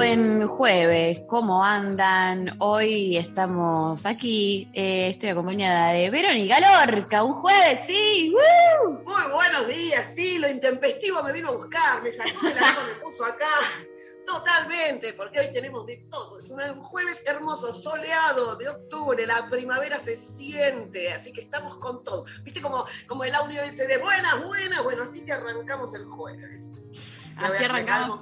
buen 0.00 0.48
jueves, 0.48 1.20
¿cómo 1.28 1.62
andan? 1.62 2.56
Hoy 2.58 3.18
estamos 3.18 4.06
aquí, 4.06 4.66
eh, 4.72 5.08
estoy 5.10 5.28
acompañada 5.28 5.90
de 5.90 6.08
Verónica 6.08 6.58
Lorca, 6.58 7.22
un 7.22 7.34
jueves, 7.34 7.80
sí, 7.80 8.32
¡woo! 8.32 8.92
Muy 9.04 9.30
buenos 9.30 9.68
días, 9.68 10.10
sí, 10.14 10.38
lo 10.38 10.48
intempestivo 10.48 11.22
me 11.22 11.32
vino 11.32 11.50
a 11.50 11.52
buscar, 11.52 12.02
me 12.02 12.10
sacó 12.10 12.46
de 12.46 12.54
la 12.54 12.60
cama, 12.60 12.86
me 12.86 12.94
puso 13.04 13.26
acá. 13.26 13.44
Totalmente, 14.24 15.12
porque 15.12 15.40
hoy 15.40 15.52
tenemos 15.52 15.84
de 15.84 15.98
todo. 16.10 16.38
Es 16.38 16.50
un 16.50 16.82
jueves 16.82 17.22
hermoso, 17.26 17.74
soleado 17.74 18.56
de 18.56 18.70
octubre, 18.70 19.26
la 19.26 19.50
primavera 19.50 20.00
se 20.00 20.16
siente, 20.16 21.12
así 21.12 21.30
que 21.30 21.42
estamos 21.42 21.76
con 21.76 22.02
todo. 22.02 22.24
¿Viste 22.42 22.62
como, 22.62 22.86
como 23.06 23.24
el 23.24 23.34
audio 23.34 23.60
ese 23.60 23.86
de 23.86 23.98
buenas, 23.98 24.42
buenas? 24.46 24.82
Bueno, 24.82 25.02
así 25.02 25.26
que 25.26 25.32
arrancamos 25.32 25.92
el 25.92 26.06
jueves. 26.06 26.70
Así 27.36 27.64
arrancamos. 27.64 28.20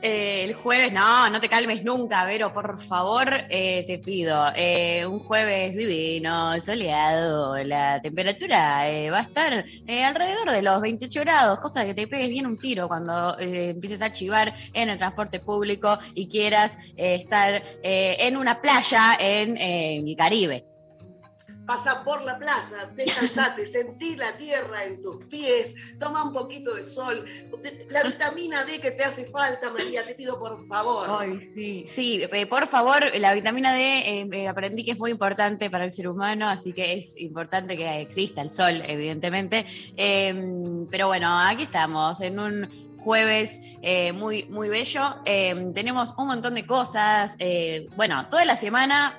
Eh, 0.00 0.44
el 0.44 0.54
jueves, 0.54 0.92
no, 0.92 1.28
no 1.28 1.40
te 1.40 1.48
calmes 1.48 1.82
nunca, 1.82 2.24
Vero, 2.24 2.52
por 2.54 2.78
favor, 2.80 3.28
eh, 3.50 3.84
te 3.84 3.98
pido. 3.98 4.46
Eh, 4.54 5.04
un 5.04 5.18
jueves 5.18 5.74
divino, 5.74 6.60
soleado, 6.60 7.56
la 7.64 8.00
temperatura 8.00 8.88
eh, 8.88 9.10
va 9.10 9.18
a 9.18 9.22
estar 9.22 9.64
eh, 9.88 10.04
alrededor 10.04 10.52
de 10.52 10.62
los 10.62 10.80
28 10.80 11.20
grados, 11.20 11.58
cosa 11.58 11.84
que 11.84 11.94
te 11.94 12.06
pegues 12.06 12.30
bien 12.30 12.46
un 12.46 12.58
tiro 12.58 12.86
cuando 12.86 13.36
empieces 13.40 14.00
a 14.00 14.12
chivar 14.12 14.54
en 14.72 14.88
el 14.88 14.98
transporte 14.98 15.40
público 15.40 15.98
y 16.14 16.28
quieras 16.28 16.76
estar 16.96 17.62
en 17.82 18.36
una 18.36 18.60
playa 18.60 19.16
en 19.18 19.56
el 19.56 20.16
Caribe. 20.16 20.67
Pasa 21.68 22.02
por 22.02 22.24
la 22.24 22.38
plaza, 22.38 22.86
descansate, 22.96 23.66
sentí 23.76 24.16
la 24.16 24.38
tierra 24.38 24.84
en 24.84 25.02
tus 25.02 25.22
pies, 25.26 25.74
toma 26.00 26.24
un 26.24 26.32
poquito 26.32 26.74
de 26.74 26.82
sol. 26.82 27.26
La 27.90 28.04
vitamina 28.04 28.64
D 28.64 28.80
que 28.80 28.92
te 28.92 29.04
hace 29.04 29.26
falta, 29.26 29.70
María, 29.70 30.02
te 30.02 30.14
pido 30.14 30.38
por 30.38 30.66
favor. 30.66 31.06
Ay, 31.20 31.52
sí, 31.54 31.84
sí, 31.86 32.26
eh, 32.32 32.46
por 32.46 32.68
favor, 32.68 33.14
la 33.18 33.34
vitamina 33.34 33.74
D 33.74 33.80
eh, 33.98 34.28
eh, 34.32 34.48
aprendí 34.48 34.82
que 34.82 34.92
es 34.92 34.98
muy 34.98 35.10
importante 35.10 35.68
para 35.68 35.84
el 35.84 35.90
ser 35.90 36.08
humano, 36.08 36.48
así 36.48 36.72
que 36.72 36.94
es 36.94 37.14
importante 37.20 37.76
que 37.76 38.00
exista 38.00 38.40
el 38.40 38.48
sol, 38.48 38.82
evidentemente. 38.86 39.66
Eh, 39.98 40.86
pero 40.90 41.08
bueno, 41.08 41.38
aquí 41.38 41.64
estamos 41.64 42.22
en 42.22 42.38
un 42.38 42.88
jueves 43.04 43.60
eh, 43.82 44.12
muy, 44.12 44.44
muy 44.44 44.70
bello. 44.70 45.16
Eh, 45.26 45.70
tenemos 45.74 46.14
un 46.16 46.28
montón 46.28 46.54
de 46.54 46.66
cosas. 46.66 47.36
eh, 47.38 47.88
bueno, 47.94 48.26
toda 48.30 48.46
la 48.46 48.56
semana 48.56 49.18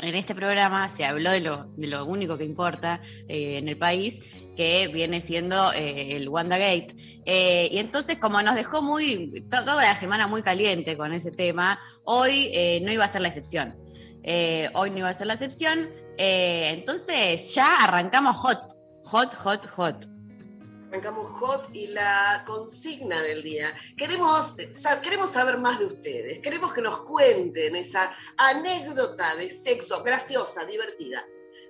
en 0.00 0.14
este 0.14 0.34
programa 0.34 0.88
se 0.88 1.04
habló 1.04 1.30
de 1.30 1.40
lo, 1.40 2.04
único 2.04 2.36
que 2.38 2.44
importa 2.44 3.00
eh, 3.28 3.58
en 3.58 3.68
el 3.68 3.76
país, 3.78 4.20
que 4.56 4.88
viene 4.88 5.20
siendo 5.20 5.72
eh, 5.72 6.16
el 6.16 6.28
WandaGate. 6.28 6.94
Eh, 7.26 7.68
y 7.70 7.78
entonces, 7.78 8.16
como 8.18 8.40
nos 8.42 8.54
dejó 8.54 8.82
muy, 8.82 9.44
to- 9.50 9.64
toda 9.64 9.82
la 9.82 9.96
semana 9.96 10.26
muy 10.26 10.42
caliente 10.42 10.96
con 10.96 11.12
ese 11.12 11.30
tema, 11.30 11.78
hoy 12.04 12.50
eh, 12.52 12.80
no 12.82 12.92
iba 12.92 13.04
a 13.04 13.08
ser 13.08 13.22
la 13.22 13.28
excepción. 13.28 13.76
Hoy 14.74 14.90
no 14.90 14.98
iba 14.98 15.08
a 15.08 15.14
ser 15.14 15.28
la 15.28 15.34
excepción. 15.34 15.88
Entonces, 16.18 17.54
ya 17.54 17.76
arrancamos 17.76 18.36
hot. 18.36 18.74
Hot, 19.04 19.34
hot, 19.34 19.66
hot. 19.66 20.15
Arrancamos 20.96 21.30
hot 21.40 21.68
y 21.74 21.88
la 21.88 22.42
consigna 22.46 23.22
del 23.22 23.42
día. 23.42 23.74
Queremos, 23.98 24.54
sa- 24.72 24.98
queremos 25.02 25.28
saber 25.30 25.58
más 25.58 25.78
de 25.78 25.84
ustedes. 25.84 26.38
Queremos 26.38 26.72
que 26.72 26.80
nos 26.80 27.00
cuenten 27.00 27.76
esa 27.76 28.14
anécdota 28.38 29.34
de 29.36 29.50
sexo 29.50 30.02
graciosa, 30.02 30.64
divertida. 30.64 31.22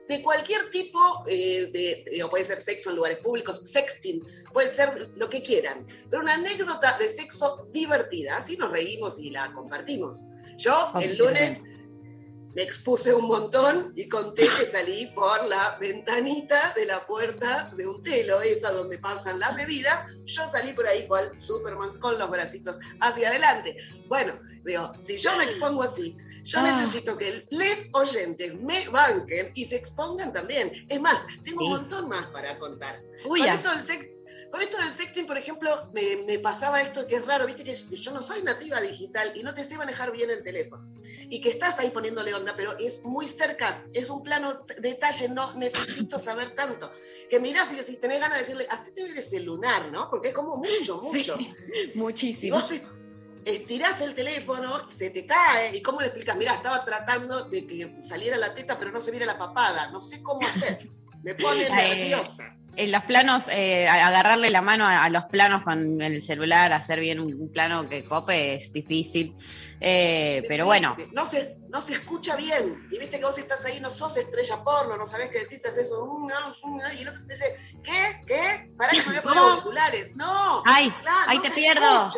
De 0.09 0.23
cualquier 0.23 0.71
tipo, 0.71 1.01
eh, 1.27 1.69
de, 1.73 2.05
eh, 2.07 2.23
o 2.23 2.31
puede 2.31 2.45
ser 2.45 2.61
sexo 2.61 2.91
en 2.91 2.97
lugares 2.97 3.19
públicos, 3.19 3.63
sexting, 3.65 4.25
puede 4.53 4.73
ser 4.73 5.11
lo 5.17 5.29
que 5.29 5.43
quieran, 5.43 5.85
pero 6.09 6.23
una 6.23 6.35
anécdota 6.35 6.97
de 6.97 7.09
sexo 7.09 7.67
divertida, 7.73 8.37
así 8.37 8.57
nos 8.57 8.71
reímos 8.71 9.19
y 9.19 9.31
la 9.31 9.53
compartimos. 9.53 10.25
Yo 10.57 10.93
el 11.01 11.19
lunes 11.19 11.63
me 12.57 12.63
expuse 12.63 13.13
un 13.13 13.27
montón 13.29 13.93
y 13.95 14.09
conté 14.09 14.49
que 14.59 14.65
salí 14.65 15.13
por 15.15 15.47
la 15.47 15.77
ventanita 15.79 16.73
de 16.75 16.87
la 16.87 17.07
puerta 17.07 17.71
de 17.77 17.87
un 17.87 18.03
telo, 18.03 18.41
esa 18.41 18.73
donde 18.73 18.99
pasan 18.99 19.39
las 19.39 19.55
bebidas. 19.55 20.07
Yo 20.25 20.49
salí 20.51 20.73
por 20.73 20.87
ahí 20.87 21.07
cual 21.07 21.39
Superman 21.39 22.01
con 22.01 22.19
los 22.19 22.31
bracitos 22.31 22.79
hacia 23.03 23.29
adelante. 23.29 23.77
Bueno, 24.09 24.41
digo, 24.65 24.95
si 25.03 25.19
yo 25.19 25.37
me 25.37 25.45
expongo 25.45 25.83
así, 25.83 26.17
yo 26.45 26.61
Ah. 26.61 26.81
necesito 26.81 27.19
que 27.19 27.47
les 27.51 27.91
oyentes 27.93 28.55
me 28.59 28.89
banquen 28.89 29.53
y 29.55 29.67
se 29.67 29.77
expongan 29.77 30.33
también. 30.33 30.87
Es 30.89 30.99
más, 30.99 31.19
tengo 31.45 31.61
Sí. 31.61 31.65
un 31.67 31.71
montón 31.73 32.09
más 32.09 32.27
para 32.29 32.59
contar. 32.59 33.03
Uy, 33.27 33.41
Con 33.41 33.51
esto, 33.51 33.71
del 33.71 33.83
con 34.51 34.61
esto 34.63 34.77
del 34.79 34.93
sexting, 34.93 35.27
por 35.27 35.37
ejemplo, 35.37 35.91
me, 35.93 36.25
me 36.27 36.39
pasaba 36.39 36.81
esto 36.81 37.07
que 37.07 37.17
es 37.17 37.25
raro, 37.27 37.47
viste 37.47 37.65
que 37.65 37.75
yo 37.75 38.11
no 38.13 38.23
soy 38.23 38.43
nativa 38.43 38.81
digital 38.81 39.33
y 39.35 39.43
no 39.43 39.53
te 39.55 39.65
sé 39.65 39.77
manejar 39.77 40.13
bien 40.13 40.31
el 40.31 40.43
teléfono. 40.43 40.89
Y 41.29 41.41
que 41.41 41.51
estás 41.51 41.79
ahí 41.79 41.91
poniéndole 41.91 42.33
onda, 42.35 42.55
pero 42.57 42.77
es 42.79 43.03
muy 43.05 43.27
cerca, 43.29 43.85
es 43.93 44.09
un 44.11 44.23
plano 44.23 44.65
detalle, 44.79 45.29
no 45.29 45.55
necesito 45.55 46.19
saber 46.21 46.55
tanto. 46.55 46.91
Que 47.31 47.41
mirás 47.41 47.71
y 47.73 47.77
decís, 47.77 48.01
tenés 48.01 48.21
ganas 48.21 48.39
de 48.39 48.45
decirle, 48.45 48.67
hacete 48.71 49.05
ver 49.05 49.19
ese 49.19 49.41
lunar, 49.41 49.91
¿no? 49.93 50.09
Porque 50.11 50.29
es 50.29 50.35
como 50.35 50.57
mucho, 50.57 51.01
mucho. 51.03 51.37
Sí, 51.37 51.53
muchísimo. 51.95 52.57
vos 52.57 52.71
es- 52.73 52.83
estirás 53.45 54.01
el 54.01 54.15
teléfono, 54.15 54.91
se 54.91 55.11
te 55.11 55.25
cae, 55.25 55.77
¿y 55.77 55.81
cómo 55.83 56.01
le 56.01 56.07
explicas? 56.09 56.37
Mirá, 56.37 56.55
estaba 56.55 56.85
tratando 56.85 57.45
de 57.45 57.67
que 57.67 57.97
saliera 58.01 58.37
la 58.37 58.55
teta, 58.55 58.79
pero 58.79 58.91
no 58.91 59.01
se 59.01 59.11
viera 59.13 59.27
la 59.27 59.39
papada, 59.39 59.91
no 59.93 60.01
sé 60.01 60.23
cómo 60.23 60.47
hacer. 60.47 60.89
Me 61.23 61.35
pone 61.35 61.63
Eh, 61.67 61.71
nerviosa. 61.71 62.57
En 62.77 62.93
los 62.93 63.03
planos, 63.05 63.47
eh, 63.49 63.89
agarrarle 63.89 64.51
la 64.51 64.61
mano 64.61 64.85
a, 64.87 65.05
a 65.05 65.11
los 65.11 65.25
planos 65.25 65.63
con 65.65 66.01
el 66.03 66.23
celular, 66.23 66.73
hacer 66.73 67.01
bien 67.01 67.21
un, 67.21 67.33
un 67.35 67.51
plano 67.51 67.89
que 67.89 68.05
cope 68.05 68.55
es 68.57 68.73
difícil. 68.73 69.35
Eh, 69.81 70.43
pero 70.47 70.67
bueno, 70.67 70.91
Difícil. 70.91 71.15
No 71.15 71.25
se, 71.25 71.57
no 71.69 71.81
se 71.81 71.95
escucha 71.95 72.37
bien. 72.37 72.87
Y 72.91 72.99
viste 72.99 73.19
que 73.19 73.25
vos 73.25 73.39
estás 73.39 73.65
ahí, 73.65 73.81
no 73.81 73.91
sos 73.91 74.17
estrella 74.17 74.63
porno, 74.63 74.97
no 74.97 75.07
sabés 75.07 75.31
qué 75.31 75.41
decís, 75.41 75.65
haces 75.65 75.87
eso. 75.87 76.07
Y 76.97 77.03
el 77.03 77.09
otro 77.09 77.25
te 77.25 77.33
dice, 77.33 77.57
¿qué? 77.83 78.23
¿Qué? 78.27 78.71
Pará 78.77 78.93
que 78.93 78.99
me 78.99 79.05
voy 79.05 79.17
a 79.17 79.23
poner 79.23 79.39
auriculares. 79.39 80.11
No. 80.15 80.63
ay, 80.67 80.91
claro, 81.03 81.27
ay, 81.29 81.37
no 81.39 81.43
te 81.43 81.51
pierdo. 81.51 82.11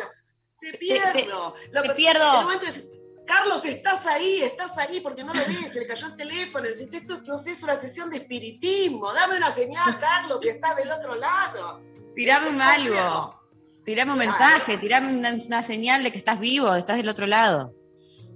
Te 0.59 0.77
pierdo. 0.77 1.55
Lo 1.71 1.81
te 1.83 1.89
pierdo. 1.95 2.23
En 2.23 2.37
un 2.37 2.43
momento 2.43 2.65
decís, 2.65 2.83
Carlos, 3.29 3.63
estás 3.65 4.07
ahí, 4.07 4.41
estás 4.41 4.75
ahí, 4.79 5.01
porque 5.01 5.23
no 5.23 5.35
lo 5.35 5.45
ves, 5.45 5.71
se 5.71 5.79
le 5.79 5.85
cayó 5.85 6.07
el 6.07 6.15
teléfono. 6.15 6.65
Y 6.65 6.69
decís, 6.69 6.91
esto 6.93 7.21
no 7.27 7.37
sé, 7.37 7.51
es 7.51 7.61
una 7.61 7.75
sesión 7.75 8.09
de 8.09 8.17
espiritismo. 8.17 9.13
Dame 9.13 9.37
una 9.37 9.51
señal, 9.51 9.99
Carlos, 9.99 10.39
si 10.41 10.49
estás 10.49 10.75
del 10.77 10.91
otro 10.91 11.13
lado. 11.13 11.79
tirame 12.15 12.49
un 12.49 12.59
algo. 12.61 13.39
Tirame 13.85 14.13
un 14.13 14.17
mensaje, 14.19 14.77
tirame 14.77 15.15
una, 15.15 15.31
una 15.33 15.61
señal 15.63 16.03
de 16.03 16.11
que 16.11 16.17
estás 16.17 16.39
vivo, 16.39 16.73
estás 16.73 16.97
del 16.97 17.07
otro 17.07 17.27
lado. 17.27 17.73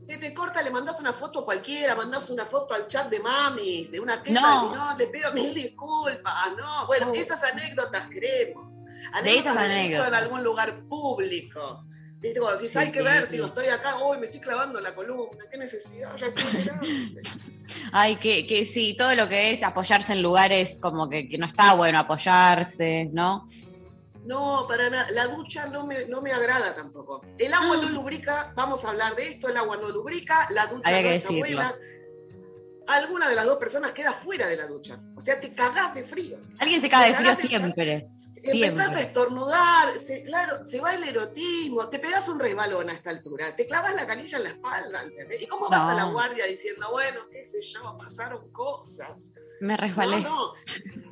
Te 0.07 0.34
corta, 0.34 0.62
le 0.62 0.69
mandás 0.69 1.00
una 1.00 1.12
foto 1.13 1.39
a 1.39 1.46
cualquiera, 1.46 1.96
mandás 1.96 2.30
una 2.30 2.46
foto 2.46 2.75
al 2.75 2.88
chat 2.88 3.10
de 3.10 3.19
mamis, 3.19 3.92
de 3.92 4.00
una 4.00 4.22
teta, 4.22 4.39
No. 4.42 4.60
si 4.69 4.75
no, 4.75 4.98
le 4.98 5.07
pido 5.07 5.34
mil 5.34 5.54
disculpas, 5.56 6.34
no. 6.56 6.86
Bueno, 6.86 7.07
No. 7.07 7.13
esas 7.13 7.42
anécdotas 7.44 8.10
queremos. 8.10 8.78
De 9.24 9.38
esas 9.38 9.57
anécdotas. 9.57 10.07
en 10.10 10.13
algún 10.13 10.44
lugar 10.44 10.84
público. 10.88 11.84
Viste, 12.24 12.40
cuando 12.40 12.58
decís, 12.58 12.75
hay 12.78 12.90
que 12.90 13.02
ver, 13.02 13.30
digo, 13.30 13.48
estoy 13.48 13.68
acá, 13.68 13.98
hoy 13.98 14.18
me 14.18 14.28
estoy 14.28 14.40
clavando 14.40 14.80
la 14.80 14.96
columna, 14.96 15.44
qué 15.52 15.58
necesidad, 15.58 16.16
ya 16.16 16.28
estoy. 16.28 17.14
Ay, 17.92 18.16
que, 18.16 18.48
que 18.48 18.66
sí, 18.66 18.96
todo 18.98 19.14
lo 19.14 19.28
que 19.28 19.52
es 19.52 19.62
apoyarse 19.62 20.14
en 20.14 20.22
lugares 20.22 20.80
como 20.81 21.10
que, 21.10 21.28
que 21.28 21.38
no 21.38 21.46
está 21.46 21.74
bueno 21.74 22.00
apoyarse, 22.00 23.10
¿no? 23.12 23.46
No, 24.25 24.66
para 24.70 24.90
nada. 24.90 25.06
La 25.12 25.28
ducha 25.28 25.68
no 25.68 25.86
me, 25.86 26.06
no 26.06 26.22
me 26.22 26.31
agrada 26.31 26.74
tampoco. 26.74 27.25
El 27.38 27.54
agua 27.54 27.75
Ah. 27.78 27.81
no 27.81 27.90
lubrica, 27.90 28.54
vamos 28.56 28.86
a 28.86 28.92
hablar 28.92 29.18
de 29.18 29.28
esto, 29.28 29.50
el 29.50 29.58
agua 29.58 29.75
no 29.75 29.90
lubrica, 29.90 30.48
la 30.52 30.68
ducha 30.68 31.02
no 31.02 31.10
está 31.10 31.30
buena. 31.30 31.74
Alguna 32.88 33.30
de 33.30 33.36
las 33.36 33.46
dos 33.46 33.58
personas 33.58 33.92
queda 33.94 34.14
fuera 34.14 34.48
de 34.48 34.56
la 34.58 34.68
ducha. 34.68 35.00
O 35.16 35.22
sea, 35.22 35.40
te 35.40 35.54
cagás 35.54 35.94
de 35.96 36.04
frío. 36.04 36.38
Alguien 36.60 36.82
se 36.82 36.90
caga 36.90 37.08
de 37.08 37.14
frío 37.16 37.30
de- 37.30 37.36
siempre. 37.36 38.08
Empezás 38.46 38.76
Siempre. 38.88 38.98
a 38.98 39.02
estornudar, 39.02 40.00
se- 40.00 40.24
claro, 40.24 40.66
se 40.66 40.80
va 40.82 40.94
el 40.94 41.04
erotismo, 41.04 41.88
te 41.90 41.98
pegas 42.00 42.28
un 42.28 42.40
resbalón 42.40 42.90
a 42.90 42.94
esta 42.94 43.10
altura, 43.10 43.56
te 43.56 43.66
clavas 43.68 43.96
la 43.96 44.06
canilla 44.06 44.38
en 44.38 44.44
la 44.44 44.50
espalda, 44.50 45.02
¿entendés? 45.04 45.42
¿Y 45.42 45.48
cómo 45.48 45.70
vas 45.70 45.90
a 45.90 45.94
la 45.94 46.04
guardia 46.06 46.46
diciendo, 46.46 46.88
bueno, 46.92 47.22
qué 47.32 47.46
sé 47.46 47.62
yo, 47.62 47.98
pasaron 47.98 48.52
cosas? 48.52 49.32
Me 49.63 49.77
resbalé. 49.77 50.19
No, 50.19 50.30
no, 50.30 50.54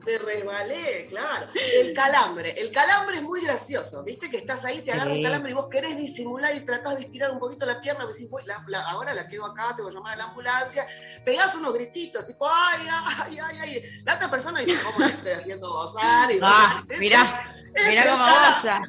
me 0.06 0.18
resbalé, 0.18 1.06
claro. 1.08 1.48
El 1.56 1.94
calambre, 1.94 2.52
el 2.60 2.70
calambre 2.70 3.16
es 3.18 3.24
muy 3.24 3.40
gracioso, 3.40 4.04
¿viste? 4.04 4.30
Que 4.30 4.38
estás 4.40 4.66
ahí, 4.66 4.82
te 4.82 4.92
agarra 4.92 5.12
un 5.12 5.18
Sí. 5.20 5.24
calambre 5.24 5.52
y 5.52 5.54
vos 5.54 5.70
querés 5.70 5.96
disimular 5.96 6.54
y 6.54 6.66
tratás 6.66 6.96
de 6.98 7.04
estirar 7.04 7.32
un 7.32 7.40
poquito 7.40 7.66
la 7.66 7.80
pierna, 7.80 8.06
decís, 8.06 8.28
"Uy, 8.30 8.42
la- 8.46 8.62
la- 8.68 8.82
ahora 8.90 9.14
la 9.14 9.30
quedo 9.30 9.46
acá, 9.46 9.74
tengo 9.74 9.88
que 9.88 9.96
llamar 9.96 10.16
a 10.16 10.18
la 10.18 10.24
ambulancia, 10.26 10.86
pegás 11.24 11.56
unos 11.56 11.74
grititos, 11.74 12.28
tipo, 12.28 12.46
ay, 12.46 12.88
ay, 12.90 13.40
ay, 13.40 13.58
ay. 13.62 13.84
La 14.04 14.16
otra 14.16 14.30
persona 14.30 14.60
dice, 14.60 14.78
¿cómo 14.84 15.00
le 15.00 15.14
estoy 15.14 15.32
haciendo 15.32 15.70
gozar? 15.72 16.30
Y 16.30 16.40
Ah, 16.42 16.82
decís, 16.84 17.00
mirá, 17.00 17.56
"Es 17.74 17.88
Mirá 17.88 18.04
cómo 18.12 18.26
goza. 18.26 18.82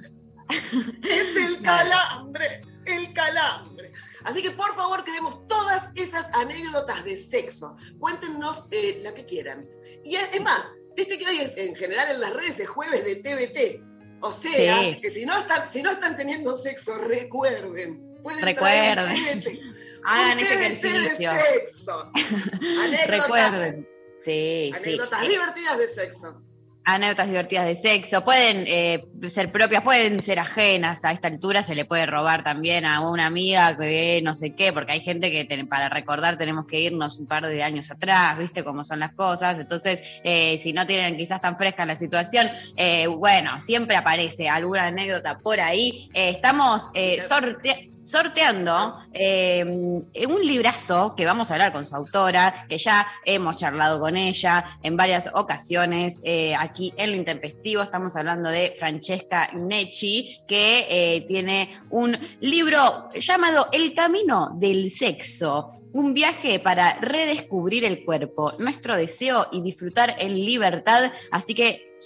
Es 1.09 1.37
el 1.37 1.63
calambre, 1.63 2.63
el 2.85 3.13
calambre. 3.13 3.93
Así 4.25 4.43
que 4.43 4.51
por 4.51 4.75
favor 4.75 5.05
queremos 5.05 5.47
todas 5.49 5.89
esas 5.95 6.29
anécdotas 6.35 7.05
de 7.05 7.17
sexo. 7.17 7.77
Cuéntenos 7.99 8.67
eh, 8.71 9.01
la 9.03 9.15
que 9.15 9.25
quieran. 9.25 9.69
Y 10.05 10.17
es, 10.17 10.35
es 10.35 10.41
más, 10.43 10.71
viste 10.97 11.19
que 11.19 11.27
hoy 11.27 11.39
es, 11.39 11.57
en 11.57 11.75
general 11.75 12.11
en 12.11 12.21
las 12.21 12.33
redes 12.35 12.61
es 12.61 12.69
jueves 12.69 13.05
de 13.05 13.17
TBT. 13.17 13.83
O 14.21 14.31
sea, 14.33 14.79
Sí. 14.81 15.01
que 15.01 15.11
si 15.11 15.27
no, 15.27 15.37
están, 15.37 15.73
si 15.73 15.83
no 15.83 15.91
están 15.91 16.17
teniendo 16.17 16.55
sexo, 16.57 16.97
recuerden. 16.99 18.21
Pueden 18.23 18.43
Recuerden. 18.43 19.59
Hagan 20.05 20.39
ese 20.39 20.55
ejercicio. 20.55 21.33
de 21.33 21.43
sexo. 21.43 22.11
Anécdotas, 22.15 23.09
Recuerden. 23.09 23.89
Sí, 24.21 24.71
sí. 24.75 24.91
anécdotas 24.91 25.23
divertidas 25.29 25.79
de 25.79 25.89
sexo. 25.89 26.43
Anécdotas 26.85 27.29
divertidas 27.29 27.67
de 27.67 27.75
sexo, 27.75 28.25
pueden 28.25 28.65
eh, 28.67 29.05
ser 29.29 29.53
propias, 29.53 29.83
pueden 29.83 30.21
ser 30.21 30.39
ajenas, 30.39 31.05
a 31.05 31.13
esta 31.13 31.29
altura 31.29 31.63
se 31.63 31.75
le 31.75 31.85
puede 31.85 32.07
robar 32.07 32.43
también 32.43 32.85
a 32.87 33.01
una 33.01 33.27
amiga 33.27 33.77
que 33.79 34.21
no 34.25 34.35
sé 34.35 34.55
qué, 34.55 34.73
porque 34.73 34.93
hay 34.93 35.01
gente 35.01 35.31
que 35.31 35.45
ten- 35.45 35.69
para 35.69 35.89
recordar 35.89 36.37
tenemos 36.37 36.67
que 36.67 36.81
irnos 36.81 37.19
un 37.19 37.27
par 37.27 37.47
de 37.47 37.63
años 37.63 37.91
atrás, 37.91 38.37
viste 38.39 38.65
cómo 38.65 38.83
son 38.85 38.99
las 39.01 39.13
cosas, 39.15 39.59
entonces 39.59 40.03
eh, 40.25 40.59
si 40.63 40.73
no 40.73 40.87
tienen 40.87 41.17
quizás 41.17 41.41
tan 41.41 41.57
fresca 41.57 41.87
la 41.87 41.97
situación, 41.97 42.49
eh, 42.77 43.07
bueno, 43.07 43.61
siempre 43.61 43.97
aparece 43.97 44.49
alguna 44.49 44.87
anécdota 44.87 45.39
por 45.39 45.61
ahí. 45.61 46.11
Estamos 46.15 46.91
eh, 46.95 47.21
sorte- 47.23 47.92
sorteando 48.03 48.99
eh, 49.13 49.65
un 49.65 50.41
librazo 50.43 51.15
que 51.17 51.25
vamos 51.25 51.51
a 51.51 51.55
hablar 51.55 51.73
con 51.73 51.87
su 51.87 51.95
autora, 51.95 52.67
que 52.69 52.79
ya 52.79 53.07
hemos 53.25 53.57
charlado 53.57 54.01
con 54.01 54.17
ella 54.17 54.79
en 54.83 54.97
varias 54.97 55.31
ocasiones 55.33 56.21
eh, 56.25 56.55
aquí 56.59 56.93
en 56.97 57.11
Lo 57.13 57.17
Intempestivo. 57.17 57.83
Estamos 57.83 58.17
hablando 58.17 58.51
de 58.51 58.75
Francesca 58.79 59.51
Necci, 59.55 60.41
que 60.47 60.87
eh, 60.89 61.25
tiene 61.29 61.81
un 61.91 62.17
libro 62.41 63.11
llamado 63.15 63.69
El 63.73 63.95
Camino 63.95 64.51
del 64.55 64.91
Sexo. 64.91 65.69
Un 65.93 66.15
viaje 66.15 66.59
para 66.59 66.95
redescubrir 67.01 67.85
el 67.85 68.05
cuerpo, 68.05 68.53
nuestro 68.59 68.97
deseo 68.97 69.49
y 69.53 69.61
disfrutar 69.61 70.17
en 70.19 70.35
libertad. 70.35 71.13
Así 71.31 71.55
que 71.55 71.97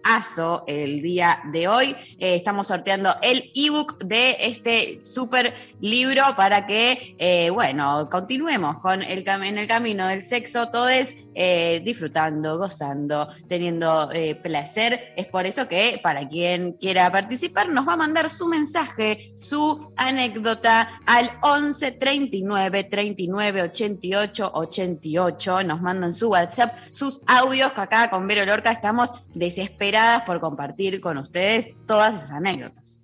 sorteazo 0.00 0.64
el 0.66 1.02
día 1.02 1.40
de 1.52 1.68
hoy. 1.68 1.96
Eh, 2.18 2.34
estamos 2.34 2.66
sorteando 2.66 3.14
el 3.22 3.50
ebook 3.54 4.02
de 4.04 4.36
este 4.40 5.00
súper 5.02 5.54
libro 5.80 6.22
para 6.36 6.66
que, 6.66 7.16
eh, 7.18 7.50
bueno, 7.50 8.08
continuemos 8.10 8.80
con 8.80 9.02
el 9.02 9.26
en 9.28 9.58
el 9.58 9.68
camino 9.68 10.08
del 10.08 10.22
sexo, 10.22 10.68
todo 10.70 10.88
es 10.88 11.16
eh, 11.42 11.80
disfrutando, 11.82 12.58
gozando, 12.58 13.26
teniendo 13.48 14.10
eh, 14.12 14.34
placer. 14.34 15.14
Es 15.16 15.24
por 15.24 15.46
eso 15.46 15.66
que 15.66 15.98
para 16.02 16.28
quien 16.28 16.72
quiera 16.72 17.10
participar 17.10 17.70
nos 17.70 17.88
va 17.88 17.94
a 17.94 17.96
mandar 17.96 18.28
su 18.28 18.46
mensaje, 18.46 19.32
su 19.36 19.90
anécdota 19.96 21.00
al 21.06 21.30
11 21.40 21.92
39 21.92 22.84
39 22.84 23.62
88 23.62 24.50
88. 24.52 25.62
Nos 25.62 25.80
mandan 25.80 26.12
su 26.12 26.28
WhatsApp, 26.28 26.76
sus 26.90 27.22
audios, 27.26 27.72
que 27.72 27.80
acá 27.80 28.10
con 28.10 28.26
Vero 28.26 28.44
Lorca 28.44 28.70
estamos 28.70 29.10
desesperadas 29.32 30.24
por 30.24 30.40
compartir 30.40 31.00
con 31.00 31.16
ustedes 31.16 31.70
todas 31.86 32.16
esas 32.16 32.32
anécdotas. 32.32 32.99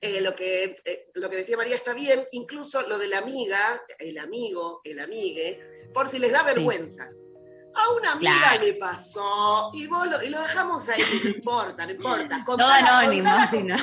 Eh, 0.00 0.20
lo, 0.20 0.34
que, 0.36 0.76
eh, 0.84 1.10
lo 1.14 1.28
que 1.28 1.36
decía 1.38 1.56
María 1.56 1.74
está 1.74 1.92
bien, 1.92 2.24
incluso 2.30 2.82
lo 2.82 2.98
de 2.98 3.08
la 3.08 3.18
amiga, 3.18 3.82
el 3.98 4.18
amigo, 4.18 4.80
el 4.84 5.00
amigue, 5.00 5.60
por 5.92 6.08
si 6.08 6.20
les 6.20 6.30
da 6.30 6.44
vergüenza. 6.44 7.10
A 7.74 7.90
una 7.92 8.12
amiga 8.12 8.32
Claro. 8.50 8.64
le 8.64 8.74
pasó 8.74 9.70
y, 9.74 9.86
vos 9.88 10.06
lo, 10.08 10.22
y 10.22 10.28
lo 10.30 10.40
dejamos 10.40 10.88
ahí, 10.88 11.02
no 11.24 11.30
importa, 11.30 11.84
no 11.84 11.92
importa. 11.92 12.44
Contala- 12.44 13.00
anónimo, 13.00 13.28
contala 13.28 13.50
si 13.50 13.62
no. 13.62 13.76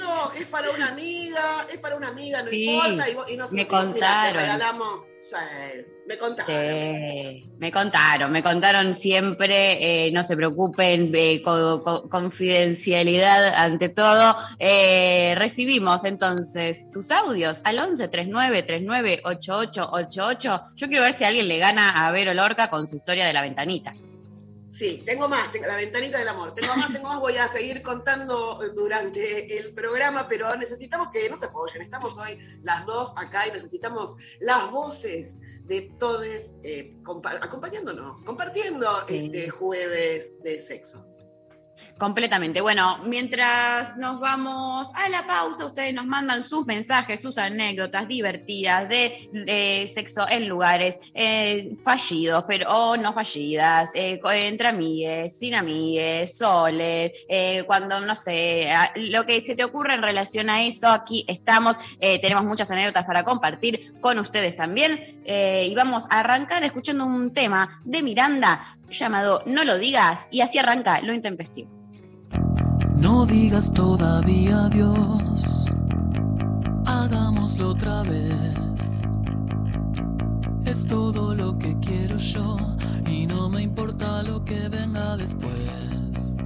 No, 0.00 0.32
es 0.32 0.46
para 0.46 0.70
una 0.70 0.88
amiga, 0.88 1.66
es 1.70 1.78
para 1.78 1.96
una 1.96 2.08
amiga, 2.08 2.42
no 2.42 2.50
Sí, 2.50 2.64
importa. 2.64 3.10
Y, 3.10 3.14
vos- 3.14 3.30
y 3.30 3.36
nosotros 3.36 3.52
me 3.52 3.56
"Mira, 3.64 3.68
te 3.68 3.86
contaron". 3.86 4.40
regalamos, 4.42 5.06
sí, 5.20 5.36
me 6.06 6.16
contaron. 6.18 6.54
Sí, 6.56 7.50
me 7.58 7.70
contaron, 7.70 8.32
me 8.32 8.42
contaron 8.42 8.94
siempre, 8.94 10.06
eh, 10.06 10.10
no 10.12 10.24
se 10.24 10.36
preocupen, 10.36 11.12
eh, 11.14 11.42
co- 11.42 11.82
co- 11.82 12.08
confidencialidad 12.08 13.54
ante 13.54 13.88
todo. 13.90 14.36
Eh, 14.58 15.34
recibimos 15.36 16.04
entonces 16.04 16.90
sus 16.90 17.10
audios 17.10 17.60
al 17.64 17.78
11 17.78 18.08
39 18.08 18.62
39 18.62 19.20
88 19.24 19.88
88. 19.92 20.60
Yo 20.76 20.88
quiero 20.88 21.02
ver 21.02 21.12
si 21.12 21.24
alguien 21.24 21.48
le 21.48 21.58
gana 21.58 22.06
a 22.06 22.10
Vero 22.10 22.32
Lorca 22.34 22.70
con 22.70 22.86
su 22.86 22.96
historia 22.96 23.26
de 23.26 23.32
la 23.32 23.42
ventanita. 23.42 23.94
Sí, 24.76 25.02
tengo 25.06 25.28
más, 25.28 25.52
tengo 25.52 25.66
la 25.66 25.76
ventanita 25.76 26.18
del 26.18 26.26
amor. 26.28 26.52
Tengo 26.52 26.74
más, 26.74 26.92
tengo 26.92 27.06
más, 27.08 27.20
voy 27.20 27.36
a 27.36 27.46
seguir 27.52 27.80
contando 27.80 28.58
durante 28.74 29.56
el 29.56 29.72
programa, 29.72 30.26
pero 30.26 30.56
necesitamos 30.56 31.10
que 31.10 31.30
no 31.30 31.36
se 31.36 31.46
apoyen. 31.46 31.82
Estamos 31.82 32.18
hoy 32.18 32.38
las 32.62 32.84
dos 32.84 33.14
acá 33.16 33.46
y 33.46 33.52
necesitamos 33.52 34.16
las 34.40 34.70
voces 34.72 35.38
de 35.64 35.82
todos 35.98 36.24
eh, 36.64 36.96
compa- 37.04 37.38
acompañándonos, 37.40 38.24
compartiendo 38.24 39.06
este 39.06 39.48
jueves 39.50 40.42
de 40.42 40.60
sexo. 40.60 41.06
Completamente. 41.98 42.60
Bueno, 42.60 42.98
mientras 43.04 43.96
nos 43.96 44.18
vamos 44.18 44.90
a 44.94 45.08
la 45.08 45.26
pausa, 45.26 45.66
ustedes 45.66 45.94
nos 45.94 46.06
mandan 46.06 46.42
sus 46.42 46.66
mensajes, 46.66 47.20
sus 47.20 47.38
anécdotas 47.38 48.08
divertidas 48.08 48.88
de 48.88 49.30
eh, 49.46 49.86
sexo 49.86 50.26
en 50.28 50.48
lugares 50.48 50.98
eh, 51.14 51.76
fallidos, 51.84 52.44
pero 52.48 52.68
o 52.68 52.96
no 52.96 53.12
fallidas, 53.12 53.92
eh, 53.94 54.20
entre 54.34 54.68
amigues, 54.68 55.38
sin 55.38 55.54
amigues, 55.54 56.36
soles, 56.36 57.12
cuando 57.66 58.00
no 58.00 58.14
sé, 58.16 58.68
lo 58.96 59.24
que 59.24 59.40
se 59.40 59.54
te 59.54 59.62
ocurre 59.62 59.94
en 59.94 60.02
relación 60.02 60.50
a 60.50 60.62
eso, 60.64 60.88
aquí 60.88 61.24
estamos. 61.28 61.76
Tenemos 62.00 62.44
muchas 62.44 62.70
anécdotas 62.70 63.04
para 63.04 63.24
compartir 63.24 63.94
con 64.00 64.18
ustedes 64.18 64.56
también. 64.56 65.22
y 65.24 65.74
vamos 65.74 66.04
a 66.10 66.20
arrancar 66.20 66.64
escuchando 66.64 67.04
un 67.04 67.32
tema 67.32 67.80
de 67.84 68.02
Miranda 68.02 68.78
llamado 68.90 69.42
No 69.46 69.64
lo 69.64 69.78
digas, 69.78 70.28
y 70.30 70.40
así 70.40 70.58
arranca 70.58 71.00
lo 71.00 71.12
intempestivo. 71.14 71.73
No 72.94 73.26
digas 73.26 73.72
todavía 73.72 74.64
adiós, 74.66 75.66
hagámoslo 76.86 77.70
otra 77.70 78.02
vez. 78.02 79.02
Es 80.64 80.86
todo 80.86 81.34
lo 81.34 81.58
que 81.58 81.78
quiero 81.80 82.16
yo 82.16 82.56
y 83.06 83.26
no 83.26 83.48
me 83.48 83.62
importa 83.62 84.22
lo 84.22 84.44
que 84.44 84.68
venga 84.68 85.16
después. 85.16 86.36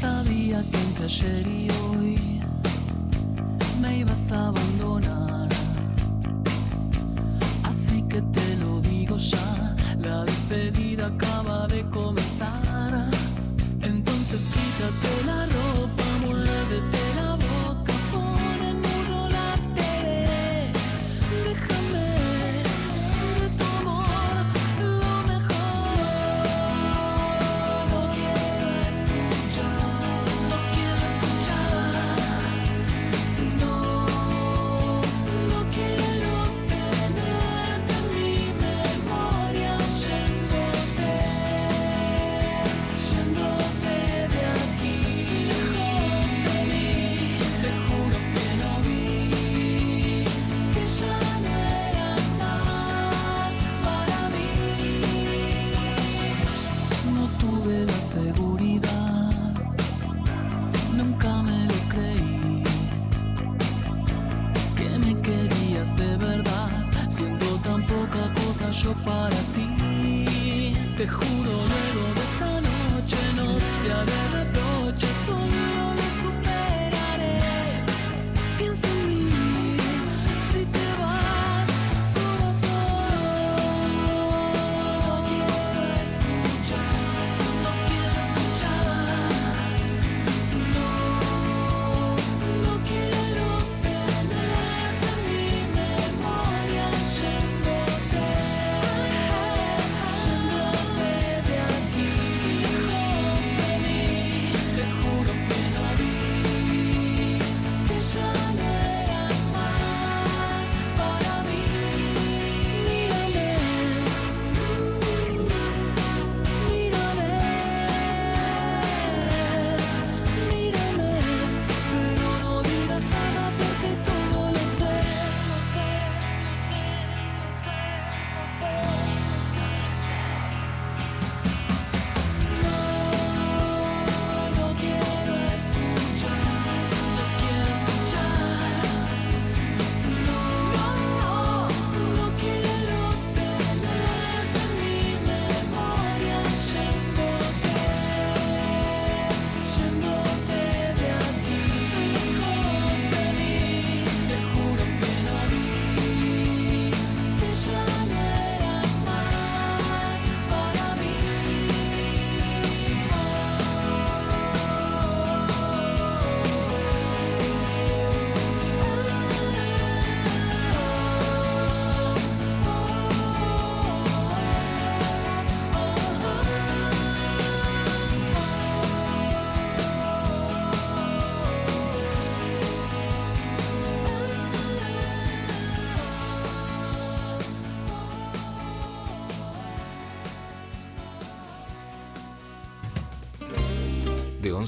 Sabía 0.00 0.62
que 0.70 0.78
entre 0.80 1.04
ayer 1.06 1.46
y 1.46 1.68
hoy 1.82 2.40
me 3.80 3.98
ibas 3.98 4.32
a 4.32 4.48
abandonar. 4.48 5.48
Así 7.64 8.02
que 8.02 8.22
te 8.22 8.56
lo 8.56 8.80
digo 8.80 9.16
ya, 9.16 9.76
la 9.98 10.24
despedida 10.24 11.06
acaba 11.06 11.66
de 11.66 11.82
comenzar. 11.90 12.77
Entonces 14.80 15.00
quítate 15.00 15.24
la 15.26 15.32
ropa, 15.32 15.37
хуже. 71.08 71.47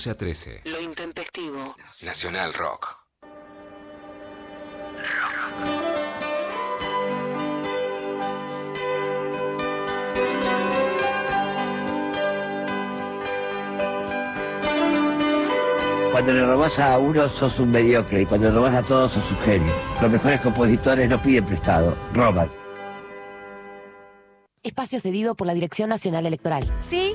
11 0.01 0.11
a 0.11 0.15
13. 0.15 0.63
Lo 0.65 0.81
intempestivo. 0.81 1.77
Nacional 2.01 2.55
Rock. 2.55 2.97
Cuando 16.13 16.33
le 16.33 16.47
robas 16.47 16.81
a 16.81 16.99
uno 16.99 17.29
sos 17.29 17.61
un 17.61 17.71
mediocre 17.71 18.23
y 18.23 18.25
cuando 18.25 18.49
le 18.49 18.55
robas 18.55 18.75
a 18.77 18.83
todos 18.83 19.13
sos 19.13 19.31
un 19.31 19.39
genio. 19.41 19.75
Los 20.01 20.11
mejores 20.11 20.41
compositores 20.41 21.11
no 21.11 21.21
piden 21.21 21.45
prestado, 21.45 21.95
roban. 22.15 22.51
Espacio 24.63 24.99
cedido 24.99 25.35
por 25.35 25.47
la 25.47 25.53
Dirección 25.53 25.91
Nacional 25.91 26.25
Electoral. 26.25 26.67
Sí 26.87 27.15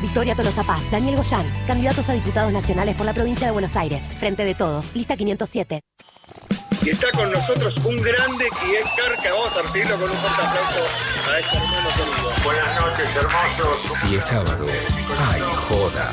Victoria 0.00 0.34
Tolosa 0.34 0.62
Paz, 0.64 0.90
Daniel 0.90 1.16
Goyán, 1.16 1.50
candidatos 1.66 2.08
a 2.08 2.12
diputados 2.12 2.52
nacionales 2.52 2.94
por 2.94 3.06
la 3.06 3.14
provincia 3.14 3.46
de 3.46 3.52
Buenos 3.52 3.76
Aires. 3.76 4.02
Frente 4.18 4.44
de 4.44 4.54
todos, 4.54 4.94
lista 4.94 5.16
507. 5.16 5.80
Y 6.82 6.90
está 6.90 7.10
con 7.12 7.32
nosotros 7.32 7.78
un 7.78 8.00
grande 8.00 8.44
y 8.68 8.74
es 8.76 8.84
Carca. 8.96 9.32
Vamos 9.32 9.56
a 9.56 9.62
recibirlo 9.62 9.98
con 9.98 10.10
un 10.10 10.16
fuerte 10.16 10.42
aplauso 10.42 10.78
a 11.28 11.38
este 11.38 11.56
hermano. 11.56 11.88
Buenas 12.44 12.80
noches, 12.80 13.16
hermosos. 13.16 13.92
Si 13.92 14.14
es 14.14 14.24
sábado, 14.24 14.66
hay 15.32 15.40
joda. 15.68 16.12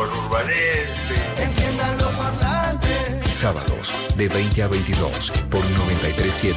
conurbanenses. 0.00 1.20
Enciendan 1.38 1.98
los 1.98 2.12
parlantes. 2.12 3.34
Sábados, 3.34 3.94
de 4.16 4.28
20 4.28 4.62
a 4.62 4.68
22, 4.68 5.30
por 5.50 5.60
937 5.70 6.56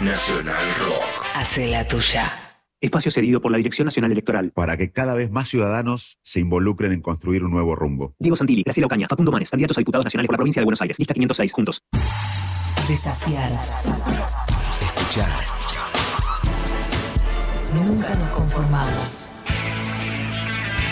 Nacional 0.00 0.64
Rock. 0.86 1.26
Hace 1.34 1.66
la 1.68 1.86
tuya. 1.86 2.38
Espacio 2.80 3.10
cedido 3.10 3.40
por 3.40 3.52
la 3.52 3.58
Dirección 3.58 3.84
Nacional 3.84 4.10
Electoral. 4.10 4.50
Para 4.50 4.76
que 4.76 4.90
cada 4.90 5.14
vez 5.14 5.30
más 5.30 5.48
ciudadanos 5.48 6.18
se 6.22 6.40
involucren 6.40 6.92
en 6.92 7.00
construir 7.00 7.44
un 7.44 7.52
nuevo 7.52 7.76
rumbo. 7.76 8.14
Diego 8.18 8.34
Santilli, 8.34 8.62
Graciela 8.64 8.86
Ocaña, 8.86 9.06
Facundo 9.08 9.30
Manes, 9.30 9.50
candidatos 9.50 9.76
a 9.78 9.80
diputados 9.80 10.04
nacionales 10.04 10.26
por 10.26 10.34
la 10.34 10.38
provincia 10.38 10.60
de 10.60 10.64
Buenos 10.64 10.80
Aires. 10.82 10.98
Lista 10.98 11.14
506, 11.14 11.52
juntos. 11.52 11.82
Desafiar. 12.88 13.48
Escuchar. 14.80 15.30
Nunca 17.74 18.14
nos 18.16 18.30
conformamos. 18.30 19.32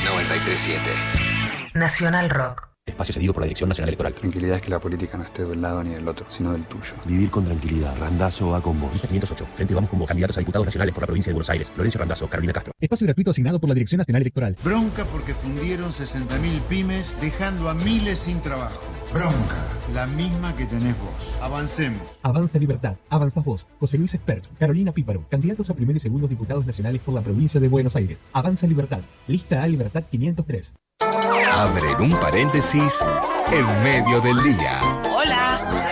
937 0.05 1.20
Nacional 1.75 2.31
Rock. 2.31 2.69
Espacio 2.85 3.15
cedido 3.15 3.33
por 3.33 3.43
la 3.43 3.45
Dirección 3.45 3.69
Nacional 3.69 3.91
Electoral. 3.91 4.15
Tranquilidad 4.15 4.57
es 4.57 4.63
que 4.63 4.71
la 4.71 4.81
política 4.81 5.17
no 5.17 5.23
esté 5.23 5.45
de 5.45 5.53
un 5.53 5.63
lado 5.63 5.85
ni 5.85 5.91
del 5.91 6.09
otro, 6.09 6.27
sino 6.29 6.51
del 6.53 6.67
tuyo. 6.67 6.95
Vivir 7.05 7.31
con 7.31 7.45
tranquilidad. 7.45 7.97
Randazo 7.97 8.49
va 8.49 8.61
con 8.61 8.81
vos. 8.81 8.93
Lista 8.93 9.07
508. 9.07 9.47
Frente 9.55 9.75
vamos 9.75 9.89
como 9.89 10.07
candidatos 10.07 10.37
a 10.37 10.41
diputados 10.41 10.67
nacionales 10.67 10.93
por 10.93 11.03
la 11.03 11.07
provincia 11.07 11.31
de 11.31 11.35
Buenos 11.35 11.51
Aires. 11.51 11.71
Florencio 11.71 12.01
Randazo, 12.01 12.29
Carolina 12.29 12.53
Castro. 12.53 12.73
Espacio 12.81 13.07
gratuito 13.07 13.31
asignado 13.31 13.61
por 13.61 13.69
la 13.69 13.75
Dirección 13.75 13.99
Nacional 13.99 14.23
Electoral. 14.23 14.57
Bronca 14.65 15.05
porque 15.05 15.35
fundieron 15.35 15.91
60.000 15.91 16.61
pymes 16.63 17.15
dejando 17.21 17.69
a 17.69 17.75
miles 17.75 18.19
sin 18.19 18.41
trabajo. 18.41 18.83
Bronca, 19.13 19.69
la 19.95 20.09
misma 20.09 20.57
que 20.57 20.67
tenés 20.67 20.99
vos. 20.99 21.39
Avancemos. 21.41 22.03
Avanza 22.23 22.59
Libertad, 22.59 22.97
avanzas 23.09 23.45
vos. 23.45 23.69
José 23.79 23.99
Luis 23.99 24.15
Expert, 24.15 24.47
Carolina 24.59 24.91
Píparo, 24.91 25.25
candidatos 25.31 25.71
a 25.71 25.75
primer 25.75 25.95
y 25.95 26.01
segundo 26.01 26.27
diputados 26.27 26.67
nacionales 26.67 27.01
por 27.03 27.15
la 27.15 27.21
provincia 27.21 27.61
de 27.61 27.69
Buenos 27.69 27.95
Aires. 27.95 28.19
Avanza 28.33 28.67
Libertad, 28.67 29.01
lista 29.29 29.63
A 29.63 29.69
Libertad 29.69 30.03
503. 30.11 30.75
Abren 31.53 32.01
un 32.01 32.11
paréntesis 32.19 33.05
en 33.51 33.83
medio 33.83 34.21
del 34.21 34.41
día. 34.43 34.81
Hola. 35.15 35.87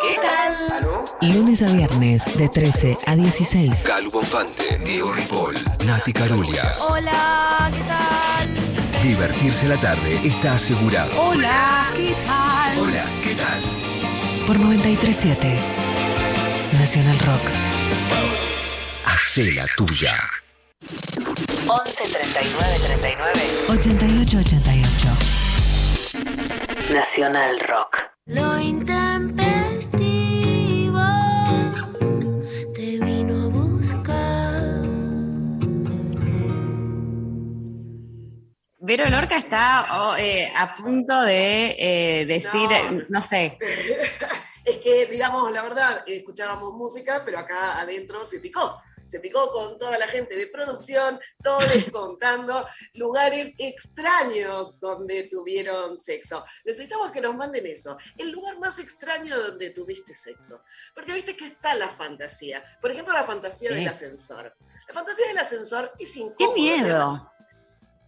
¿Qué 0.00 0.18
tal? 0.20 1.32
Lunes 1.32 1.62
a 1.62 1.72
viernes 1.72 2.36
de 2.36 2.48
13 2.48 2.98
a 3.06 3.16
16. 3.16 3.84
Calu 3.84 4.10
Bonfante, 4.10 4.78
Diego 4.84 5.12
Ripoll, 5.12 5.56
Nati 5.86 6.12
Carulias. 6.12 6.80
Hola, 6.90 7.70
¿qué 7.72 7.82
tal? 7.84 9.02
Divertirse 9.02 9.68
la 9.68 9.78
tarde 9.78 10.20
está 10.24 10.54
asegurado. 10.54 11.10
Hola, 11.20 11.90
¿qué 11.94 12.14
tal? 12.26 12.78
Hola, 12.78 13.04
¿qué 13.22 13.34
tal? 13.34 13.62
Por 14.46 14.58
937 14.58 15.56
Nacional 16.72 17.18
Rock. 17.20 17.50
Hacé 19.04 19.52
la 19.52 19.66
tuya. 19.76 20.14
11 21.68 22.08
39 22.08 22.78
39 22.84 23.66
88 23.68 24.38
88. 24.38 25.08
Nacional 26.92 27.60
Rock. 27.60 28.10
Lo 28.26 28.58
intempestivo 28.58 30.98
te 32.74 32.98
vino 32.98 33.44
a 33.44 33.48
buscar. 33.48 34.82
Vero 38.80 39.08
Lorca 39.08 39.36
está 39.36 39.86
oh, 40.00 40.16
eh, 40.16 40.52
a 40.56 40.74
punto 40.74 41.22
de 41.22 41.76
eh, 41.78 42.26
decir, 42.26 42.68
no. 42.90 43.04
No. 43.20 43.24
sé, 43.24 43.56
Es 44.64 44.78
que, 44.78 45.06
digamos, 45.06 45.50
la 45.52 45.62
verdad, 45.62 46.02
escuchábamos 46.06 46.74
música, 46.74 47.22
pero 47.24 47.38
acá 47.38 47.80
adentro 47.80 48.24
se 48.24 48.40
picó. 48.40 48.80
Se 49.12 49.20
picó 49.20 49.52
con 49.52 49.78
toda 49.78 49.98
la 49.98 50.06
gente 50.06 50.34
de 50.38 50.46
producción, 50.46 51.20
todos 51.44 51.62
contando 51.92 52.66
lugares 52.94 53.52
extraños 53.58 54.80
donde 54.80 55.24
tuvieron 55.24 55.98
sexo. 55.98 56.42
Necesitamos 56.64 57.12
que 57.12 57.20
nos 57.20 57.36
manden 57.36 57.66
eso. 57.66 57.98
El 58.16 58.30
lugar 58.30 58.58
más 58.58 58.78
extraño 58.78 59.38
donde 59.38 59.68
tuviste 59.68 60.14
sexo. 60.14 60.62
Porque 60.94 61.12
viste 61.12 61.36
que 61.36 61.44
está 61.48 61.74
la 61.74 61.88
fantasía. 61.88 62.64
Por 62.80 62.90
ejemplo, 62.90 63.12
la 63.12 63.24
fantasía 63.24 63.68
Sí. 63.68 63.74
del 63.74 63.88
ascensor. 63.88 64.56
La 64.88 64.94
fantasía 64.94 65.26
del 65.26 65.38
ascensor 65.38 65.92
es 65.98 66.14
qué 66.14 66.20
incómodo. 66.20 66.54
miedo. 66.54 67.31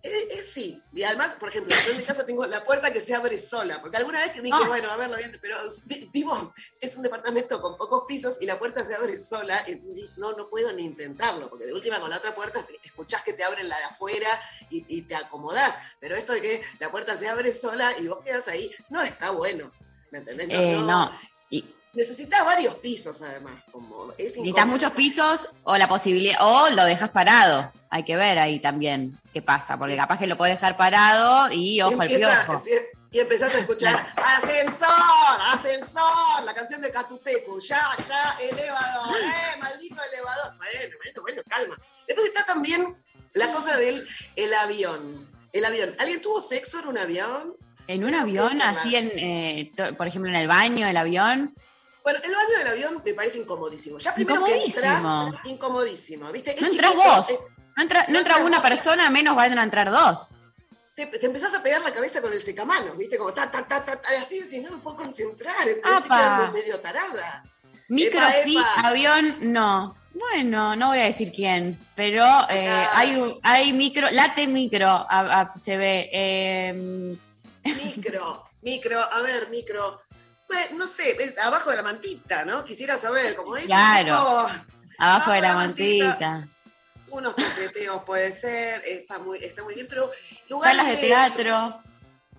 Eh, 0.07 0.29
eh, 0.33 0.43
sí, 0.43 0.83
y 0.93 1.03
además, 1.03 1.31
por 1.41 1.49
ejemplo, 1.49 1.75
yo 1.87 1.93
en 1.93 1.97
mi 1.99 2.05
casa 2.05 2.27
tengo 2.27 2.45
la 2.45 2.63
puerta 2.63 2.93
que 2.93 3.01
se 3.01 3.15
abre 3.15 3.39
sola, 3.39 3.81
porque 3.81 3.97
alguna 3.97 4.21
vez 4.21 4.33
que 4.33 4.43
dije, 4.43 4.55
Ah. 4.63 4.69
bueno, 4.69 4.91
a 4.93 4.99
verlo 4.99 5.17
bien, 5.17 5.37
pero 5.41 5.57
vi- 5.87 6.11
vivo, 6.13 6.53
es 6.79 6.95
un 6.97 7.03
departamento 7.03 7.59
con 7.63 7.79
pocos 7.79 8.05
pisos 8.07 8.37
y 8.43 8.45
la 8.45 8.59
puerta 8.59 8.85
se 8.85 8.95
abre 8.95 9.17
sola, 9.17 9.65
entonces 9.67 10.13
no, 10.19 10.35
no 10.35 10.51
puedo 10.51 10.71
ni 10.75 10.85
intentarlo, 10.85 11.49
porque 11.49 11.65
de 11.65 11.73
última 11.73 12.01
con 12.01 12.11
la 12.11 12.19
otra 12.19 12.35
puerta 12.35 12.61
escuchás 12.83 13.23
que 13.23 13.33
te 13.33 13.45
abren 13.45 13.67
la 13.67 13.79
de 13.79 13.85
afuera 13.85 14.29
y, 14.69 14.85
y 14.95 15.03
te 15.03 15.17
acomodás, 15.17 15.75
pero 16.01 16.17
esto 16.17 16.35
de 16.35 16.43
que 16.43 16.63
la 16.81 16.91
puerta 16.91 17.17
se 17.17 17.27
abre 17.27 17.51
sola 17.51 17.91
y 17.99 18.07
vos 18.07 18.19
quedas 18.23 18.47
ahí, 18.49 18.71
no 18.91 19.01
está 19.01 19.31
bueno, 19.31 19.73
¿me 20.11 20.19
entendés? 20.19 20.49
No, 20.49 20.55
Eh, 20.61 20.79
no. 20.81 21.11
Y, 21.49 21.65
Necesitas 21.95 22.45
varios 22.45 22.75
pisos 22.75 23.23
además, 23.23 23.63
como 23.71 24.11
es 24.19 24.37
necesitas 24.37 24.67
muchos 24.67 24.91
pisos 24.93 25.49
o 25.63 25.79
la 25.79 25.87
posibilidad, 25.87 26.37
o 26.41 26.69
lo 26.71 26.85
dejas 26.85 27.09
parado. 27.11 27.73
Hay 27.95 28.03
que 28.03 28.17
ver 28.17 28.41
ahí 28.41 28.59
también 28.59 29.21
qué 29.33 29.41
pasa, 29.41 29.79
porque 29.79 29.95
capaz 29.97 30.19
que 30.19 30.27
lo 30.27 30.37
puedes 30.37 30.57
dejar 30.57 30.77
parado 30.77 31.47
y 31.53 31.81
ojo 31.81 32.01
al 32.03 32.09
piojo. 32.09 32.65
Y 33.13 33.21
empezás 33.21 33.55
a 33.55 33.61
escuchar 33.61 33.95
ascensor, 34.17 34.89
ascensor, 35.53 36.43
la 36.45 36.53
canción 36.55 36.81
de 36.81 36.91
Catupecu, 36.91 37.61
ya, 37.61 37.97
ya, 38.09 38.37
elevador, 38.41 39.17
eh, 39.17 39.61
maldito 39.61 39.95
elevador. 40.13 40.57
Bueno, 40.57 40.97
bueno, 41.05 41.23
bueno, 41.23 41.43
calma. 41.49 41.77
Después 42.09 42.27
está 42.27 42.45
también 42.45 42.97
la 43.33 43.53
cosa 43.53 43.77
del 43.77 44.05
el 44.35 44.55
avión. 44.55 45.31
El 45.53 45.65
avión. 45.65 45.95
¿Alguien 46.01 46.21
tuvo 46.21 46.43
sexo 46.43 46.81
en 46.81 46.89
un 46.89 46.99
avión? 46.99 47.55
En 47.87 48.03
un 48.05 48.13
avión, 48.17 48.61
así 48.61 48.97
en, 48.97 49.13
eh, 49.15 49.71
por 49.97 50.09
ejemplo, 50.09 50.29
en 50.33 50.37
el 50.37 50.49
baño 50.49 50.85
del 50.89 50.97
avión. 50.97 51.55
Bueno, 52.03 52.19
el 52.25 52.35
baño 52.35 52.59
del 52.59 52.67
avión 52.67 53.03
me 53.05 53.15
parece 53.15 53.39
incomodísimo. 53.39 53.99
Ya 53.99 54.13
primero 54.13 54.45
que 54.45 54.51
Incomodísimo. 54.67 55.27
entras, 55.29 55.47
incomodísimo, 55.47 56.33
¿viste? 56.33 56.57
Es 56.57 56.61
No 56.61 56.67
entras 56.67 56.95
vos. 56.97 57.31
es- 57.31 57.39
No 57.77 57.83
entra, 57.83 58.07
no 58.09 58.45
una 58.47 58.63
persona, 58.63 59.11
menos 59.11 59.35
van 59.37 59.59
a 59.59 59.63
entrar 59.63 59.91
dos. 59.91 60.37
te, 60.95 61.07
te 61.07 61.27
empezás 61.27 61.53
a 61.55 61.63
pegar 61.63 61.83
la 61.83 61.93
cabeza 61.93 62.21
con 62.23 62.33
el 62.33 62.41
secamanos, 62.43 62.97
¿viste? 62.97 63.19
Como 63.19 63.33
ta, 63.35 63.51
ta, 63.51 63.67
ta, 63.67 63.85
ta, 63.85 64.01
ta, 64.01 64.09
así 64.23 64.39
decís, 64.41 64.63
no 64.63 64.71
me 64.77 64.79
puedo 64.83 64.97
concentrar, 64.97 65.65
me 65.65 65.73
estoy 65.73 65.93
Apa. 65.93 66.03
quedando 66.03 66.53
medio 66.53 66.79
tarada. 66.81 67.43
Micro 67.89 68.21
Epa, 68.21 68.33
sí, 68.45 68.57
epa. 68.57 68.89
avión 68.89 69.39
no. 69.41 69.97
Bueno, 70.15 70.77
no 70.77 70.89
voy 70.89 71.01
a 71.01 71.05
decir 71.07 71.33
quién, 71.33 71.77
pero 71.97 72.25
eh, 72.49 72.69
Ah. 72.71 72.91
hay, 72.95 73.39
hay 73.43 73.73
micro, 73.73 74.09
late 74.13 74.47
micro, 74.47 74.87
a- 74.89 75.41
a- 75.41 75.59
se 75.59 75.77
ve. 75.77 76.09
eh, 76.13 77.19
Micro, 77.65 78.45
micro, 78.63 79.01
a 79.01 79.21
ver, 79.23 79.49
micro. 79.51 80.01
Bueno, 80.49 80.79
no 80.79 80.87
sé, 80.87 81.11
es 81.21 81.39
abajo 81.39 81.71
de 81.71 81.77
la 81.77 81.83
mantita, 81.83 82.45
¿no? 82.45 82.65
Quisiera 82.65 82.97
saber, 82.99 83.35
como 83.35 83.55
dice. 83.57 83.67
Claro. 83.67 84.47
abajo 84.99 85.33
de 85.33 85.41
la 85.41 85.49
la 85.49 85.55
mantita. 85.55 86.05
mantita. 86.07 86.49
Unos 87.15 87.35
toqueteos 87.37 88.03
puede 88.05 88.33
ser, 88.33 88.83
está 88.85 89.19
muy, 89.19 89.39
está 89.39 89.63
muy 89.63 89.75
bien, 89.75 89.87
pero 89.89 90.11
lugares 90.49 90.77
Salas 90.79 90.93
de 91.01 91.07
teatro. 91.07 91.83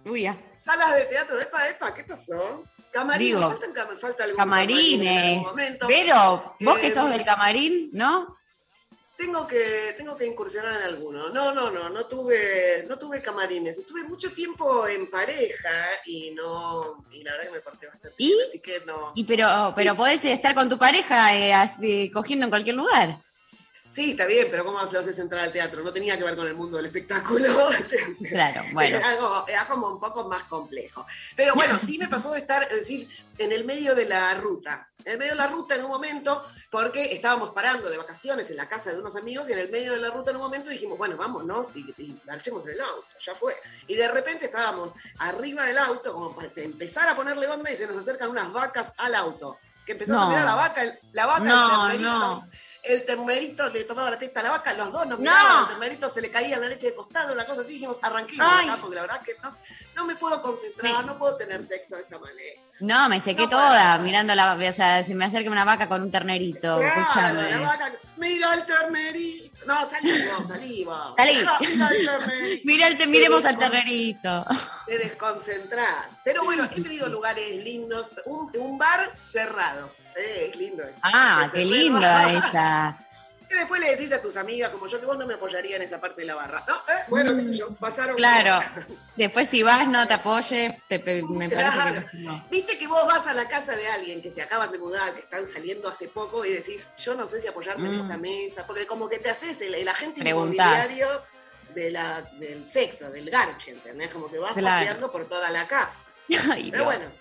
Uy, 0.05 0.21
ya. 0.23 0.37
Salas 0.55 0.95
de 0.95 1.05
teatro, 1.05 1.39
epa, 1.39 1.67
epa, 1.69 1.93
¿qué 1.93 2.03
pasó? 2.03 2.63
Camarines, 2.91 3.35
Digo, 3.35 3.51
faltan 3.51 3.97
falta 3.97 4.23
algún 4.23 4.37
camarín 4.37 5.01
en 5.01 5.07
Camarines. 5.07 5.37
algún 5.37 5.49
momento. 5.49 5.87
Pero, 5.87 6.55
vos 6.61 6.77
que 6.79 6.87
Eh, 6.87 6.91
sos 6.91 7.09
del 7.09 7.25
camarín, 7.25 7.89
¿no? 7.91 8.37
Tengo 9.17 9.47
que, 9.47 9.93
tengo 9.97 10.15
que 10.17 10.25
incursionar 10.25 10.75
en 10.75 10.81
alguno. 10.83 11.29
No, 11.29 11.53
no, 11.53 11.71
no, 11.71 11.89
no 11.89 12.05
tuve, 12.05 12.85
no 12.87 12.97
tuve 12.99 13.21
camarines. 13.21 13.77
Estuve 13.77 14.03
mucho 14.03 14.31
tiempo 14.31 14.87
en 14.87 15.09
pareja 15.09 15.69
y 16.05 16.31
no, 16.31 17.05
y 17.11 17.23
la 17.23 17.31
verdad 17.31 17.45
que 17.47 17.51
me 17.53 17.59
porté 17.61 17.87
bastante 17.87 18.15
¿Y? 18.17 18.27
bien, 18.27 18.39
así 18.47 18.59
que 18.61 18.81
no. 18.81 19.13
Y 19.15 19.23
pero, 19.23 19.73
pero 19.75 19.95
podés 19.95 20.23
estar 20.25 20.53
con 20.53 20.67
tu 20.69 20.77
pareja 20.77 21.33
eh, 21.35 21.53
así, 21.53 22.11
cogiendo 22.13 22.45
en 22.45 22.49
cualquier 22.49 22.75
lugar. 22.75 23.21
Sí, 23.95 24.11
está 24.11 24.25
bien, 24.25 24.49
pero 24.51 24.65
¿cómo 24.65 24.77
lo 24.77 24.99
haces 24.99 25.17
entrar 25.19 25.41
al 25.45 25.53
teatro? 25.53 25.81
No 25.81 25.93
tenía 25.93 26.17
que 26.17 26.25
ver 26.25 26.35
con 26.35 26.45
el 26.45 26.53
mundo 26.53 26.75
del 26.75 26.87
espectáculo. 26.87 27.47
Claro, 28.27 28.61
bueno. 28.73 28.97
Era 28.97 29.15
como, 29.15 29.47
era 29.47 29.67
como 29.67 29.87
un 29.87 29.99
poco 30.01 30.27
más 30.27 30.43
complejo. 30.45 31.05
Pero 31.37 31.55
bueno, 31.55 31.79
sí 31.79 31.97
me 31.97 32.09
pasó 32.09 32.33
de 32.33 32.39
estar, 32.39 32.63
es 32.63 32.75
decir, 32.75 33.07
en 33.37 33.53
el 33.53 33.63
medio 33.63 33.95
de 33.95 34.05
la 34.05 34.33
ruta. 34.33 34.89
En 35.05 35.13
el 35.13 35.17
medio 35.19 35.31
de 35.31 35.37
la 35.37 35.47
ruta 35.47 35.75
en 35.75 35.85
un 35.85 35.91
momento, 35.91 36.43
porque 36.69 37.13
estábamos 37.13 37.51
parando 37.51 37.89
de 37.89 37.95
vacaciones 37.95 38.49
en 38.49 38.57
la 38.57 38.67
casa 38.67 38.91
de 38.91 38.99
unos 38.99 39.15
amigos 39.15 39.47
y 39.47 39.53
en 39.53 39.59
el 39.59 39.71
medio 39.71 39.93
de 39.93 39.99
la 39.99 40.09
ruta 40.09 40.31
en 40.31 40.37
un 40.37 40.43
momento 40.43 40.69
dijimos, 40.69 40.97
bueno, 40.97 41.15
vámonos 41.15 41.73
y, 41.77 41.79
y 41.97 42.19
marchemos 42.25 42.65
en 42.65 42.71
el 42.71 42.81
auto, 42.81 43.07
ya 43.25 43.33
fue. 43.33 43.53
Y 43.87 43.95
de 43.95 44.09
repente 44.09 44.45
estábamos 44.47 44.91
arriba 45.19 45.63
del 45.63 45.77
auto, 45.77 46.11
como 46.11 46.35
para 46.35 46.51
empezar 46.57 47.07
a 47.07 47.15
ponerle 47.15 47.47
onda 47.47 47.71
y 47.71 47.77
se 47.77 47.87
nos 47.87 47.95
acercan 47.95 48.29
unas 48.29 48.51
vacas 48.51 48.93
al 48.97 49.15
auto. 49.15 49.57
Que 49.85 49.91
empezás 49.93 50.19
a 50.19 50.27
mirar 50.27 50.45
la 50.45 50.55
vaca, 50.55 50.81
la 51.11 51.25
vaca, 51.27 51.43
No, 51.43 51.91
el 51.91 52.01
no. 52.01 52.45
El 52.87 53.03
ternerito 53.05 53.67
le 53.69 53.83
tomaba 53.83 54.11
la 54.11 54.19
testa 54.19 54.39
a 54.39 54.43
la 54.43 54.51
vaca, 54.51 54.73
los 54.73 54.91
dos 54.91 55.05
nos 55.07 55.19
No. 55.19 55.23
miraban, 55.29 55.57
al 55.63 55.67
ternerito 55.67 56.09
se 56.09 56.21
le 56.21 56.29
caía 56.31 56.57
la 56.57 56.67
leche 56.67 56.87
de 56.87 56.95
costado, 56.95 57.33
una 57.33 57.45
cosa 57.45 57.61
así, 57.61 57.73
dijimos, 57.73 57.97
arranquemos 58.01 58.47
Ay. 58.51 58.67
acá, 58.69 58.81
porque 58.81 58.95
la 58.95 59.01
verdad 59.01 59.21
que 59.21 59.35
no, 59.43 59.53
no 59.95 60.05
me 60.05 60.15
puedo 60.15 60.41
concentrar, 60.41 61.05
no 61.05 61.17
puedo 61.17 61.35
tener 61.37 61.63
sexo 61.63 61.95
de 61.95 62.01
esta 62.01 62.19
manera. 62.19 62.61
No, 62.81 63.07
me 63.09 63.19
sequé 63.21 63.43
No, 63.43 63.49
toda 63.49 63.97
mirando 63.99 64.35
la. 64.35 64.53
O 64.55 64.73
sea, 64.73 65.01
si 65.03 65.13
me 65.15 65.25
acerca 65.25 65.49
una 65.49 65.63
vaca 65.63 65.87
con 65.87 66.01
un 66.01 66.11
ternerito. 66.11 66.77
Claro, 67.13 67.41
la 67.41 67.59
vaca, 67.59 67.93
mira 68.17 68.53
el 68.53 68.65
ternerito. 68.65 69.54
No, 69.65 69.89
salí 69.89 70.11
vos, 70.27 70.47
salí 70.47 70.85
vos. 70.85 71.13
Salí. 71.17 72.61
Mira, 72.63 72.87
el 72.87 72.97
te- 72.97 73.07
miremos 73.07 73.41
Te 73.41 73.49
al 73.49 73.57
ternerito. 73.57 74.45
Te 74.85 74.97
desconcentrás. 74.97 76.19
Pero 76.23 76.43
bueno, 76.43 76.65
he 76.65 76.81
tenido 76.81 77.09
lugares 77.09 77.63
lindos, 77.63 78.11
un, 78.25 78.51
un 78.57 78.77
bar 78.77 79.15
cerrado. 79.21 79.91
Eh, 80.15 80.49
es 80.51 80.55
lindo 80.57 80.83
eso. 80.83 80.99
Ah, 81.03 81.47
qué 81.51 81.65
bar. 81.65 81.77
linda 81.77 82.31
esa. 82.33 83.04
Que 83.47 83.55
después 83.55 83.79
le 83.81 83.91
decís 83.95 84.11
a 84.11 84.21
tus 84.21 84.35
amigas, 84.37 84.69
como 84.69 84.87
yo, 84.87 84.99
que 84.99 85.05
vos 85.05 85.17
no 85.17 85.27
me 85.27 85.35
apoyaría 85.35 85.75
en 85.75 85.81
esa 85.83 85.99
parte 86.01 86.21
de 86.21 86.27
la 86.27 86.35
barra. 86.35 86.63
No, 86.67 86.75
eh, 86.75 87.03
bueno, 87.09 87.35
qué 87.35 87.43
sé 87.43 87.53
yo, 87.53 87.73
pasaron 87.75 88.15
Claro. 88.15 88.55
cosas. 88.69 88.87
Después, 89.15 89.49
si 89.49 89.61
vas, 89.63 89.87
no 89.87 90.07
te 90.07 90.13
apoyes. 90.15 90.73
te- 90.87 90.99
me 91.23 91.49
Claro. 91.49 91.77
parece 91.83 92.05
que 92.11 92.17
no. 92.17 92.45
Viste 92.49 92.77
que 92.77 92.87
vos 92.87 93.05
vas 93.05 93.27
a 93.27 93.33
la 93.33 93.47
casa 93.47 93.75
de 93.75 93.87
alguien 93.87 94.21
que 94.21 94.31
se 94.31 94.41
acaban 94.41 94.71
de 94.71 94.77
mudar, 94.79 95.13
que 95.13 95.19
están 95.21 95.45
saliendo 95.45 95.87
hace 95.87 96.07
poco 96.07 96.43
y 96.45 96.51
decís, 96.51 96.87
yo 96.97 97.13
no 97.15 97.27
sé 97.27 97.39
si 97.39 97.47
apoyarme 97.47 97.87
en 97.89 97.97
Mm. 97.97 98.01
esta 98.01 98.17
mesa, 98.17 98.65
porque 98.67 98.87
como 98.87 99.07
que 99.07 99.19
te 99.19 99.29
haces 99.29 99.61
el, 99.61 99.75
el 99.75 99.87
agente 99.87 100.21
Preguntás. 100.21 100.65
inmobiliario 100.89 101.21
de 101.73 101.91
la, 101.91 102.21
del 102.39 102.65
sexo, 102.67 103.11
del 103.11 103.29
garche, 103.29 103.71
¿entendés? 103.71 104.09
Como 104.09 104.29
que 104.31 104.37
vas 104.39 104.53
Claro. 104.53 104.67
paseando 104.79 105.11
por 105.11 105.27
toda 105.27 105.49
la 105.51 105.67
casa. 105.67 106.07
Ay, 106.51 106.71
Pero 106.71 106.83
Dios. 106.83 106.85
bueno, 106.85 107.11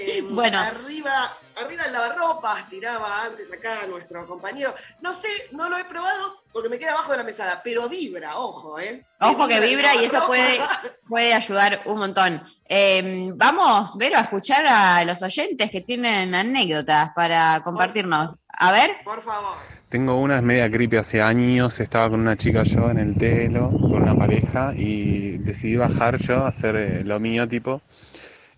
eh, 0.00 0.22
Bueno. 0.30 0.58
arriba, 0.58 1.36
arriba 1.62 1.84
el 1.86 1.92
lavarropas, 1.92 2.68
tiraba 2.68 3.24
antes 3.24 3.52
acá 3.52 3.86
nuestro 3.86 4.26
compañero. 4.26 4.74
No 5.00 5.12
sé, 5.12 5.28
no 5.52 5.68
lo 5.68 5.76
he 5.78 5.84
probado 5.84 6.42
porque 6.52 6.68
me 6.68 6.78
queda 6.78 6.92
abajo 6.92 7.12
de 7.12 7.18
la 7.18 7.24
mesada, 7.24 7.60
pero 7.62 7.88
vibra, 7.88 8.38
ojo, 8.38 8.78
¿eh? 8.78 9.04
Ojo 9.20 9.46
que 9.46 9.60
vibra 9.60 9.94
y 9.94 10.04
eso 10.04 10.26
puede, 10.26 10.58
puede 11.08 11.34
ayudar 11.34 11.82
un 11.86 11.98
montón. 11.98 12.42
Eh, 12.68 13.30
vamos, 13.34 13.96
Vero, 13.96 14.16
a 14.16 14.22
escuchar 14.22 14.66
a 14.66 15.04
los 15.04 15.22
oyentes 15.22 15.70
que 15.70 15.80
tienen 15.80 16.34
anécdotas 16.34 17.10
para 17.14 17.60
compartirnos. 17.62 18.30
A 18.48 18.72
ver. 18.72 18.96
Por 19.04 19.22
favor. 19.22 19.80
Tengo 19.90 20.14
una 20.20 20.36
es 20.36 20.42
media 20.44 20.70
creepy 20.70 20.98
hace 20.98 21.20
años, 21.20 21.80
estaba 21.80 22.10
con 22.10 22.20
una 22.20 22.36
chica 22.36 22.62
yo 22.62 22.90
en 22.90 22.98
el 22.98 23.16
telo, 23.16 23.70
con 23.70 24.02
una 24.02 24.14
pareja, 24.14 24.72
y 24.76 25.38
decidí 25.38 25.74
bajar 25.74 26.16
yo 26.18 26.44
a 26.44 26.48
hacer 26.48 26.76
eh, 26.76 27.02
lo 27.02 27.18
mío, 27.18 27.48
tipo, 27.48 27.82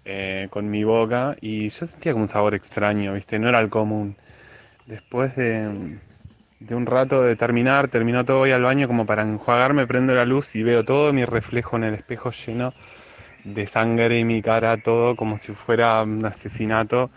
eh, 0.05 0.49
con 0.51 0.71
mi 0.71 0.85
boca, 0.85 1.37
y 1.41 1.69
yo 1.71 1.87
sentía 1.87 2.13
como 2.13 2.25
un 2.25 2.29
sabor 2.29 2.55
extraño, 2.55 3.15
¿viste? 3.15 3.39
No 3.39 3.49
era 3.49 3.61
el 3.61 3.71
común. 3.71 4.17
Después 4.87 5.37
de, 5.37 6.01
de 6.61 6.75
un 6.75 6.87
rato 6.87 7.23
de 7.23 7.37
terminar, 7.37 7.89
terminó 7.89 8.25
todo, 8.25 8.39
voy 8.41 8.53
al 8.53 8.63
baño 8.63 8.87
como 8.89 9.07
para 9.07 9.23
enjuagarme, 9.23 9.87
prendo 9.87 10.15
la 10.15 10.25
luz 10.25 10.57
y 10.57 10.63
veo 10.63 10.85
todo 10.85 11.13
mi 11.13 11.25
reflejo 11.25 11.77
en 11.77 11.85
el 11.85 11.95
espejo 11.95 12.31
lleno 12.33 12.75
de 13.45 13.67
sangre 13.67 14.19
y 14.21 14.25
mi 14.25 14.43
cara, 14.43 14.79
todo 14.79 15.17
como 15.17 15.39
si 15.39 15.53
fuera 15.55 16.03
un 16.03 16.25
asesinato. 16.25 17.11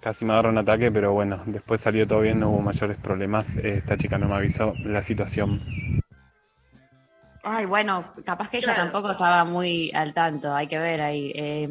Casi 0.00 0.24
me 0.24 0.32
agarró 0.32 0.50
un 0.50 0.58
ataque, 0.58 0.90
pero 0.92 1.12
bueno, 1.12 1.42
después 1.46 1.80
salió 1.80 2.06
todo 2.06 2.20
bien, 2.20 2.40
no 2.40 2.50
hubo 2.50 2.62
mayores 2.62 2.98
problemas. 2.98 3.56
Esta 3.58 3.96
chica 3.96 4.18
no 4.18 4.28
me 4.28 4.34
avisó 4.36 4.76
la 4.84 5.02
situación. 5.02 5.62
Ay, 7.44 7.66
bueno, 7.66 8.12
capaz 8.24 8.48
que 8.48 8.58
ella 8.58 8.74
tampoco 8.74 9.10
estaba 9.12 9.44
muy 9.44 9.90
al 9.94 10.14
tanto, 10.14 10.54
hay 10.54 10.68
que 10.68 10.78
ver 10.78 11.00
ahí. 11.00 11.32
Eh, 11.34 11.68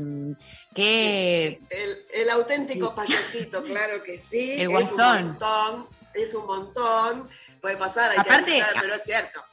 ¿Qué? 0.74 1.62
El, 1.70 2.22
el 2.22 2.30
auténtico 2.30 2.94
payasito, 2.94 3.64
claro 3.64 4.04
que 4.04 4.18
sí. 4.20 4.54
El 4.60 4.62
Es 4.62 4.68
un 4.68 4.74
guasón. 4.74 5.26
montón, 5.28 5.88
es 6.14 6.34
un 6.36 6.46
montón. 6.46 7.30
Puede 7.62 7.78
pasar, 7.78 8.12
hay 8.12 8.18
Aparte- 8.18 8.46
que 8.52 8.62
avisar, 8.62 8.82
pero 8.82 8.96
es 8.96 9.04
cierto. 9.04 9.44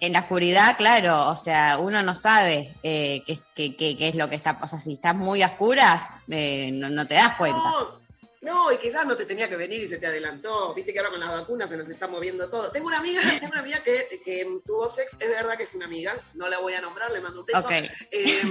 En 0.00 0.12
la 0.12 0.20
oscuridad, 0.20 0.76
claro, 0.76 1.28
o 1.28 1.36
sea, 1.36 1.78
uno 1.78 2.02
no 2.02 2.14
sabe 2.14 2.74
eh, 2.82 3.22
qué, 3.26 3.38
qué- 3.54 3.76
qué- 3.76 3.96
qué 3.96 4.08
es 4.08 4.14
lo 4.16 4.28
que 4.28 4.36
está, 4.36 4.58
o 4.60 4.66
sea, 4.68 4.78
si 4.78 4.94
estás 4.94 5.14
muy 5.14 5.42
a 5.42 5.46
oscuras, 5.46 6.04
eh, 6.28 6.70
no, 6.72 6.90
no 6.90 7.06
te 7.06 7.14
das 7.14 7.34
cuenta. 7.36 7.56
No, 7.58 8.00
no, 8.44 8.70
y 8.70 8.76
quizás 8.76 9.06
no 9.06 9.16
te 9.16 9.24
tenía 9.24 9.48
que 9.48 9.56
venir 9.56 9.80
y 9.82 9.88
se 9.88 9.96
te 9.96 10.06
adelantó. 10.06 10.74
Viste 10.74 10.92
que 10.92 10.98
ahora 10.98 11.10
con 11.10 11.20
las 11.20 11.30
vacunas 11.30 11.70
se 11.70 11.76
nos 11.76 11.88
está 11.88 12.08
moviendo 12.08 12.48
todo. 12.50 12.70
Tengo 12.70 12.88
una 12.88 12.98
amiga, 12.98 13.20
tengo 13.40 13.52
una 13.52 13.60
amiga 13.60 13.82
que, 13.82 14.20
que 14.24 14.46
tuvo 14.64 14.88
sex, 14.88 15.16
es 15.18 15.28
verdad 15.28 15.56
que 15.56 15.64
es 15.64 15.74
una 15.74 15.86
amiga, 15.86 16.14
no 16.34 16.48
la 16.48 16.58
voy 16.58 16.74
a 16.74 16.80
nombrar, 16.80 17.10
le 17.10 17.20
mando 17.20 17.40
un 17.40 17.46
beso. 17.46 17.60
Ok. 17.60 17.70
eh, 18.10 18.42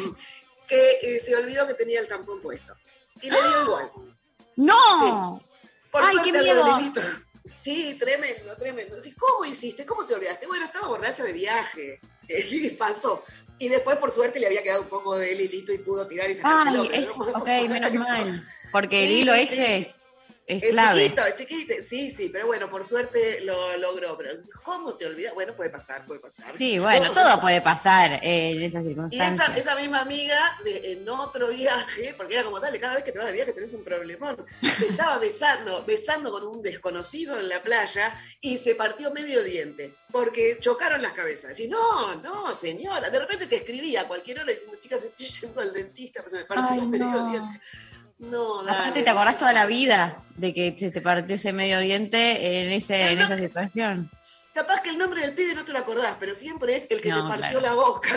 que 0.68 0.98
eh, 1.02 1.20
se 1.20 1.36
olvidó 1.36 1.68
que 1.68 1.76
tenía 1.76 2.00
el 2.00 2.08
tampón 2.08 2.42
puesto. 2.42 2.76
Y 3.22 3.30
le 3.30 3.38
dio 3.42 3.62
igual. 3.64 3.92
¡No! 4.56 5.40
Por 5.92 6.04
¡Ay, 6.04 6.18
qué 6.24 6.32
miedo! 6.32 6.66
Sí, 7.62 7.96
tremendo, 8.00 8.56
tremendo. 8.58 9.00
Sí, 9.00 9.14
¿Cómo 9.14 9.46
hiciste? 9.46 9.86
¿Cómo 9.86 10.06
te 10.06 10.16
olvidaste? 10.16 10.48
Bueno, 10.48 10.66
estaba 10.66 10.88
borracha 10.88 11.24
de 11.24 11.34
viaje. 11.34 12.00
Y 12.28 12.70
pasó. 12.72 13.24
Y 13.60 13.68
después, 13.68 13.98
por 13.98 14.12
suerte, 14.12 14.40
le 14.40 14.48
había 14.48 14.64
quedado 14.64 14.82
un 14.82 14.88
poco 14.88 15.16
de 15.18 15.34
hilito 15.34 15.74
y 15.74 15.80
pudo 15.80 16.08
tirar 16.08 16.32
y 16.32 16.36
sacárselo. 16.36 16.84
Ay, 16.84 17.04
es, 17.04 17.10
ok, 17.10 17.48
menos 17.70 17.94
mal. 17.96 18.44
Porque 18.74 19.04
el 19.04 19.10
Sí, 19.10 19.16
hilo 19.22 19.34
sí, 19.36 19.40
ese 19.42 19.78
es, 19.78 19.88
es 20.46 20.64
Es 20.64 20.70
clave. 20.72 21.04
chiquito, 21.04 21.26
es 21.26 21.36
chiquito. 21.36 21.74
Sí, 21.88 22.12
sí, 22.12 22.30
pero 22.30 22.48
bueno, 22.48 22.70
por 22.70 22.84
suerte 22.84 23.40
lo 23.42 23.78
logró. 23.78 24.18
Pero 24.18 24.32
¿cómo 24.64 24.96
te 24.98 25.06
olvidas? 25.06 25.34
Bueno, 25.34 25.56
puede 25.56 25.70
pasar, 25.70 26.06
puede 26.06 26.20
pasar. 26.20 26.58
Sí, 26.58 26.80
bueno, 26.80 27.12
todo 27.14 27.40
puede 27.40 27.62
pasar 27.62 28.20
eh, 28.22 28.50
en 28.52 28.62
esas 28.64 28.84
Y 28.84 28.88
circunstancias. 28.90 29.50
esa, 29.50 29.58
esa 29.72 29.76
misma 29.80 30.02
amiga, 30.02 30.58
de- 30.66 30.94
en 30.94 31.08
otro 31.08 31.48
viaje, 31.50 32.14
porque 32.18 32.34
era 32.34 32.44
como 32.44 32.60
dale, 32.60 32.78
cada 32.80 32.96
vez 32.96 33.04
que 33.06 33.12
te 33.14 33.20
vas 33.20 33.28
de 33.28 33.34
viaje 33.34 33.54
tenés 33.54 33.72
un 33.74 33.84
problemón, 33.86 34.44
se 34.80 34.88
estaba 34.88 35.18
besando, 35.20 35.86
besando 35.86 36.30
con 36.32 36.46
un 36.46 36.62
desconocido 36.62 37.40
en 37.40 37.48
la 37.48 37.62
playa 37.64 38.14
y 38.42 38.58
se 38.58 38.76
partió 38.76 39.12
medio 39.12 39.44
diente, 39.44 39.94
porque 40.12 40.58
chocaron 40.60 41.02
las 41.02 41.14
cabezas. 41.14 41.58
Y 41.60 41.68
no, 41.70 42.16
no, 42.16 42.54
señora, 42.56 43.10
de 43.10 43.20
repente 43.20 43.46
te 43.48 43.58
escribía 43.58 44.02
a 44.02 44.08
cualquier 44.08 44.40
hora 44.42 44.52
diciendo, 44.52 44.78
chicas, 44.82 45.04
estoy 45.06 45.28
yendo 45.28 45.62
al 45.62 45.72
dentista, 45.72 46.22
pues 46.22 46.34
se 46.34 46.40
me 46.40 46.46
partió 46.46 46.82
Ay, 46.82 46.82
medio 46.88 47.06
no. 47.06 47.30
diente. 47.30 47.62
No, 48.30 48.64
dale. 48.64 48.78
Aparte 48.78 49.04
te 49.04 49.10
acordás 49.10 49.38
toda 49.38 49.54
la 49.54 49.66
vida 49.66 50.18
de 50.36 50.54
que 50.54 50.76
se 50.78 50.92
te 50.92 51.02
partió 51.02 51.36
ese 51.36 51.54
medio 51.54 51.80
diente 51.80 52.62
en, 52.62 52.72
ese, 52.72 53.12
en 53.12 53.20
esa 53.20 53.38
situación. 53.38 54.10
Capaz 54.54 54.82
que 54.82 54.92
el 54.92 55.00
nombre 55.00 55.22
del 55.22 55.34
pibe 55.34 55.56
no 55.56 55.66
te 55.66 55.74
lo 55.74 55.80
acordás, 55.80 56.16
pero 56.20 56.36
siempre 56.36 56.76
es 56.76 56.88
el 56.92 57.02
que 57.02 57.10
No, 57.10 57.24
te 57.24 57.40
partió 57.40 57.60
claro. 57.60 57.76
la 57.76 57.82
boca. 57.82 58.10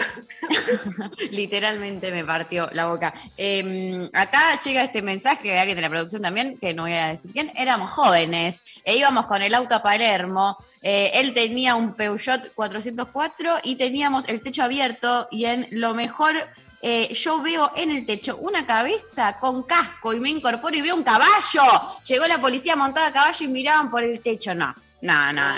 Literalmente 1.31 2.13
me 2.13 2.27
partió 2.27 2.69
la 2.73 2.89
boca. 2.89 3.15
Eh, 3.39 4.07
acá 4.13 4.61
llega 4.63 4.83
este 4.83 5.01
mensaje 5.01 5.49
de 5.49 5.59
alguien 5.59 5.77
de 5.77 5.83
la 5.83 5.89
producción 5.89 6.21
también, 6.21 6.59
que 6.59 6.75
no 6.75 6.83
voy 6.83 6.93
a 6.93 7.07
decir 7.07 7.31
quién. 7.33 7.53
Éramos 7.57 7.91
jóvenes 7.91 8.65
e 8.85 8.99
íbamos 8.99 9.27
con 9.27 9.41
el 9.41 9.55
auto 9.55 9.77
a 9.77 9.83
Palermo. 9.83 10.59
Eh, 10.83 11.13
él 11.15 11.33
tenía 11.33 11.75
un 11.75 11.95
Peugeot 11.95 12.53
404 12.55 13.61
y 13.63 13.77
teníamos 13.77 14.29
el 14.29 14.43
techo 14.43 14.63
abierto 14.63 15.29
y 15.31 15.47
en 15.47 15.67
lo 15.71 15.95
mejor 15.95 16.49
eh, 16.83 17.13
yo 17.15 17.41
veo 17.41 17.73
en 17.77 17.91
el 17.91 18.07
techo 18.07 18.37
una 18.37 18.67
cabeza 18.67 19.39
con 19.39 19.63
casco 19.65 20.13
y 20.13 20.21
me 20.21 20.31
incorporo 20.31 20.77
y 20.77 20.83
veo 20.83 20.95
un 20.95 21.03
caballo. 21.03 21.63
Llegó 22.07 22.27
la 22.27 22.41
policía 22.41 22.77
montada 22.77 23.09
a 23.09 23.13
caballo 23.13 23.45
y 23.45 23.49
miraban 23.49 23.91
por 23.91 24.03
el 24.05 24.21
techo. 24.21 24.55
No, 24.55 24.75
no, 25.03 25.33
no, 25.33 25.53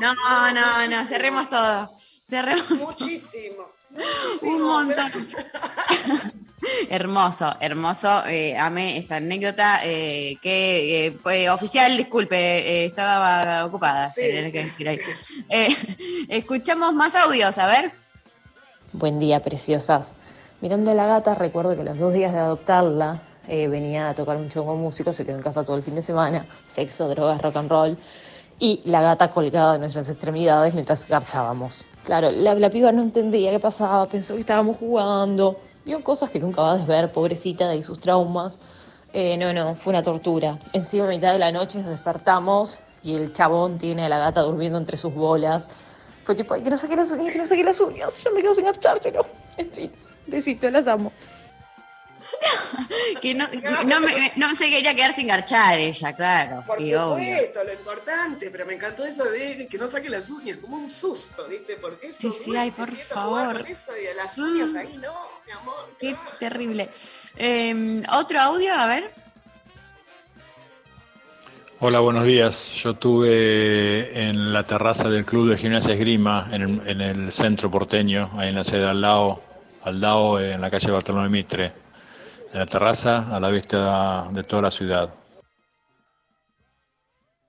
no. 0.00 0.14
No, 0.14 0.52
no, 0.52 0.86
no, 0.88 1.04
cerremos 1.06 1.48
todo. 1.48 1.92
Cerremos 2.28 2.70
Muchísimo. 2.70 3.68
muchísimo. 3.90 4.52
un 4.56 4.62
montón. 4.62 5.28
hermoso, 6.88 7.54
hermoso. 7.60 8.24
Eh, 8.26 8.56
amé 8.58 8.98
esta 8.98 9.16
anécdota. 9.16 9.80
eh, 9.84 10.38
que 10.42 11.14
eh, 11.26 11.50
oficial, 11.50 11.96
disculpe, 11.96 12.36
eh, 12.36 12.84
estaba 12.86 13.64
ocupada. 13.66 14.10
Sí. 14.12 14.22
eh, 14.22 14.32
tenés 14.32 14.52
que 14.52 14.64
decir 14.64 14.88
ahí. 14.88 14.98
Eh, 15.50 16.26
escuchamos 16.28 16.94
más 16.94 17.14
audios, 17.14 17.58
a 17.58 17.66
ver. 17.66 17.92
Buen 18.92 19.18
día, 19.18 19.40
preciosas. 19.42 20.16
Mirando 20.64 20.92
a 20.92 20.94
la 20.94 21.06
gata, 21.06 21.34
recuerdo 21.34 21.76
que 21.76 21.84
los 21.84 21.98
dos 21.98 22.14
días 22.14 22.32
de 22.32 22.38
adoptarla 22.38 23.20
eh, 23.48 23.68
venía 23.68 24.08
a 24.08 24.14
tocar 24.14 24.38
un 24.38 24.48
chongo 24.48 24.74
músico, 24.76 25.12
se 25.12 25.26
quedó 25.26 25.36
en 25.36 25.42
casa 25.42 25.62
todo 25.62 25.76
el 25.76 25.82
fin 25.82 25.94
de 25.94 26.00
semana, 26.00 26.46
sexo, 26.66 27.06
drogas, 27.06 27.42
rock 27.42 27.56
and 27.56 27.70
roll, 27.70 27.98
y 28.58 28.80
la 28.86 29.02
gata 29.02 29.30
colgada 29.30 29.74
de 29.74 29.80
nuestras 29.80 30.08
extremidades 30.08 30.72
mientras 30.72 31.06
garchábamos. 31.06 31.84
Claro, 32.04 32.30
la, 32.30 32.54
la 32.54 32.70
piba 32.70 32.92
no 32.92 33.02
entendía 33.02 33.50
qué 33.50 33.60
pasaba, 33.60 34.06
pensó 34.06 34.32
que 34.32 34.40
estábamos 34.40 34.78
jugando, 34.78 35.58
vio 35.84 36.02
cosas 36.02 36.30
que 36.30 36.40
nunca 36.40 36.62
va 36.62 36.72
a 36.72 36.76
ver, 36.86 37.12
pobrecita, 37.12 37.68
de 37.68 37.82
sus 37.82 38.00
traumas. 38.00 38.58
Eh, 39.12 39.36
no, 39.36 39.52
no, 39.52 39.74
fue 39.74 39.90
una 39.90 40.02
tortura. 40.02 40.58
Encima, 40.72 41.04
a 41.04 41.08
mitad 41.08 41.34
de 41.34 41.40
la 41.40 41.52
noche 41.52 41.76
nos 41.76 41.90
despertamos 41.90 42.78
y 43.02 43.14
el 43.16 43.34
chabón 43.34 43.76
tiene 43.76 44.06
a 44.06 44.08
la 44.08 44.16
gata 44.16 44.40
durmiendo 44.40 44.78
entre 44.78 44.96
sus 44.96 45.12
bolas. 45.12 45.68
Fue 46.24 46.34
tipo, 46.34 46.54
ay, 46.54 46.62
que 46.62 46.70
no 46.70 46.78
saqué 46.78 46.96
las 46.96 47.10
uñas, 47.10 47.32
que 47.34 47.38
no 47.38 47.44
saqué 47.44 47.62
las 47.62 47.78
uñas, 47.82 48.18
yo 48.24 48.32
me 48.32 48.40
quedo 48.40 48.54
sin 48.54 48.64
garchárselo. 48.64 49.26
En 49.56 49.70
fin, 49.70 49.92
besito, 50.26 50.70
las 50.70 50.86
amo. 50.86 51.12
Que 53.20 53.32
no, 53.34 53.46
no, 53.86 54.00
me- 54.00 54.32
no 54.36 54.54
se 54.54 54.68
quería 54.68 54.94
quedar 54.94 55.14
sin 55.14 55.28
garchar 55.28 55.78
ella, 55.78 56.12
claro. 56.14 56.64
Por 56.66 56.78
obvio. 56.78 57.08
supuesto, 57.10 57.64
lo 57.64 57.72
importante, 57.72 58.50
pero 58.50 58.66
me 58.66 58.74
encantó 58.74 59.04
eso 59.04 59.24
de 59.24 59.68
que 59.68 59.78
no 59.78 59.86
saque 59.86 60.08
las 60.10 60.28
uñas, 60.30 60.56
como 60.58 60.76
un 60.76 60.88
susto, 60.88 61.46
¿viste? 61.48 61.76
Porque 61.76 62.08
eso. 62.08 62.32
Sí, 62.32 62.38
sí, 62.46 62.56
ay, 62.56 62.70
por 62.72 62.94
favor. 62.96 63.52
con 63.62 63.66
eso 63.66 63.92
y 64.02 64.06
a 64.08 64.14
las 64.14 64.36
uñas 64.38 64.70
Mm. 64.70 64.76
ahí, 64.76 64.98
no, 64.98 65.14
mi 65.46 65.52
amor. 65.52 65.90
Qué 66.00 66.16
terrible. 66.40 66.90
Eh, 67.36 68.02
Otro 68.12 68.40
audio, 68.40 68.74
a 68.74 68.86
ver. 68.86 69.12
Hola, 71.80 72.00
buenos 72.00 72.24
días. 72.24 72.72
Yo 72.74 72.90
estuve 72.90 74.28
en 74.28 74.52
la 74.52 74.64
terraza 74.64 75.08
del 75.08 75.24
Club 75.24 75.50
de 75.50 75.56
Gimnasia 75.58 75.94
Esgrima, 75.94 76.48
en 76.52 76.62
el, 76.62 76.88
en 76.88 77.00
el 77.00 77.32
centro 77.32 77.70
porteño, 77.70 78.30
ahí 78.38 78.48
en 78.48 78.54
la 78.54 78.64
sede 78.64 78.86
al 78.86 79.00
lado, 79.00 79.42
al 79.84 80.00
lado 80.00 80.40
en 80.40 80.60
la 80.60 80.70
calle 80.70 80.90
Bartolomé 80.90 81.28
Mitre. 81.28 81.72
En 82.52 82.58
la 82.60 82.66
terraza, 82.66 83.34
a 83.34 83.40
la 83.40 83.50
vista 83.50 84.28
de 84.30 84.44
toda 84.44 84.62
la 84.62 84.70
ciudad. 84.70 85.12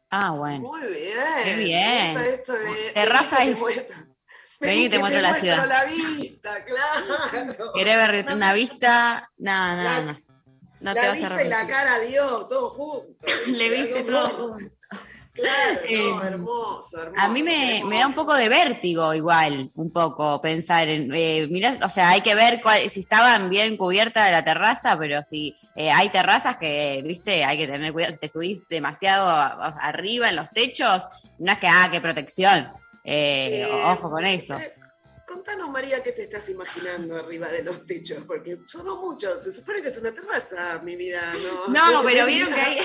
Ah, 0.10 0.32
bueno. 0.32 0.60
Muy 0.60 0.82
bien. 0.82 1.44
Qué 1.44 1.56
bien. 1.58 2.14
Me 2.14 2.20
gusta 2.20 2.28
esto 2.28 2.54
de. 2.54 2.92
Terraza 2.94 3.38
vení 3.40 3.46
que 3.46 3.52
es- 3.52 3.58
te 3.58 3.62
muestro- 3.62 4.16
vení 4.60 4.84
que 4.84 4.90
te 4.90 5.00
muestro 5.00 5.22
la 5.22 5.34
ciudad. 5.36 5.68
la 5.68 5.84
vista, 5.86 6.64
claro. 6.66 7.74
¿Querés 7.74 7.98
ver 7.98 8.26
No 8.26 8.36
una 8.36 8.54
vista? 8.54 9.30
No, 9.38 9.76
no, 9.76 10.02
no. 10.02 10.18
No 10.82 10.94
te 10.94 11.02
la 11.02 11.08
vas 11.10 11.24
a 11.24 11.30
vista 11.30 11.44
y 11.44 11.50
la 11.50 11.68
cara 11.68 11.96
a 11.96 12.00
Dios, 12.00 12.50
todo 12.50 12.70
junto. 12.70 13.26
Le 13.48 13.70
viste 13.70 14.04
todo 14.04 14.54
muy- 14.54 14.72
Claro, 15.36 15.82
no, 15.82 15.90
Eh, 15.90 16.28
hermoso, 16.28 17.02
hermoso. 17.02 17.22
A 17.22 17.28
mí 17.28 17.44
me, 17.44 17.78
hermoso. 17.80 17.90
me 17.90 18.00
da 18.00 18.08
un 18.08 18.14
poco 18.14 18.36
de 18.36 18.48
vértigo 18.48 19.14
igual, 19.14 19.70
un 19.76 19.92
poco 19.92 20.42
pensar 20.42 20.88
en, 20.88 21.14
eh, 21.14 21.46
mirá, 21.52 21.78
o 21.84 21.90
sea, 21.90 22.12
hay 22.12 22.22
que 22.22 22.36
ver 22.36 22.62
cuál, 22.62 22.90
si 22.90 23.02
estaban 23.02 23.50
bien 23.50 23.76
cubiertas 23.76 24.32
la 24.32 24.46
terraza, 24.46 24.98
pero 24.98 25.24
si 25.24 25.54
eh, 25.76 25.92
hay 25.92 26.10
terrazas 26.10 26.56
que, 26.56 27.04
viste, 27.06 27.44
hay 27.44 27.58
que 27.58 27.68
tener 27.68 27.92
cuidado, 27.92 28.14
si 28.14 28.20
te 28.20 28.30
subís 28.30 28.64
demasiado 28.70 29.28
arriba 29.30 30.30
en 30.30 30.38
los 30.38 30.50
techos, 30.52 31.04
no 31.38 31.52
es 31.52 31.60
que, 31.60 31.68
ah, 31.68 31.90
qué 31.92 32.00
protección, 32.00 32.72
Eh, 33.04 33.68
ojo 33.86 34.10
con 34.10 34.26
eso. 34.26 34.58
Contanos, 35.28 35.70
María, 35.70 36.02
qué 36.02 36.12
te 36.12 36.24
estás 36.24 36.48
imaginando 36.50 37.18
arriba 37.18 37.48
de 37.50 37.64
los 37.64 37.86
techos, 37.86 38.24
porque 38.26 38.60
sonó 38.66 38.96
mucho. 38.96 39.38
Se 39.38 39.52
supone 39.52 39.82
que 39.82 39.90
es 39.90 39.98
una 39.98 40.12
terraza, 40.12 40.80
mi 40.84 40.96
vida, 40.96 41.22
¿no? 41.68 41.74
No, 41.74 42.04
pero 42.06 42.26
vieron 42.26 42.54
que 42.54 42.62
hay... 42.62 42.78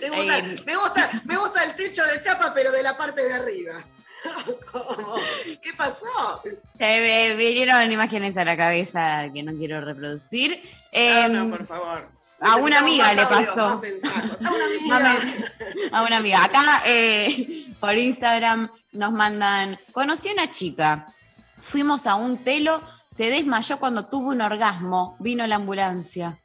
Me 0.00 0.08
gusta, 0.08 0.38
Eh, 0.38 0.62
me, 0.66 0.76
gusta, 0.76 1.22
me 1.24 1.36
gusta 1.36 1.64
el 1.64 1.74
techo 1.74 2.02
de 2.04 2.20
chapa, 2.20 2.52
pero 2.54 2.72
de 2.72 2.82
la 2.82 2.96
parte 2.96 3.22
de 3.24 3.32
arriba. 3.34 3.74
¿Cómo? 4.72 5.14
¿Qué 5.62 5.72
pasó? 5.74 6.42
Eh, 6.78 7.34
vinieron 7.36 7.90
imágenes 7.90 8.36
a 8.36 8.44
la 8.44 8.56
cabeza 8.56 9.28
que 9.32 9.42
no 9.42 9.52
quiero 9.54 9.80
reproducir. 9.82 10.60
Ah, 10.64 10.78
Em, 10.92 11.32
no, 11.32 11.56
por 11.56 11.66
favor. 11.66 12.08
a 12.40 12.56
una 12.56 12.78
amiga 12.80 13.12
le 13.14 13.22
audio, 13.22 13.46
pasó. 13.54 13.60
A 13.66 14.52
una 14.52 14.64
amiga. 15.00 15.24
A 15.92 16.02
una 16.02 16.16
amiga. 16.18 16.44
Acá 16.44 16.82
eh, 16.86 17.48
por 17.80 17.96
Instagram 17.96 18.70
nos 18.92 19.12
mandan, 19.12 19.78
conocí 19.92 20.28
a 20.30 20.32
una 20.32 20.50
chica, 20.50 21.06
fuimos 21.58 22.06
a 22.06 22.14
un 22.16 22.44
telo, 22.44 22.82
se 23.10 23.24
desmayó 23.30 23.78
cuando 23.78 24.06
tuvo 24.06 24.30
un 24.30 24.40
orgasmo, 24.42 25.16
vino 25.18 25.46
la 25.46 25.56
ambulancia. 25.56 26.38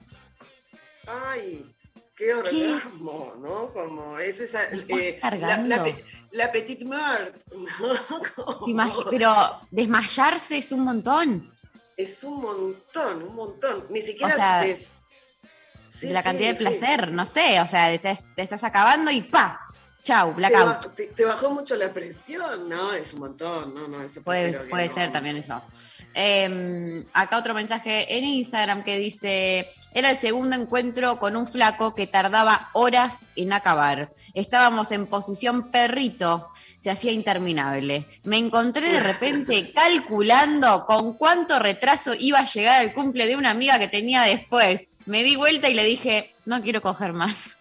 Ay, 1.08 1.75
qué 2.16 2.34
orgasmo, 2.34 3.34
¿no? 3.40 3.72
Como 3.74 4.18
es 4.20 4.40
esa. 4.40 4.64
eh, 4.72 5.20
la, 5.22 5.58
la, 5.58 5.96
la 6.32 6.52
petite 6.52 6.86
meurtre, 6.86 7.34
¿no? 7.56 8.22
Como- 8.36 8.66
¿Te 8.66 8.72
imagi- 8.72 9.08
Pero 9.10 9.36
desmayarse 9.72 10.58
es 10.58 10.72
un 10.72 10.82
montón. 10.82 11.54
Es 11.98 12.24
un 12.24 12.42
montón, 12.42 13.24
un 13.24 13.36
montón. 13.36 13.86
Ni 13.90 14.02
siquiera 14.02 14.34
O 14.34 14.36
sea, 14.36 14.60
es. 14.66 14.92
Sí, 15.88 16.10
la 16.10 16.22
sí, 16.22 16.26
cantidad 16.28 16.50
de 16.50 16.56
placer, 16.56 17.12
no 17.14 17.26
sé, 17.26 17.62
o 17.62 17.68
sea, 17.68 17.98
te, 17.98 18.18
te 18.36 18.42
estás 18.42 18.64
acabando 18.66 19.12
y 19.12 19.22
¡pa! 19.22 19.62
Chau, 20.06 20.30
Te, 20.30 20.36
blackout. 20.36 20.94
te- 20.96 21.08
te 21.08 21.26
bajó 21.26 21.50
mucho 21.52 21.76
la 21.76 21.92
presión, 21.92 22.70
¿no? 22.70 22.94
Es 22.94 23.14
un 23.16 23.22
montón, 23.22 23.74
no, 23.74 23.88
no, 23.88 24.04
eso 24.04 24.22
Puede, 24.22 24.54
puede 24.70 24.88
no. 24.88 24.94
ser 24.94 25.12
también 25.12 25.36
eso. 25.38 25.60
Eh, 26.14 27.04
acá 27.12 27.38
otro 27.40 27.56
mensaje 27.56 28.16
en 28.16 28.24
Instagram 28.24 28.84
que 28.84 29.00
dice, 29.00 29.68
era 29.96 30.12
el 30.12 30.20
segundo 30.20 30.56
encuentro 30.56 31.18
con 31.18 31.36
un 31.36 31.48
flaco 31.48 31.96
que 31.96 32.06
tardaba 32.06 32.70
horas 32.74 33.28
en 33.36 33.52
acabar. 33.52 34.14
Estábamos 34.36 34.92
en 34.92 35.08
posición 35.08 35.72
perrito, 35.72 36.50
se 36.78 36.92
hacía 36.92 37.12
interminable. 37.12 38.08
Me 38.24 38.38
encontré 38.38 38.90
de 38.92 39.00
repente 39.00 39.72
calculando 39.76 40.86
con 40.86 41.14
cuánto 41.16 41.58
retraso 41.58 42.14
iba 42.14 42.40
a 42.40 42.46
llegar 42.46 42.86
el 42.86 42.94
cumple 42.94 43.26
de 43.26 43.38
una 43.38 43.50
amiga 43.50 43.80
que 43.80 43.88
tenía 43.88 44.22
después. 44.22 44.92
Me 45.08 45.24
di 45.24 45.36
vuelta 45.36 45.68
y 45.68 45.74
le 45.74 45.84
dije, 45.84 46.36
no 46.46 46.62
quiero 46.62 46.84
coger 46.84 47.14
más. 47.14 47.55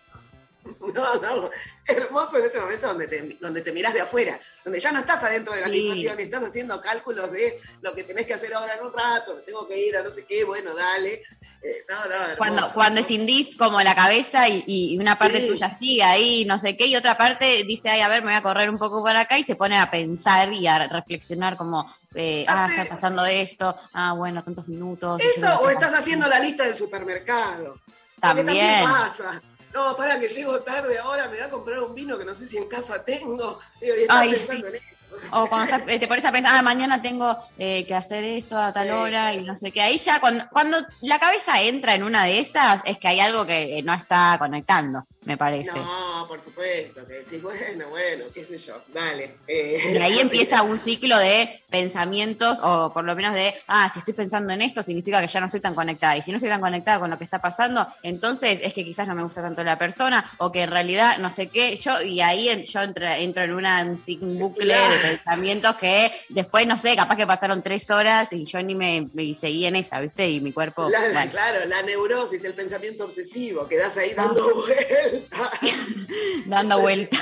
No, 0.94 1.14
no, 1.16 1.50
hermoso 1.86 2.38
en 2.38 2.44
ese 2.46 2.58
momento 2.60 2.86
donde 2.88 3.06
te, 3.08 3.36
donde 3.40 3.60
te 3.62 3.72
mirás 3.72 3.92
de 3.94 4.00
afuera, 4.00 4.40
donde 4.64 4.80
ya 4.80 4.92
no 4.92 5.00
estás 5.00 5.22
adentro 5.22 5.52
de 5.54 5.60
la 5.60 5.66
Sí. 5.68 5.80
situación, 5.82 6.20
estás 6.20 6.42
haciendo 6.44 6.80
cálculos 6.80 7.30
de 7.32 7.58
lo 7.82 7.94
que 7.94 8.04
tenés 8.04 8.26
que 8.26 8.34
hacer 8.34 8.54
ahora 8.54 8.74
en 8.74 8.84
un 8.84 8.92
rato, 8.92 9.34
me 9.34 9.42
tengo 9.42 9.66
que 9.68 9.78
ir 9.78 9.96
a 9.96 10.02
no 10.02 10.10
sé 10.10 10.24
qué, 10.24 10.44
bueno, 10.44 10.74
dale. 10.74 11.22
Eh, 11.62 11.84
no, 11.88 11.96
no, 12.06 12.14
hermoso, 12.14 12.36
Cuando, 12.38 12.70
cuando 12.74 13.00
escindís 13.00 13.56
como 13.56 13.80
la 13.82 13.94
cabeza 13.94 14.48
y, 14.48 14.64
y 14.66 14.98
una 14.98 15.16
parte 15.16 15.40
Sí. 15.40 15.48
tuya 15.48 15.76
sigue 15.78 16.02
ahí, 16.02 16.44
no 16.44 16.58
sé 16.58 16.76
qué, 16.76 16.86
y 16.86 16.96
otra 16.96 17.16
parte 17.16 17.62
dice, 17.66 17.88
ay, 17.90 18.00
a 18.00 18.08
ver, 18.08 18.22
me 18.22 18.28
voy 18.28 18.36
a 18.36 18.42
correr 18.42 18.68
un 18.70 18.78
poco 18.78 19.02
por 19.02 19.16
acá 19.16 19.38
y 19.38 19.44
se 19.44 19.56
pone 19.56 19.78
a 19.78 19.90
pensar 19.90 20.52
y 20.52 20.66
a 20.66 20.86
reflexionar 20.86 21.56
como, 21.56 21.92
eh, 22.14 22.44
ah, 22.48 22.68
está 22.70 22.94
pasando 22.94 23.24
esto, 23.24 23.74
ah, 23.92 24.12
bueno, 24.12 24.42
tantos 24.42 24.68
minutos. 24.68 25.20
Eso, 25.36 25.60
o 25.60 25.68
estás 25.70 25.94
haciendo 25.94 26.26
la 26.28 26.38
lista 26.38 26.64
del 26.64 26.74
supermercado. 26.76 27.80
Porque 28.20 28.42
También. 28.44 28.82
pasa. 28.84 29.42
No, 29.74 29.96
para 29.96 30.18
que 30.20 30.28
llego 30.28 30.60
tarde 30.60 30.98
ahora, 30.98 31.24
me 31.28 31.36
voy 31.36 31.44
a 31.46 31.50
comprar 31.50 31.80
un 31.80 31.94
vino 31.94 32.16
que 32.16 32.24
no 32.24 32.34
sé 32.34 32.46
si 32.46 32.56
en 32.56 32.68
casa 32.68 33.04
tengo. 33.04 33.58
Digo, 33.80 33.94
y 33.96 34.06
Ay, 34.08 34.30
pensando 34.30 34.68
sí. 34.70 34.76
en 34.76 34.76
eso. 34.76 34.94
O 35.30 35.46
cuando 35.48 35.64
estás- 35.72 35.88
eh, 35.88 35.98
te 36.00 36.08
pones 36.08 36.24
a 36.24 36.32
pensar, 36.32 36.56
ah, 36.58 36.62
mañana 36.62 37.00
tengo 37.00 37.36
eh, 37.58 37.84
que 37.86 37.94
hacer 37.94 38.24
esto 38.24 38.58
a 38.58 38.72
tal 38.72 38.86
Sí. 38.88 38.92
hora 38.92 39.32
y 39.34 39.42
no 39.44 39.56
sé 39.56 39.70
qué. 39.70 39.80
Ahí 39.82 39.98
ya, 39.98 40.18
cuando, 40.20 40.44
cuando 40.50 40.78
la 41.02 41.18
cabeza 41.20 41.60
entra 41.62 41.94
en 41.94 42.02
una 42.02 42.24
de 42.24 42.40
esas, 42.40 42.82
es 42.84 42.98
que 42.98 43.08
hay 43.08 43.20
algo 43.20 43.46
que 43.46 43.80
no 43.84 43.94
está 43.94 44.36
conectando. 44.38 45.06
Me 45.24 45.36
parece. 45.36 45.78
No, 45.78 46.26
por 46.28 46.40
supuesto, 46.40 47.06
que 47.06 47.14
decís, 47.14 47.40
bueno, 47.42 47.88
bueno, 47.90 48.24
qué 48.34 48.44
sé 48.44 48.58
yo, 48.58 48.82
dale. 48.92 49.38
eh, 49.46 49.92
Y 49.94 49.96
ahí 49.98 50.12
así 50.14 50.20
empieza 50.20 50.62
un 50.62 50.78
ciclo 50.78 51.16
de 51.18 51.62
pensamientos, 51.70 52.58
o 52.62 52.92
por 52.92 53.04
lo 53.04 53.14
menos 53.16 53.34
de, 53.34 53.54
ah, 53.66 53.90
si 53.92 53.98
estoy 53.98 54.14
pensando 54.14 54.52
en 54.52 54.62
esto, 54.62 54.82
significa 54.82 55.20
que 55.20 55.26
ya 55.26 55.40
no 55.40 55.46
estoy 55.46 55.60
tan 55.60 55.74
conectada. 55.74 56.16
Y 56.16 56.22
si 56.22 56.30
no 56.30 56.36
estoy 56.36 56.50
tan 56.50 56.60
conectada 56.60 57.00
con 57.00 57.10
lo 57.10 57.18
que 57.18 57.24
está 57.24 57.40
pasando, 57.40 57.86
entonces 58.02 58.60
es 58.62 58.72
que 58.72 58.84
quizás 58.84 59.08
no 59.08 59.14
me 59.14 59.22
gusta 59.24 59.42
tanto 59.42 59.64
la 59.64 59.78
persona, 59.78 60.32
o 60.38 60.52
que 60.52 60.62
en 60.62 60.70
realidad 60.70 61.18
no 61.18 61.30
sé 61.30 61.48
qué, 61.48 61.76
yo, 61.76 62.00
y 62.02 62.20
ahí 62.20 62.64
yo 62.64 62.80
entro, 62.82 63.06
entro 63.06 63.44
en 63.44 63.52
una, 63.54 63.82
un, 64.20 64.38
bucle 64.38 64.74
de 64.74 64.98
pensamientos 65.02 65.76
que 65.76 66.12
después, 66.28 66.66
no 66.66 66.78
sé, 66.78 66.94
capaz 66.96 67.16
que 67.16 67.26
pasaron 67.26 67.62
tres 67.62 67.90
horas 67.90 68.32
y 68.32 68.44
yo 68.44 68.62
ni 68.62 68.74
me, 68.74 69.08
me 69.12 69.34
seguí 69.34 69.66
en 69.66 69.76
esa, 69.76 70.00
¿viste? 70.00 70.28
Y 70.28 70.40
mi 70.40 70.52
cuerpo. 70.52 70.88
La- 70.88 71.00
bueno. 71.00 71.30
Claro, 71.30 71.64
la 71.66 71.82
neurosis, 71.82 72.44
el 72.44 72.54
pensamiento 72.54 73.04
obsesivo, 73.04 73.66
quedás 73.66 73.96
ahí 73.96 74.14
dando 74.14 74.44
vueltas. 74.54 75.13
dando 76.46 76.80
vuelta. 76.80 77.16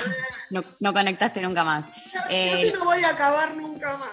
No, 0.50 0.64
no 0.80 0.92
conectaste 0.92 1.40
nunca 1.40 1.64
más. 1.64 1.86
Eh, 2.30 2.52
Así 2.54 2.72
no 2.72 2.84
voy 2.84 3.02
a 3.04 3.10
acabar 3.10 3.54
nunca 3.54 3.96
más. 3.98 4.10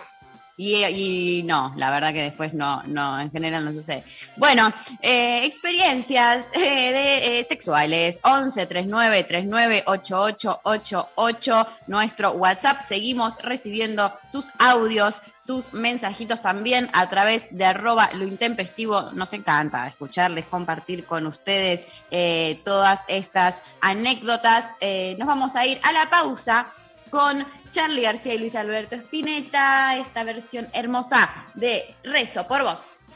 Y, 0.61 1.41
no, 1.45 1.71
la 1.77 1.89
verdad 1.89 2.11
que 2.11 2.21
después 2.21 2.53
no, 2.53 2.83
no, 2.83 3.17
en 3.17 3.31
general 3.31 3.63
no 3.63 3.71
sucede. 3.71 4.03
Bueno, 4.35 4.73
eh, 5.01 5.45
experiencias 5.45 6.49
eh, 6.53 6.59
de, 6.59 7.39
eh, 7.39 7.43
sexuales, 7.45 8.19
11 8.23 8.65
39 8.65 9.23
39 9.23 9.83
88 9.85 10.59
88, 10.65 11.67
nuestro 11.87 12.31
WhatsApp. 12.31 12.81
Seguimos 12.81 13.37
recibiendo 13.41 14.13
sus 14.29 14.47
audios, 14.59 15.21
sus 15.37 15.71
mensajitos 15.71 16.41
también 16.41 16.89
a 16.91 17.07
través 17.07 17.47
de 17.51 17.63
arroba 17.63 18.09
lo 18.11 18.27
intempestivo. 18.27 19.11
Nos 19.13 19.31
encanta 19.31 19.87
escucharles, 19.87 20.45
compartir 20.47 21.05
con 21.05 21.25
ustedes 21.25 21.87
todas 22.65 22.99
estas 23.07 23.61
anécdotas. 23.79 24.73
Nos 25.17 25.25
vamos 25.25 25.55
a 25.55 25.65
ir 25.65 25.79
a 25.83 25.93
la 25.93 26.09
pausa 26.09 26.73
con 27.09 27.45
Charlie 27.71 28.01
García 28.01 28.33
y 28.33 28.37
Luis 28.37 28.55
Alberto 28.55 28.95
Spinetta, 28.95 29.95
esta 29.97 30.23
versión 30.23 30.67
hermosa 30.73 31.29
de 31.55 31.95
Rezo 32.03 32.47
por 32.47 32.63
vos. 32.63 33.08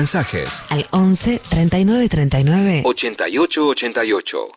Mensajes 0.00 0.62
Al 0.70 0.86
11 0.92 1.42
39 1.50 2.08
39 2.08 2.82
8888. 2.86 4.48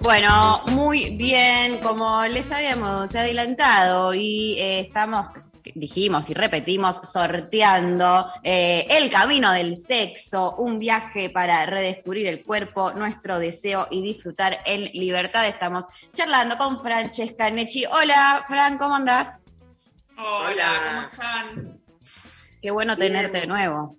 Bueno, 0.00 0.60
muy 0.66 1.16
bien, 1.16 1.78
como 1.78 2.26
les 2.26 2.52
habíamos 2.52 3.14
adelantado 3.14 4.12
y 4.12 4.58
eh, 4.58 4.80
estamos, 4.80 5.28
dijimos 5.74 6.28
y 6.28 6.34
repetimos, 6.34 7.00
sorteando 7.10 8.26
eh, 8.42 8.86
el 8.90 9.08
camino 9.08 9.50
del 9.52 9.78
sexo, 9.78 10.56
un 10.56 10.78
viaje 10.78 11.30
para 11.30 11.64
redescubrir 11.64 12.26
el 12.26 12.44
cuerpo, 12.44 12.92
nuestro 12.92 13.38
deseo 13.38 13.86
y 13.90 14.02
disfrutar 14.02 14.58
en 14.66 14.90
libertad. 14.92 15.48
Estamos 15.48 15.86
charlando 16.12 16.58
con 16.58 16.82
Francesca 16.82 17.48
Nechi. 17.48 17.86
Hola, 17.86 18.44
Fran, 18.46 18.76
¿cómo 18.76 18.96
andás? 18.96 19.42
Hola, 20.18 20.82
¿cómo 20.84 21.00
están? 21.10 21.81
Qué 22.62 22.70
bueno 22.70 22.96
Bien. 22.96 23.12
tenerte 23.12 23.40
de 23.40 23.46
nuevo. 23.46 23.98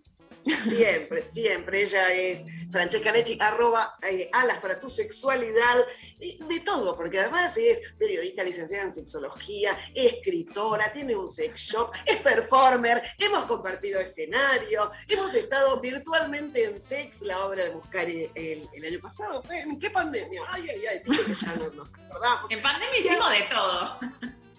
Siempre, 0.67 1.21
siempre. 1.21 1.83
Ella 1.83 2.11
es 2.11 2.43
Francesca 2.71 3.11
Nechi, 3.11 3.37
arroba 3.39 3.95
eh, 4.01 4.29
alas 4.33 4.57
para 4.59 4.79
tu 4.79 4.89
sexualidad, 4.89 5.85
y 6.19 6.37
de 6.43 6.59
todo, 6.61 6.95
porque 6.97 7.19
además 7.19 7.55
es 7.57 7.93
periodista 7.97 8.43
licenciada 8.43 8.83
en 8.83 8.93
sexología, 8.93 9.77
escritora, 9.93 10.91
tiene 10.91 11.15
un 11.15 11.29
sex 11.29 11.59
shop, 11.59 11.91
es 12.05 12.17
performer, 12.17 13.01
hemos 13.17 13.45
compartido 13.45 14.01
escenario, 14.01 14.91
hemos 15.07 15.33
estado 15.33 15.79
virtualmente 15.79 16.65
en 16.65 16.79
Sex, 16.79 17.21
la 17.21 17.45
obra 17.45 17.65
de 17.65 17.75
Muscari 17.75 18.29
el, 18.35 18.67
el 18.73 18.85
año 18.85 18.99
pasado. 18.99 19.43
¿Fue 19.43 19.59
¿En 19.59 19.79
qué 19.79 19.89
pandemia? 19.89 20.41
Ay, 20.49 20.69
ay, 20.69 20.85
ay, 20.87 21.25
que 21.25 21.35
ya 21.35 21.55
no 21.55 21.69
nos 21.69 21.93
acordamos. 21.93 22.51
En 22.51 22.61
pandemia 22.61 22.99
hicimos 22.99 23.29
de 23.29 23.43
todo. 23.49 23.99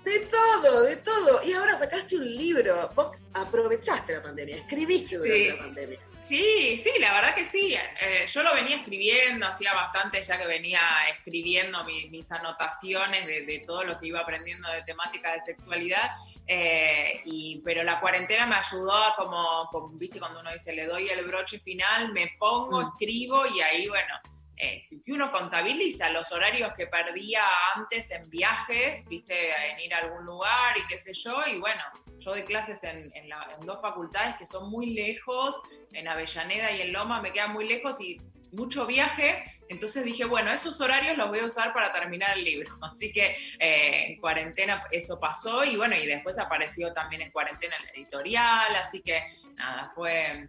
De 0.04 0.20
todo, 0.26 0.82
de 0.82 0.96
todo. 0.96 1.40
Y 1.44 1.52
ahora 1.52 1.76
sacaste 1.76 2.16
un 2.16 2.26
libro. 2.34 2.90
Vos 2.94 3.10
aprovechaste 3.34 4.14
la 4.16 4.22
pandemia, 4.22 4.56
escribiste 4.56 5.16
durante 5.16 5.38
Sí. 5.38 5.56
la 5.56 5.58
pandemia. 5.58 5.98
Sí, 6.28 6.78
sí, 6.82 6.90
la 7.00 7.12
verdad 7.14 7.34
que 7.34 7.44
sí. 7.44 7.74
Eh, 8.00 8.24
yo 8.26 8.42
lo 8.42 8.54
venía 8.54 8.76
escribiendo, 8.76 9.46
hacía 9.46 9.74
bastante 9.74 10.22
ya 10.22 10.38
que 10.38 10.46
venía 10.46 10.80
escribiendo 11.14 11.84
mi- 11.84 12.08
mis 12.08 12.30
anotaciones 12.32 13.26
de, 13.26 13.44
de 13.44 13.58
todo 13.66 13.84
lo 13.84 13.98
que 13.98 14.06
iba 14.06 14.20
aprendiendo 14.20 14.70
de 14.70 14.82
temática 14.82 15.32
de 15.32 15.40
sexualidad. 15.40 16.10
eh, 16.46 17.22
y, 17.24 17.62
pero 17.64 17.82
la 17.82 17.98
cuarentena 18.00 18.44
me 18.46 18.56
ayudó 18.56 18.92
a 18.92 19.16
como, 19.16 19.66
como, 19.72 19.88
viste, 19.96 20.18
cuando 20.18 20.40
uno 20.40 20.52
dice 20.52 20.74
le 20.74 20.84
doy 20.86 21.08
el 21.08 21.24
broche 21.24 21.58
final, 21.58 22.12
me 22.12 22.32
pongo, 22.38 22.82
Mm. 22.82 22.88
escribo 22.88 23.46
y 23.46 23.62
ahí, 23.62 23.88
bueno, 23.88 24.14
eh, 24.56 24.86
que 25.04 25.12
uno 25.12 25.32
contabiliza 25.32 26.10
los 26.10 26.30
horarios 26.32 26.72
que 26.76 26.86
perdía 26.86 27.42
antes 27.74 28.10
en 28.10 28.28
viajes, 28.30 29.04
viste, 29.08 29.50
en 29.70 29.80
ir 29.80 29.94
a 29.94 29.98
algún 29.98 30.24
lugar 30.24 30.76
y 30.78 30.86
qué 30.86 30.98
sé 30.98 31.12
yo, 31.12 31.44
y 31.46 31.58
bueno, 31.58 31.82
yo 32.18 32.30
doy 32.30 32.44
clases 32.44 32.82
en, 32.84 33.12
en 33.14 33.28
dos 33.66 33.80
facultades 33.80 34.36
que 34.36 34.46
son 34.46 34.70
muy 34.70 34.94
lejos, 34.94 35.60
en 35.92 36.08
Avellaneda 36.08 36.72
y 36.72 36.82
en 36.82 36.92
Loma 36.92 37.20
me 37.20 37.32
quedan 37.32 37.52
muy 37.52 37.68
lejos 37.68 38.00
y 38.00 38.20
mucho 38.54 38.86
viaje, 38.86 39.44
entonces 39.68 40.04
dije, 40.04 40.24
bueno, 40.24 40.50
esos 40.50 40.80
horarios 40.80 41.16
los 41.16 41.28
voy 41.28 41.40
a 41.40 41.44
usar 41.44 41.72
para 41.72 41.92
terminar 41.92 42.36
el 42.36 42.44
libro, 42.44 42.78
así 42.82 43.12
que 43.12 43.36
eh, 43.58 44.06
en 44.12 44.20
cuarentena 44.20 44.84
eso 44.90 45.18
pasó 45.20 45.64
y 45.64 45.76
bueno, 45.76 45.96
y 45.96 46.06
después 46.06 46.38
apareció 46.38 46.92
también 46.92 47.22
en 47.22 47.30
cuarentena 47.30 47.76
el 47.76 48.00
editorial, 48.00 48.76
así 48.76 49.02
que 49.02 49.20
nada, 49.54 49.92
fue 49.94 50.26
eh, 50.26 50.48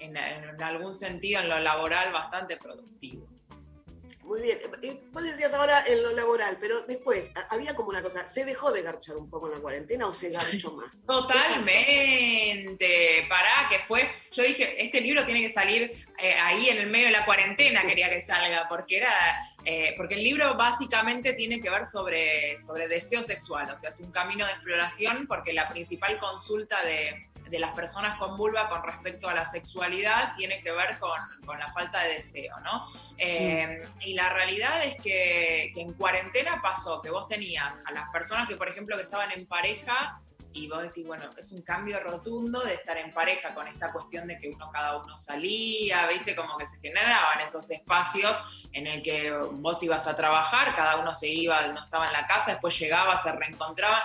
en, 0.00 0.16
en 0.16 0.62
algún 0.62 0.94
sentido 0.94 1.40
en 1.40 1.48
lo 1.48 1.58
laboral 1.58 2.12
bastante 2.12 2.56
productivo. 2.56 3.30
Muy 4.30 4.42
bien. 4.42 4.58
Vos 5.10 5.24
decías 5.24 5.52
ahora 5.54 5.82
en 5.88 6.04
lo 6.04 6.12
laboral, 6.12 6.56
pero 6.60 6.82
después 6.82 7.32
había 7.50 7.74
como 7.74 7.88
una 7.88 8.00
cosa, 8.00 8.28
¿se 8.28 8.44
dejó 8.44 8.70
de 8.70 8.82
garchar 8.82 9.16
un 9.16 9.28
poco 9.28 9.48
en 9.48 9.54
la 9.54 9.58
cuarentena 9.58 10.06
o 10.06 10.14
se 10.14 10.30
garchó 10.30 10.70
más? 10.76 11.04
Totalmente, 11.04 11.66
pará, 13.28 13.66
que 13.68 13.80
fue, 13.80 14.08
yo 14.30 14.44
dije, 14.44 14.84
este 14.84 15.00
libro 15.00 15.24
tiene 15.24 15.40
que 15.42 15.48
salir 15.50 16.06
eh, 16.16 16.34
ahí 16.34 16.68
en 16.68 16.78
el 16.78 16.86
medio 16.90 17.06
de 17.06 17.12
la 17.12 17.24
cuarentena, 17.24 17.82
quería 17.82 18.08
que 18.08 18.20
salga, 18.20 18.68
porque 18.68 18.98
era, 18.98 19.12
eh, 19.64 19.94
porque 19.96 20.14
el 20.14 20.22
libro 20.22 20.56
básicamente 20.56 21.32
tiene 21.32 21.60
que 21.60 21.68
ver 21.68 21.84
sobre, 21.84 22.60
sobre 22.60 22.86
deseo 22.86 23.24
sexual, 23.24 23.68
o 23.72 23.74
sea, 23.74 23.90
es 23.90 23.98
un 23.98 24.12
camino 24.12 24.46
de 24.46 24.52
exploración, 24.52 25.26
porque 25.26 25.52
la 25.52 25.68
principal 25.68 26.20
consulta 26.20 26.84
de, 26.84 27.29
de 27.50 27.58
las 27.58 27.74
personas 27.74 28.18
con 28.18 28.36
vulva 28.36 28.68
con 28.68 28.82
respecto 28.82 29.28
a 29.28 29.34
la 29.34 29.44
sexualidad 29.44 30.34
tiene 30.36 30.62
que 30.62 30.72
ver 30.72 30.98
con, 30.98 31.18
con 31.44 31.58
la 31.58 31.72
falta 31.72 32.00
de 32.02 32.14
deseo, 32.14 32.58
¿no? 32.60 32.86
Eh, 33.18 33.86
y 34.00 34.14
la 34.14 34.30
realidad 34.30 34.84
es 34.84 34.96
que, 34.96 35.72
que 35.74 35.80
en 35.80 35.92
cuarentena 35.94 36.60
pasó 36.62 37.02
que 37.02 37.10
vos 37.10 37.26
tenías 37.26 37.80
a 37.84 37.92
las 37.92 38.08
personas 38.10 38.48
que, 38.48 38.56
por 38.56 38.68
ejemplo, 38.68 38.96
que 38.96 39.02
estaban 39.02 39.30
en 39.32 39.46
pareja, 39.46 40.20
y 40.52 40.68
vos 40.68 40.82
decís, 40.82 41.06
bueno, 41.06 41.30
es 41.36 41.52
un 41.52 41.62
cambio 41.62 42.00
rotundo 42.00 42.60
de 42.64 42.74
estar 42.74 42.96
en 42.96 43.12
pareja 43.14 43.54
con 43.54 43.68
esta 43.68 43.92
cuestión 43.92 44.26
de 44.26 44.38
que 44.38 44.48
uno 44.48 44.70
cada 44.72 44.96
uno 44.96 45.16
salía, 45.16 46.06
viste, 46.08 46.34
como 46.34 46.56
que 46.56 46.66
se 46.66 46.80
generaban 46.80 47.40
esos 47.40 47.70
espacios 47.70 48.36
en 48.72 48.86
el 48.86 49.02
que 49.02 49.30
vos 49.30 49.78
te 49.78 49.86
ibas 49.86 50.06
a 50.06 50.16
trabajar, 50.16 50.74
cada 50.74 50.96
uno 50.96 51.14
se 51.14 51.28
iba, 51.28 51.68
no 51.68 51.84
estaba 51.84 52.08
en 52.08 52.12
la 52.12 52.26
casa, 52.26 52.52
después 52.52 52.78
llegaba, 52.78 53.16
se 53.16 53.30
reencontraba, 53.32 54.02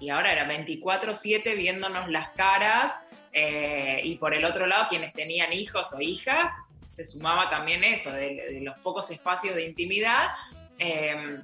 y 0.00 0.10
ahora 0.10 0.32
era 0.32 0.46
24/7 0.46 1.54
viéndonos 1.56 2.08
las 2.08 2.30
caras, 2.30 2.94
eh, 3.32 4.00
y 4.04 4.16
por 4.16 4.34
el 4.34 4.44
otro 4.44 4.66
lado, 4.66 4.86
quienes 4.88 5.12
tenían 5.12 5.52
hijos 5.52 5.92
o 5.92 6.00
hijas, 6.00 6.50
se 6.92 7.04
sumaba 7.04 7.48
también 7.50 7.84
eso, 7.84 8.10
de, 8.12 8.34
de 8.52 8.60
los 8.60 8.76
pocos 8.78 9.10
espacios 9.10 9.54
de 9.54 9.64
intimidad. 9.66 10.28
eh, 10.78 11.40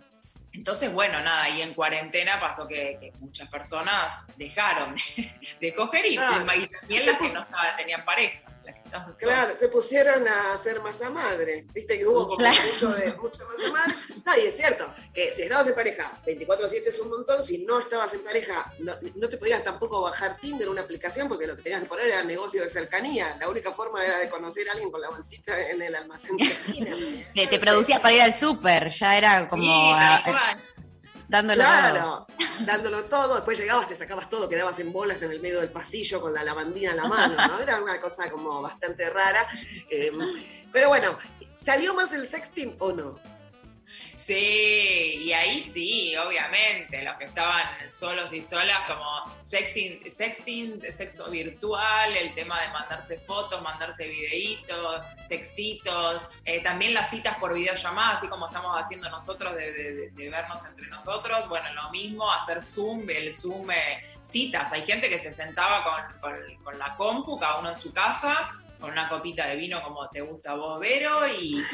entonces, 0.53 0.92
bueno, 0.92 1.20
nada, 1.20 1.49
y 1.49 1.62
en 1.62 1.74
cuarentena 1.74 2.38
pasó 2.38 2.68
que, 2.68 2.97
que 3.01 3.12
muchas 3.18 3.49
personas 3.49 4.24
dejaron 4.36 4.95
de, 4.95 5.32
de 5.61 5.74
coger 5.74 6.07
y, 6.07 6.16
Ah, 6.16 6.40
y 6.57 6.68
también 6.68 7.07
las 7.07 7.18
que 7.18 7.28
no 7.30 7.40
estaban, 7.40 7.76
tenían 7.76 8.05
pareja. 8.05 8.38
Que. 8.72 9.24
Claro, 9.26 9.56
se 9.56 9.68
pusieron 9.68 10.26
a 10.28 10.54
hacer 10.54 10.80
masa 10.80 11.10
madre. 11.10 11.66
Viste 11.74 11.98
que 11.98 12.06
hubo 12.06 12.24
como 12.26 12.36
Claro. 12.38 12.56
mucho 12.72 12.88
de 12.90 13.12
mucha 13.14 13.44
masa 13.44 13.70
madre. 13.72 13.94
No, 14.24 14.32
y 14.36 14.46
es 14.46 14.56
cierto 14.56 14.92
que 15.12 15.32
si 15.34 15.42
estabas 15.42 15.66
en 15.66 15.74
pareja, 15.74 16.20
24-7 16.26 16.82
es 16.86 16.98
un 17.00 17.08
montón. 17.10 17.42
Si 17.42 17.64
no 17.66 17.80
estabas 17.80 18.14
en 18.14 18.22
pareja, 18.24 18.72
no, 18.78 18.94
no 19.16 19.28
te 19.28 19.36
podías 19.36 19.62
tampoco 19.64 20.00
bajar 20.02 20.36
Tinder, 20.40 20.68
una 20.68 20.82
aplicación, 20.82 21.28
porque 21.28 21.46
lo 21.46 21.56
que 21.56 21.62
tenías 21.62 21.80
que 21.82 21.86
poner 21.88 22.06
era 22.06 22.22
negocio 22.22 22.62
de 22.62 22.68
cercanía. 22.68 23.36
La 23.40 23.48
única 23.48 23.72
forma 23.72 24.04
era 24.04 24.18
de 24.18 24.28
conocer 24.30 24.68
a 24.68 24.72
alguien 24.72 24.90
con 24.90 25.00
la 25.00 25.10
bolsita 25.10 25.58
en 25.70 25.82
el 25.82 25.94
almacén 25.94 26.36
de 26.36 26.44
esquina. 26.44 26.96
Que 27.34 27.46
te 27.48 27.58
producías 27.58 28.00
para 28.00 28.14
ir 28.14 28.22
al 28.22 28.34
súper, 28.34 28.88
ya 28.90 29.18
era 29.18 29.48
como 29.48 29.62
Sí, 29.64 29.92
a- 29.98 30.58
dándolo 31.28 31.62
todo. 31.62 31.70
Claro, 31.72 32.26
dándolo 32.60 33.04
todo, 33.04 33.34
después 33.34 33.58
llegabas, 33.58 33.88
te 33.88 33.96
sacabas 33.96 34.28
todo, 34.28 34.48
quedabas 34.48 34.78
en 34.80 34.92
bolas 34.92 35.22
en 35.22 35.30
el 35.30 35.40
medio 35.40 35.60
del 35.60 35.70
pasillo 35.70 36.20
con 36.20 36.32
la 36.32 36.44
lavandina 36.44 36.90
en 36.90 36.96
la 36.96 37.08
mano, 37.08 37.34
¿no? 37.48 37.60
Era 37.60 37.82
una 37.82 38.00
cosa 38.00 38.30
como 38.30 38.62
bastante 38.62 39.08
rara. 39.10 39.46
eh, 39.90 40.12
pero 40.72 40.88
bueno, 40.88 41.18
¿salió 41.54 41.94
más 41.94 42.12
el 42.12 42.26
sexting 42.26 42.76
o 42.78 42.92
no? 42.92 43.34
Sí, 44.16 44.34
y 45.22 45.32
ahí 45.32 45.61
sí, 45.61 46.14
obviamente, 46.16 47.03
los 47.03 47.16
que 47.16 47.24
estaban 47.24 47.90
solos 47.90 48.32
y 48.32 48.40
solas, 48.42 48.78
como 48.88 49.05
sexting, 49.42 50.11
sexting, 50.11 50.80
sexo 50.90 51.30
virtual, 51.30 52.16
el 52.16 52.34
tema 52.34 52.61
de 52.62 52.68
mandarse 52.68 53.18
fotos, 53.20 53.61
mandarse 53.62 54.07
videitos, 54.07 55.03
textitos, 55.28 56.26
eh, 56.45 56.62
también 56.62 56.95
las 56.95 57.11
citas 57.11 57.36
por 57.38 57.53
videollamada, 57.55 58.12
así 58.14 58.28
como 58.28 58.47
estamos 58.47 58.72
haciendo 58.78 59.09
nosotros 59.11 59.55
de, 59.57 59.72
de- 59.72 60.11
de- 60.11 60.30
vernos 60.30 60.64
entre 60.64 60.86
nosotros, 60.88 61.49
bueno, 61.49 61.72
lo 61.74 61.90
mismo, 61.90 62.30
hacer 62.32 62.61
Zoom, 62.61 63.09
el 63.11 63.32
Zoom, 63.32 63.70
eh, 63.70 64.03
citas, 64.22 64.72
hay 64.72 64.82
gente 64.86 65.09
que 65.09 65.18
se 65.18 65.32
sentaba 65.32 65.84
con, 65.84 66.20
con- 66.20 66.57
con 66.64 66.78
la 66.78 66.97
compu, 66.97 67.38
cada 67.38 67.59
uno 67.59 67.68
en 67.70 67.76
su 67.76 67.92
casa, 67.92 68.51
con 68.85 68.93
una 68.93 69.09
copita 69.09 69.47
de 69.47 69.57
vino 69.57 69.82
como 69.82 70.11
te 70.11 70.20
gusta 70.20 70.53
a 70.53 70.57
vos, 70.57 70.78
Vero, 70.78 71.26
y, 71.26 71.64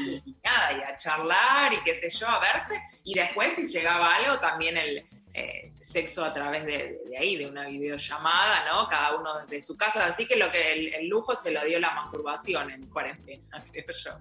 nada, 0.44 0.72
y 0.72 0.80
a 0.80 0.96
charlar 0.96 1.72
y 1.72 1.82
qué 1.82 1.96
sé 1.96 2.08
yo, 2.08 2.28
a 2.28 2.38
verse. 2.38 2.80
Y 3.02 3.14
después, 3.14 3.52
si 3.52 3.66
llegaba 3.66 4.14
algo, 4.14 4.38
también 4.38 4.76
el 4.76 5.04
eh, 5.34 5.72
sexo 5.80 6.24
a 6.24 6.32
través 6.32 6.64
de, 6.64 7.00
de 7.04 7.18
ahí, 7.18 7.36
de 7.36 7.48
una 7.48 7.66
videollamada, 7.66 8.64
¿no? 8.64 8.88
Cada 8.88 9.16
uno 9.16 9.40
desde 9.40 9.60
su 9.60 9.76
casa. 9.76 10.06
Así 10.06 10.24
que 10.24 10.36
lo 10.36 10.52
que 10.52 10.72
el, 10.72 10.94
el 10.94 11.08
lujo 11.08 11.34
se 11.34 11.50
lo 11.50 11.64
dio 11.64 11.80
la 11.80 11.90
masturbación 11.94 12.70
en 12.70 12.86
cuarentena, 12.86 13.64
creo 13.72 13.86
yo. 13.88 14.12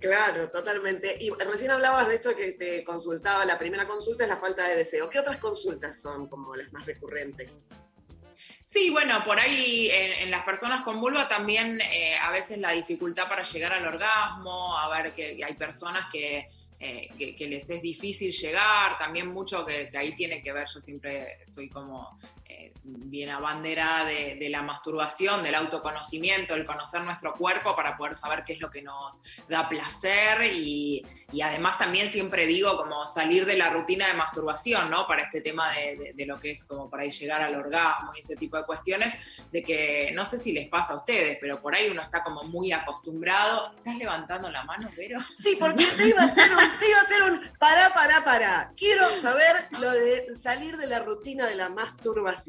Claro, 0.00 0.48
totalmente. 0.48 1.14
Y 1.20 1.30
recién 1.30 1.72
hablabas 1.72 2.08
de 2.08 2.14
esto 2.14 2.34
que 2.34 2.52
te 2.52 2.84
consultaba, 2.84 3.44
la 3.44 3.58
primera 3.58 3.86
consulta 3.86 4.24
es 4.24 4.30
la 4.30 4.38
falta 4.38 4.66
de 4.66 4.76
deseo. 4.76 5.10
¿Qué 5.10 5.18
otras 5.18 5.36
consultas 5.36 6.00
son 6.00 6.26
como 6.26 6.56
las 6.56 6.72
más 6.72 6.86
recurrentes? 6.86 7.60
Sí, 8.68 8.90
bueno, 8.90 9.18
por 9.24 9.40
ahí 9.40 9.88
en, 9.90 10.24
en 10.24 10.30
las 10.30 10.44
personas 10.44 10.84
con 10.84 11.00
vulva 11.00 11.26
también 11.26 11.80
eh, 11.80 12.16
a 12.20 12.30
veces 12.30 12.58
la 12.58 12.72
dificultad 12.72 13.26
para 13.26 13.42
llegar 13.42 13.72
al 13.72 13.86
orgasmo, 13.86 14.76
a 14.76 14.90
ver 14.90 15.14
que 15.14 15.42
hay 15.42 15.54
personas 15.54 16.08
que, 16.12 16.50
eh, 16.78 17.08
que, 17.16 17.34
que 17.34 17.48
les 17.48 17.70
es 17.70 17.80
difícil 17.80 18.30
llegar, 18.30 18.98
también 18.98 19.28
mucho 19.28 19.64
que, 19.64 19.88
que 19.90 19.96
ahí 19.96 20.14
tiene 20.14 20.42
que 20.42 20.52
ver, 20.52 20.66
yo 20.66 20.82
siempre 20.82 21.38
soy 21.46 21.70
como, 21.70 22.18
eh, 22.58 22.66
eh, 22.66 22.72
bien 22.84 23.30
abanderada 23.30 24.04
de, 24.04 24.36
de 24.36 24.48
la 24.48 24.62
masturbación, 24.62 25.42
del 25.42 25.54
autoconocimiento, 25.54 26.54
el 26.54 26.64
conocer 26.66 27.02
nuestro 27.02 27.34
cuerpo 27.34 27.74
para 27.76 27.96
poder 27.96 28.14
saber 28.14 28.44
qué 28.44 28.54
es 28.54 28.60
lo 28.60 28.70
que 28.70 28.82
nos 28.82 29.20
da 29.48 29.68
placer 29.68 30.42
y, 30.44 31.04
y 31.30 31.40
además 31.42 31.78
también 31.78 32.08
siempre 32.08 32.46
digo 32.46 32.76
como 32.76 33.06
salir 33.06 33.44
de 33.46 33.56
la 33.56 33.70
rutina 33.70 34.08
de 34.08 34.14
masturbación, 34.14 34.90
¿no? 34.90 35.06
Para 35.06 35.22
este 35.22 35.40
tema 35.40 35.72
de, 35.72 35.96
de- 35.96 36.12
de 36.14 36.26
lo 36.26 36.38
que 36.40 36.50
es 36.52 36.64
como 36.64 36.88
para 36.90 37.04
llegar 37.04 37.40
al 37.42 37.54
orgasmo 37.54 38.12
y 38.16 38.20
ese 38.20 38.36
tipo 38.36 38.56
de 38.56 38.64
cuestiones, 38.64 39.14
de 39.52 39.62
que 39.62 40.10
no 40.14 40.24
sé 40.24 40.38
si 40.38 40.52
les 40.52 40.68
pasa 40.68 40.94
a 40.94 40.96
ustedes, 40.96 41.38
pero 41.40 41.60
por 41.60 41.74
ahí 41.74 41.88
uno 41.88 42.02
está 42.02 42.22
como 42.22 42.42
muy 42.44 42.72
acostumbrado. 42.72 43.72
¿Estás 43.76 43.96
levantando 43.96 44.50
la 44.50 44.64
mano, 44.64 44.90
Vero? 44.96 45.20
Sí, 45.32 45.56
porque 45.60 45.84
te 45.96 46.08
iba 46.08 46.22
a 46.22 46.24
hacer 46.24 46.50
un, 46.50 46.78
te 46.78 46.88
iba 46.88 46.98
a 46.98 47.02
hacer 47.02 47.22
un 47.22 47.40
pará, 47.58 47.92
pará, 47.94 48.24
pará. 48.24 48.72
Quiero 48.76 49.14
saber 49.16 49.68
lo 49.72 49.90
de 49.90 50.34
salir 50.34 50.76
de 50.76 50.86
la 50.86 51.00
rutina 51.00 51.46
de 51.46 51.54
la 51.56 51.68
masturbación. 51.68 52.47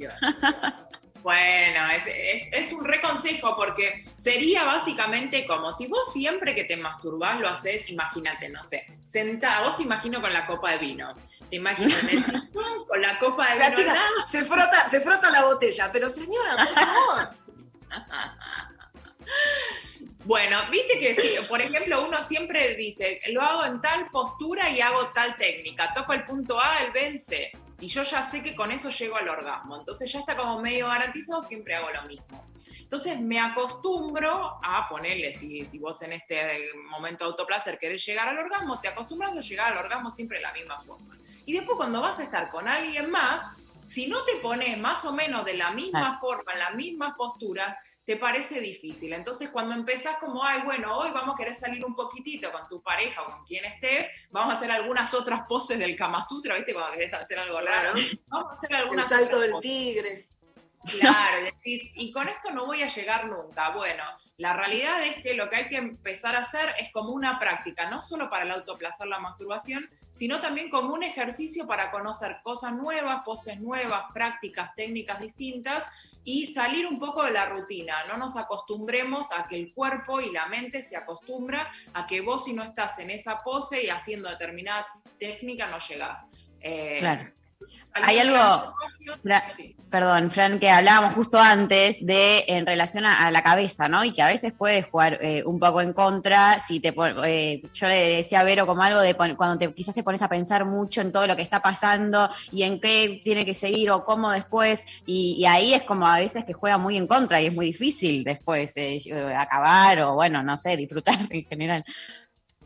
Bueno, 1.22 1.82
es, 1.92 2.04
es- 2.08 2.48
es 2.68 2.72
un 2.72 2.86
reconsejo 2.86 3.54
porque 3.58 4.06
sería 4.16 4.64
básicamente 4.64 5.46
como 5.46 5.74
si 5.74 5.88
vos 5.88 6.14
siempre 6.14 6.56
que 6.56 6.64
te 6.64 6.78
masturbás 6.78 7.40
lo 7.42 7.50
haces, 7.50 7.90
imagínate, 7.90 8.48
no 8.48 8.64
sé, 8.64 8.88
sentada, 9.02 9.68
vos 9.68 9.76
te 9.76 9.84
imagino 9.84 10.22
con 10.22 10.32
la 10.32 10.48
copa 10.48 10.72
de 10.72 10.78
vino, 10.78 11.14
te 11.50 11.58
imagino 11.58 11.94
en 12.04 12.10
el 12.18 12.24
sillón 12.24 12.86
con 12.88 13.02
la 13.02 13.20
copa 13.20 13.50
de 13.54 13.60
La 13.60 13.70
vino. 13.70 13.76
chica 13.82 14.00
se 14.26 14.46
frota, 14.46 14.88
se 14.88 15.02
frota 15.02 15.30
la 15.30 15.44
botella, 15.44 15.90
pero 15.92 16.10
señora, 16.10 16.56
por 16.56 16.74
favor. 16.74 17.30
Bueno, 20.26 20.58
viste 20.70 21.00
que 21.00 21.16
sí, 21.22 21.36
por 21.48 21.60
ejemplo, 21.62 22.06
uno 22.06 22.22
siempre 22.24 22.76
dice, 22.76 23.20
lo 23.32 23.42
hago 23.42 23.66
en 23.66 23.82
tal 23.82 24.08
postura 24.12 24.70
y 24.70 24.80
hago 24.80 25.10
tal 25.10 25.36
técnica, 25.38 25.92
toco 25.94 26.14
el 26.14 26.24
punto 26.26 26.60
A, 26.62 26.78
el 26.84 26.92
B, 26.92 27.08
el 27.08 27.20
C, 27.20 27.52
y 27.80 27.88
yo 27.88 28.04
ya 28.04 28.24
sé 28.24 28.42
que 28.42 28.56
con 28.56 28.72
eso 28.72 28.90
llego 28.90 29.16
al 29.16 29.28
orgasmo, 29.30 29.78
entonces 29.78 30.12
ya 30.12 30.20
está 30.20 30.36
como 30.36 30.60
medio 30.60 30.88
garantizado, 30.88 31.42
siempre 31.42 31.76
hago 31.76 31.90
lo 31.90 32.04
mismo. 32.04 32.46
Entonces 32.80 33.20
me 33.20 33.40
acostumbro 33.40 34.60
a 34.64 34.88
ponerle, 34.90 35.32
si, 35.32 35.66
si 35.66 35.78
vos 35.78 36.02
en 36.02 36.14
este 36.14 36.74
momento 36.90 37.24
de 37.24 37.32
autoplacer 37.32 37.78
querés 37.78 38.04
llegar 38.06 38.28
al 38.28 38.38
orgasmo, 38.40 38.80
te 38.80 38.88
acostumbras 38.88 39.32
a 39.32 39.42
llegar 39.42 39.72
al 39.74 39.86
orgasmo 39.86 40.10
siempre 40.10 40.38
de 40.38 40.44
la 40.44 40.54
misma 40.54 40.80
forma. 40.82 41.18
Y 41.46 41.54
después 41.54 41.78
cuando 41.78 42.02
vas 42.02 42.20
a 42.20 42.24
estar 42.24 42.50
con 42.50 42.68
alguien 42.68 43.12
más, 43.12 43.46
si 43.86 44.08
no 44.08 44.24
te 44.24 44.36
pones 44.38 44.80
más 44.80 45.04
o 45.06 45.14
menos 45.14 45.46
de 45.46 45.56
la 45.56 45.72
misma 45.72 46.20
forma, 46.20 46.54
en 46.54 46.60
la 46.60 46.72
misma 46.72 47.16
postura, 47.16 47.78
te 48.10 48.18
parece 48.18 48.60
difícil. 48.60 49.14
Entonces, 49.14 49.52
cuando 49.52 49.76
empezás 49.76 50.18
como, 50.18 50.44
ay, 50.44 50.64
bueno, 50.64 50.98
hoy 50.98 51.12
vamos 51.12 51.36
a 51.36 51.38
querer 51.38 51.54
salir 51.54 51.86
un 51.86 51.96
poquitito 51.96 52.52
con 52.52 52.68
tu 52.68 52.82
pareja 52.82 53.22
o 53.22 53.30
con 53.30 53.46
quien 53.46 53.64
estés, 53.66 54.08
vamos 54.32 54.52
a 54.52 54.58
hacer 54.58 54.72
algunas 54.72 55.14
otras 55.14 55.44
poses 55.48 55.78
del 55.78 55.96
Kama 55.96 56.26
Sutra, 56.26 56.56
¿viste? 56.56 56.74
Cuando 56.74 56.94
querés 56.94 57.14
hacer 57.14 57.38
algo 57.38 57.62
raro. 57.62 57.92
Vamos 58.26 58.52
a 58.52 58.56
hacer 58.56 58.72
El 58.72 58.76
algunas 58.78 59.10
salto 59.10 59.26
otras 59.26 59.42
del 59.42 59.52
poses. 59.52 59.72
tigre. 59.72 60.28
Claro, 61.00 61.44
decís, 61.64 61.92
y 61.94 62.12
con 62.12 62.28
esto 62.30 62.50
no 62.50 62.66
voy 62.66 62.82
a 62.82 62.88
llegar 62.88 63.28
nunca. 63.28 63.76
Bueno, 63.76 64.04
la 64.38 64.54
realidad 64.54 65.06
es 65.06 65.22
que 65.22 65.36
lo 65.36 65.48
que 65.48 65.58
hay 65.58 65.70
que 65.70 65.78
empezar 65.78 66.36
a 66.36 66.40
hacer 66.40 66.74
es 66.80 66.92
como 66.92 67.12
una 67.12 67.38
práctica, 67.38 67.92
no 67.92 68.02
solo 68.02 68.28
para 68.28 68.44
el 68.44 68.50
autoplacer, 68.50 69.06
la 69.06 69.20
masturbación, 69.20 69.88
sino 70.16 70.42
también 70.42 70.72
como 70.72 70.96
un 70.96 71.04
ejercicio 71.04 71.68
para 71.68 71.92
conocer 71.92 72.38
cosas 72.42 72.74
nuevas, 72.74 73.22
poses 73.24 73.60
nuevas, 73.60 74.06
prácticas, 74.14 74.74
técnicas 74.76 75.22
distintas 75.22 75.86
y 76.32 76.46
salir 76.46 76.86
un 76.86 77.00
poco 77.00 77.24
de 77.24 77.32
la 77.32 77.48
rutina. 77.48 78.06
No 78.08 78.16
nos 78.16 78.38
acostumbremos 78.38 79.32
a 79.32 79.48
que 79.48 79.56
el 79.56 79.74
cuerpo 79.74 80.22
y 80.22 80.32
la 80.32 80.46
mente 80.46 80.84
se 80.84 80.96
acostumbra 80.96 81.72
a 81.92 82.06
que 82.06 82.22
vos 82.22 82.46
si 82.46 82.54
no 82.54 82.62
estás 82.62 83.00
en 83.00 83.10
esa 83.10 83.42
pose 83.42 83.82
y 83.84 83.90
haciendo 83.90 84.30
determinada 84.30 84.86
técnica 85.20 85.72
no 85.72 85.80
llegás. 85.80 86.20
Eh, 86.62 86.98
Claro. 87.00 87.32
Hay 87.94 88.20
algo, 88.20 88.36
situación- 88.98 89.20
Fra- 89.24 89.44
sí. 89.58 89.76
perdón, 89.90 90.30
Fran, 90.30 90.60
que 90.60 90.70
hablábamos 90.70 91.16
justo 91.16 91.40
antes 91.40 91.98
de 92.06 92.44
en 92.48 92.66
relación 92.66 93.06
a, 93.06 93.26
a 93.26 93.32
la 93.32 93.42
cabeza, 93.42 93.90
¿no? 93.90 94.04
Y 94.06 94.14
que 94.14 94.22
a 94.22 94.28
veces 94.28 94.54
puede 94.54 94.84
jugar 94.84 95.18
eh, 95.22 95.42
un 95.46 95.60
poco 95.60 95.82
en 95.82 95.94
contra. 95.94 96.60
Si 96.62 96.80
te 96.80 96.94
eh, 97.26 97.62
yo 97.74 97.88
le 97.88 98.18
decía 98.18 98.42
a 98.42 98.44
Vero 98.44 98.68
como 98.68 98.84
algo 98.84 99.00
de 99.02 99.16
pon- 99.16 99.36
cuando 99.36 99.58
te, 99.58 99.74
quizás 99.74 99.96
te 99.96 100.04
pones 100.04 100.22
a 100.22 100.30
pensar 100.30 100.64
mucho 100.66 101.02
en 101.02 101.12
todo 101.12 101.26
lo 101.26 101.36
que 101.36 101.42
está 101.42 101.62
pasando 101.62 102.30
y 102.52 102.64
en 102.64 102.80
qué 102.80 103.20
tiene 103.24 103.46
que 103.46 103.56
seguir 103.56 103.90
o 103.92 104.06
cómo 104.06 104.32
después. 104.32 104.84
Y, 105.08 105.36
y 105.40 105.46
ahí 105.46 105.74
es 105.74 105.82
como 105.84 106.08
a 106.08 106.20
veces 106.20 106.46
que 106.46 106.54
juega 106.54 106.78
muy 106.78 106.96
en 106.96 107.08
contra 107.08 107.42
y 107.42 107.48
es 107.48 107.54
muy 107.54 107.66
difícil 107.68 108.24
después 108.24 108.74
eh, 108.78 109.02
acabar 109.36 110.00
o, 110.02 110.14
bueno, 110.14 110.44
no 110.44 110.58
sé, 110.60 110.78
disfrutar 110.78 111.18
en 111.32 111.44
general. 111.44 111.84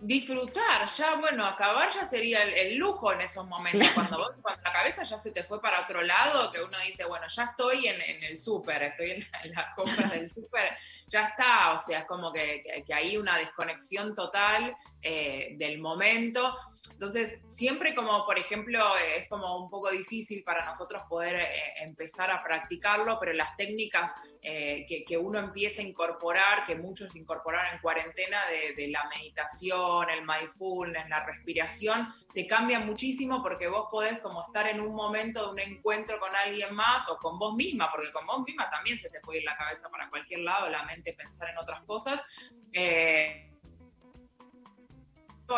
Disfrutar, 0.05 0.85
ya 0.87 1.15
bueno, 1.15 1.45
acabar 1.45 1.89
ya 1.93 2.03
sería 2.05 2.43
el, 2.43 2.53
el 2.53 2.75
lujo 2.75 3.11
en 3.13 3.21
esos 3.21 3.45
momentos, 3.47 3.87
cuando, 3.93 4.17
vos- 4.17 4.31
cuando 4.41 4.61
la 4.61 4.71
cabeza 4.71 5.03
ya 5.03 5.17
se 5.17 5.31
te 5.31 5.43
fue 5.43 5.61
para 5.61 5.81
otro 5.81 6.01
lado, 6.01 6.51
que 6.51 6.61
uno 6.61 6.77
dice, 6.85 7.05
bueno, 7.05 7.25
ya 7.27 7.43
estoy 7.43 7.87
en, 7.87 8.01
en 8.01 8.23
el 8.23 8.37
súper, 8.37 8.83
estoy 8.83 9.11
en, 9.11 9.27
la- 9.31 9.41
en 9.43 9.51
las 9.53 9.73
compras 9.75 10.11
del 10.11 10.27
súper, 10.27 10.77
ya 11.07 11.23
está, 11.23 11.71
o 11.73 11.77
sea, 11.77 11.99
es 11.99 12.05
como 12.05 12.31
que, 12.33 12.63
que- 12.63 12.83
que 12.83 12.93
hay 12.93 13.17
una 13.17 13.37
desconexión 13.37 14.13
total 14.13 14.75
eh, 15.05 15.55
del 15.57 15.79
momento. 15.79 16.55
Entonces, 16.91 17.41
siempre 17.47 17.93
como, 17.93 18.25
por 18.25 18.39
ejemplo, 18.39 18.79
eh, 18.95 19.17
es 19.17 19.29
como 19.29 19.61
un 19.61 19.69
poco 19.69 19.91
difícil 19.91 20.43
para 20.45 20.65
nosotros 20.65 21.03
poder 21.09 21.35
eh, 21.35 21.73
empezar 21.81 22.31
a 22.31 22.41
practicarlo, 22.41 23.17
pero 23.19 23.33
las 23.33 23.57
técnicas 23.57 24.13
que, 24.41 25.17
uno 25.17 25.39
empieza 25.39 25.81
a 25.81 25.85
incorporar, 25.85 26.65
que 26.65 26.75
muchos 26.75 27.15
incorporaron 27.15 27.75
en 27.75 27.81
cuarentena, 27.81 28.39
de, 28.75 28.87
la 28.89 29.09
meditación, 29.09 30.09
el 30.09 30.25
mindfulness, 30.25 31.07
la 31.09 31.25
respiración, 31.25 32.13
te 32.33 32.45
cambia 32.45 32.79
muchísimo 32.79 33.41
porque 33.41 33.67
vos 33.67 33.87
podés 33.89 34.19
como 34.19 34.41
estar 34.41 34.67
en 34.67 34.81
un 34.81 34.95
momento 34.95 35.45
de 35.45 35.51
un 35.51 35.59
encuentro 35.59 36.19
con 36.19 36.35
alguien 36.35 36.73
más 36.75 37.09
o 37.09 37.17
con 37.17 37.39
vos 37.39 37.55
misma, 37.55 37.89
porque 37.89 38.11
con 38.11 38.25
vos 38.25 38.43
misma 38.45 38.69
también 38.69 38.97
se 38.97 39.09
te 39.09 39.21
puede 39.21 39.39
ir 39.39 39.45
la 39.45 39.55
cabeza 39.55 39.89
para 39.89 40.09
cualquier 40.09 40.41
lado, 40.41 40.69
la 40.69 40.83
mente 40.83 41.13
pensar 41.13 41.49
en 41.49 41.57
otras 41.57 41.83
cosas. 41.83 42.19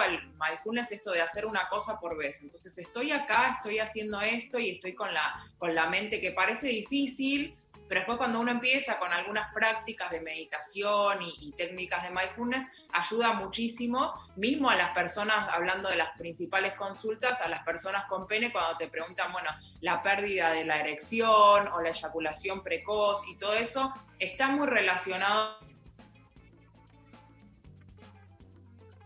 El 0.04 0.22
mindfulness 0.34 0.88
es 0.88 0.98
esto 0.98 1.12
de 1.12 1.22
hacer 1.22 1.46
una 1.46 1.68
cosa 1.70 2.00
por 2.00 2.18
vez. 2.18 2.42
Entonces 2.42 2.78
estoy 2.78 3.12
acá, 3.12 3.52
estoy 3.52 3.80
haciendo 3.80 4.20
esto 4.22 4.60
y 4.60 4.72
estoy 4.72 4.94
con 4.94 5.14
la, 5.14 5.46
con 5.58 5.74
la 5.74 5.90
mente 5.90 6.20
que 6.20 6.32
parece 6.32 6.68
difícil, 6.68 7.56
pero 7.88 8.00
después 8.00 8.18
cuando 8.18 8.40
uno 8.40 8.52
empieza 8.52 8.98
con 8.98 9.14
algunas 9.14 9.54
prácticas 9.54 10.10
de 10.10 10.20
meditación 10.20 11.22
y, 11.22 11.48
y 11.48 11.52
técnicas 11.54 12.04
de 12.04 12.10
mindfulness, 12.10 12.66
ayuda 12.92 13.34
muchísimo, 13.34 14.14
mismo 14.36 14.70
a 14.70 14.76
las 14.76 14.92
personas, 14.92 15.48
hablando 15.54 15.90
de 15.90 15.98
las 15.98 16.18
principales 16.18 16.74
consultas, 16.74 17.42
a 17.42 17.48
las 17.48 17.64
personas 17.64 18.06
con 18.06 18.26
pene 18.26 18.52
cuando 18.52 18.78
te 18.78 18.88
preguntan, 18.88 19.32
bueno, 19.32 19.50
la 19.82 20.02
pérdida 20.02 20.52
de 20.52 20.66
la 20.66 20.80
erección 20.80 21.68
o 21.68 21.82
la 21.82 21.90
eyaculación 21.90 22.64
precoz 22.64 23.28
y 23.28 23.38
todo 23.38 23.54
eso, 23.54 23.94
está 24.18 24.50
muy 24.50 24.66
relacionado 24.66 25.60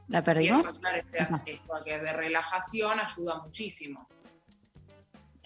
¿La 0.10 0.20
y 0.20 0.22
perdimos? 0.24 0.68
eso, 0.68 0.80
claro, 0.80 0.98
este 0.98 1.20
aspecto 1.20 1.74
que 1.86 2.00
de 2.00 2.14
relajación 2.14 3.00
ayuda 3.00 3.38
muchísimo. 3.44 4.08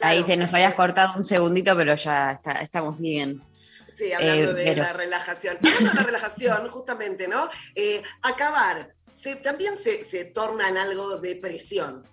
Ahí 0.02 0.24
se 0.24 0.36
nos 0.38 0.54
habías 0.54 0.74
cortado 0.74 1.18
un 1.18 1.26
segundito, 1.26 1.76
pero 1.76 1.96
ya 1.96 2.32
está- 2.32 2.54
estamos 2.62 2.98
bien. 3.00 3.42
Sí, 3.96 4.12
hablando 4.12 4.52
Eh, 4.52 4.54
de 4.54 4.64
pero- 4.66 4.84
la 4.84 4.94
relajación. 4.94 5.58
Hablando 5.58 5.90
de 5.90 5.96
la 5.96 6.04
relajación, 6.04 6.70
justamente, 6.70 7.28
¿no? 7.28 7.50
Eh, 7.76 8.02
acabar 8.24 8.94
se, 9.14 9.36
también 9.36 9.78
se, 9.78 10.04
se 10.04 10.26
torna 10.26 10.68
en 10.70 10.78
algo 10.78 11.20
de 11.20 11.36
presión. 11.36 12.08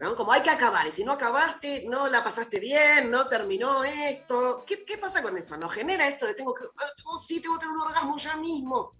¿no? 0.00 0.16
Como 0.16 0.32
hay 0.32 0.40
que 0.40 0.48
acabar, 0.48 0.86
y 0.86 0.92
si 0.92 1.04
no 1.04 1.12
acabaste, 1.12 1.84
no 1.86 2.08
la 2.08 2.24
pasaste 2.24 2.58
bien, 2.58 3.10
no 3.10 3.28
terminó 3.28 3.84
esto. 3.84 4.64
¿Qué, 4.66 4.82
qué 4.82 4.96
pasa 4.96 5.22
con 5.22 5.36
eso? 5.36 5.58
¿Nos 5.58 5.74
genera 5.74 6.08
esto 6.08 6.26
de 6.26 6.32
tengo 6.32 6.54
que, 6.54 6.64
tengo- 6.96 7.18
sí, 7.18 7.38
tengo 7.38 7.56
que 7.56 7.66
tener 7.66 7.74
un 7.74 7.82
orgasmo 7.82 8.16
ya 8.16 8.34
mismo? 8.38 8.94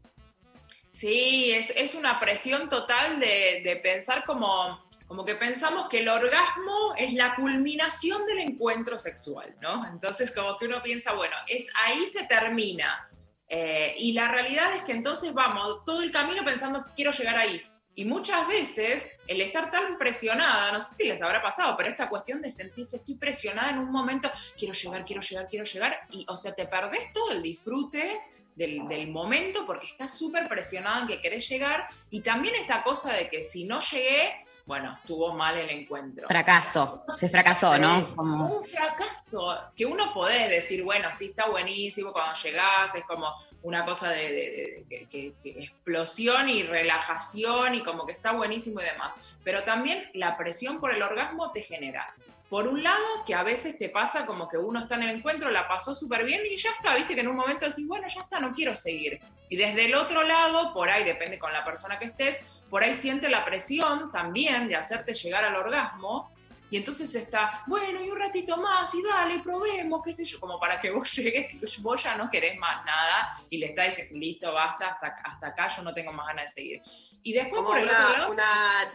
Sí, 0.90 1.52
es, 1.52 1.72
es 1.76 1.94
una 1.94 2.18
presión 2.18 2.68
total 2.68 3.20
de, 3.20 3.62
de 3.64 3.76
pensar 3.76 4.24
como, 4.24 4.84
como 5.06 5.24
que 5.24 5.34
pensamos 5.34 5.88
que 5.88 6.00
el 6.00 6.08
orgasmo 6.08 6.94
es 6.96 7.12
la 7.14 7.34
culminación 7.34 8.26
del 8.26 8.40
encuentro 8.40 8.98
sexual, 8.98 9.56
¿no? 9.60 9.84
Entonces 9.86 10.30
como 10.32 10.56
que 10.56 10.66
uno 10.66 10.82
piensa, 10.82 11.14
bueno, 11.14 11.34
es 11.48 11.68
ahí 11.84 12.06
se 12.06 12.26
termina. 12.26 13.08
Eh, 13.48 13.94
y 13.98 14.12
la 14.12 14.28
realidad 14.28 14.72
es 14.74 14.82
que 14.82 14.92
entonces 14.92 15.34
vamos 15.34 15.84
todo 15.84 16.02
el 16.02 16.12
camino 16.12 16.44
pensando 16.44 16.86
quiero 16.94 17.10
llegar 17.10 17.36
ahí. 17.36 17.60
Y 17.96 18.04
muchas 18.04 18.46
veces 18.46 19.10
el 19.26 19.40
estar 19.40 19.68
tan 19.68 19.98
presionada, 19.98 20.70
no 20.70 20.80
sé 20.80 20.94
si 20.94 21.08
les 21.08 21.20
habrá 21.20 21.42
pasado, 21.42 21.76
pero 21.76 21.90
esta 21.90 22.08
cuestión 22.08 22.40
de 22.40 22.48
sentirse 22.48 22.98
estoy 22.98 23.16
presionada 23.16 23.70
en 23.70 23.78
un 23.78 23.90
momento, 23.90 24.30
quiero 24.56 24.72
llegar, 24.72 25.04
quiero 25.04 25.22
llegar, 25.22 25.48
quiero 25.48 25.64
llegar, 25.64 26.00
y 26.10 26.24
o 26.28 26.36
sea, 26.36 26.54
te 26.54 26.66
perdés 26.66 27.12
todo 27.12 27.32
el 27.32 27.42
disfrute 27.42 28.20
del, 28.56 28.86
del 28.88 29.08
momento 29.08 29.64
porque 29.66 29.86
estás 29.86 30.16
súper 30.18 30.48
presionado 30.48 31.02
en 31.02 31.08
que 31.08 31.20
querés 31.20 31.48
llegar 31.48 31.86
y 32.10 32.20
también 32.20 32.54
esta 32.56 32.82
cosa 32.82 33.12
de 33.12 33.28
que 33.30 33.42
si 33.42 33.64
no 33.64 33.80
llegué, 33.80 34.44
bueno, 34.66 34.96
estuvo 35.00 35.32
mal 35.34 35.56
el 35.58 35.68
encuentro. 35.70 36.28
Fracaso, 36.28 37.04
se 37.16 37.28
fracasó, 37.28 37.76
¿no? 37.78 38.04
Como- 38.14 38.58
Un 38.58 38.64
fracaso 38.64 39.58
que 39.76 39.84
uno 39.86 40.12
podés 40.12 40.48
decir, 40.48 40.84
bueno, 40.84 41.08
sí 41.10 41.26
está 41.26 41.48
buenísimo 41.48 42.12
cuando 42.12 42.38
llegás, 42.40 42.94
es 42.94 43.04
como 43.04 43.26
una 43.62 43.84
cosa 43.84 44.10
de, 44.10 44.84
de- 44.88 45.34
explosión 45.44 46.48
y 46.48 46.62
relajación 46.62 47.74
y 47.74 47.82
como 47.82 48.06
que 48.06 48.12
está 48.12 48.32
buenísimo 48.32 48.80
y 48.80 48.84
demás. 48.84 49.14
Pero 49.42 49.64
también 49.64 50.08
la 50.14 50.36
presión 50.36 50.80
por 50.80 50.92
el 50.94 51.02
orgasmo 51.02 51.50
te 51.52 51.62
genera 51.62 52.14
por 52.50 52.66
un 52.66 52.82
lado, 52.82 53.24
que 53.24 53.32
a 53.32 53.44
veces 53.44 53.78
te 53.78 53.88
pasa 53.88 54.26
como 54.26 54.48
que 54.48 54.58
uno 54.58 54.80
está 54.80 54.96
en 54.96 55.04
el 55.04 55.10
encuentro, 55.10 55.48
la 55.50 55.68
pasó 55.68 55.94
súper 55.94 56.24
bien 56.24 56.42
y 56.44 56.56
ya 56.56 56.70
está, 56.70 56.96
viste 56.96 57.14
que 57.14 57.20
en 57.20 57.28
un 57.28 57.36
momento 57.36 57.64
decís, 57.64 57.86
bueno, 57.86 58.08
ya 58.08 58.22
está, 58.22 58.40
no 58.40 58.52
quiero 58.52 58.74
seguir. 58.74 59.20
Y 59.48 59.56
desde 59.56 59.84
el 59.84 59.94
otro 59.94 60.24
lado, 60.24 60.74
por 60.74 60.90
ahí, 60.90 61.04
depende 61.04 61.38
con 61.38 61.52
la 61.52 61.64
persona 61.64 61.96
que 62.00 62.06
estés, 62.06 62.40
por 62.68 62.82
ahí 62.82 62.92
siente 62.92 63.28
la 63.28 63.44
presión 63.44 64.10
también 64.10 64.66
de 64.66 64.74
hacerte 64.74 65.14
llegar 65.14 65.44
al 65.44 65.54
orgasmo. 65.54 66.32
Y 66.72 66.76
entonces 66.76 67.14
está, 67.14 67.62
bueno, 67.68 68.02
y 68.02 68.10
un 68.10 68.18
ratito 68.18 68.56
más, 68.56 68.92
y 68.96 69.02
dale, 69.02 69.40
probemos, 69.40 70.02
qué 70.04 70.12
sé 70.12 70.24
yo, 70.24 70.40
como 70.40 70.58
para 70.58 70.80
que 70.80 70.90
vos 70.90 71.12
llegues 71.16 71.54
y 71.54 71.80
vos 71.80 72.02
ya 72.02 72.16
no 72.16 72.28
querés 72.30 72.58
más 72.58 72.84
nada 72.84 73.40
y 73.48 73.58
le 73.58 73.66
estás 73.66 73.86
diciendo, 73.86 74.18
listo, 74.18 74.52
basta, 74.52 74.88
hasta, 74.88 75.06
hasta 75.24 75.46
acá 75.46 75.68
yo 75.68 75.82
no 75.82 75.94
tengo 75.94 76.12
más 76.12 76.26
ganas 76.26 76.46
de 76.46 76.48
seguir. 76.50 76.82
Y 77.22 77.32
después 77.34 77.60
Como 77.60 77.68
por 77.68 77.78
el 77.78 77.84
una, 77.84 78.08
otro 78.08 78.18
lado, 78.18 78.32
una, 78.32 78.44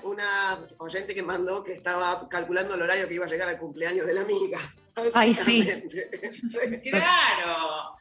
una 0.03 0.59
oyente 0.79 1.13
que 1.13 1.21
mandó 1.21 1.63
que 1.63 1.73
estaba 1.73 2.27
calculando 2.27 2.73
el 2.73 2.81
horario 2.81 3.07
que 3.07 3.13
iba 3.13 3.25
a 3.25 3.29
llegar 3.29 3.49
al 3.49 3.59
cumpleaños 3.59 4.07
de 4.07 4.13
la 4.13 4.21
amiga. 4.21 4.59
Ay, 5.13 5.33
sí. 5.33 5.63
Claro, 6.89 7.97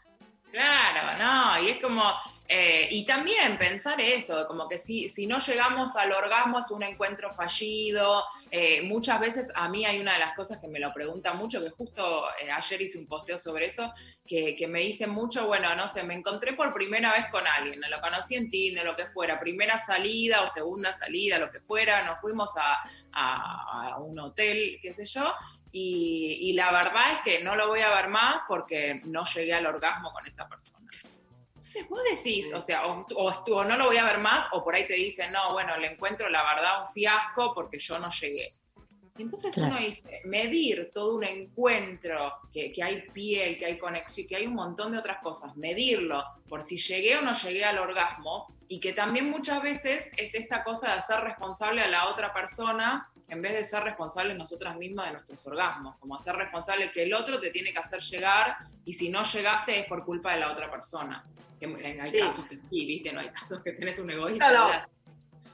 claro, 0.51 1.19
no, 1.19 1.63
y 1.63 1.71
es 1.71 1.83
como, 1.83 2.03
eh, 2.47 2.89
y 2.91 3.07
también 3.07 3.57
pensar 3.57 3.99
esto, 4.01 4.47
como 4.47 4.69
que 4.69 4.77
si, 4.77 5.09
si 5.09 5.27
no 5.27 5.39
llegamos 5.39 5.97
al 5.97 6.13
orgasmo 6.13 6.59
es 6.59 6.71
un 6.71 6.83
encuentro 6.83 7.33
fallido, 7.33 8.23
eh, 8.51 8.83
muchas 8.83 9.19
veces 9.19 9.51
a 9.55 9.67
mí 9.71 9.87
hay 9.87 9.99
una 9.99 10.13
de 10.13 10.19
las 10.19 10.37
cosas 10.37 10.59
que 10.59 10.69
me 10.69 10.79
lo 10.79 10.93
preguntan 10.93 11.39
mucho, 11.39 11.63
que 11.63 11.71
justo 11.71 12.27
eh, 12.39 12.51
ayer 12.51 12.83
hice 12.83 12.99
un 12.99 13.07
posteo 13.07 13.39
sobre 13.39 13.67
eso, 13.67 13.91
que, 14.27 14.57
me 14.69 14.81
dicen 14.81 15.09
mucho, 15.11 15.47
bueno, 15.47 15.75
no 15.75 15.89
sé, 15.89 16.03
me 16.03 16.15
encontré 16.15 16.53
por 16.53 16.75
primera 16.75 17.13
vez 17.13 17.27
con 17.31 17.47
alguien, 17.47 17.81
lo 17.81 18.01
conocí 18.03 18.35
en 18.35 18.51
Tinder, 18.51 18.85
lo 18.85 18.95
que 18.95 19.07
fuera, 19.07 19.41
primera 19.41 19.79
salida 19.79 20.43
o 20.43 20.47
segunda 20.47 20.93
salida, 20.93 21.39
lo 21.39 21.51
que 21.51 21.61
fuera, 21.61 22.05
nos 22.05 22.21
fuimos 22.21 22.51
a, 22.59 22.79
a- 23.13 23.99
un 24.01 24.19
hotel, 24.19 24.79
qué 24.83 24.93
sé 24.93 25.07
yo, 25.07 25.33
y 25.73 26.53
la 26.53 26.71
verdad 26.71 27.13
es 27.15 27.19
que 27.25 27.43
no 27.43 27.57
lo 27.57 27.69
voy 27.69 27.81
a 27.81 27.95
ver 27.95 28.09
más 28.09 28.43
porque 28.47 29.01
no 29.07 29.25
llegué 29.25 29.55
al 29.55 29.67
orgasmo 29.67 30.13
con 30.13 30.27
esa 30.27 30.47
persona. 30.47 30.89
Entonces 31.65 31.89
vos 31.89 32.03
decís, 32.05 32.53
o 32.53 32.61
sea, 32.61 32.87
o, 32.87 33.07
o 33.17 33.65
no 33.65 33.77
lo 33.79 33.87
voy 33.87 33.97
a 33.97 34.05
ver 34.05 34.19
más, 34.19 34.47
o 34.53 34.63
por 34.63 34.75
ahí 34.75 34.87
te 34.87 34.93
dicen, 34.93 35.33
no, 35.33 35.55
bueno, 35.55 35.75
le 35.79 35.93
encuentro 35.93 36.29
la 36.29 36.43
verdad 36.45 36.83
un 36.83 36.89
fiasco 36.89 37.55
porque 37.55 37.79
yo 37.79 37.99
no 37.99 38.11
llegué. 38.11 38.53
Entonces 39.17 39.55
Claro. 39.55 39.71
uno 39.71 39.81
dice, 39.81 40.21
medir 40.25 40.91
todo 40.93 41.17
un 41.17 41.25
encuentro, 41.25 42.35
que, 42.53 42.71
que 42.71 42.83
hay 42.83 43.09
piel, 43.13 43.59
que 43.59 43.65
hay 43.65 43.79
conexión, 43.79 44.27
que 44.29 44.37
hay 44.37 44.47
un 44.47 44.55
montón 44.55 44.93
de 44.93 44.99
otras 44.99 45.23
cosas, 45.23 45.57
medirlo 45.57 46.23
por 46.49 46.63
si 46.63 46.77
llegué 46.79 47.17
o 47.17 47.23
no 47.23 47.33
llegué 47.33 47.65
al 47.65 47.79
orgasmo, 47.79 48.55
y 48.69 48.79
que 48.79 48.93
también 48.93 49.31
muchas 49.31 49.63
veces 49.63 50.11
es 50.19 50.35
esta 50.35 50.65
cosa 50.65 50.89
de 50.89 50.99
hacer 50.99 51.21
responsable 51.21 51.81
a 51.81 51.89
la 51.89 52.09
otra 52.11 52.35
persona 52.35 53.09
en 53.35 53.43
vez 53.43 53.53
de 53.53 53.65
ser 53.65 53.83
responsables 53.83 54.37
nosotras 54.37 54.77
mismas 54.77 55.07
de 55.07 55.13
nuestros 55.13 55.47
orgasmos, 55.47 55.97
como 55.99 56.17
hacer 56.17 56.35
responsable 56.37 56.91
que 56.93 57.03
el 57.03 57.13
otro 57.13 57.41
te 57.41 57.51
tiene 57.51 57.73
que 57.73 57.79
hacer 57.79 58.01
llegar 58.01 58.57
y 58.85 58.93
si 58.93 59.09
no 59.11 59.23
llegaste 59.25 59.81
es 59.81 59.87
por 59.87 60.05
culpa 60.05 60.33
de 60.33 60.41
la 60.41 60.53
otra 60.53 60.71
persona. 60.71 61.25
Que 61.59 61.67
en- 61.67 62.01
hay 62.01 62.11
Sí. 62.11 62.19
casos 62.19 62.47
que 62.47 62.57
sí, 62.57 62.87
viste, 62.87 63.13
no 63.13 63.21
hay 63.21 63.31
casos 63.31 63.61
que 63.63 63.73
tenés 63.73 63.99
un 63.99 64.11
egoísta. 64.11 64.49
Claro. 64.51 64.89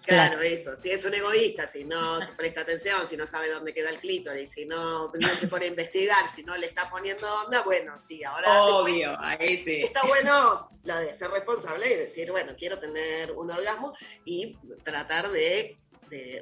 Claro, 0.06 0.40
eso. 0.40 0.74
Si 0.76 0.90
es 0.90 1.04
un 1.04 1.12
egoísta, 1.14 1.66
si 1.66 1.84
no 1.84 2.18
te 2.20 2.32
presta 2.32 2.62
atención, 2.62 3.06
si 3.06 3.18
no 3.18 3.26
sabe 3.26 3.50
dónde 3.50 3.74
queda 3.74 3.90
el 3.90 3.98
clítoris, 3.98 4.50
si 4.50 4.64
no, 4.64 5.12
no 5.12 5.28
se 5.36 5.46
pone 5.46 5.66
a 5.66 5.68
investigar, 5.68 6.26
si 6.26 6.42
no 6.42 6.56
le 6.56 6.66
está 6.66 6.88
poniendo 6.90 7.26
onda, 7.44 7.60
bueno, 7.62 7.98
sí, 7.98 8.24
ahora. 8.24 8.62
Obvio, 8.64 9.14
ahí 9.20 9.58
sí. 9.58 9.80
Está 9.80 10.02
bueno 10.06 10.70
lo 10.84 10.96
de 10.96 11.12
ser 11.12 11.30
responsable 11.30 11.86
y 11.92 11.96
decir, 11.96 12.30
bueno, 12.30 12.54
quiero 12.58 12.78
tener 12.78 13.30
un 13.32 13.50
orgasmo 13.50 13.92
y 14.24 14.56
tratar 14.82 15.28
de, 15.30 15.78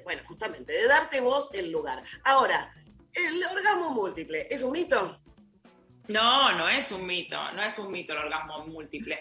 bueno, 0.05 0.23
justamente, 0.27 0.73
de 0.73 0.87
darte 0.87 1.21
vos 1.21 1.51
el 1.55 1.71
lugar. 1.71 2.03
Ahora, 2.25 2.73
¿el 3.12 3.45
orgasmo 3.45 3.91
múltiple 3.91 4.47
es 4.51 4.62
un 4.62 4.73
mito? 4.73 5.21
No, 6.09 6.53
no 6.57 6.69
es 6.69 6.91
un 6.91 7.07
mito, 7.07 7.37
no 7.53 7.62
es 7.62 7.79
un 7.79 7.91
mito 7.91 8.14
el 8.14 8.21
orgasmo 8.21 8.66
múltiple. 8.66 9.19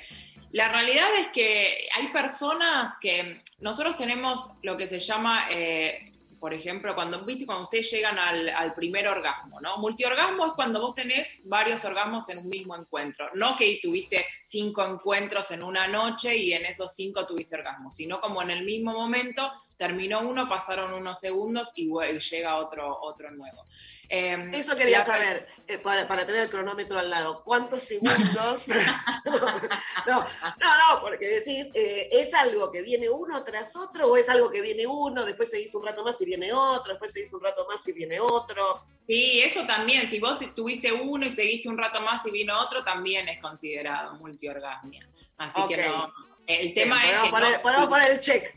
La 0.51 0.71
realidad 0.71 1.07
es 1.19 1.27
que 1.27 1.87
hay 1.93 2.07
personas 2.13 2.97
que 3.01 3.43
nosotros 3.59 3.97
tenemos 3.97 4.41
lo 4.61 4.77
que 4.77 4.87
se 4.87 4.99
llama, 4.99 5.49
eh, 5.51 6.13
por 6.39 6.53
ejemplo, 6.53 6.95
cuando, 6.95 7.25
¿viste? 7.25 7.45
cuando 7.45 7.65
ustedes 7.65 7.91
llegan 7.91 8.17
al, 8.17 8.47
al 8.47 8.73
primer 8.73 9.09
orgasmo, 9.09 9.59
¿no? 9.59 9.77
Multiorgasmo 9.79 10.45
es 10.45 10.51
cuando 10.53 10.79
vos 10.79 10.93
tenés 10.93 11.41
varios 11.43 11.83
orgasmos 11.83 12.29
en 12.29 12.37
un 12.37 12.47
mismo 12.47 12.77
encuentro. 12.77 13.29
No 13.33 13.57
que 13.57 13.79
tuviste 13.81 14.25
cinco 14.41 14.85
encuentros 14.85 15.51
en 15.51 15.63
una 15.63 15.87
noche 15.89 16.37
y 16.37 16.53
en 16.53 16.65
esos 16.65 16.95
cinco 16.95 17.27
tuviste 17.27 17.55
orgasmo, 17.55 17.91
sino 17.91 18.21
como 18.21 18.41
en 18.41 18.51
el 18.51 18.63
mismo 18.63 18.93
momento 18.93 19.51
terminó 19.77 20.21
uno, 20.27 20.49
pasaron 20.49 20.93
unos 20.93 21.19
segundos 21.19 21.71
y, 21.75 21.87
llega 22.19 22.57
otro, 22.57 22.97
otro 23.01 23.31
nuevo. 23.31 23.65
Eh, 24.09 24.49
Eso 24.53 24.75
quería 24.77 24.99
la- 24.99 25.03
saber, 25.05 25.47
eh, 25.67 25.77
para, 25.79 26.07
para 26.07 26.25
tener 26.25 26.41
el 26.43 26.49
cronómetro 26.49 26.97
al 26.97 27.09
lado. 27.09 27.43
¿Cuántos 27.43 27.83
segundos? 27.83 28.67
no, 29.25 29.39
no, 30.07 30.23
no, 30.23 31.01
porque 31.01 31.27
decís, 31.27 31.67
eh, 31.73 32.09
¿es 32.11 32.33
algo 32.33 32.71
que 32.71 32.81
viene 32.81 33.09
uno 33.09 33.43
tras 33.43 33.75
otro 33.75 34.07
o 34.07 34.17
es 34.17 34.29
algo 34.29 34.49
que 34.49 34.61
viene 34.61 34.87
uno, 34.87 35.25
después 35.25 35.51
se 35.51 35.61
hizo 35.61 35.79
un 35.79 35.85
rato 35.85 36.03
más 36.03 36.19
y 36.21 36.25
viene 36.25 36.53
otro, 36.53 36.93
después 36.93 37.11
se 37.11 37.21
hizo 37.21 37.37
un 37.37 37.43
rato 37.43 37.67
más 37.69 37.85
y 37.87 37.93
viene 37.93 38.19
otro? 38.19 38.83
Sí, 39.05 39.41
eso 39.41 39.65
también. 39.65 40.07
Si 40.07 40.19
vos 40.19 40.39
tuviste 40.55 40.91
uno 40.91 41.25
y 41.25 41.29
seguiste 41.29 41.69
un 41.69 41.77
rato 41.77 42.01
más 42.01 42.25
y 42.25 42.31
vino 42.31 42.57
otro, 42.59 42.83
también 42.83 43.27
es 43.29 43.41
considerado 43.41 44.15
multiorgasmia. 44.15 45.07
Así 45.37 45.61
que 45.67 45.75
Ok. 45.75 45.85
no. 45.87 46.13
El 46.45 46.73
tema 46.73 47.01
Bien, 47.03 47.13
es 47.13 47.19
podemos 47.19 47.27
que 47.27 47.31
poner, 47.31 47.51
no- 47.57 47.61
podemos 47.61 47.87
poner 47.87 48.11
el 48.11 48.19
check. 48.21 48.56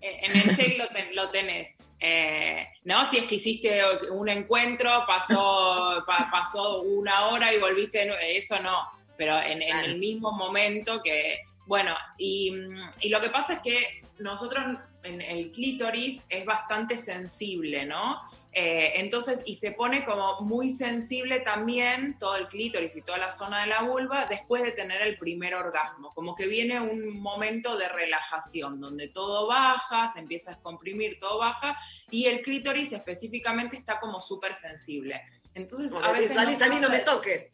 En 0.00 0.36
el 0.36 0.56
check 0.56 0.78
lo, 0.78 0.88
ten- 0.88 1.14
lo 1.14 1.30
tenés. 1.30 1.74
Eh, 1.98 2.66
no, 2.84 3.04
si 3.04 3.18
es 3.18 3.24
que 3.24 3.34
hiciste 3.34 3.80
un 4.10 4.28
encuentro, 4.28 5.04
pasó, 5.06 6.02
pa- 6.06 6.28
pasó 6.30 6.82
una 6.82 7.26
hora 7.28 7.52
y 7.52 7.58
volviste, 7.58 8.08
eso 8.36 8.58
no, 8.60 8.86
pero 9.16 9.38
en, 9.40 9.60
en 9.62 9.78
el 9.80 9.98
mismo 9.98 10.32
momento 10.32 11.02
que, 11.02 11.40
bueno, 11.66 11.94
y, 12.16 12.52
y 13.00 13.08
lo 13.10 13.20
que 13.20 13.28
pasa 13.30 13.54
es 13.54 13.58
que 13.60 14.02
nosotros 14.18 14.78
en 15.02 15.20
el 15.20 15.50
clítoris 15.52 16.26
es 16.28 16.44
bastante 16.44 16.96
sensible, 16.96 17.84
¿no? 17.86 18.20
Eh, 18.52 19.00
entonces, 19.00 19.42
y 19.46 19.54
se 19.54 19.70
pone 19.72 20.04
como 20.04 20.40
muy 20.40 20.70
sensible 20.70 21.38
también 21.40 22.18
todo 22.18 22.34
el 22.34 22.48
clítoris 22.48 22.96
y 22.96 23.02
toda 23.02 23.16
la 23.18 23.30
zona 23.30 23.60
de 23.60 23.68
la 23.68 23.82
vulva 23.82 24.26
después 24.26 24.62
de 24.64 24.72
tener 24.72 25.00
el 25.02 25.18
primer 25.18 25.54
orgasmo. 25.54 26.10
Como 26.10 26.34
que 26.34 26.48
viene 26.48 26.80
un 26.80 27.20
momento 27.20 27.76
de 27.76 27.88
relajación 27.88 28.80
donde 28.80 29.06
todo 29.06 29.46
baja, 29.46 30.08
se 30.08 30.18
empieza 30.18 30.50
a 30.50 30.54
descomprimir, 30.54 31.20
todo 31.20 31.38
baja 31.38 31.78
y 32.10 32.26
el 32.26 32.42
clítoris 32.42 32.92
específicamente 32.92 33.76
está 33.76 34.00
como 34.00 34.20
súper 34.20 34.54
sensible. 34.56 35.20
Entonces, 35.54 35.92
Como 35.92 36.04
a 36.04 36.08
decís, 36.12 36.30
veces. 36.30 36.36
salí, 36.44 36.54
salí, 36.56 36.80
no 36.80 36.88
me 36.90 37.00
toques. 37.00 37.46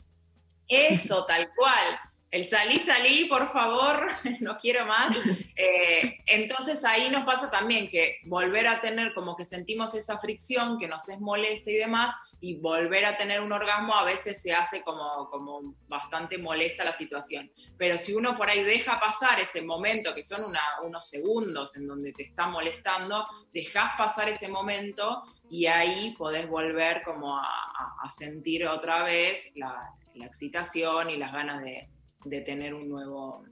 eso, 0.67 1.27
tal 1.27 1.51
cual. 1.55 1.99
El 2.31 2.45
salí, 2.45 2.79
salí, 2.79 3.27
por 3.27 3.49
favor, 3.49 4.07
no 4.41 4.57
quiero 4.59 4.87
más. 4.87 5.17
Eh, 5.59 6.19
entonces 6.27 6.85
ahí 6.85 7.09
nos 7.09 7.25
pasa 7.25 7.51
también 7.51 7.89
que 7.89 8.19
volver 8.27 8.67
a 8.67 8.79
tener, 8.79 9.15
como 9.15 9.35
que 9.37 9.47
sentimos 9.47 9.95
esa 9.95 10.19
fricción 10.19 10.79
que 10.79 10.87
nos 10.87 11.09
es 11.09 11.19
molesta 11.19 11.71
y 11.71 11.77
demás, 11.77 12.15
y 12.43 12.57
volver 12.61 13.07
a 13.07 13.17
tener 13.17 13.41
un 13.41 13.51
orgasmo 13.53 13.95
a 13.95 14.05
veces 14.05 14.43
se 14.43 14.53
hace 14.53 14.83
como, 14.83 15.31
como 15.31 15.75
bastante 15.89 16.37
molesta 16.37 16.85
la 16.85 16.93
situación. 16.93 17.51
Pero 17.79 17.97
si 17.97 18.13
uno 18.13 18.37
por 18.37 18.51
ahí 18.51 18.63
deja 18.65 19.01
pasar 19.01 19.41
ese 19.41 19.63
momento, 19.63 20.15
que 20.15 20.23
son 20.23 20.45
una- 20.45 20.83
unos 20.85 21.09
segundos 21.09 21.75
en 21.79 21.87
donde 21.87 22.13
te 22.13 22.25
está 22.25 22.47
molestando, 22.49 23.27
dejas 23.55 23.93
pasar 23.97 24.29
ese 24.29 24.49
momento 24.49 25.23
y 25.49 25.65
ahí 25.67 26.15
podés 26.19 26.47
volver 26.51 27.03
como 27.03 27.39
a, 27.39 27.45
a- 27.47 27.95
a 28.07 28.11
sentir 28.11 28.67
otra 28.69 29.05
vez 29.05 29.51
la, 29.55 29.75
la 30.15 30.27
excitación 30.27 31.09
y 31.09 31.17
las 31.17 31.33
ganas 31.33 31.63
de, 31.63 31.89
de 32.29 32.41
tener 32.41 32.75
un 32.75 32.89
nuevo, 32.89 33.45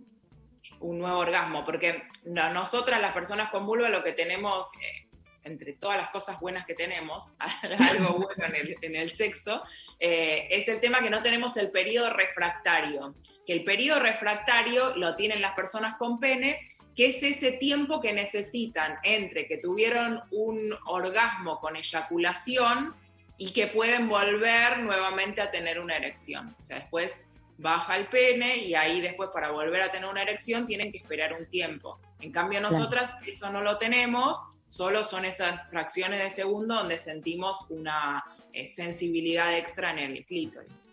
un 0.80 0.98
nuevo 0.98 1.18
orgasmo, 1.18 1.64
porque 1.64 2.04
no- 2.26 2.52
nosotras 2.52 3.00
las 3.00 3.12
personas 3.12 3.50
con 3.50 3.66
vulva 3.66 3.88
lo 3.88 4.02
que 4.02 4.12
tenemos, 4.12 4.66
eh, 4.80 5.06
entre 5.44 5.74
todas 5.74 5.98
las 5.98 6.08
cosas 6.08 6.40
buenas 6.40 6.64
que 6.66 6.74
tenemos, 6.74 7.30
algo 8.08 8.14
bueno 8.14 8.46
en 8.46 8.54
el, 8.54 8.76
en 8.80 8.96
el 8.96 9.10
sexo, 9.10 9.62
eh, 10.00 10.46
es 10.50 10.68
el 10.68 10.80
tema 10.80 11.00
que 11.02 11.10
no 11.10 11.22
tenemos 11.22 11.56
el 11.58 11.70
periodo 11.70 12.10
refractario, 12.10 13.14
que 13.46 13.52
el 13.52 13.62
periodo 13.64 14.00
refractario 14.00 14.96
lo 14.96 15.16
tienen 15.16 15.42
las 15.42 15.54
personas 15.54 15.96
con 15.98 16.18
pene, 16.18 16.66
que 16.96 17.06
es 17.08 17.22
ese 17.22 17.52
tiempo 17.52 18.00
que 18.00 18.12
necesitan 18.12 18.96
entre 19.02 19.46
que 19.46 19.58
tuvieron 19.58 20.22
un 20.30 20.74
orgasmo 20.86 21.58
con 21.60 21.76
eyaculación 21.76 22.94
y 23.36 23.52
que 23.52 23.66
pueden 23.66 24.08
volver 24.08 24.78
nuevamente 24.78 25.40
a 25.42 25.50
tener 25.50 25.80
una 25.80 25.96
erección. 25.96 26.54
O 26.58 26.62
sea, 26.62 26.78
después 26.78 27.20
baja 27.58 27.96
el 27.96 28.08
pene 28.08 28.58
y 28.58 28.74
ahí 28.74 29.00
después 29.00 29.30
para 29.32 29.50
volver 29.50 29.82
a 29.82 29.90
tener 29.90 30.08
una 30.08 30.22
erección 30.22 30.66
tienen 30.66 30.90
que 30.90 30.98
esperar 30.98 31.32
un 31.32 31.46
tiempo. 31.48 32.00
En 32.20 32.32
cambio 32.32 32.58
Claro. 32.60 32.76
nosotras 32.76 33.14
eso 33.26 33.50
no 33.50 33.62
lo 33.62 33.78
tenemos, 33.78 34.38
solo 34.68 35.04
son 35.04 35.24
esas 35.24 35.68
fracciones 35.70 36.20
de 36.20 36.30
segundo 36.30 36.74
donde 36.74 36.98
sentimos 36.98 37.66
una 37.70 38.24
eh, 38.52 38.66
sensibilidad 38.66 39.56
extra 39.56 39.90
en 39.92 39.98
el 39.98 40.24
clítoris. 40.24 40.84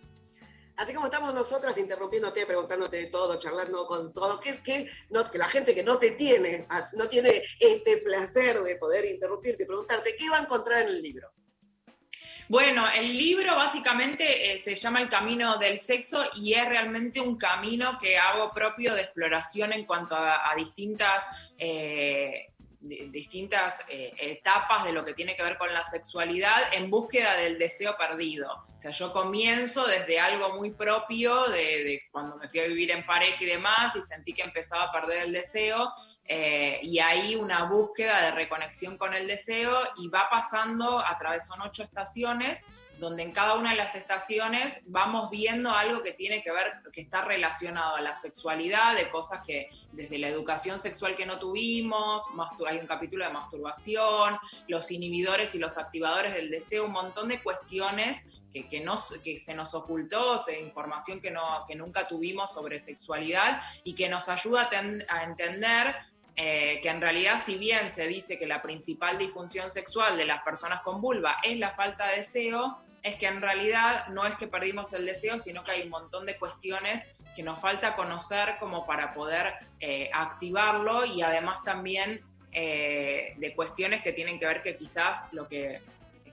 Así 0.78 0.94
como 0.94 1.06
estamos 1.08 1.34
nosotras 1.34 1.78
interrumpiéndote, 1.78 2.46
preguntándote 2.46 2.98
de 2.98 3.06
todo, 3.08 3.38
charlando 3.38 3.86
con 3.86 4.14
todo, 4.14 4.40
que 4.40 4.50
es 4.50 4.60
que, 4.60 4.90
no, 5.12 5.30
que 5.30 5.38
la 5.38 5.48
gente 5.48 5.76
que 5.76 5.84
no 5.84 6.00
te 6.00 6.12
tiene, 6.12 6.66
no 6.98 7.08
tiene 7.08 7.44
este 7.60 7.98
placer 7.98 8.60
de 8.62 8.78
poder 8.78 9.06
interrumpirte 9.06 9.64
y 9.64 9.68
preguntarte, 9.68 10.16
¿qué 10.18 10.28
va 10.30 10.40
a 10.40 10.42
encontrar 10.42 10.84
en 10.84 10.88
el 10.90 11.02
libro? 11.02 11.32
Bueno, 12.52 12.86
el 12.94 13.18
libro 13.18 13.56
básicamente 13.56 14.52
eh, 14.52 14.58
se 14.58 14.76
llama 14.76 15.00
El 15.00 15.08
Camino 15.08 15.58
del 15.58 15.80
Sexo 15.80 16.22
y 16.36 16.54
es 16.54 16.68
realmente 16.68 17.22
un 17.22 17.38
camino 17.38 17.98
que 17.98 18.18
hago 18.18 18.52
propio 18.52 18.94
de 18.94 19.04
exploración 19.04 19.72
en 19.72 19.86
cuanto 19.86 20.18
a, 20.18 20.54
distintas, 20.58 21.26
eh, 21.58 22.50
di- 22.82 23.10
distintas 23.10 23.82
eh, 23.88 24.12
etapas 24.18 24.84
de 24.84 24.92
lo 24.92 25.06
que 25.06 25.14
tiene 25.14 25.38
que 25.38 25.44
ver 25.44 25.58
con 25.58 25.74
la 25.74 25.86
sexualidad 25.86 26.74
en 26.74 26.90
búsqueda 26.90 27.38
del 27.38 27.58
deseo 27.58 27.96
perdido. 27.98 28.52
O 28.76 28.80
sea, 28.82 28.92
yo 28.92 29.14
comienzo 29.14 29.88
desde 29.88 30.20
algo 30.20 30.54
muy 30.58 30.72
propio, 30.72 31.46
de, 31.46 31.86
de 31.86 32.02
cuando 32.12 32.36
me 32.36 32.50
fui 32.50 32.60
a 32.60 32.68
vivir 32.68 32.92
en 32.92 33.06
pareja 33.06 33.42
y 33.46 33.48
demás, 33.48 33.96
y 33.96 34.02
sentí 34.02 34.34
que 34.34 34.42
empezaba 34.42 34.84
a 34.84 34.92
perder 34.92 35.20
el 35.20 35.32
deseo, 35.32 35.90
eh, 36.26 36.80
y 36.84 37.00
ahí 37.00 37.36
una 37.36 37.66
búsqueda 37.66 38.22
de 38.24 38.32
reconexión 38.32 38.98
con 38.98 39.14
el 39.14 39.28
deseo 39.28 39.78
y 39.98 40.08
va 40.08 40.28
pasando 40.30 41.00
a 41.00 41.18
través, 41.18 41.46
son 41.48 41.62
ocho 41.62 41.84
estaciones, 41.84 42.64
donde 43.00 43.24
en 43.24 43.32
cada 43.32 43.56
una 43.56 43.72
de 43.72 43.78
las 43.78 43.96
estaciones 43.96 44.80
vamos 44.86 45.32
viendo 45.32 45.72
algo 45.72 46.04
que 46.04 46.14
tiene 46.14 46.44
que 46.44 46.52
ver, 46.52 46.72
que 46.94 47.02
está 47.02 47.24
relacionado 47.24 47.96
a 47.96 48.02
la 48.02 48.14
sexualidad, 48.14 48.96
de 48.96 49.10
cosas 49.10 49.42
que 49.44 49.72
desde 49.92 50.20
la 50.20 50.28
educación 50.28 50.78
sexual 50.78 51.16
que 51.16 51.26
no 51.26 51.40
tuvimos, 51.40 52.24
hay 52.68 52.78
un 52.78 52.86
capítulo 52.86 53.26
de 53.26 53.34
masturbación, 53.34 54.38
los 54.68 54.92
inhibidores 54.92 55.56
y 55.56 55.58
los 55.58 55.80
activadores 55.80 56.34
del 56.36 56.52
deseo, 56.52 56.86
un 56.86 56.92
montón 56.92 57.30
de 57.30 57.42
cuestiones 57.42 58.22
que, 58.54 58.70
que, 58.70 58.82
nos- 58.82 59.18
que 59.24 59.38
se 59.40 59.56
nos 59.56 59.74
ocultó, 59.74 60.36
información 60.60 61.22
que, 61.22 61.32
no, 61.32 61.64
que 61.68 61.74
nunca 61.74 62.08
tuvimos 62.08 62.54
sobre 62.54 62.78
sexualidad 62.80 63.62
y 63.84 63.96
que 63.96 64.10
nos 64.10 64.30
ayuda 64.30 64.64
a, 64.64 64.70
ten- 64.70 65.04
a 65.10 65.24
entender 65.24 65.96
eh, 66.36 66.80
que 66.82 66.90
en 66.90 67.02
realidad 67.02 67.38
si 67.38 67.58
bien 67.58 67.90
se 67.90 68.08
dice 68.08 68.40
que 68.40 68.46
la 68.48 68.62
principal 68.62 69.18
disfunción 69.18 69.70
sexual 69.70 70.18
de 70.18 70.26
las 70.26 70.42
personas 70.44 70.82
con 70.82 71.02
vulva 71.02 71.38
es 71.44 71.58
la 71.58 71.72
falta 71.72 72.08
de 72.08 72.18
deseo, 72.18 72.80
es 73.04 73.16
que 73.16 73.26
en 73.28 73.42
realidad 73.42 74.08
no 74.10 74.26
es 74.26 74.36
que 74.36 74.48
perdimos 74.48 74.94
el 74.94 75.06
deseo, 75.06 75.40
sino 75.40 75.64
que 75.64 75.72
hay 75.72 75.82
un 75.84 75.90
montón 75.90 76.26
de 76.26 76.38
cuestiones 76.38 77.06
que 77.36 77.44
nos 77.44 77.60
falta 77.60 77.96
conocer 77.96 78.56
como 78.60 78.86
para 78.86 79.14
poder 79.14 79.54
eh, 79.80 80.10
activarlo 80.14 81.06
y 81.06 81.22
además 81.22 81.64
también 81.64 82.22
eh, 82.52 83.34
de 83.38 83.56
cuestiones 83.56 84.04
que 84.04 84.12
tienen 84.14 84.38
que 84.40 84.46
ver 84.46 84.62
que 84.62 84.76
quizás 84.78 85.24
lo 85.32 85.48
que 85.48 85.82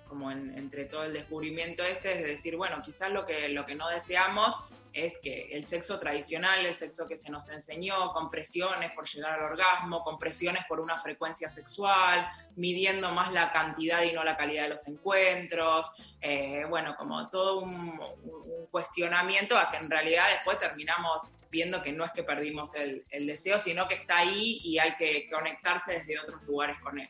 como 0.09 0.31
en- 0.31 0.57
entre 0.59 0.85
todo 0.87 1.05
el 1.05 1.13
descubrimiento 1.13 1.85
este 1.85 2.13
es 2.15 2.21
de 2.23 2.27
decir, 2.29 2.57
bueno, 2.57 2.83
quizás 2.83 3.11
lo 3.11 3.25
que, 3.25 3.49
lo 3.51 3.65
que 3.67 3.75
no 3.75 3.89
deseamos 3.89 4.57
es 5.05 5.19
que 5.19 5.49
el 5.53 5.65
sexo 5.65 5.99
tradicional, 5.99 6.65
el 6.65 6.75
sexo 6.75 7.07
que 7.07 7.17
se 7.17 7.31
nos 7.31 7.49
enseñó, 7.49 8.11
con 8.13 8.31
presiones 8.31 8.93
por 8.93 9.07
llegar 9.07 9.33
al 9.33 9.43
orgasmo, 9.53 10.03
con 10.03 10.19
presiones 10.19 10.65
por 10.67 10.81
una 10.81 10.99
frecuencia 10.99 11.49
sexual, 11.49 12.29
midiendo 12.57 13.13
más 13.13 13.33
la 13.33 13.53
cantidad 13.53 14.03
y 14.03 14.13
no 14.13 14.25
la 14.25 14.37
calidad 14.37 14.65
de 14.65 14.71
los 14.71 14.87
encuentros, 14.89 15.91
eh, 16.21 16.65
bueno, 16.69 16.97
como 16.97 17.29
todo 17.31 17.61
un, 17.61 17.99
cuestionamiento 18.71 19.57
a 19.57 19.71
que 19.71 19.79
en 19.79 19.91
realidad 19.91 20.25
después 20.31 20.59
terminamos 20.59 21.23
viendo 21.51 21.83
que 21.83 21.93
no 21.93 22.05
es 22.05 22.13
que 22.13 22.23
perdimos 22.23 22.75
el 22.75 23.27
deseo, 23.27 23.59
sino 23.59 23.89
que 23.89 23.95
está 23.95 24.19
ahí 24.19 24.61
y 24.63 24.79
hay 24.79 24.97
que 24.97 25.29
conectarse 25.31 25.95
desde 25.95 26.21
otros 26.21 26.43
lugares 26.43 26.79
con 26.81 26.99
él. 26.99 27.09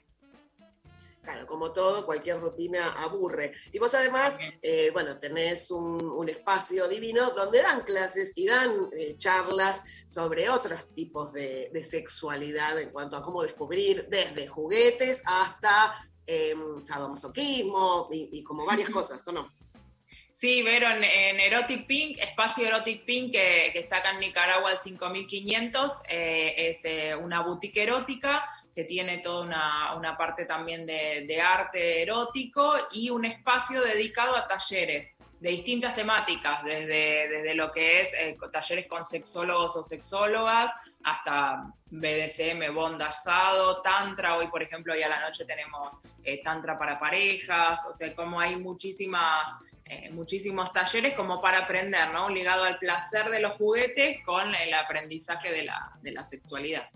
Claro, 1.28 1.46
como 1.46 1.72
todo, 1.74 2.06
cualquier 2.06 2.40
rutina 2.40 2.94
aburre. 3.02 3.52
Y 3.70 3.78
vos 3.78 3.92
además, 3.92 4.38
eh, 4.62 4.88
bueno, 4.94 5.18
tenés 5.18 5.70
un, 5.70 6.02
un 6.02 6.26
espacio 6.30 6.88
divino 6.88 7.32
donde 7.32 7.60
dan 7.60 7.82
clases 7.82 8.32
y 8.34 8.46
dan 8.46 8.70
eh, 8.96 9.14
charlas 9.18 9.84
sobre 10.06 10.48
otros 10.48 10.86
tipos 10.94 11.30
de, 11.34 11.68
de 11.70 11.84
sexualidad 11.84 12.80
en 12.80 12.88
cuanto 12.92 13.18
a 13.18 13.22
cómo 13.22 13.42
descubrir 13.42 14.06
desde 14.08 14.46
juguetes 14.46 15.20
hasta 15.26 15.94
eh, 16.26 16.54
sadomasoquismo 16.84 18.08
y, 18.10 18.30
y 18.32 18.42
como 18.42 18.64
varias 18.64 18.88
cosas, 18.88 19.28
¿o 19.28 19.32
no? 19.32 19.52
Sí, 20.32 20.62
Vero, 20.62 20.88
en, 20.88 21.04
en 21.04 21.40
Erotic 21.40 21.86
Pink, 21.86 22.16
espacio 22.20 22.66
Erotic 22.66 23.04
Pink, 23.04 23.32
que, 23.32 23.68
que 23.74 23.80
está 23.80 23.98
acá 23.98 24.12
en 24.12 24.20
Nicaragua 24.20 24.70
al 24.70 24.78
5500, 24.78 25.92
eh, 26.08 26.70
es 26.70 26.82
una 27.20 27.42
boutique 27.42 27.82
erótica 27.82 28.42
que 28.78 28.84
tiene 28.84 29.18
toda 29.18 29.44
una, 29.44 29.94
una 29.96 30.16
parte 30.16 30.44
también 30.44 30.86
de, 30.86 31.40
arte 31.40 32.00
erótico 32.00 32.74
y 32.92 33.10
un 33.10 33.24
espacio 33.24 33.82
dedicado 33.82 34.36
a 34.36 34.46
talleres 34.46 35.16
de 35.40 35.50
distintas 35.50 35.96
temáticas, 35.96 36.62
desde, 36.62 37.28
desde 37.28 37.56
lo 37.56 37.72
que 37.72 38.02
es 38.02 38.14
eh, 38.14 38.38
talleres 38.52 38.86
con 38.86 39.02
sexólogos 39.02 39.74
o 39.74 39.82
sexólogas, 39.82 40.70
hasta 41.02 41.72
BDSM, 41.90 42.72
bondage, 42.72 43.16
sado, 43.20 43.82
tantra, 43.82 44.36
hoy 44.36 44.46
por 44.46 44.62
ejemplo 44.62 44.92
hoy 44.92 45.02
a 45.02 45.08
la 45.08 45.22
noche 45.22 45.44
tenemos 45.44 45.98
eh, 46.22 46.40
tantra 46.40 46.78
para 46.78 47.00
parejas, 47.00 47.80
o 47.84 47.92
sea, 47.92 48.14
como 48.14 48.38
hay 48.38 48.54
muchísimas 48.54 49.56
eh, 49.86 50.08
muchísimos 50.12 50.72
talleres 50.72 51.14
como 51.14 51.42
para 51.42 51.64
aprender, 51.64 52.12
¿no? 52.12 52.28
Ligado 52.28 52.62
al 52.62 52.78
placer 52.78 53.28
de 53.28 53.40
los 53.40 53.54
juguetes 53.54 54.22
con 54.24 54.54
el 54.54 54.72
aprendizaje 54.72 55.50
de 55.50 55.64
la, 55.64 55.98
de 56.00 56.12
la 56.12 56.22
sexualidad. 56.22 56.88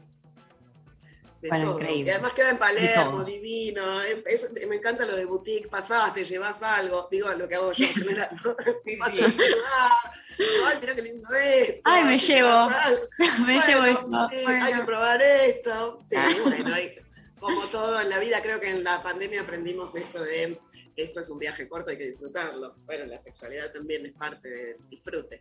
De 1.42 1.48
Bueno, 1.48 1.64
todo. 1.72 1.80
increíble. 1.80 2.08
Y 2.08 2.14
además 2.14 2.32
queda 2.34 2.50
en 2.50 2.58
Palermo, 2.58 3.24
divino. 3.24 4.00
eso- 4.02 4.46
me 4.68 4.76
encanta 4.76 5.04
lo 5.04 5.16
de 5.16 5.24
boutique, 5.24 5.68
pasás, 5.68 6.14
te 6.14 6.24
llevas 6.24 6.62
algo, 6.62 7.08
digo 7.10 7.28
lo 7.32 7.48
que 7.48 7.56
hago 7.56 7.72
yo 7.72 7.84
en 7.84 7.94
general, 7.94 8.28
¿no? 8.44 8.56
Vas 9.00 9.08
a 9.08 9.12
saludar, 9.30 9.90
ay, 10.38 10.78
mira 10.80 10.94
qué 10.94 11.02
lindo 11.02 11.28
esto. 11.34 11.80
Ay, 11.84 12.04
me 12.04 12.18
llevo. 12.18 12.70
Me 13.18 13.54
Bueno, 13.56 13.66
llevo 13.66 13.84
esto. 13.84 14.28
sí, 14.30 14.36
Bueno. 14.44 14.64
hay 14.64 14.72
que 14.72 14.82
probar 14.84 15.20
esto. 15.22 16.04
Sí, 16.08 16.16
bueno, 16.44 16.74
hay- 16.74 16.96
como 17.40 17.60
todo 17.66 18.00
en 18.00 18.08
la 18.08 18.20
vida, 18.20 18.40
creo 18.40 18.60
que 18.60 18.70
en 18.70 18.84
la 18.84 19.02
pandemia 19.02 19.40
aprendimos 19.40 19.96
esto 19.96 20.22
de 20.22 20.60
esto 20.94 21.20
es 21.20 21.28
un 21.28 21.40
viaje 21.40 21.66
corto, 21.68 21.90
hay 21.90 21.98
que 21.98 22.06
disfrutarlo. 22.06 22.76
Bueno, 22.84 23.06
la 23.06 23.18
sexualidad 23.18 23.72
también 23.72 24.06
es 24.06 24.12
parte 24.12 24.48
del 24.48 24.76
disfrute. 24.88 25.40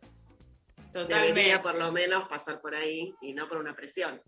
Totalmente. 0.93 1.27
Debería 1.27 1.61
por 1.61 1.75
lo 1.77 1.91
menos 1.91 2.27
pasar 2.27 2.59
por 2.59 2.73
ahí 2.73 3.13
y 3.21 3.33
no 3.33 3.47
por 3.47 3.57
una 3.59 3.75
presión. 3.75 4.19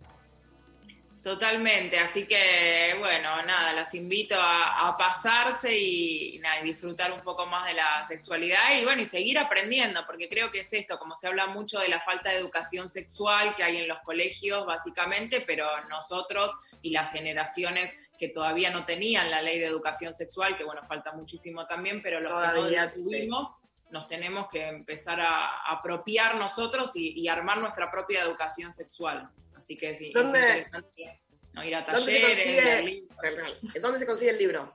Totalmente, 1.24 1.98
así 1.98 2.28
que 2.28 2.96
bueno, 3.00 3.42
nada, 3.44 3.72
las 3.72 3.94
invito 3.94 4.36
a, 4.38 4.90
a 4.90 4.98
pasarse 4.98 5.74
y, 5.74 6.36
y 6.36 6.40
nada, 6.40 6.60
y 6.60 6.66
disfrutar 6.66 7.14
un 7.14 7.22
poco 7.22 7.46
más 7.46 7.66
de 7.66 7.76
la 7.76 8.04
sexualidad 8.04 8.78
y 8.78 8.84
bueno, 8.84 9.02
y 9.02 9.06
seguir 9.06 9.40
aprendiendo, 9.40 10.02
porque 10.06 10.28
creo 10.28 10.52
que 10.52 10.60
es 10.60 10.74
esto, 10.74 11.00
como 11.00 11.16
se 11.16 11.28
habla 11.28 11.48
mucho 11.48 11.80
de 11.80 11.88
la 11.88 12.02
falta 12.02 12.30
de 12.30 12.40
educación 12.40 12.90
sexual 12.90 13.56
que 13.56 13.64
hay 13.64 13.78
en 13.78 13.88
los 13.88 14.00
colegios 14.00 14.66
básicamente, 14.66 15.46
pero 15.48 15.66
nosotros 15.88 16.52
y 16.82 16.90
las 16.90 17.14
generaciones 17.14 17.98
que 18.20 18.28
todavía 18.28 18.70
no 18.72 18.84
tenían 18.86 19.32
la 19.32 19.42
ley 19.42 19.60
de 19.60 19.68
educación 19.68 20.14
sexual, 20.14 20.58
que 20.58 20.66
bueno, 20.66 20.84
falta 20.84 21.14
muchísimo 21.14 21.66
también, 21.68 22.02
pero 22.02 22.20
los 22.20 22.34
que 22.34 22.50
Todavía, 22.50 22.82
no 22.82 22.86
la 22.88 22.94
tuvimos, 22.94 23.56
nos 23.92 24.08
tenemos 24.08 24.50
que 24.52 24.68
empezar 24.68 25.22
a, 25.22 25.46
a 25.46 25.72
apropiar 25.72 26.36
nosotros 26.36 26.98
y, 26.98 27.18
y 27.18 27.30
armar 27.30 27.60
nuestra 27.60 27.90
propia 27.90 28.24
educación 28.24 28.74
sexual. 28.74 29.30
Así 29.64 29.78
que 29.78 29.95
sí, 29.95 30.07
es 30.07 30.14
¿Dónde- 30.14 30.39
interesante, 30.39 31.22
¿no? 31.53 31.64
ir 31.64 31.74
a 31.76 31.86
¿Dónde 31.86 31.99
se 31.99 32.05
talleres, 32.22 32.45
leer 32.45 33.03
consigue, 33.09 33.80
¿Dónde 33.80 33.99
se 33.99 34.05
consigue 34.05 34.32
el 34.32 34.38
libro? 34.38 34.74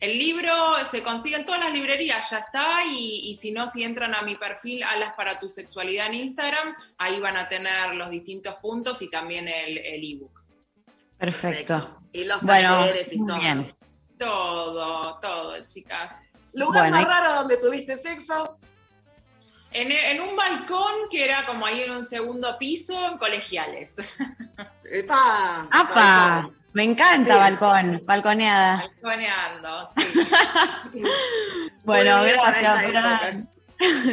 el 0.00 0.18
libro 0.18 0.52
se 0.84 1.02
consigue 1.02 1.36
en 1.36 1.46
todas 1.46 1.60
las 1.62 1.72
librerías, 1.72 2.28
ya 2.28 2.38
está, 2.38 2.84
y, 2.84 3.30
y 3.30 3.36
si 3.36 3.50
no, 3.52 3.66
si 3.66 3.82
entran 3.82 4.14
a 4.14 4.20
mi 4.20 4.34
perfil 4.36 4.82
Alas 4.82 5.14
para 5.16 5.38
tu 5.38 5.48
sexualidad 5.48 6.08
en 6.08 6.14
Instagram, 6.16 6.74
ahí 6.98 7.18
van 7.20 7.38
a 7.38 7.48
tener 7.48 7.94
los 7.94 8.10
distintos 8.10 8.56
puntos 8.56 9.00
y 9.00 9.08
también 9.08 9.48
el 9.48 9.78
el 9.78 10.04
ebook. 10.04 10.42
Perfecto. 11.16 12.00
Y 12.12 12.24
los 12.24 12.42
Bueno, 12.42 12.80
talleres 12.80 13.10
y 13.14 13.24
todo. 13.24 13.38
bien. 13.38 13.74
Todo, 14.18 15.18
todo, 15.20 15.64
chicas. 15.64 16.12
¿Lugar 16.52 16.82
Bueno, 16.90 16.96
más 16.98 17.06
hay- 17.06 17.10
raro 17.22 17.34
donde 17.36 17.56
tuviste 17.56 17.96
sexo? 17.96 18.58
En, 19.74 19.90
en 19.90 20.20
un 20.20 20.36
balcón 20.36 21.08
que 21.10 21.24
era 21.24 21.44
como 21.44 21.66
ahí 21.66 21.82
en 21.82 21.90
un 21.90 22.04
segundo 22.04 22.56
piso, 22.58 23.06
en 23.08 23.18
colegiales. 23.18 23.96
¡Epa! 24.84 25.66
¡Apa! 25.68 26.48
Me 26.72 26.84
encanta 26.84 27.36
balcón, 27.36 28.02
balconeada. 28.04 28.88
Balconeando, 29.02 29.86
sí. 29.86 30.22
Bueno, 31.84 32.18
para 32.36 32.82
gracias. 32.90 33.36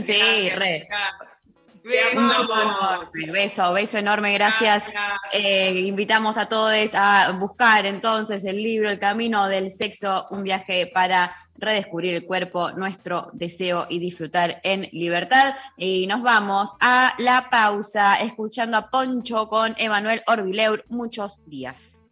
Sí, 0.06 0.50
re. 0.50 0.88
Amamos. 2.18 3.12
Beso, 3.32 3.74
beso 3.74 3.98
enorme, 3.98 4.34
gracias. 4.34 4.84
Eh, 5.32 5.82
invitamos 5.86 6.38
a 6.38 6.48
todos 6.48 6.94
a 6.94 7.32
buscar 7.34 7.86
entonces 7.86 8.46
el 8.46 8.62
libro 8.62 8.90
El 8.90 9.00
Camino 9.00 9.48
del 9.48 9.72
Sexo, 9.72 10.26
un 10.30 10.44
viaje 10.44 10.92
para 10.94 11.34
redescubrir 11.58 12.16
el 12.16 12.26
cuerpo, 12.26 12.72
nuestro 12.72 13.28
deseo 13.34 13.86
y 13.90 14.00
disfrutar 14.00 14.60
en 14.64 14.90
libertad. 14.92 15.56
Y 15.78 16.08
nos 16.08 16.22
vamos 16.22 16.72
a 16.80 17.14
la 17.20 17.50
pausa 17.50 18.16
escuchando 18.16 18.78
a 18.78 18.90
Poncho 18.90 19.48
con 19.48 19.76
Emanuel 19.78 20.24
Orbileur 20.28 20.86
muchos 20.90 21.42
días. 21.46 22.06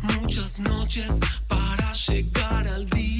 Muchas 0.00 0.58
noches 0.60 1.10
para 1.46 1.92
llegar 1.92 2.68
al 2.68 2.88
día. 2.88 3.11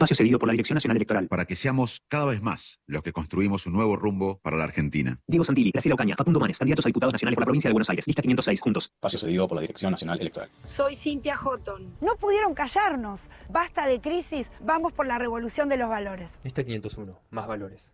Espacio 0.00 0.16
cedido 0.16 0.38
por 0.38 0.46
la 0.46 0.52
Dirección 0.52 0.76
Nacional 0.76 0.96
Electoral. 0.96 1.28
Para 1.28 1.44
que 1.44 1.54
seamos 1.54 2.00
cada 2.08 2.24
vez 2.24 2.40
más 2.40 2.80
los 2.86 3.02
que 3.02 3.12
construimos 3.12 3.66
un 3.66 3.74
nuevo 3.74 3.96
rumbo 3.96 4.40
para 4.42 4.56
la 4.56 4.64
Argentina. 4.64 5.20
Diego 5.26 5.44
Santilli, 5.44 5.72
Graciela 5.72 5.94
Ocaña, 5.94 6.16
Facundo 6.16 6.40
Manes, 6.40 6.56
candidatos 6.56 6.86
a 6.86 6.88
diputados 6.88 7.12
nacionales 7.12 7.36
por 7.36 7.42
la 7.42 7.44
provincia 7.44 7.68
de 7.68 7.74
Buenos 7.74 7.90
Aires. 7.90 8.06
Lista 8.06 8.22
506, 8.22 8.60
juntos. 8.62 8.92
Espacio 8.94 9.18
cedido 9.18 9.46
por 9.46 9.56
la 9.56 9.60
Dirección 9.60 9.90
Nacional 9.90 10.18
Electoral. 10.18 10.48
Soy 10.64 10.96
Cintia 10.96 11.36
Houghton. 11.36 11.96
No 12.00 12.16
pudieron 12.16 12.54
callarnos. 12.54 13.30
Basta 13.50 13.84
de 13.86 14.00
crisis, 14.00 14.50
vamos 14.62 14.94
por 14.94 15.06
la 15.06 15.18
revolución 15.18 15.68
de 15.68 15.76
los 15.76 15.90
valores. 15.90 16.30
Lista 16.44 16.64
501, 16.64 17.20
más 17.28 17.46
valores. 17.46 17.92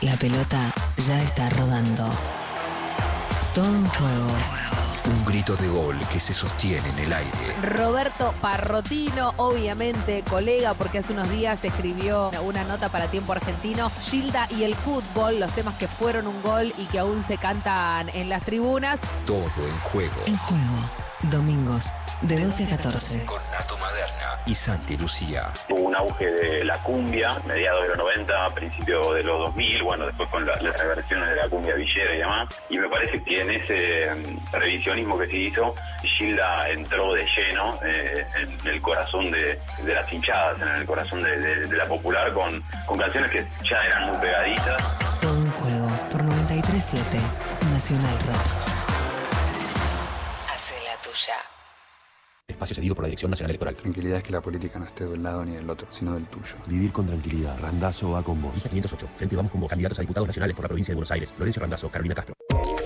La 0.00 0.16
pelota 0.16 0.72
ya 0.96 1.22
está 1.22 1.50
rodando. 1.50 2.08
Todo 3.54 3.68
un 3.68 3.84
juego. 3.84 4.65
Grito 5.26 5.56
de 5.56 5.68
gol 5.68 5.98
que 6.08 6.20
se 6.20 6.32
sostiene 6.32 6.88
en 6.88 6.98
el 7.00 7.12
aire. 7.12 7.56
Roberto 7.60 8.32
Parrotino, 8.40 9.34
obviamente 9.38 10.22
colega, 10.22 10.74
porque 10.74 10.98
hace 10.98 11.12
unos 11.12 11.28
días 11.30 11.64
escribió 11.64 12.30
una 12.44 12.62
nota 12.62 12.92
para 12.92 13.10
Tiempo 13.10 13.32
Argentino, 13.32 13.90
Gilda 14.02 14.46
y 14.50 14.62
el 14.62 14.76
fútbol, 14.76 15.40
los 15.40 15.50
temas 15.52 15.74
que 15.74 15.88
fueron 15.88 16.28
un 16.28 16.40
gol 16.42 16.72
y 16.78 16.86
que 16.86 17.00
aún 17.00 17.24
se 17.24 17.38
cantan 17.38 18.08
en 18.10 18.28
las 18.28 18.44
tribunas. 18.44 19.00
Todo 19.26 19.66
en 19.66 19.78
juego. 19.80 20.14
En 20.26 20.36
juego. 20.36 21.05
Domingos, 21.30 21.92
de 22.22 22.38
12 22.40 22.64
a 22.72 22.76
14. 22.76 23.24
Con 23.24 23.40
Nato 23.50 23.76
Maderna 23.78 24.40
y 24.46 24.54
Santi 24.54 24.96
Lucía. 24.96 25.48
Hubo 25.68 25.80
un 25.80 25.96
auge 25.96 26.26
de 26.26 26.64
la 26.64 26.78
cumbia, 26.78 27.36
mediados 27.46 27.82
de 27.82 27.88
los 27.88 27.98
90, 27.98 28.54
principios 28.54 29.14
de 29.14 29.22
los 29.24 29.38
2000, 29.46 29.82
bueno, 29.82 30.06
después 30.06 30.28
con 30.30 30.44
la- 30.46 30.54
las 30.60 30.78
reversiones 30.80 31.28
de 31.28 31.36
la 31.36 31.48
cumbia 31.48 31.74
villera 31.74 32.14
y 32.14 32.18
demás. 32.18 32.48
Y 32.70 32.78
me 32.78 32.88
parece 32.88 33.22
que 33.24 33.42
en 33.42 33.50
ese 33.50 34.14
mm, 34.14 34.54
revisionismo 34.54 35.18
que 35.18 35.26
se 35.26 35.36
hizo, 35.36 35.74
Gilda 36.02 36.68
entró 36.70 37.12
de 37.14 37.26
lleno 37.26 37.78
eh, 37.84 38.26
en 38.36 38.68
el 38.68 38.80
corazón 38.80 39.30
de, 39.30 39.58
de 39.82 39.94
las 39.94 40.12
hinchadas, 40.12 40.60
en 40.62 40.68
el 40.68 40.86
corazón 40.86 41.22
de, 41.22 41.36
de- 41.38 41.66
de 41.66 41.76
la 41.76 41.86
popular, 41.86 42.32
con, 42.32 42.62
con 42.86 42.98
canciones 42.98 43.30
que 43.30 43.46
ya 43.68 43.84
eran 43.84 44.10
muy 44.10 44.16
pegaditas. 44.18 44.82
Todo 45.20 45.36
en 45.38 45.50
juego 45.50 45.88
por 46.10 46.22
93.7 46.22 47.02
Nacional 47.72 48.16
Rock. 48.26 48.75
Tuya. 51.16 51.34
Espacio 52.46 52.74
cedido 52.74 52.94
por 52.94 53.04
la 53.04 53.08
Dirección 53.08 53.30
Nacional 53.30 53.50
Electoral. 53.50 53.74
Tranquilidad 53.74 54.18
es 54.18 54.24
que 54.24 54.32
la 54.32 54.40
política 54.40 54.78
no 54.78 54.84
esté 54.84 55.04
de 55.04 55.14
un 55.14 55.22
lado 55.22 55.44
ni 55.44 55.56
del 55.56 55.68
otro, 55.68 55.88
sino 55.90 56.14
del 56.14 56.26
tuyo. 56.26 56.56
Vivir 56.66 56.92
con 56.92 57.06
tranquilidad. 57.06 57.58
Randazo 57.58 58.10
va 58.10 58.22
con 58.22 58.40
vos. 58.40 58.54
Lista 58.54 58.68
508. 58.68 59.08
Frente 59.16 59.34
vamos 59.34 59.50
como 59.50 59.66
candidatos 59.66 59.98
a 59.98 60.02
diputados 60.02 60.28
nacionales 60.28 60.54
por 60.54 60.64
la 60.64 60.68
provincia 60.68 60.92
de 60.92 60.96
Buenos 60.96 61.10
Aires. 61.10 61.32
Florencio 61.32 61.60
Randazo, 61.60 61.88
Carolina 61.88 62.14
Castro. 62.14 62.34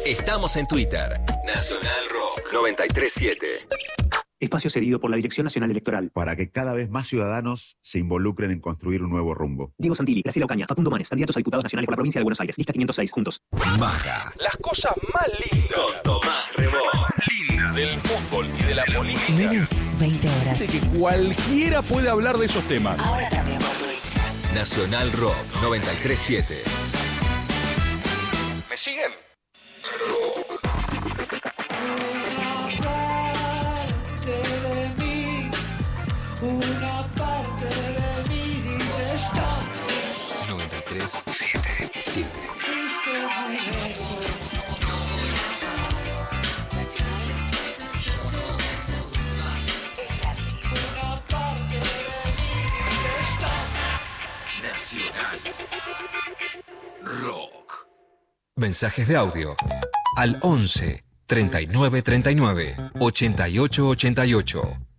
Estamos 0.07 0.57
en 0.57 0.66
Twitter. 0.66 1.20
Nacional 1.45 2.05
Rock 2.09 2.53
937. 2.53 3.66
Espacio 4.41 4.70
cedido 4.70 5.01
por 5.01 5.11
la 5.11 5.16
Dirección 5.16 5.45
Nacional 5.45 5.70
Electoral. 5.70 6.11
Para 6.14 6.34
que 6.34 6.51
cada 6.51 6.72
vez 6.72 6.88
más 6.88 7.07
ciudadanos 7.07 7.76
se 7.82 7.99
involucren 7.99 8.51
en 8.51 8.61
construir 8.61 9.03
un 9.03 9.11
nuevo 9.11 9.34
rumbo. 9.34 9.74
Diego 9.76 9.95
Santilli, 9.95 10.22
Graciela 10.22 10.47
Ocaña, 10.47 10.66
Facundo 10.66 10.91
Manes, 10.91 11.11
candidatos 11.11 11.36
a 11.36 11.41
diputados 11.41 11.64
nacionales 11.64 11.86
por 11.86 11.93
la 11.93 11.97
provincia 11.97 12.18
de 12.20 12.24
Buenos 12.24 12.41
Aires. 12.41 12.57
Lista 12.57 12.72
506, 12.72 13.12
juntos. 13.12 13.43
Baja. 13.78 14.32
Las 14.38 14.57
cosas 14.57 14.93
más 15.12 15.28
lindas. 15.45 15.78
Con 16.03 16.03
Tomás 16.03 16.57
Rebón. 16.57 16.80
Linda 17.28 17.72
del 17.72 18.01
fútbol 18.01 18.47
y 18.59 18.62
de 18.64 18.74
la 18.74 18.84
política. 18.86 19.32
Lunes, 19.32 19.70
20 19.99 20.28
horas. 20.28 20.59
De 20.59 20.66
que 20.66 20.80
cualquiera 20.99 21.82
puede 21.82 22.09
hablar 22.09 22.38
de 22.38 22.47
esos 22.47 22.64
temas. 22.64 22.99
Ahora 22.99 23.28
también 23.28 23.59
por 23.59 23.76
Twitch. 23.76 24.16
Nacional 24.55 25.12
Rock 25.12 25.36
937. 25.61 26.62
¿Me 28.70 28.76
siguen? 28.76 29.11
de 29.82 30.70
una 36.43 37.07
parte 37.14 37.66
de 37.66 38.28
mí 38.28 38.43
dice 38.62 39.14
stop. 39.16 39.62
937. 40.49 42.28
Fuiste 42.59 43.12
muy 43.36 43.57
lejos. 43.57 44.24
Una 50.70 51.20
parte 51.28 51.76
de 51.76 52.24
mí 52.36 52.57
dice 52.88 53.14
stop. 53.34 53.68
Nacional 54.62 55.38
Rock. 57.22 57.68
Mensajes 58.57 59.07
de 59.09 59.16
audio 59.16 59.55
al 60.16 60.38
11 60.43 61.05
39 61.26 62.03
39 62.03 62.76
88 62.99 63.88
88. 63.88 64.89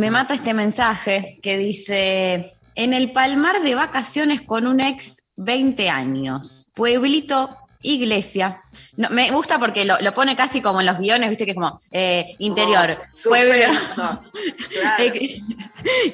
Me 0.00 0.10
mata 0.10 0.32
este 0.32 0.54
mensaje 0.54 1.38
que 1.42 1.58
dice, 1.58 2.54
en 2.74 2.94
el 2.94 3.12
palmar 3.12 3.60
de 3.60 3.74
vacaciones 3.74 4.40
con 4.40 4.66
un 4.66 4.80
ex 4.80 5.24
20 5.36 5.90
años, 5.90 6.72
pueblito, 6.74 7.54
iglesia. 7.82 8.62
No, 8.96 9.10
me 9.10 9.30
gusta 9.30 9.58
porque 9.58 9.84
lo, 9.84 10.00
lo 10.00 10.14
pone 10.14 10.34
casi 10.36 10.62
como 10.62 10.80
en 10.80 10.86
los 10.86 10.96
guiones, 10.96 11.28
viste 11.28 11.44
que 11.44 11.50
es 11.50 11.54
como 11.54 11.82
eh, 11.92 12.34
interior, 12.38 12.96
Oh, 12.98 13.28
pueblo, 13.28 13.52
suspenso. 13.52 14.22
Claro. 14.80 15.14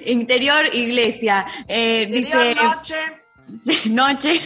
interior, 0.06 0.64
iglesia. 0.72 1.46
Eh, 1.68 2.10
Interior, 2.12 2.42
dice, 2.42 2.54
noche. 2.56 2.96
noche, 3.88 4.40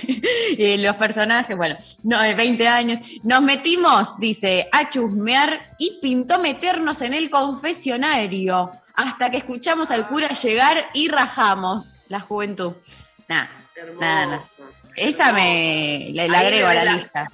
eh, 0.58 0.76
los 0.76 0.96
personajes, 0.96 1.56
bueno, 1.56 1.76
no, 2.02 2.22
eh, 2.22 2.34
20 2.34 2.68
años, 2.68 2.98
nos 3.22 3.40
metimos, 3.40 4.18
dice, 4.18 4.68
a 4.70 4.90
chusmear 4.90 5.74
y 5.78 5.98
pintó 6.02 6.38
meternos 6.40 7.00
en 7.00 7.14
el 7.14 7.30
confesionario 7.30 8.72
hasta 9.02 9.30
que 9.30 9.38
escuchamos 9.38 9.90
al 9.90 10.06
cura 10.08 10.28
llegar 10.28 10.90
y 10.94 11.08
rajamos 11.08 11.94
la 12.08 12.20
juventud. 12.20 12.74
Nah, 13.28 13.44
nah, 13.98 14.26
nah. 14.26 14.32
Hermoso. 14.32 14.68
Esa 14.96 15.32
me 15.32 16.12
Ahí 16.18 16.28
agrego 16.34 16.66
a 16.68 16.74
la 16.74 16.84
la- 16.84 16.94
lista. 16.94 17.26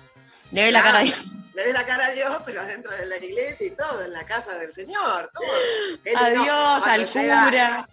Le 0.52 0.62
ve 0.64 0.72
la 0.72 0.82
cara 0.82 0.98
de... 1.00 1.06
Le 1.54 1.64
ves 1.64 1.72
la 1.72 1.86
cara 1.86 2.06
a 2.06 2.10
Dios, 2.10 2.36
pero 2.44 2.60
adentro 2.60 2.94
de 2.94 3.06
la 3.06 3.16
iglesia 3.16 3.66
y 3.66 3.70
todo, 3.70 4.04
en 4.04 4.12
la 4.12 4.26
casa 4.26 4.54
del 4.58 4.72
Señor. 4.74 5.30
todo. 5.32 6.16
Adiós 6.16 6.86
al 6.86 7.06
llega- 7.06 7.44
cura. 7.46 7.88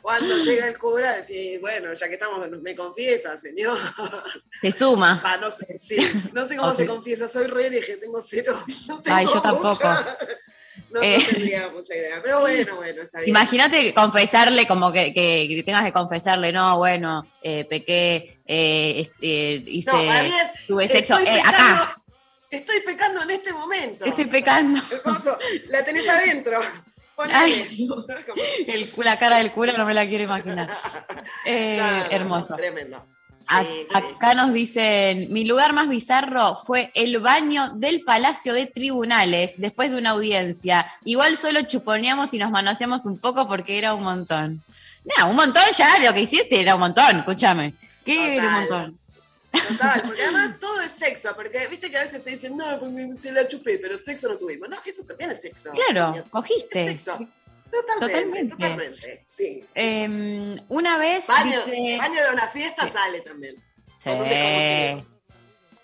Cuando 0.00 0.38
llega 0.38 0.68
el 0.68 0.78
cura, 0.78 1.12
decís, 1.16 1.60
bueno, 1.60 1.92
ya 1.92 2.06
que 2.08 2.14
estamos, 2.14 2.48
me 2.62 2.74
confiesa, 2.76 3.36
Señor. 3.36 3.76
Se 4.60 4.70
suma. 4.72 5.20
Ah, 5.24 5.36
no 5.40 5.50
sé, 5.50 5.78
sí, 5.78 5.96
no 6.32 6.44
sé 6.46 6.56
cómo 6.56 6.72
se 6.74 6.86
confiesa, 6.86 7.26
soy 7.28 7.46
re 7.48 7.68
dije, 7.70 7.96
tengo 7.98 8.22
cero. 8.22 8.64
No 8.86 9.02
tengo 9.02 9.16
Ay, 9.16 9.26
yo 9.26 9.42
tampoco. 9.42 9.68
mucha- 9.68 10.16
no 10.90 11.02
Eh. 11.02 11.18
tendría 11.30 11.68
mucha 11.70 11.94
idea, 11.94 12.16
pero 12.22 12.40
bueno, 12.42 12.76
bueno, 12.76 13.02
está 13.02 13.18
bien. 13.20 13.30
Imagínate 13.30 13.92
confesarle, 13.94 14.66
como 14.66 14.92
que, 14.92 15.12
que- 15.12 15.46
que 15.48 15.62
tengas 15.62 15.84
que 15.84 15.92
confesarle, 15.92 16.52
no, 16.52 16.78
bueno, 16.78 17.26
eh, 17.42 17.64
pequé, 17.64 18.40
eh, 18.46 19.08
hice, 19.66 19.90
No, 19.92 20.00
es, 20.00 20.32
tuve 20.66 20.88
sexo 20.88 21.18
estoy 21.18 21.34
pecando, 21.36 21.48
acá. 21.58 22.02
Estoy 22.50 22.80
pecando 22.80 23.22
en 23.22 23.30
este 23.32 23.52
momento. 23.52 24.04
Estoy 24.04 24.26
pecando. 24.26 24.80
Hermoso, 24.90 25.36
la 25.68 25.84
tenés 25.84 26.08
adentro. 26.08 26.60
Ay, 27.18 27.66
El, 28.68 29.04
la 29.04 29.18
cara 29.18 29.38
del 29.38 29.50
cura 29.52 29.72
no 29.76 29.86
me 29.86 29.94
la 29.94 30.06
quiero 30.06 30.24
imaginar. 30.24 30.68
No, 30.68 31.52
no, 31.52 31.98
no, 32.04 32.10
hermoso. 32.10 32.56
Tremendo. 32.56 33.06
Sí. 33.48 33.86
Acá 33.94 34.34
nos 34.34 34.52
dicen, 34.52 35.32
mi 35.32 35.44
lugar 35.44 35.72
más 35.72 35.88
bizarro 35.88 36.56
fue 36.56 36.90
el 36.94 37.18
baño 37.20 37.70
del 37.76 38.02
Palacio 38.02 38.52
de 38.52 38.66
Tribunales 38.66 39.54
después 39.56 39.90
de 39.90 39.98
una 39.98 40.10
audiencia. 40.10 40.86
Igual 41.04 41.36
solo 41.36 41.62
chuponeamos 41.62 42.34
y 42.34 42.38
nos 42.38 42.50
manoseamos 42.50 43.06
un 43.06 43.18
poco 43.18 43.46
porque 43.46 43.78
era 43.78 43.94
un 43.94 44.02
montón. 44.02 44.62
No, 45.04 45.30
un 45.30 45.36
montón 45.36 45.62
ya, 45.76 45.98
lo 46.00 46.12
que 46.12 46.22
hiciste 46.22 46.60
era 46.60 46.74
un 46.74 46.80
montón, 46.80 47.18
escúchame. 47.18 47.74
¿Qué 48.04 48.36
era 48.36 48.48
un 48.48 48.52
montón? 48.54 48.98
Total, 49.68 50.02
porque 50.04 50.22
además 50.24 50.58
todo 50.58 50.80
es 50.80 50.90
sexo, 50.90 51.32
porque 51.36 51.66
viste 51.68 51.90
que 51.90 51.98
a 51.98 52.04
veces 52.04 52.22
te 52.24 52.30
dicen, 52.30 52.56
no, 52.56 52.64
porque 52.80 53.14
se 53.14 53.30
la 53.32 53.46
chupé, 53.46 53.78
pero 53.78 53.96
sexo 53.96 54.28
no 54.28 54.36
tuvimos. 54.36 54.68
No, 54.68 54.76
eso 54.84 55.04
también 55.04 55.30
es 55.30 55.40
sexo. 55.40 55.70
Claro, 55.70 56.24
cogiste. 56.30 56.82
Es 56.82 57.02
sexo. 57.02 57.28
Totalmente, 57.70 58.06
Totalmente. 58.06 58.50
totalmente. 58.56 59.22
Sí. 59.26 59.64
Eh, 59.74 60.56
una 60.68 60.98
vez 60.98 61.26
Baño, 61.26 61.58
dice... 61.64 61.96
baño 61.98 62.22
de 62.22 62.32
una 62.32 62.48
fiesta 62.48 62.86
sale 62.88 63.20
también. 63.20 63.56
Sí. 64.02 64.10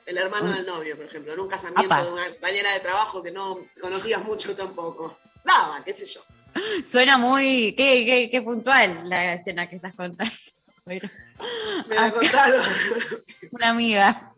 El 0.05 0.19
hermano 0.19 0.51
del 0.53 0.67
novio, 0.67 0.97
por 0.97 1.07
ejemplo, 1.07 1.33
en 1.33 1.41
un 1.41 1.49
casamiento 1.49 1.93
Apa. 1.95 2.05
de 2.05 2.11
una 2.13 2.29
compañera 2.31 2.73
de 2.73 2.81
trabajo 2.81 3.23
que 3.23 3.31
no 3.33 3.59
conocías 3.81 4.23
mucho 4.25 4.55
tampoco. 4.57 5.19
Daba, 5.45 5.83
qué 5.85 5.93
sé 5.93 6.07
yo. 6.07 6.23
Suena 6.85 7.19
muy... 7.19 7.75
Qué, 7.77 8.05
qué, 8.05 8.29
qué 8.31 8.43
puntual 8.43 9.09
la 9.09 9.35
escena 9.35 9.69
que 9.69 9.77
estás 9.77 9.95
contando. 9.95 10.33
Bueno, 10.85 11.09
Me 11.89 11.95
la 11.95 12.11
contaron. 12.13 12.65
una 13.53 13.69
amiga. 13.71 14.35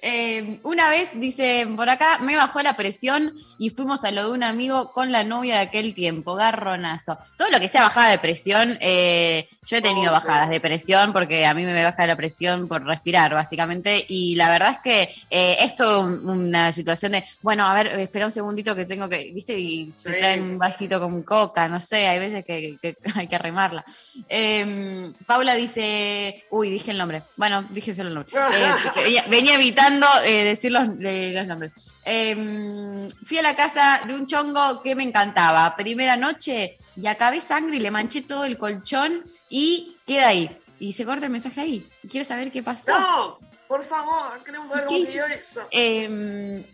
Eh, 0.00 0.60
una 0.62 0.88
vez, 0.90 1.10
dice 1.14 1.66
por 1.76 1.90
acá, 1.90 2.18
me 2.20 2.36
bajó 2.36 2.62
la 2.62 2.76
presión 2.76 3.34
y 3.58 3.70
fuimos 3.70 4.04
a 4.04 4.10
lo 4.12 4.24
de 4.28 4.30
un 4.32 4.42
amigo 4.44 4.92
con 4.92 5.10
la 5.10 5.24
novia 5.24 5.56
de 5.56 5.60
aquel 5.62 5.92
tiempo, 5.94 6.34
garronazo. 6.34 7.18
Todo 7.36 7.50
lo 7.50 7.58
que 7.58 7.68
sea 7.68 7.82
bajada 7.82 8.10
de 8.10 8.18
presión, 8.18 8.78
eh, 8.80 9.48
yo 9.66 9.76
he 9.76 9.82
tenido 9.82 10.10
Oh, 10.10 10.14
bajadas 10.14 10.48
de 10.50 10.60
presión 10.60 11.12
porque 11.12 11.44
a 11.46 11.52
mí 11.52 11.64
me 11.64 11.82
baja 11.82 12.06
la 12.06 12.16
presión 12.16 12.68
por 12.68 12.84
respirar, 12.84 13.34
básicamente. 13.34 14.04
Y 14.08 14.36
la 14.36 14.48
verdad 14.50 14.70
es 14.76 14.78
que 14.82 15.14
eh, 15.30 15.56
esto 15.60 16.00
una 16.02 16.72
situación 16.72 17.12
de, 17.12 17.24
bueno, 17.42 17.66
a 17.66 17.74
ver, 17.74 17.88
espera 17.98 18.24
un 18.26 18.32
segundito 18.32 18.74
que 18.74 18.84
tengo 18.86 19.08
que, 19.08 19.30
viste, 19.34 19.58
y 19.58 19.92
se 19.98 20.12
Sí. 20.14 20.18
traen 20.20 20.42
un 20.42 20.58
vasito 20.58 21.00
con 21.00 21.22
coca, 21.22 21.68
no 21.68 21.80
sé, 21.80 22.06
hay 22.08 22.18
veces 22.18 22.44
que, 22.44 22.78
que 22.80 22.96
hay 23.16 23.26
que 23.26 23.34
arremarla. 23.36 23.84
Eh, 24.28 25.12
Paula 25.26 25.54
dice, 25.54 26.44
uy, 26.50 26.70
dije 26.70 26.92
el 26.92 26.98
nombre. 26.98 27.22
Bueno, 27.36 27.64
dije 27.70 27.94
solo 27.94 28.08
el 28.08 28.14
nombre. 28.14 28.32
Eh, 29.08 29.24
venía, 29.28 29.56
eh, 30.24 30.44
decir 30.44 30.72
los, 30.72 30.98
de- 30.98 31.32
los 31.32 31.46
nombres. 31.46 31.72
Eh, 32.04 33.08
fui 33.26 33.38
a 33.38 33.42
la 33.42 33.54
casa 33.56 34.00
de 34.06 34.14
un 34.14 34.26
chongo 34.26 34.82
que 34.82 34.94
me 34.94 35.02
encantaba. 35.02 35.74
Primera 35.76 36.16
noche 36.16 36.78
y 36.96 37.06
acabé 37.06 37.40
sangre 37.40 37.76
y 37.76 37.80
le 37.80 37.90
manché 37.90 38.22
todo 38.22 38.44
el 38.44 38.58
colchón 38.58 39.24
y 39.48 39.96
queda 40.06 40.28
ahí. 40.28 40.56
Y 40.78 40.92
se 40.92 41.04
corta 41.04 41.26
el 41.26 41.32
mensaje 41.32 41.60
ahí. 41.60 41.88
Quiero 42.08 42.24
saber 42.24 42.52
qué 42.52 42.62
pasó. 42.62 42.92
No, 42.98 43.38
por 43.66 43.84
favor, 43.84 44.42
queremos 44.44 44.68
saber 44.68 44.84
cómo 44.86 44.98
¿Qué 44.98 45.06
siguió 45.06 45.26
eso. 45.26 45.66
Eh, 45.70 46.64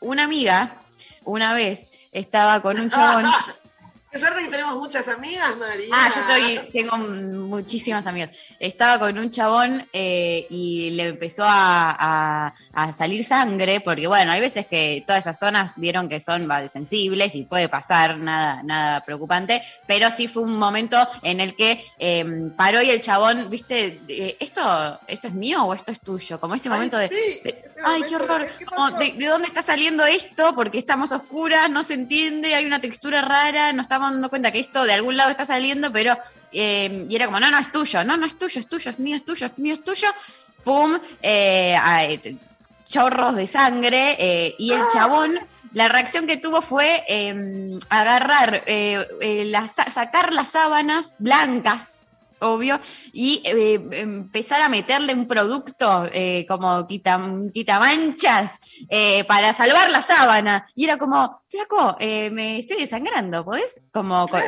una 0.00 0.24
amiga, 0.24 0.82
una 1.24 1.54
vez, 1.54 1.90
estaba 2.12 2.60
con 2.60 2.78
un 2.78 2.90
chabón. 2.90 3.24
Qué 4.14 4.20
suerte 4.20 4.42
que 4.44 4.48
tenemos 4.48 4.76
muchas 4.76 5.08
amigas, 5.08 5.56
María. 5.58 5.88
Ah, 5.92 6.08
yo 6.14 6.20
estoy, 6.20 6.70
tengo 6.70 6.96
muchísimas 6.96 8.06
amigas. 8.06 8.30
Estaba 8.60 9.00
con 9.00 9.18
un 9.18 9.28
chabón 9.28 9.88
eh, 9.92 10.46
y 10.50 10.90
le 10.90 11.08
empezó 11.08 11.42
a, 11.44 11.90
a- 11.98 12.54
a 12.72 12.92
salir 12.92 13.24
sangre, 13.24 13.80
porque 13.80 14.06
bueno, 14.06 14.30
hay 14.30 14.40
veces 14.40 14.66
que 14.66 15.02
todas 15.04 15.22
esas 15.22 15.36
zonas 15.36 15.74
vieron 15.78 16.08
que 16.08 16.20
son 16.20 16.48
sensibles 16.70 17.34
y 17.34 17.42
puede 17.42 17.68
pasar 17.68 18.18
nada, 18.18 18.62
nada 18.62 19.00
preocupante, 19.04 19.62
pero 19.88 20.08
sí 20.12 20.28
fue 20.28 20.44
un 20.44 20.60
momento 20.60 20.96
en 21.22 21.40
el 21.40 21.56
que 21.56 21.84
eh, 21.98 22.24
paró 22.56 22.80
y 22.82 22.90
el 22.90 23.00
chabón, 23.00 23.50
viste, 23.50 24.00
eh, 24.06 24.36
¿esto, 24.38 25.00
¿esto 25.08 25.26
es 25.26 25.34
mío 25.34 25.64
o 25.64 25.74
esto 25.74 25.90
es 25.90 25.98
tuyo? 26.00 26.38
Como 26.38 26.54
ese 26.54 26.68
momento 26.68 26.96
de, 26.98 27.08
sí, 27.08 27.14
de, 27.42 27.64
ese 27.68 27.80
ay, 27.84 28.02
momento 28.02 28.08
qué 28.08 28.14
horror, 28.22 28.40
de, 28.42 28.56
¿qué 28.58 28.64
como, 28.66 28.84
pasó? 28.84 28.98
de, 28.98 29.10
de 29.12 29.26
dónde 29.26 29.48
está 29.48 29.60
saliendo 29.62 30.06
esto? 30.06 30.54
Porque 30.54 30.78
estamos 30.78 31.10
oscuras, 31.10 31.68
no 31.68 31.82
se 31.82 31.94
entiende, 31.94 32.54
hay 32.54 32.64
una 32.64 32.80
textura 32.80 33.20
rara, 33.20 33.72
nos 33.72 33.86
estamos 33.86 34.03
dando 34.12 34.28
cuenta 34.30 34.50
que 34.52 34.60
esto 34.60 34.84
de 34.84 34.92
algún 34.92 35.16
lado 35.16 35.30
está 35.30 35.44
saliendo, 35.46 35.92
pero. 35.92 36.16
eh, 36.52 37.06
y 37.08 37.16
era 37.16 37.26
como, 37.26 37.40
no, 37.40 37.50
no 37.50 37.58
es 37.58 37.72
tuyo, 37.72 38.04
no, 38.04 38.16
no 38.16 38.26
es 38.26 38.38
tuyo, 38.38 38.60
es 38.60 38.68
tuyo, 38.68 38.90
es 38.90 38.98
mío, 38.98 39.16
es 39.16 39.24
tuyo, 39.24 39.46
es 39.46 39.58
mío, 39.58 39.74
es 39.74 39.82
tuyo. 39.84 40.08
Pum, 40.62 40.98
eh, 41.22 41.76
ay, 41.80 42.18
te- 42.18 42.36
chorros 42.86 43.34
de 43.36 43.46
sangre, 43.46 44.16
eh, 44.18 44.54
y 44.58 44.72
el 44.72 44.82
chabón. 44.92 45.38
La 45.72 45.88
reacción 45.88 46.26
que 46.28 46.36
tuvo 46.36 46.62
fue 46.62 47.02
eh, 47.08 47.78
agarrar, 47.88 48.62
eh, 48.66 49.04
eh, 49.20 49.52
sa- 49.74 49.90
sacar 49.90 50.32
las 50.32 50.50
sábanas 50.50 51.16
blancas, 51.18 52.02
obvio, 52.44 52.78
y 53.12 53.42
eh, 53.44 53.74
empezar 53.92 54.62
a 54.62 54.68
meterle 54.68 55.12
un 55.14 55.26
producto 55.26 56.08
eh, 56.12 56.46
como 56.48 56.86
quita, 56.86 57.20
quitamanchas 57.52 58.58
eh, 58.88 59.24
para 59.24 59.52
salvar 59.54 59.90
la 59.90 60.02
sábana. 60.02 60.66
Y 60.74 60.84
era 60.84 60.96
como, 60.98 61.42
flaco, 61.48 61.96
me 62.00 62.58
estoy 62.58 62.78
desangrando, 62.78 63.44
¿podés? 63.44 63.80
Como, 63.92 64.26
co- 64.28 64.38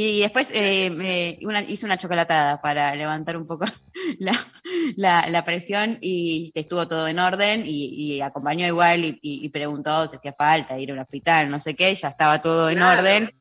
y 0.00 0.20
después 0.20 0.52
eh, 0.54 0.90
me- 0.90 1.38
una- 1.42 1.62
hice 1.62 1.84
una 1.84 1.96
chocolatada 1.98 2.60
para 2.60 2.94
levantar 2.94 3.36
un 3.36 3.46
poco 3.48 3.64
la, 4.20 4.32
la- 4.96 5.26
la 5.28 5.44
presión 5.44 5.98
y 6.00 6.52
estuvo 6.54 6.86
todo 6.86 7.08
en 7.08 7.18
orden 7.18 7.64
y, 7.66 7.86
y 8.16 8.20
acompañó 8.20 8.64
igual 8.66 9.04
y, 9.04 9.18
y- 9.22 9.44
y 9.44 9.48
preguntó 9.48 10.06
si 10.06 10.16
hacía 10.16 10.34
falta 10.38 10.78
ir 10.78 10.90
a 10.90 10.94
un 10.94 11.00
hospital, 11.00 11.50
no 11.50 11.58
sé 11.58 11.74
qué, 11.74 11.92
ya 11.96 12.08
estaba 12.08 12.40
todo 12.40 12.70
en 12.70 12.76
Claro. 12.78 13.00
orden. 13.00 13.37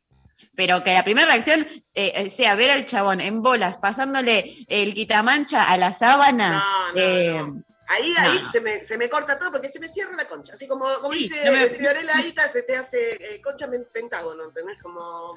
Pero 0.56 0.84
que 0.84 0.94
la 0.94 1.04
primera 1.04 1.28
reacción 1.28 1.66
eh, 1.94 2.14
eh, 2.16 2.30
sea 2.30 2.56
ver 2.56 2.72
al 2.72 2.86
chabón 2.86 3.22
en 3.22 3.42
bolas 3.42 3.78
pasándole 3.78 4.66
el 4.68 4.94
quitamancha 4.94 5.64
a 5.64 5.78
la 5.78 5.94
sábana. 5.94 6.64
No, 6.94 6.94
no, 6.94 7.00
eh, 7.00 7.46
Ahí, 7.88 8.14
No. 8.18 8.22
ahí 8.32 8.42
se, 8.52 8.60
me, 8.62 8.84
se 8.84 8.98
me 8.98 9.10
corta 9.10 9.40
todo 9.40 9.52
porque 9.52 9.70
se 9.70 9.80
me 9.80 9.88
cierra 9.88 10.16
la 10.16 10.28
concha. 10.28 10.54
Así 10.54 10.68
como, 10.68 10.86
como 10.96 11.14
Sí, 11.14 11.20
dice 11.24 11.44
no 11.46 11.52
me- 11.54 11.68
Fiorella 11.70 12.18
Aita, 12.18 12.48
se 12.48 12.64
te 12.64 12.76
hace 12.76 13.14
eh, 13.36 13.42
concha 13.42 13.70
pentágono, 13.94 14.44
¿entendés? 14.46 14.78
Como 14.82 15.36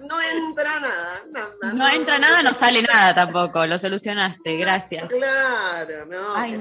no 0.00 0.20
entra 0.20 0.80
nada, 0.80 1.22
nada. 1.30 1.72
No 1.72 1.88
entra 1.88 2.18
nada, 2.18 2.42
no 2.42 2.52
sale 2.52 2.82
nada 2.82 3.14
tampoco. 3.14 3.64
Lo 3.66 3.78
solucionaste, 3.78 4.56
gracias. 4.56 5.08
Claro, 5.08 6.06
no. 6.06 6.34
Ay, 6.34 6.58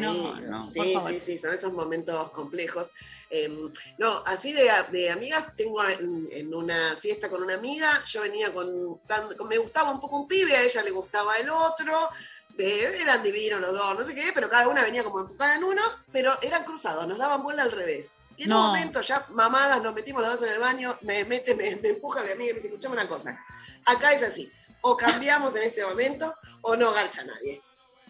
Sí, 0.71 0.95
sí, 1.07 1.19
sí, 1.19 1.37
son 1.37 1.53
esos 1.53 1.73
momentos 1.73 2.29
complejos. 2.31 2.91
Eh, 3.29 3.49
no, 3.97 4.23
así 4.25 4.53
de, 4.53 4.69
de 4.91 5.09
amigas, 5.09 5.53
tengo 5.55 5.83
en, 5.85 6.27
en 6.31 6.53
una 6.53 6.95
fiesta 6.97 7.29
con 7.29 7.43
una 7.43 7.55
amiga, 7.55 8.01
yo 8.05 8.21
venía 8.21 8.53
con, 8.53 9.01
tan- 9.05 9.35
con- 9.35 9.47
me 9.49 9.57
gustaba 9.57 9.91
un 9.91 9.99
poco 9.99 10.17
un 10.21 10.27
pibe, 10.27 10.55
a 10.55 10.63
ella 10.63 10.81
le 10.81 10.91
gustaba 10.91 11.35
el 11.37 11.49
otro, 11.49 12.09
eh, 12.57 13.01
eran 13.01 13.23
divinos 13.23 13.61
los 13.61 13.73
dos, 13.73 13.99
no 13.99 14.05
sé 14.05 14.15
qué, 14.15 14.31
pero 14.33 14.49
cada 14.49 14.67
una 14.67 14.83
venía 14.83 15.03
como 15.03 15.21
enfocada 15.21 15.55
en 15.55 15.63
uno, 15.63 15.81
pero 16.11 16.37
eran 16.41 16.63
cruzados, 16.63 17.07
nos 17.07 17.17
daban 17.17 17.43
vuelta 17.43 17.63
al 17.63 17.71
revés. 17.71 18.11
Y 18.35 18.43
en 18.43 18.53
un 18.53 18.67
momento 18.67 19.01
ya 19.01 19.25
mamadas, 19.29 19.81
nos 19.81 19.95
metimos 19.95 20.21
los 20.21 20.33
dos 20.33 20.43
en 20.43 20.53
el 20.53 20.59
baño, 20.59 20.97
me 21.01 21.25
mete, 21.25 21.55
me, 21.55 21.75
me 21.77 21.89
empuja 21.89 22.23
mi 22.23 22.31
amiga 22.31 22.51
y 22.51 22.53
me 22.53 22.59
dice, 22.59 22.67
escuchame 22.67 22.93
una 22.93 23.07
cosa, 23.07 23.43
acá 23.85 24.13
es 24.13 24.21
así, 24.21 24.51
o 24.81 24.95
cambiamos 24.95 25.55
en 25.55 25.63
este 25.63 25.83
momento 25.85 26.35
o 26.61 26.75
no 26.75 26.91
garcha 26.91 27.23
nadie. 27.23 27.61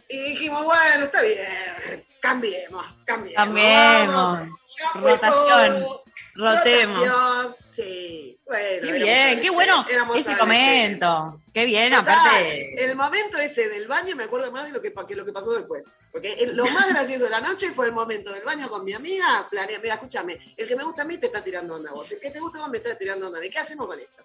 Y 0.10 0.32
dijimos, 0.32 0.64
bueno, 0.64 1.06
está 1.06 1.22
bien, 1.22 2.06
cambiemos, 2.22 2.86
cambiemos. 3.06 3.44
Cambiemos. 3.44 4.16
vamos, 4.16 4.60
ya 4.78 4.90
fue 4.92 5.12
Rotación. 5.12 5.84
todo. 5.84 6.04
Rotemos. 6.36 7.08
Rotación, 7.08 7.56
Sí, 7.68 8.40
bueno. 8.46 8.64
Qué 8.82 8.92
bien, 8.94 9.40
qué 9.42 9.50
bueno 9.50 9.86
ese 10.16 10.36
momento. 10.36 11.42
Qué 11.54 11.66
bien, 11.66 11.92
Total, 11.92 12.18
aparte. 12.18 12.84
El 12.84 12.96
momento 12.96 13.38
ese 13.38 13.68
del 13.70 13.88
baño 13.88 14.16
me 14.16 14.24
acuerdo 14.24 14.52
más 14.52 14.66
de 14.66 14.72
lo 14.72 14.82
que, 14.82 14.94
lo 15.16 15.26
que 15.26 15.34
pasó 15.34 15.52
después. 15.54 15.84
Porque 16.12 16.50
lo 16.54 16.66
más 16.68 16.90
gracioso 16.90 17.26
de 17.26 17.30
la 17.30 17.42
noche 17.42 17.72
fue 17.72 17.88
el 17.88 17.92
momento 17.92 18.32
del 18.32 18.44
baño 18.44 18.70
con 18.70 18.84
mi 18.84 18.94
amiga. 18.94 19.48
Planeé, 19.50 19.80
mira, 19.80 19.96
escúchame, 19.96 20.40
el 20.56 20.68
que 20.68 20.76
me 20.76 20.84
gusta 20.84 21.04
a 21.04 21.06
mí 21.06 21.18
te 21.18 21.28
está 21.28 21.44
tirando 21.44 21.76
onda 21.76 21.92
a 21.92 21.94
vos. 21.94 22.12
El 22.12 22.20
que 22.20 22.32
te 22.32 22.40
gusta 22.40 22.60
a 22.60 22.62
vos 22.62 22.70
me 22.70 22.78
está 22.78 22.96
tirando 22.96 23.28
onda 23.28 23.40
a 23.40 23.42
mí. 23.42 23.50
¿Qué 23.50 23.60
hacemos 23.60 23.88
con 23.88 24.00
esto? 24.00 24.24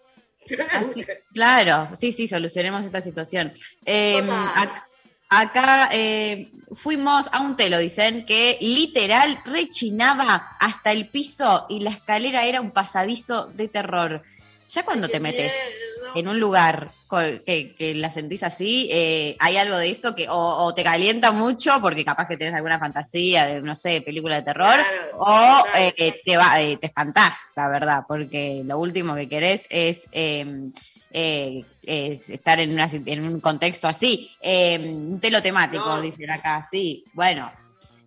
Claro, 1.32 1.88
sí, 1.96 2.12
sí, 2.12 2.28
solucionemos 2.28 2.84
esta 2.84 3.00
situación. 3.00 3.52
Eh. 3.84 4.22
Ac- 5.32 5.48
acá 5.48 5.88
eh, 5.92 6.50
fuimos 6.74 7.28
a 7.32 7.40
un 7.40 7.56
telo, 7.56 7.78
dicen, 7.78 8.24
que 8.26 8.58
literal 8.60 9.40
rechinaba 9.44 10.56
hasta 10.60 10.92
el 10.92 11.08
piso 11.08 11.66
y 11.68 11.80
la 11.80 11.90
escalera 11.90 12.44
era 12.44 12.60
un 12.60 12.70
pasadizo 12.70 13.46
de 13.46 13.68
terror. 13.68 14.22
Ya 14.68 14.84
cuando 14.84 15.08
te 15.08 15.20
metes 15.20 15.52
en 16.14 16.28
un 16.28 16.40
lugar 16.40 16.90
que, 17.44 17.74
que 17.76 17.94
la 17.94 18.10
sentís 18.10 18.42
así, 18.42 18.88
eh, 18.90 19.36
hay 19.38 19.58
algo 19.58 19.76
de 19.76 19.90
eso 19.90 20.14
que 20.14 20.28
o, 20.30 20.34
o 20.34 20.74
te 20.74 20.82
calienta 20.82 21.30
mucho 21.30 21.78
porque 21.82 22.04
capaz 22.06 22.26
que 22.26 22.38
tenés 22.38 22.54
alguna 22.54 22.78
fantasía 22.78 23.44
de, 23.44 23.60
no 23.60 23.76
sé, 23.76 24.00
película 24.00 24.36
de 24.36 24.42
terror, 24.42 24.74
Claro, 24.76 25.18
o 25.18 25.24
claro. 25.24 25.94
eh, 25.98 26.22
te, 26.24 26.36
va, 26.38 26.54
te 26.56 26.86
espantás, 26.86 27.48
la 27.54 27.68
verdad, 27.68 28.04
porque 28.08 28.62
lo 28.64 28.78
último 28.78 29.14
que 29.14 29.28
querés 29.28 29.66
es... 29.68 30.08
eh, 31.12 31.64
estar 32.28 32.58
en, 32.60 32.72
una 32.72 32.88
en 32.92 33.24
un 33.24 33.40
contexto 33.40 33.86
así, 33.88 34.30
Eh, 34.40 34.78
un 34.80 35.20
telo 35.20 35.42
temático, 35.42 35.84
No. 35.86 36.00
dicen 36.00 36.30
acá, 36.30 36.66
sí, 36.70 37.04
bueno, 37.14 37.52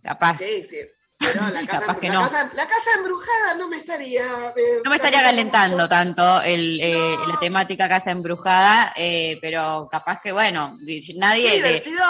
capaz. 0.03 0.37
Sí, 0.39 0.65
sí. 0.69 0.77
Pero 1.17 1.47
la 1.49 1.65
casa, 1.67 1.85
Capaz 1.85 1.99
que 1.99 2.07
la 2.09 2.13
no. 2.15 2.21
casa- 2.23 2.51
la 2.53 2.67
casa 2.67 2.89
embrujada 2.97 3.55
no 3.57 3.67
me 3.69 3.77
estaría. 3.77 4.25
eh, 4.55 4.81
No 4.83 4.89
me 4.89 4.97
estaría 4.97 5.21
calentando 5.21 5.87
tanto 5.87 6.41
el, 6.41 6.79
eh, 6.81 7.15
la 7.27 7.39
temática 7.39 7.87
casa 7.87 8.11
embrujada, 8.11 8.93
pero 9.41 9.87
capaz 9.91 10.19
que, 10.21 10.31
bueno, 10.33 10.77
nadie... 11.15 11.49
Qué 11.49 11.55
divertido. 11.55 12.03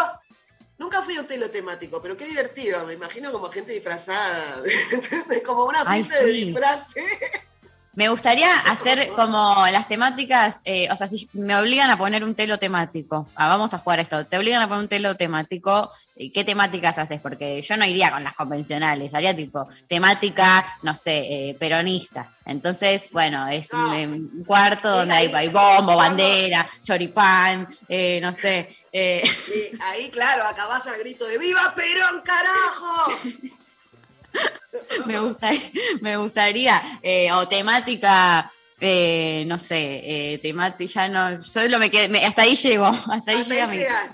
Nunca 0.77 1.01
fui 1.03 1.15
a 1.15 1.21
un 1.21 1.27
telo 1.27 1.49
temático, 1.49 2.01
pero 2.01 2.17
qué 2.17 2.25
divertido. 2.25 2.85
Me 2.85 2.93
imagino 2.93 3.31
como 3.31 3.49
gente 3.49 3.71
disfrazada. 3.71 4.61
como 5.45 5.63
una 5.65 5.83
Ay, 5.85 6.03
fiesta 6.03 6.25
de 6.25 6.31
disfraces. 6.31 7.03
Me 7.95 8.09
gustaría 8.09 8.53
hacer 8.59 9.09
como 9.15 9.65
las 9.71 9.87
temáticas, 9.87 10.61
eh, 10.65 10.87
o 10.91 10.95
sea, 10.97 11.07
si 11.07 11.29
me 11.33 11.55
obligan 11.55 11.89
a 11.89 11.97
poner 11.97 12.23
un 12.23 12.35
telo 12.35 12.59
temático, 12.59 13.29
ah, 13.35 13.47
vamos 13.47 13.73
a 13.73 13.77
jugar 13.79 13.99
esto, 13.99 14.25
te 14.25 14.37
obligan 14.37 14.61
a 14.61 14.67
poner 14.67 14.83
un 14.83 14.89
telo 14.89 15.15
temático, 15.15 15.91
¿y 16.15 16.31
¿qué 16.31 16.43
temáticas 16.43 16.97
haces? 16.97 17.19
Porque 17.21 17.61
yo 17.61 17.77
no 17.77 17.85
iría 17.85 18.11
con 18.11 18.23
las 18.23 18.33
convencionales, 18.35 19.13
haría 19.13 19.35
tipo 19.35 19.67
temática, 19.87 20.77
no 20.83 20.95
sé, 20.95 21.49
eh, 21.49 21.55
peronista. 21.57 22.33
Entonces, 22.45 23.09
bueno, 23.11 23.47
es 23.47 23.71
un, 23.71 23.93
eh, 23.93 24.07
un 24.07 24.43
cuarto 24.45 24.91
donde 24.91 25.13
hay, 25.13 25.31
hay 25.33 25.49
bombo, 25.49 25.95
bandera, 25.95 26.67
choripán, 26.83 27.67
eh, 27.87 28.19
no 28.21 28.33
sé. 28.33 28.75
eh, 28.91 29.23
ahí, 29.81 30.09
claro, 30.09 30.43
acabás 30.43 30.85
al 30.87 30.99
grito 30.99 31.25
de 31.25 31.37
¡Viva 31.37 31.73
Perón, 31.75 32.21
carajo! 32.23 33.19
me, 35.05 35.19
gustaría, 35.19 35.71
me 36.01 36.17
gustaría, 36.17 36.99
eh, 37.01 37.31
o 37.31 37.47
temática, 37.47 38.51
eh, 38.79 39.45
no 39.47 39.57
sé, 39.57 40.01
eh, 40.03 40.38
temática, 40.39 40.93
ya 40.93 41.07
no, 41.07 41.43
solo 41.43 41.79
me 41.79 41.89
quedé, 41.89 42.09
me- 42.09 42.25
hasta 42.25 42.41
ahí 42.41 42.55
llego, 42.55 42.86
hasta 43.11 43.31
ahí 43.31 43.43
llega 43.43 43.67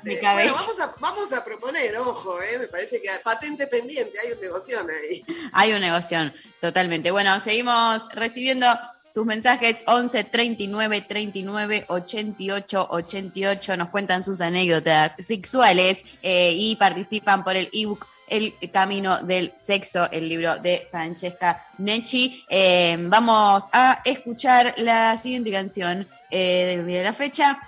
mi, 0.03 0.19
cabeza. 0.19 0.53
Bueno, 0.53 0.55
vamos 0.55 0.80
a, 0.80 0.91
vamos 0.99 1.34
a 1.34 1.43
proponer, 1.43 1.95
ojo, 1.97 2.41
eh, 2.41 2.59
me 2.59 2.67
parece 2.67 3.01
que 3.01 3.09
patente 3.24 3.67
pendiente, 3.67 4.19
hay 4.19 4.34
un 4.34 4.41
negocio 4.41 4.78
ahí. 4.80 5.24
Hay 5.53 5.74
un 5.74 5.82
negocio, 5.82 6.32
totalmente. 6.59 7.11
Bueno, 7.11 7.39
seguimos 7.39 8.07
recibiendo 8.13 8.67
sus 9.13 9.26
mensajes 9.26 9.82
11 9.88 10.24
39 10.26 11.01
39 11.01 11.86
88 11.89 12.88
88. 12.89 13.78
Nos 13.78 13.89
cuentan 13.89 14.24
sus 14.24 14.41
anécdotas 14.41 15.13
sexuales 15.19 16.03
eh, 16.22 16.53
y 16.55 16.76
participan 16.78 17.43
por 17.43 17.55
el 17.55 17.69
ebook 17.74 18.07
El 18.32 18.55
Camino 18.71 19.21
del 19.21 19.51
Sexo, 19.55 20.09
el 20.09 20.29
libro 20.29 20.57
de 20.57 20.88
Francesca 20.89 21.67
Necci. 21.77 22.45
Eh, 22.49 22.97
vamos 22.97 23.65
a 23.73 24.01
escuchar 24.05 24.73
la 24.77 25.17
siguiente 25.17 25.51
canción 25.51 26.07
eh, 26.29 26.75
del 26.75 26.88
día 26.88 26.99
de 26.99 27.03
la 27.03 27.13
fecha. 27.13 27.59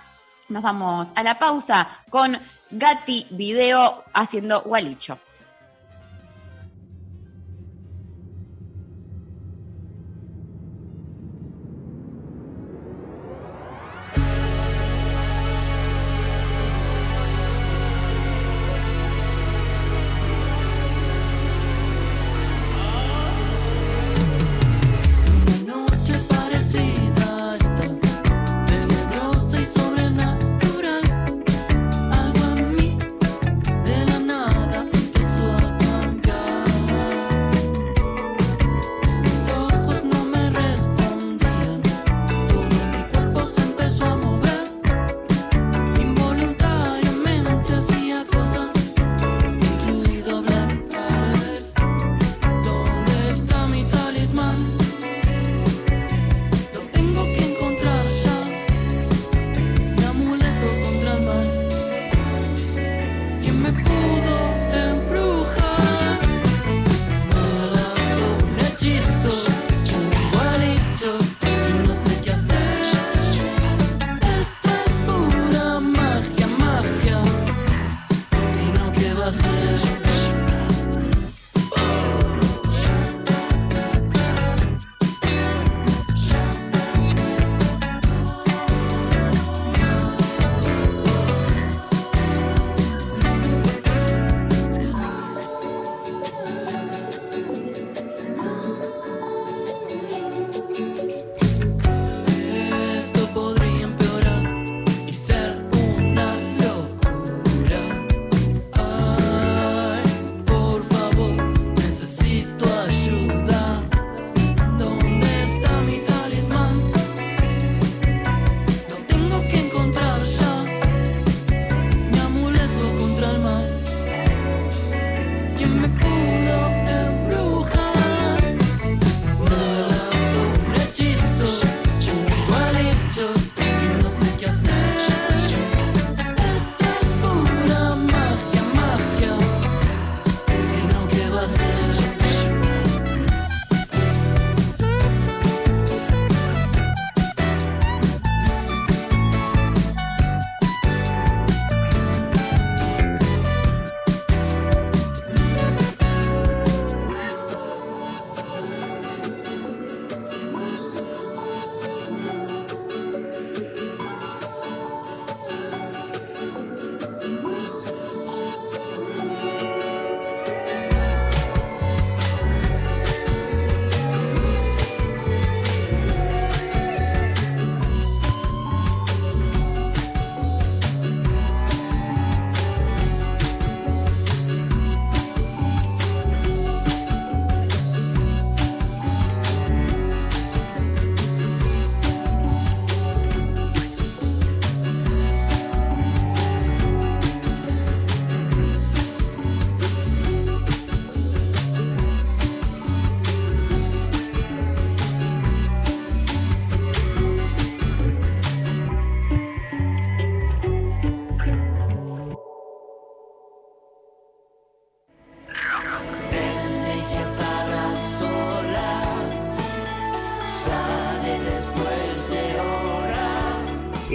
Nos 0.48 0.62
vamos 0.62 1.12
a 1.14 1.22
la 1.22 1.38
pausa 1.38 1.86
con 2.08 2.38
Gatti 2.70 3.26
Video 3.30 4.04
haciendo 4.14 4.62
Gualicho. 4.62 5.18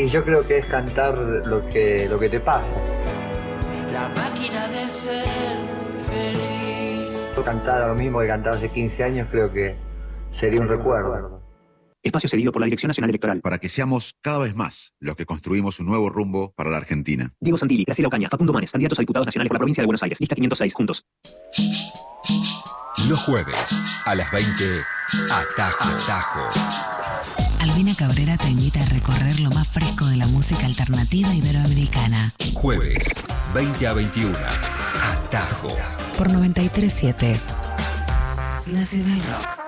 Y 0.09 0.11
yo 0.11 0.25
creo 0.25 0.41
que 0.41 0.57
es 0.57 0.65
cantar 0.65 1.15
lo 1.15 1.69
que, 1.69 2.07
lo 2.09 2.19
que 2.19 2.29
te 2.29 2.39
pasa. 2.39 2.65
La 3.93 4.09
máquina 4.09 4.67
de 4.67 4.87
ser 4.87 5.55
feliz. 6.09 7.27
Cantar 7.45 7.89
lo 7.89 7.93
mismo 7.93 8.19
que 8.19 8.27
cantaba 8.27 8.55
hace 8.55 8.69
15 8.69 9.03
años 9.03 9.27
creo 9.29 9.53
que 9.53 9.75
sería 10.31 10.61
un 10.61 10.67
recuerdo. 10.67 11.43
Espacio 12.01 12.27
cedido 12.27 12.51
por 12.51 12.59
la 12.59 12.65
Dirección 12.65 12.87
Nacional 12.87 13.11
Electoral. 13.11 13.41
Para 13.41 13.59
que 13.59 13.69
seamos 13.69 14.15
cada 14.19 14.39
vez 14.39 14.55
más 14.55 14.95
los 14.99 15.15
que 15.15 15.27
construimos 15.27 15.79
un 15.79 15.85
nuevo 15.85 16.09
rumbo 16.09 16.53
para 16.55 16.71
la 16.71 16.77
Argentina. 16.77 17.31
Diego 17.39 17.59
Santilli, 17.59 17.83
Graciela 17.83 18.07
Ocaña, 18.07 18.29
Facundo 18.29 18.51
Manes, 18.51 18.71
candidatos 18.71 18.97
a 18.97 19.03
diputados 19.03 19.27
nacionales 19.27 19.49
por 19.49 19.57
la 19.57 19.59
provincia 19.59 19.83
de 19.83 19.85
Buenos 19.85 20.01
Aires. 20.01 20.19
Lista 20.19 20.33
506, 20.33 20.73
juntos. 20.73 21.05
Los 23.07 23.21
jueves 23.21 23.77
a 24.05 24.15
las 24.15 24.31
20, 24.31 24.79
Atajo. 25.29 25.83
Atajo. 25.83 27.38
Albina 27.59 27.93
Cabrera 27.95 28.37
te 28.37 28.49
invita 28.49 28.81
a 28.81 28.85
recorrer 28.85 29.39
lo 29.39 29.49
más 29.49 29.67
fresco 29.67 30.05
de 30.05 30.15
la 30.17 30.27
música 30.27 30.65
alternativa 30.65 31.33
iberoamericana. 31.33 32.33
Jueves, 32.53 33.05
20 33.53 33.87
a 33.87 33.93
21, 33.93 34.37
Atajo. 35.03 35.75
Por 36.17 36.31
937 36.31 37.39
Nacional 38.67 39.21
Rock. 39.23 39.59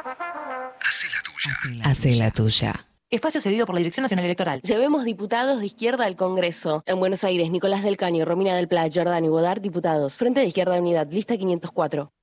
Hace 1.84 2.16
la 2.16 2.32
tuya. 2.32 2.86
Espacio 3.10 3.42
cedido 3.42 3.66
por 3.66 3.76
la 3.76 3.80
Dirección 3.80 4.04
Nacional 4.04 4.24
Electoral. 4.26 4.62
Llevemos 4.62 5.04
diputados 5.04 5.60
de 5.60 5.66
izquierda 5.66 6.06
al 6.06 6.16
Congreso. 6.16 6.84
En 6.86 6.98
Buenos 7.00 7.26
Aires, 7.26 7.52
Nicolás 7.52 7.84
del 7.84 7.98
Caño, 7.98 8.24
Romina 8.24 8.56
del 8.56 8.70
Pla, 8.70 8.88
Jordán 8.94 9.26
y 9.26 9.28
Bodar, 9.28 9.60
diputados. 9.60 10.16
Frente 10.16 10.40
de 10.40 10.46
Izquierda 10.46 10.80
Unidad, 10.80 11.08
lista 11.12 11.36
504. 11.36 12.14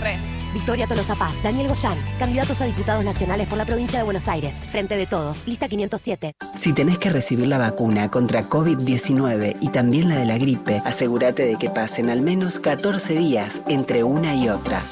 Re. 0.00 0.18
Victoria 0.52 0.86
Tolosa 0.86 1.14
Paz, 1.14 1.40
Daniel 1.42 1.68
Goyán, 1.68 1.98
candidatos 2.18 2.60
a 2.60 2.64
diputados 2.64 3.04
nacionales 3.04 3.46
por 3.46 3.56
la 3.56 3.64
provincia 3.64 3.98
de 3.98 4.04
Buenos 4.04 4.26
Aires. 4.28 4.54
Frente 4.70 4.96
de 4.96 5.06
todos, 5.06 5.46
lista 5.46 5.68
507. 5.68 6.34
Si 6.56 6.72
tenés 6.72 6.98
que 6.98 7.10
recibir 7.10 7.46
la 7.46 7.58
vacuna 7.58 8.10
contra 8.10 8.42
COVID-19 8.48 9.56
y 9.60 9.68
también 9.68 10.08
la 10.08 10.16
de 10.16 10.24
la 10.24 10.38
gripe, 10.38 10.82
asegúrate 10.84 11.46
de 11.46 11.56
que 11.56 11.70
pasen 11.70 12.10
al 12.10 12.20
menos 12.22 12.58
14 12.58 13.14
días 13.14 13.62
entre 13.68 14.02
una 14.02 14.34
y 14.34 14.48
otra. 14.48 14.82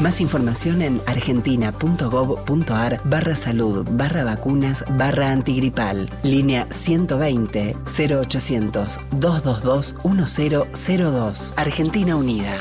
Más 0.00 0.20
información 0.20 0.82
en 0.82 1.00
argentina.gov.ar 1.06 3.00
barra 3.04 3.34
salud 3.34 3.88
barra 3.92 4.22
vacunas 4.22 4.84
barra 4.90 5.32
antigripal. 5.32 6.08
Línea 6.22 6.68
120 6.70 7.74
0800 7.84 9.00
222 9.18 9.96
1002. 10.04 11.52
Argentina 11.56 12.14
Unida. 12.14 12.54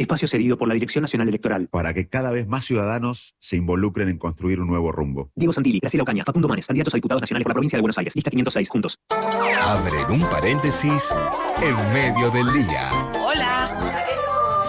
Espacio 0.00 0.26
cedido 0.26 0.56
por 0.56 0.66
la 0.66 0.72
Dirección 0.72 1.02
Nacional 1.02 1.28
Electoral. 1.28 1.68
Para 1.70 1.92
que 1.92 2.08
cada 2.08 2.32
vez 2.32 2.48
más 2.48 2.64
ciudadanos 2.64 3.34
se 3.38 3.56
involucren 3.56 4.08
en 4.08 4.16
construir 4.16 4.58
un 4.58 4.66
nuevo 4.66 4.90
rumbo. 4.92 5.30
Diego 5.36 5.52
Santilli, 5.52 5.78
Graciela 5.78 6.04
Ocaña, 6.04 6.24
Facundo 6.24 6.48
Manes, 6.48 6.66
candidatos 6.66 6.94
a 6.94 6.96
diputados 6.96 7.20
nacionales 7.20 7.44
por 7.44 7.50
la 7.50 7.54
provincia 7.54 7.76
de 7.76 7.82
Buenos 7.82 7.98
Aires. 7.98 8.14
Lista 8.16 8.30
506, 8.30 8.68
juntos. 8.70 8.98
Abren 9.60 10.10
un 10.10 10.20
paréntesis 10.30 11.14
en 11.60 11.76
medio 11.92 12.30
del 12.30 12.50
día. 12.50 12.90
Hola. 13.22 13.78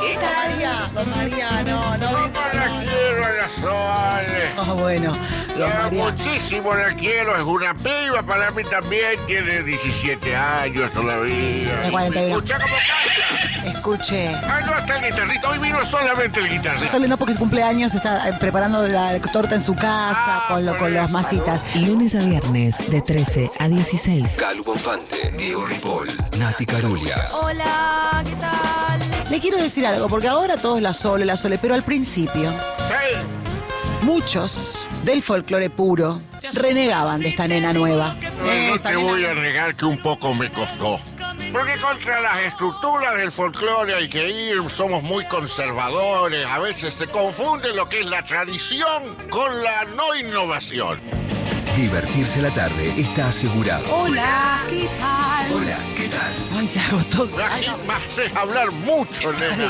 ¿Qué 0.02 0.16
Don 0.16 0.36
María, 0.36 0.92
don 0.94 1.10
María, 1.12 1.64
no, 1.64 1.98
no 1.98 2.12
No 2.12 2.28
la 2.54 2.84
quiero 2.84 3.26
a 3.26 3.32
la 3.32 3.48
Sole. 3.48 4.52
Ah, 4.58 4.74
bueno, 4.74 5.18
María. 5.58 6.12
muchísimo 6.12 6.74
la 6.74 6.94
quiero, 6.96 7.38
es 7.38 7.44
una 7.44 7.74
piba, 7.74 8.22
para 8.26 8.52
mí 8.52 8.64
también 8.64 9.18
tiene 9.28 9.64
17 9.64 10.36
años 10.36 10.92
todavía. 10.92 11.82
De 11.84 11.92
41. 11.92 12.36
Escucha 12.36 12.60
cómo 12.60 12.76
canta. 12.76 13.51
Escuche. 13.66 14.34
Ah, 14.36 14.60
no, 14.66 14.78
está 14.78 14.98
el 14.98 15.12
guitarrista, 15.12 15.50
hoy 15.50 15.58
vino 15.60 15.86
solamente 15.86 16.40
el 16.40 16.50
guitarrista. 16.50 16.88
Sole 16.90 17.08
no 17.08 17.18
porque 17.18 17.34
es 17.34 17.40
cumpleaños, 17.40 17.94
está 17.94 18.30
eh, 18.30 18.34
preparando 18.40 18.88
la 18.88 19.20
torta 19.34 19.56
en 19.56 19.62
su 19.62 19.76
casa 19.76 20.44
con, 20.48 20.66
lo- 20.66 20.78
con 20.78 20.94
las 20.94 21.10
masitas. 21.10 21.64
Lunes 21.76 22.16
a 22.16 22.20
viernes 22.20 22.90
de 22.90 23.02
13 23.02 23.50
a 23.60 23.68
16. 23.68 24.38
Calu 24.38 24.64
Bonfante, 24.64 25.32
Diego 25.38 25.66
Ripoll, 25.66 26.10
Nati 26.38 26.66
Carulias. 26.66 27.34
Hola, 27.42 28.24
¿qué 28.26 28.36
tal? 28.36 29.00
Le 29.30 29.40
quiero 29.40 29.58
decir 29.58 29.86
algo, 29.86 30.08
porque 30.08 30.28
ahora 30.28 30.58
todo 30.58 30.78
es 30.78 30.84
la 30.84 30.94
Sole, 30.94 31.26
la 31.26 31.38
Sole, 31.38 31.58
pero 31.58 31.74
al 31.76 31.84
principio 31.84 32.54
muchos 34.04 34.86
del 35.04 35.22
folclore 35.22 35.70
puro 35.70 36.22
renegaban 36.54 37.22
de 37.22 37.30
esta 37.30 37.48
nena 37.48 37.72
nueva. 37.74 38.16
No 38.74 38.80
te 38.80 38.96
voy 38.96 39.26
a 39.26 39.34
negar 39.34 39.76
que 39.76 39.86
un 39.86 39.98
poco 40.00 40.34
me 40.34 40.52
costó. 40.52 41.00
Porque 41.52 41.78
contra 41.80 42.22
las 42.22 42.40
estructuras 42.44 43.18
del 43.18 43.32
folclore 43.32 43.94
hay 43.94 44.10
que 44.10 44.30
ir, 44.30 44.70
somos 44.70 45.04
muy 45.04 45.26
conservadores, 45.26 46.46
a 46.48 46.60
veces 46.60 46.94
se 46.94 47.08
confunde 47.08 47.74
lo 47.76 47.88
que 47.88 48.00
es 48.00 48.06
la 48.06 48.24
tradición 48.24 49.16
con 49.30 49.62
la 49.62 49.84
no 49.98 50.16
innovación. 50.16 51.00
Divertirse 51.76 52.42
la 52.42 52.54
tarde 52.54 52.94
está 52.98 53.28
asegurado. 53.28 53.86
Hola, 53.94 54.64
¿qué 54.70 54.90
tal? 54.98 55.52
Hola, 55.52 55.78
¿qué 56.12 56.18
tal? 56.18 56.60
Ay, 56.60 56.68
se 56.68 56.80
agotó. 56.80 57.26
La 57.38 57.50
gente 57.50 57.84
me 57.88 57.94
hace 57.94 58.32
hablar 58.36 58.72
mucho, 58.72 59.32
nena. 59.34 59.68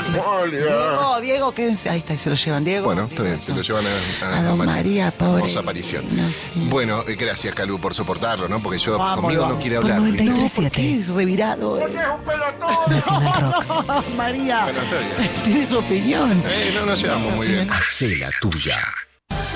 Diego, 0.50 1.20
Diego, 1.20 1.52
quédense. 1.54 1.88
Ahí 1.90 1.98
está, 1.98 2.16
se 2.18 2.28
lo 2.30 2.36
llevan, 2.36 2.64
Diego. 2.64 2.86
Bueno, 2.86 3.04
está 3.10 3.22
bien, 3.22 3.40
se 3.40 3.54
lo 3.54 3.62
llevan 3.62 3.84
a, 3.86 3.90
a- 4.26 4.28
A 4.28 4.38
a 4.38 4.42
don 4.42 4.58
María. 4.58 4.74
María, 4.74 5.10
pobre. 5.12 5.38
Hermosa 5.42 5.60
aparición. 5.60 6.04
No, 6.10 6.28
sí. 6.28 6.50
Bueno, 6.68 7.02
eh, 7.06 7.14
gracias, 7.16 7.54
Calu, 7.54 7.80
por 7.80 7.94
soportarlo, 7.94 8.48
¿no? 8.48 8.60
Porque 8.60 8.78
yo 8.78 8.98
Vamos, 8.98 9.20
conmigo 9.20 9.42
vamos. 9.42 9.56
no 9.56 9.62
quiere 9.62 9.76
Por 9.80 9.90
hablar. 9.92 10.00
937 10.00 10.70
Qué 10.72 11.04
revirado. 11.12 11.78
eh. 11.80 11.92
Nacional 12.88 13.40
Rock. 13.40 14.08
María, 14.16 14.64
Bueno, 14.64 14.80
está 14.82 14.98
bien. 14.98 15.30
tiene 15.44 15.66
su 15.66 15.78
opinión. 15.78 16.42
Eh, 16.46 16.72
no 16.74 16.86
nos 16.86 17.00
llevamos 17.00 17.34
muy 17.34 17.46
bien. 17.46 17.70
Hacé 17.70 18.16
la 18.16 18.30
tuya. 18.40 18.78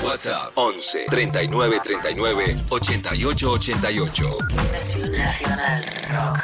WhatsApp 0.03 0.51
11 0.55 1.05
39 1.09 1.79
39 1.83 2.57
88 2.69 3.51
88. 3.51 4.37
Nacional 4.71 5.85
Rock. 6.09 6.39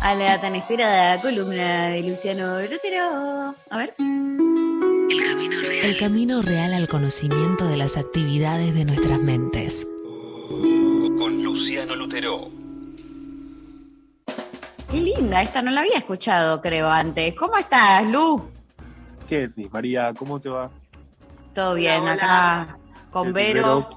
A 0.00 0.14
la 0.14 0.40
tan 0.40 0.54
esperada 0.54 1.20
columna 1.20 1.88
de 1.88 2.02
Luciano 2.02 2.60
Lutero. 2.60 3.54
A 3.70 3.76
ver. 3.76 3.94
El 3.98 5.96
camino 5.98 6.42
real 6.42 6.72
al 6.74 6.88
conocimiento 6.88 7.66
de 7.66 7.76
las 7.76 7.96
actividades 7.96 8.74
de 8.74 8.84
nuestras 8.84 9.18
mentes. 9.18 9.86
Con 11.18 11.42
Luciano 11.42 11.94
Lutero. 11.94 12.50
Qué 14.90 15.00
linda, 15.00 15.42
esta 15.42 15.60
no 15.62 15.70
la 15.70 15.80
había 15.80 15.98
escuchado, 15.98 16.60
creo, 16.60 16.88
antes. 16.88 17.34
¿Cómo 17.34 17.56
estás, 17.56 18.04
Lu? 18.06 18.48
¿Qué 19.28 19.46
decís, 19.48 19.70
María? 19.72 20.14
¿Cómo 20.16 20.38
te 20.38 20.48
va? 20.48 20.70
Todo 21.54 21.74
bien, 21.74 22.02
hola. 22.02 22.12
acá 22.12 22.78
con 23.10 23.28
Es 23.28 23.34
Vero. 23.34 23.88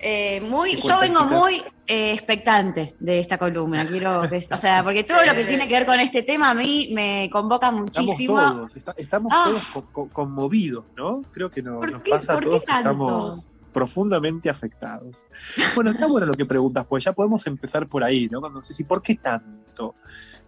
Eh, 0.00 0.40
muy, 0.40 0.76
¿Qué 0.76 0.82
yo 0.88 1.00
vengo 1.00 1.20
chicas? 1.24 1.30
muy 1.38 1.54
eh, 1.86 2.12
expectante 2.12 2.94
de 3.00 3.18
esta 3.18 3.36
columna. 3.38 3.84
Quiero 3.84 4.22
que, 4.30 4.36
o 4.50 4.58
sea, 4.58 4.84
porque 4.84 5.02
todo 5.04 5.24
lo 5.26 5.32
que 5.34 5.44
tiene 5.44 5.66
que 5.66 5.74
ver 5.74 5.86
con 5.86 5.98
este 6.00 6.22
tema 6.22 6.50
a 6.50 6.54
mí 6.54 6.90
me 6.94 7.28
convoca 7.32 7.66
Estamos 7.66 7.80
muchísimo. 7.96 8.34
todos, 8.40 8.76
está- 8.76 8.94
estamos 8.96 9.32
Ah. 9.34 9.44
todos 9.46 9.62
co- 9.74 9.86
co- 9.92 10.08
conmovidos, 10.10 10.84
¿no? 10.96 11.22
Creo 11.32 11.50
que 11.50 11.62
no- 11.62 11.80
¿Por 11.80 11.90
nos 11.92 12.02
qué- 12.02 12.10
pasa 12.12 12.34
a 12.34 12.40
todos 12.40 12.62
que 12.64 12.72
estamos 12.72 13.50
profundamente 13.72 14.48
afectados. 14.50 15.26
Bueno, 15.74 15.90
está 15.90 16.06
bueno 16.06 16.26
lo 16.26 16.34
que 16.34 16.44
preguntas, 16.46 16.84
pues 16.88 17.04
ya 17.04 17.12
podemos 17.12 17.46
empezar 17.46 17.86
por 17.88 18.02
ahí, 18.02 18.28
¿no? 18.30 18.40
Cuando 18.40 18.60
dices, 18.60 18.78
¿y 18.80 18.84
por 18.84 19.02
qué 19.02 19.14
tanto? 19.16 19.94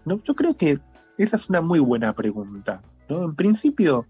¿No? 0.05 0.19
Yo 0.23 0.35
creo 0.35 0.57
que 0.57 0.79
esa 1.19 1.37
es 1.37 1.49
una 1.49 1.61
muy 1.61 1.79
buena 1.79 2.13
pregunta, 2.15 2.83
¿no? 3.09 3.23
En 3.23 3.35
principio, 3.37 4.07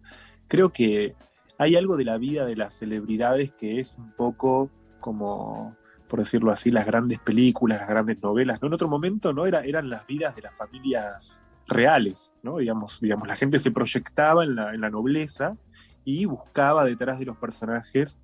creo 0.48 0.70
que 0.72 1.14
hay 1.58 1.76
algo 1.76 1.96
de 1.96 2.04
la 2.04 2.16
vida 2.18 2.46
de 2.46 2.56
las 2.56 2.72
celebridades 2.74 3.52
que 3.52 3.80
es 3.80 3.96
un 3.98 4.12
poco 4.12 4.70
como, 5.00 5.76
por 6.08 6.20
decirlo 6.20 6.50
así, 6.52 6.70
las 6.70 6.86
grandes 6.86 7.18
películas, 7.18 7.80
las 7.80 7.88
grandes 7.88 8.22
novelas, 8.22 8.60
¿no? 8.60 8.68
En 8.68 8.74
otro 8.74 8.88
momento, 8.88 9.32
¿no? 9.32 9.46
Era, 9.46 9.60
eran 9.60 9.90
las 9.90 10.06
vidas 10.06 10.36
de 10.36 10.42
las 10.42 10.54
familias 10.54 11.42
reales, 11.66 12.30
¿no? 12.42 12.58
Digamos, 12.58 13.00
digamos 13.00 13.26
la 13.28 13.36
gente 13.36 13.58
se 13.58 13.70
proyectaba 13.70 14.44
en 14.44 14.56
la, 14.56 14.74
en 14.74 14.80
la 14.80 14.90
nobleza 14.90 15.56
y 16.04 16.24
buscaba 16.24 16.84
detrás 16.84 17.18
de 17.18 17.26
los 17.26 17.36
personajes 17.36 18.18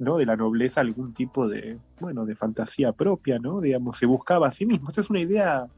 ¿no? 0.00 0.16
de 0.16 0.26
la 0.26 0.34
nobleza 0.34 0.80
algún 0.80 1.12
tipo 1.12 1.46
de, 1.46 1.78
bueno, 2.00 2.24
de 2.24 2.34
fantasía 2.34 2.92
propia, 2.92 3.38
¿no? 3.38 3.60
Digamos, 3.60 3.98
se 3.98 4.06
buscaba 4.06 4.48
a 4.48 4.50
sí 4.50 4.64
mismo. 4.64 4.88
Esta 4.88 5.02
es 5.02 5.10
una 5.10 5.20
idea 5.20 5.68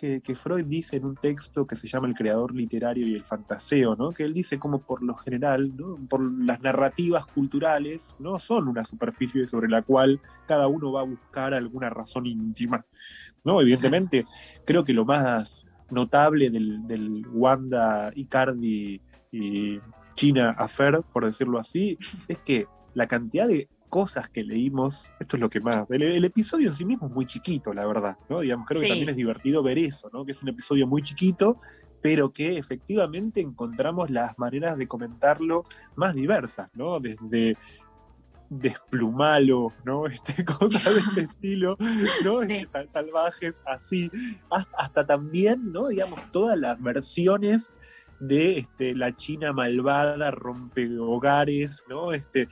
que, 0.00 0.22
que 0.22 0.34
Freud 0.34 0.64
dice 0.64 0.96
en 0.96 1.04
un 1.04 1.14
texto 1.14 1.66
que 1.66 1.76
se 1.76 1.86
llama 1.86 2.08
El 2.08 2.14
creador 2.14 2.54
literario 2.54 3.06
y 3.06 3.14
el 3.14 3.24
fantaseo, 3.24 3.96
¿no? 3.96 4.12
Que 4.12 4.24
él 4.24 4.32
dice 4.32 4.58
como 4.58 4.78
por 4.78 5.02
lo 5.02 5.14
general, 5.14 5.76
¿no? 5.76 5.98
Por 6.08 6.22
las 6.42 6.62
narrativas 6.62 7.26
culturales, 7.26 8.14
¿no? 8.18 8.38
Son 8.38 8.66
una 8.66 8.84
superficie 8.86 9.46
sobre 9.46 9.68
la 9.68 9.82
cual 9.82 10.22
cada 10.46 10.68
uno 10.68 10.90
va 10.90 11.02
a 11.02 11.04
buscar 11.04 11.52
alguna 11.52 11.90
razón 11.90 12.24
íntima, 12.24 12.86
¿no? 13.44 13.60
Evidentemente, 13.60 14.24
creo 14.64 14.84
que 14.84 14.94
lo 14.94 15.04
más 15.04 15.66
notable 15.90 16.48
del, 16.48 16.86
del 16.86 17.26
Wanda, 17.30 18.10
Icardi 18.14 19.02
y 19.30 19.80
China 20.14 20.56
Affair, 20.56 21.02
por 21.12 21.26
decirlo 21.26 21.58
así, 21.58 21.98
es 22.26 22.38
que 22.38 22.66
la 22.94 23.06
cantidad 23.06 23.46
de 23.46 23.68
cosas 23.90 24.30
que 24.30 24.42
leímos, 24.42 25.04
esto 25.20 25.36
es 25.36 25.40
lo 25.40 25.50
que 25.50 25.60
más. 25.60 25.84
El, 25.90 26.00
el 26.02 26.24
episodio 26.24 26.68
en 26.68 26.74
sí 26.74 26.84
mismo 26.86 27.08
es 27.08 27.12
muy 27.12 27.26
chiquito, 27.26 27.74
la 27.74 27.84
verdad, 27.86 28.16
¿no? 28.30 28.40
Digamos, 28.40 28.66
creo 28.66 28.80
que 28.80 28.86
Sí. 28.86 28.92
también 28.92 29.10
es 29.10 29.16
divertido 29.16 29.62
ver 29.62 29.76
eso, 29.78 30.08
¿no? 30.12 30.24
Que 30.24 30.32
es 30.32 30.42
un 30.42 30.48
episodio 30.48 30.86
muy 30.86 31.02
chiquito, 31.02 31.58
pero 32.00 32.32
que 32.32 32.56
efectivamente 32.56 33.40
encontramos 33.42 34.08
las 34.08 34.38
maneras 34.38 34.78
de 34.78 34.88
comentarlo 34.88 35.62
más 35.96 36.14
diversas, 36.14 36.70
¿no? 36.72 36.98
Desde 37.00 37.58
desplumalo, 38.48 39.72
¿no? 39.84 40.06
Este, 40.06 40.44
cosas 40.44 40.84
de 40.84 41.00
ese 41.00 41.20
estilo, 41.22 41.76
¿no? 42.24 42.42
Este, 42.42 42.66
sal- 42.66 42.88
salvajes 42.88 43.62
así, 43.66 44.10
hasta, 44.50 44.70
hasta 44.78 45.06
también, 45.06 45.72
¿no? 45.72 45.88
Digamos, 45.88 46.20
todas 46.32 46.58
las 46.58 46.80
versiones 46.80 47.72
de 48.20 48.58
este, 48.58 48.94
la 48.94 49.16
China 49.16 49.52
malvada, 49.52 50.30
rompe 50.30 50.88
hogares, 50.98 51.84
¿no? 51.88 52.12
Este, 52.12 52.46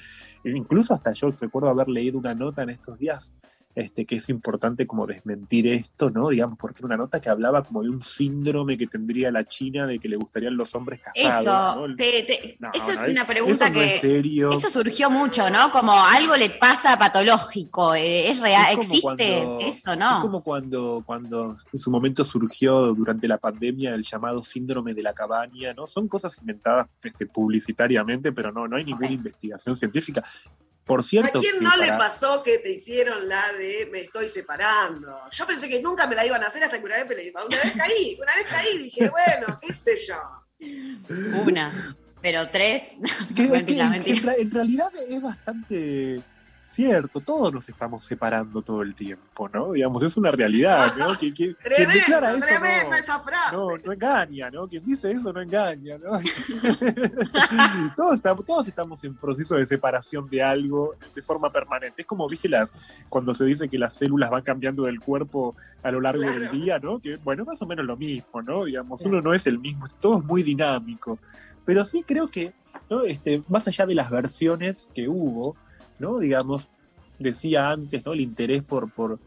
incluso 0.45 0.95
hasta 0.95 1.13
yo 1.13 1.31
recuerdo 1.31 1.69
haber 1.69 1.89
leído 1.89 2.19
una 2.19 2.35
nota 2.35 2.63
en 2.63 2.71
estos 2.71 2.99
días 2.99 3.33
este, 3.79 4.05
que 4.05 4.17
es 4.17 4.29
importante 4.29 4.87
como 4.87 5.07
desmentir 5.07 5.67
esto, 5.69 6.11
¿no? 6.11 6.31
Digamos, 6.31 6.59
porque 6.59 6.81
era 6.81 6.87
una 6.87 6.97
nota 6.97 7.21
que 7.21 7.29
hablaba 7.31 7.63
como 7.63 7.83
de 7.83 7.91
un 7.91 8.03
síndrome 8.03 8.77
que 8.77 8.87
tendría 8.89 9.31
la 9.31 9.45
China 9.45 9.87
de 9.87 9.99
que 10.01 10.09
le 10.09 10.17
gustarían 10.17 10.57
los 10.57 10.75
hombres 10.75 11.01
casados, 11.01 11.47
Eso, 11.47 11.87
¿no? 11.89 11.97
te- 11.97 12.23
te- 12.25 12.57
No, 12.59 12.71
eso 12.75 12.91
es 12.91 13.09
una 13.09 13.27
pregunta 13.27 13.71
que. 13.71 13.95
es 13.95 14.01
serio. 14.01 14.51
Eso 14.51 14.69
surgió 14.69 15.11
mucho, 15.11 15.49
¿no? 15.51 15.71
Como 15.71 15.93
algo 15.93 16.37
le 16.37 16.51
pasa 16.51 16.99
patológico. 16.99 17.95
eh, 17.95 18.31
¿Es 18.31 18.41
real? 18.41 18.73
Es 18.73 18.79
¿Existe 18.79 19.01
cuando- 19.03 19.61
eso, 19.61 19.95
no? 19.97 20.17
Es 20.17 20.23
como 20.23 20.43
cuando, 20.43 21.03
cuando 21.07 21.55
en 21.73 21.79
su 21.79 21.91
momento 21.91 22.25
surgió 22.25 22.95
durante 22.95 23.29
la 23.29 23.39
pandemia 23.39 23.95
el 23.95 24.03
llamado 24.03 24.43
síndrome 24.43 24.93
de 24.95 25.03
la 25.03 25.13
cabaña, 25.15 25.73
¿no? 25.75 25.87
Son 25.87 26.09
cosas 26.09 26.37
inventadas 26.39 26.89
este, 27.05 27.27
publicitariamente, 27.27 28.33
pero 28.33 28.51
no, 28.53 28.67
no 28.67 28.77
hay 28.77 28.85
ninguna 28.85 29.11
investigación 29.11 29.77
científica. 29.77 30.25
Por 30.89 31.01
¿A 31.01 31.03
cierto, 31.05 31.41
quién 31.41 31.59
que 31.59 31.65
no 31.65 31.77
le 31.77 31.89
pasó 31.89 32.43
que 32.43 32.59
te 32.59 32.71
hicieron 32.73 33.29
la 33.29 33.53
de 33.53 33.89
me 33.93 34.01
estoy 34.01 34.27
separando? 34.29 35.17
Yo 35.31 35.47
pensé 35.47 35.69
que 35.69 35.81
nunca 35.81 36.07
me 36.09 36.17
la 36.17 36.27
iban 36.27 36.43
a 36.43 36.47
hacer 36.49 36.65
hasta 36.65 36.79
que 36.81 36.85
una 36.87 36.97
vez, 36.97 37.07
me 37.09 37.15
la- 37.15 37.45
una 37.45 37.57
vez 37.63 37.73
caí, 37.77 38.19
una 38.21 38.35
vez 38.35 38.47
caí 38.51 38.79
dije, 38.79 39.09
bueno, 39.11 39.61
qué 39.61 39.73
sé 39.75 39.97
yo. 40.09 40.17
Una, 41.47 41.95
pero 42.21 42.49
tres. 42.49 42.85
que 43.37 43.43
Mentira, 43.49 43.91
mentira. 43.91 44.35
en 44.37 44.51
realidad 44.51 44.91
es 45.09 45.21
bastante 45.23 46.23
cierto, 46.71 47.21
todos 47.21 47.53
nos 47.53 47.69
estamos 47.69 48.05
separando 48.05 48.63
todo 48.63 48.83
el 48.83 48.95
tiempo, 48.95 49.49
¿no? 49.49 49.73
Digamos, 49.73 50.03
es 50.03 50.17
una 50.17 50.31
realidad, 50.31 50.93
¿no? 50.99 51.15
Quien, 51.19 51.33
quien- 51.35 51.55
quien 51.55 51.75
Tremendo, 51.77 51.93
declara 51.95 52.31
eso 52.33 52.39
no- 52.89 52.95
esa 52.95 53.21
frase. 53.21 53.57
No, 53.57 53.77
no 53.79 53.93
engaña, 53.93 54.51
¿no? 54.51 54.69
Quien 54.69 54.85
dice 54.85 55.11
eso 55.11 55.33
no 55.33 55.41
engaña, 55.41 55.99
¿no? 55.99 56.19
todos, 57.97 58.15
estamos, 58.15 58.45
todos 58.47 58.69
estamos 58.69 59.03
en 59.05 59.15
proceso 59.17 59.55
de 59.57 59.67
separación 59.67 60.29
de 60.29 60.43
algo 60.43 60.95
de 61.15 61.23
forma 61.23 61.51
permanente. 61.53 62.03
Es 62.03 62.07
como, 62.07 62.29
viste, 62.29 62.49
las, 62.49 62.73
cuando 63.09 63.35
se 63.35 63.45
dice 63.45 63.69
que 63.69 63.79
las 63.79 63.95
células 63.95 64.31
van 64.31 64.43
cambiando 64.43 64.85
del 64.85 65.01
cuerpo 65.01 65.57
a 65.83 65.91
lo 65.91 66.01
largo 66.01 66.23
del 66.23 66.51
día, 66.51 66.79
¿no? 66.79 66.99
Que, 67.01 67.17
bueno, 67.17 67.45
más 67.45 67.61
o 67.63 67.67
menos 67.67 67.85
lo 67.87 67.97
mismo, 67.97 68.43
¿no? 68.43 68.65
Digamos, 68.65 69.03
uno 69.05 69.21
no 69.21 69.33
es 69.35 69.47
el 69.47 69.59
mismo, 69.59 69.87
todo 70.01 70.19
es 70.19 70.25
muy 70.25 70.43
dinámico. 70.43 71.19
Pero 71.65 71.85
sí 71.85 72.03
creo 72.07 72.29
que, 72.29 72.53
¿no? 72.91 73.03
Este, 73.03 73.43
más 73.49 73.67
allá 73.69 73.87
de 73.87 73.95
las 73.95 74.11
versiones 74.11 74.89
que 74.95 75.09
hubo, 75.09 75.57
¿no? 75.99 76.19
Digamos, 76.19 76.69
decía 77.19 77.71
antes, 77.71 78.05
¿no? 78.05 78.13
El 78.13 78.21
interés 78.21 78.63
por, 78.63 78.91
por, 78.91 79.19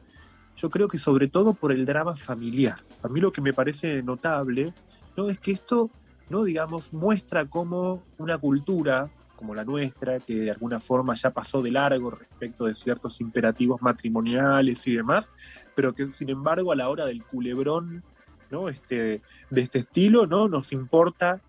yo 0.56 0.70
creo 0.70 0.88
que 0.88 0.98
sobre 0.98 1.28
todo 1.28 1.54
por 1.54 1.72
el 1.72 1.86
drama 1.86 2.16
familiar. 2.16 2.78
A 3.04 3.08
mí 3.08 3.20
lo 3.20 3.32
que 3.32 3.42
me 3.42 3.54
parece 3.54 4.04
notable, 4.04 4.74
¿no? 5.18 5.30
Es 5.30 5.40
que 5.40 5.52
esto, 5.52 5.90
¿no? 6.30 6.44
Digamos, 6.44 6.94
muestra 6.94 7.46
cómo 7.46 8.04
una 8.18 8.38
cultura 8.38 9.10
como 9.42 9.56
la 9.56 9.66
nuestra, 9.66 10.20
que 10.20 10.36
de 10.36 10.52
alguna 10.52 10.80
forma 10.80 11.16
ya 11.16 11.32
pasó 11.32 11.64
de 11.64 11.72
largo 11.72 12.12
respecto 12.12 12.66
de 12.66 12.76
ciertos 12.76 13.20
imperativos 13.22 13.82
matrimoniales 13.82 14.86
y 14.86 14.96
demás, 14.96 15.32
pero 15.74 15.96
que 15.96 16.12
sin 16.12 16.30
embargo 16.30 16.72
a 16.72 16.76
la 16.76 16.88
hora 16.90 17.06
del 17.06 17.24
culebrón, 17.24 18.04
¿no? 18.52 18.70
Este, 18.70 19.24
de 19.50 19.62
este 19.62 19.80
estilo, 19.80 20.28
¿no? 20.28 20.48
Nos 20.48 20.72
importa 20.72 21.42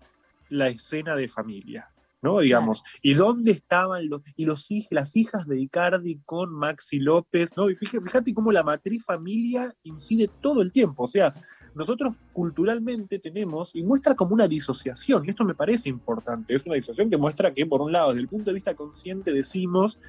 la 0.49 0.69
escena 0.69 1.15
de 1.15 1.27
familia. 1.27 1.92
¿No? 2.23 2.39
Digamos, 2.39 2.83
¿y 3.01 3.13
dónde 3.13 3.51
estaban 3.51 4.09
los, 4.09 4.21
y 4.35 4.45
los 4.45 4.67
las 4.89 5.15
hijas 5.15 5.45
de 5.45 5.59
Icardi 5.59 6.21
con 6.25 6.53
Maxi 6.53 6.97
López? 6.99 7.51
¿no? 7.55 7.69
Y 7.69 7.75
fíjate, 7.75 8.01
fíjate 8.01 8.33
cómo 8.33 8.51
la 8.51 8.63
matriz 8.63 9.05
familia 9.05 9.75
incide 9.83 10.29
todo 10.41 10.61
el 10.61 10.71
tiempo. 10.71 11.03
O 11.03 11.07
sea, 11.07 11.33
nosotros 11.75 12.15
culturalmente 12.31 13.19
tenemos, 13.19 13.75
y 13.75 13.83
muestra 13.83 14.15
como 14.15 14.33
una 14.33 14.47
disociación, 14.47 15.25
y 15.25 15.31
esto 15.31 15.43
me 15.43 15.53
parece 15.53 15.89
importante, 15.89 16.55
es 16.55 16.65
una 16.65 16.75
disociación 16.75 17.09
que 17.09 17.17
muestra 17.17 17.53
que, 17.53 17.65
por 17.65 17.81
un 17.81 17.91
lado, 17.91 18.09
desde 18.09 18.21
el 18.21 18.29
punto 18.29 18.51
de 18.51 18.55
vista 18.55 18.73
consciente, 18.73 19.33
decimos 19.33 19.99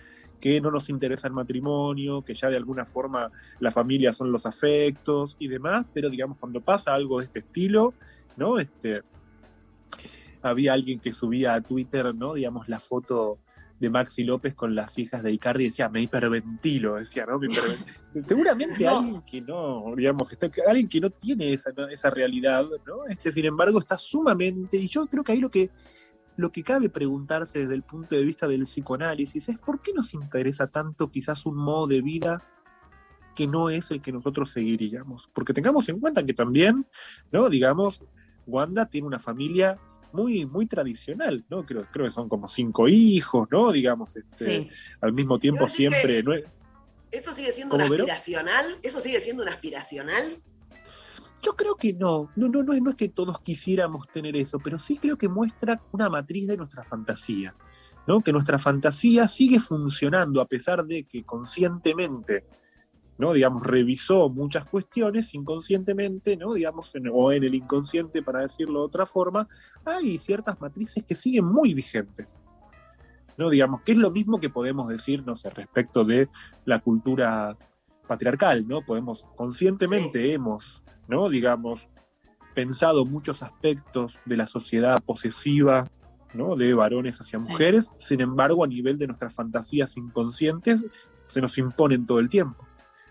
que 0.41 0.61
no 0.61 0.71
nos 0.71 0.89
interesa 0.91 1.27
el 1.27 1.35
matrimonio, 1.35 2.23
que 2.23 2.35
ya 2.35 2.49
de 2.49 2.57
alguna 2.57 2.87
forma 2.87 3.31
la 3.59 3.71
familia 3.71 4.13
son 4.13 4.31
los 4.31 4.47
afectos 4.47 5.37
y 5.39 5.49
demás, 5.49 5.87
pero 5.93 6.11
digamos, 6.11 6.39
cuando 6.39 6.61
pasa 6.61 6.95
algo 6.95 7.19
de 7.19 7.25
este 7.25 7.41
estilo, 7.41 7.95
¿no? 8.37 8.59
Este, 8.59 9.03
había 10.45 10.73
alguien 10.73 11.01
que 11.01 11.13
subía 11.13 11.55
a 11.55 11.61
Twitter, 11.61 12.15
¿no? 12.15 12.35
Digamos, 12.35 12.69
la 12.69 12.81
foto 12.81 13.39
de 13.81 13.91
Maxi 13.91 14.23
López 14.25 14.55
con 14.55 14.75
las 14.75 14.97
hijas 14.99 15.23
de 15.23 15.33
Icardi 15.33 15.65
y 15.65 15.67
decía, 15.69 15.89
me 15.89 16.01
hiperventilo, 16.01 16.95
decía, 16.95 17.27
¿no? 17.27 17.39
Me 17.39 17.47
hiperventilo. 17.47 17.99
Seguramente 18.25 18.85
No. 18.85 18.99
alguien 18.99 19.23
que 19.23 19.41
no, 19.41 19.85
digamos, 19.97 20.31
está, 20.31 20.49
alguien 20.69 20.89
que 20.89 21.01
no 21.01 21.11
tiene 21.11 21.53
esa, 21.53 21.71
esa 21.91 22.11
realidad, 22.11 22.65
¿no? 22.87 23.05
Este, 23.09 23.33
sin 23.33 23.47
embargo, 23.47 23.79
está 23.79 23.99
sumamente, 23.99 24.77
y 24.77 24.87
yo 24.87 25.07
creo 25.07 25.25
que 25.25 25.33
ahí 25.33 25.41
lo 25.41 25.51
que, 25.51 25.71
lo 26.37 26.53
que 26.53 26.63
cabe 26.63 26.89
preguntarse 26.89 27.61
desde 27.61 27.75
el 27.75 27.83
punto 27.83 28.15
de 28.15 28.25
vista 28.25 28.47
del 28.47 28.63
psicoanálisis 28.63 29.49
es 29.49 29.59
por 29.59 29.83
qué 29.83 29.93
nos 29.93 30.15
interesa 30.15 30.67
tanto 30.69 31.11
quizás 31.11 31.45
un 31.47 31.57
modo 31.57 31.87
de 31.87 32.01
vida 32.03 32.43
que 33.35 33.47
no 33.49 33.69
es 33.71 33.91
el 33.91 34.01
que 34.01 34.13
nosotros 34.13 34.51
seguiríamos. 34.51 35.29
Porque 35.33 35.53
tengamos 35.53 35.89
en 35.89 35.99
cuenta 35.99 36.25
que 36.25 36.35
también, 36.35 36.87
¿no? 37.33 37.49
Digamos, 37.49 38.01
Wanda 38.47 38.87
tiene 38.87 39.07
una 39.09 39.19
familia 39.19 39.79
muy, 40.15 40.47
muy 40.47 40.67
tradicional, 40.67 41.45
¿no? 41.51 41.67
Creo, 41.67 41.87
creo 41.93 42.07
que 42.07 42.13
son 42.13 42.29
como 42.29 42.49
cinco 42.49 42.89
hijos, 42.89 43.49
¿no? 43.51 43.73
Digamos, 43.73 44.17
este, 44.17 44.45
Sí. 44.63 44.69
al 45.01 45.13
mismo 45.13 45.39
tiempo 45.39 45.69
siempre. 45.69 46.17
que- 46.19 46.23
¿no? 46.23 46.33
es- 46.35 46.45
¿Eso 47.11 47.33
sigue 47.33 47.53
siendo 47.53 47.73
¿Cómo, 47.73 47.85
un 47.85 47.91
Vero? 47.91 48.05
aspiracional? 48.05 48.65
¿Eso 48.83 49.01
sigue 49.01 49.21
siendo 49.21 49.43
un 49.43 49.49
aspiracional? 49.49 50.25
Yo 51.43 51.55
creo 51.55 51.77
que 51.77 51.93
no. 51.93 52.31
No, 52.37 52.49
no, 52.49 52.63
no, 52.63 52.73
es- 52.73 52.81
no 52.83 52.91
es 52.91 52.97
que 52.97 53.09
todos 53.09 53.39
quisiéramos 53.41 54.07
tener 54.09 54.35
eso, 54.37 54.59
pero 54.59 54.79
sí 54.79 54.97
creo 54.97 55.19
que 55.19 55.29
muestra 55.29 55.81
una 55.93 56.09
matriz 56.09 56.47
de 56.49 56.57
nuestra 56.57 56.83
fantasía. 56.85 57.55
¿no? 58.07 58.21
Que 58.21 58.33
nuestra 58.33 58.59
fantasía 58.59 59.27
sigue 59.29 59.59
funcionando 59.59 60.41
a 60.43 60.47
pesar 60.47 60.85
de 60.85 61.05
que 61.05 61.25
conscientemente, 61.25 62.45
¿no? 63.19 63.33
digamos, 63.33 63.63
revisó 63.63 64.29
muchas 64.29 64.67
cuestiones 64.67 65.35
inconscientemente, 65.35 66.37
¿no? 66.37 66.53
digamos, 66.55 66.95
en- 66.95 67.11
o 67.13 67.31
en 67.33 67.45
el 67.45 67.55
inconsciente, 67.55 68.23
para 68.23 68.41
decirlo 68.41 68.81
de 68.81 68.87
otra 68.87 69.07
forma, 69.07 69.47
hay 69.85 70.19
ciertas 70.19 70.61
matrices 70.61 71.05
que 71.05 71.15
siguen 71.15 71.45
muy 71.45 71.75
vigentes. 71.75 72.35
¿no? 73.37 73.51
Digamos, 73.51 73.81
que 73.83 73.93
es 73.93 73.99
lo 73.99 74.11
mismo 74.11 74.39
que 74.39 74.49
podemos 74.51 74.89
decir, 74.89 75.25
no 75.27 75.35
sé, 75.37 75.51
respecto 75.51 76.05
de 76.05 76.29
la 76.65 76.79
cultura 76.79 77.57
patriarcal, 78.07 78.69
¿no? 78.69 78.83
Podemos, 78.85 79.25
conscientemente 79.35 80.33
hemos, 80.33 80.83
¿no? 81.09 81.29
Digamos, 81.29 81.89
pensado 82.55 83.05
muchos 83.05 83.43
aspectos 83.43 84.21
de 84.25 84.37
la 84.37 84.47
sociedad 84.47 85.03
posesiva, 85.03 85.89
¿no? 86.33 86.55
De 86.55 86.75
varones 86.75 87.21
hacia 87.21 87.39
mujeres, 87.41 87.93
sin 87.97 88.21
embargo, 88.21 88.63
a 88.63 88.69
nivel 88.69 88.99
de 88.99 89.07
nuestras 89.09 89.35
fantasías 89.35 89.97
inconscientes, 89.97 90.85
se 91.27 91.41
nos 91.41 91.57
imponen 91.59 92.07
todo 92.07 92.21
el 92.21 92.29
tiempo. 92.29 92.64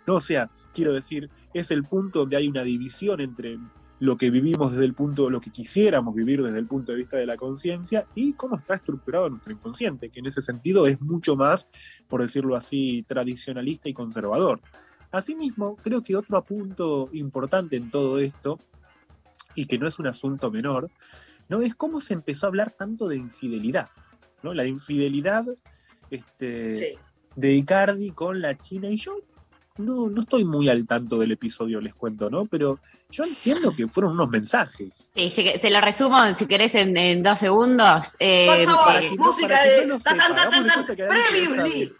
¿No? 0.07 0.15
O 0.15 0.21
sea, 0.21 0.49
quiero 0.73 0.93
decir, 0.93 1.29
es 1.53 1.71
el 1.71 1.83
punto 1.83 2.19
donde 2.19 2.37
hay 2.37 2.47
una 2.47 2.63
división 2.63 3.21
entre 3.21 3.57
lo 3.99 4.17
que 4.17 4.29
vivimos 4.29 4.71
desde 4.71 4.85
el 4.85 4.93
punto, 4.93 5.29
lo 5.29 5.39
que 5.39 5.49
quisiéramos 5.49 6.13
vivir 6.13 6.43
desde 6.43 6.59
el 6.59 6.67
punto 6.67 6.91
de 6.91 6.97
vista 6.97 7.15
de 7.15 7.25
la 7.25 7.37
conciencia 7.37 8.05
y 8.15 8.33
cómo 8.33 8.57
está 8.57 8.75
estructurado 8.75 9.29
nuestro 9.29 9.53
inconsciente, 9.53 10.09
que 10.09 10.19
en 10.19 10.25
ese 10.25 10.41
sentido 10.41 10.87
es 10.87 10.99
mucho 10.99 11.35
más, 11.37 11.69
por 12.09 12.21
decirlo 12.21 12.55
así, 12.55 13.05
tradicionalista 13.07 13.87
y 13.87 13.93
conservador. 13.93 14.59
Asimismo, 15.11 15.77
creo 15.77 16.03
que 16.03 16.15
otro 16.17 16.43
punto 16.43 17.07
importante 17.13 17.77
en 17.77 17.91
todo 17.91 18.19
esto, 18.19 18.59
y 19.55 19.65
que 19.65 19.77
no 19.77 19.87
es 19.87 19.99
un 19.99 20.07
asunto 20.07 20.51
menor, 20.51 20.89
¿no? 21.47 21.61
es 21.61 21.75
cómo 21.75 22.01
se 22.01 22.13
empezó 22.13 22.45
a 22.45 22.49
hablar 22.49 22.71
tanto 22.71 23.07
de 23.07 23.17
infidelidad. 23.17 23.89
¿no? 24.41 24.53
La 24.53 24.65
infidelidad 24.65 25.45
este, 26.09 26.71
Sí. 26.71 26.97
de 27.35 27.53
Icardi 27.53 28.11
con 28.11 28.41
la 28.41 28.57
China 28.57 28.89
y 28.89 28.97
yo 28.97 29.15
no, 29.77 30.07
no 30.07 30.21
estoy 30.21 30.45
muy 30.45 30.69
al 30.69 30.85
tanto 30.85 31.17
del 31.17 31.31
episodio, 31.31 31.81
les 31.81 31.95
cuento, 31.95 32.29
¿no? 32.29 32.45
Pero 32.45 32.79
yo 33.09 33.23
entiendo 33.23 33.75
que 33.75 33.87
fueron 33.87 34.11
unos 34.13 34.29
mensajes. 34.29 35.09
Sí, 35.15 35.29
se, 35.31 35.59
se 35.59 35.69
lo 35.71 35.81
resumo, 35.81 36.17
si 36.35 36.45
querés, 36.45 36.75
en, 36.75 36.95
en 36.95 37.23
dos 37.23 37.39
segundos. 37.39 38.15
Eh, 38.19 38.45
Por 38.65 38.75
favor, 38.75 39.17
música 39.17 39.63
de 39.63 39.85
no 39.87 39.99
tan, 39.99 40.17
tan, 40.17 40.35
tan, 40.35 40.67
tan, 40.67 40.85
previously. 40.85 41.91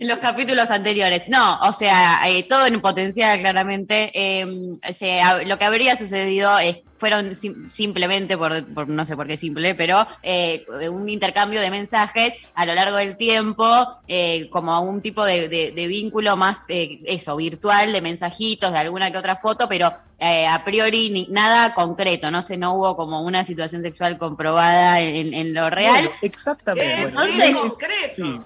en 0.00 0.08
los 0.08 0.18
capítulos 0.18 0.70
anteriores. 0.70 1.24
No, 1.28 1.60
o 1.60 1.72
sea, 1.72 2.20
eh, 2.28 2.44
todo 2.48 2.66
en 2.66 2.80
potencial, 2.80 3.38
claramente. 3.40 4.10
Eh, 4.14 4.46
se- 4.94 5.20
lo 5.46 5.56
que 5.58 5.64
habría 5.64 5.96
sucedido 5.96 6.58
es, 6.58 6.78
fueron 7.02 7.34
sim- 7.34 7.68
simplemente, 7.68 8.38
por, 8.38 8.64
por- 8.72 8.88
no 8.88 9.04
sé 9.04 9.16
por 9.16 9.26
qué 9.26 9.36
simple, 9.36 9.74
pero 9.74 10.06
eh, 10.22 10.64
un 10.88 11.08
intercambio 11.08 11.60
de 11.60 11.68
mensajes 11.68 12.32
a 12.54 12.64
lo 12.64 12.74
largo 12.76 12.96
del 12.96 13.16
tiempo, 13.16 13.66
eh, 14.06 14.48
como 14.50 14.80
un 14.82 15.02
tipo 15.02 15.24
de, 15.24 15.48
de- 15.48 15.72
de 15.72 15.86
vínculo 15.88 16.36
más, 16.36 16.64
eh, 16.68 17.00
eso, 17.06 17.34
virtual, 17.34 17.92
de 17.92 18.00
mensajitos, 18.00 18.72
de 18.72 18.78
alguna 18.78 19.10
que 19.10 19.18
otra 19.18 19.34
foto, 19.34 19.68
pero 19.68 19.92
eh, 20.20 20.46
a 20.46 20.64
priori 20.64 21.10
ni- 21.10 21.26
nada 21.28 21.74
concreto, 21.74 22.30
no 22.30 22.40
sé, 22.40 22.56
no 22.56 22.74
hubo 22.74 22.94
como 22.94 23.22
una 23.22 23.42
situación 23.42 23.82
sexual 23.82 24.16
comprobada 24.16 25.00
en, 25.00 25.34
en 25.34 25.52
lo 25.54 25.70
real. 25.70 26.04
Bueno, 26.04 26.10
exactamente. 26.22 27.02
Es 27.02 27.14
bueno, 27.14 27.32
muy 27.32 27.42
es- 27.42 27.56
concreto. 27.56 28.14
sí. 28.14 28.40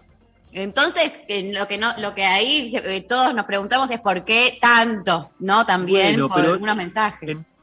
Entonces, 0.53 1.21
lo 1.53 1.69
que 1.69 1.77
no, 1.77 1.93
lo 1.99 2.15
que 2.15 2.25
ahí 2.25 2.71
se- 2.71 3.01
todos 3.03 3.35
nos 3.35 3.45
preguntamos 3.45 3.91
es 3.91 4.01
por 4.01 4.25
qué 4.25 4.57
tanto, 4.59 5.31
¿no? 5.41 5.67
También 5.67 6.13
Bueno, 6.15 6.29
por 6.29 6.37
pero 6.41 6.53
algunos 6.55 6.77
mensajes. 6.77 7.29
en- 7.37 7.56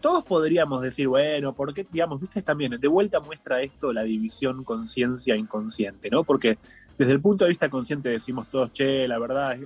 todos 0.00 0.24
podríamos 0.24 0.82
decir, 0.82 1.08
bueno, 1.08 1.54
porque, 1.54 1.86
digamos, 1.90 2.20
viste, 2.20 2.42
también, 2.42 2.78
de 2.80 2.88
vuelta 2.88 3.20
muestra 3.20 3.62
esto 3.62 3.92
la 3.92 4.02
división 4.02 4.64
conciencia-inconsciente, 4.64 6.10
¿no? 6.10 6.24
Porque 6.24 6.58
desde 6.98 7.12
el 7.12 7.20
punto 7.20 7.44
de 7.44 7.50
vista 7.50 7.68
consciente 7.68 8.08
decimos 8.08 8.48
todos, 8.50 8.72
che, 8.72 9.06
la 9.06 9.18
verdad, 9.18 9.58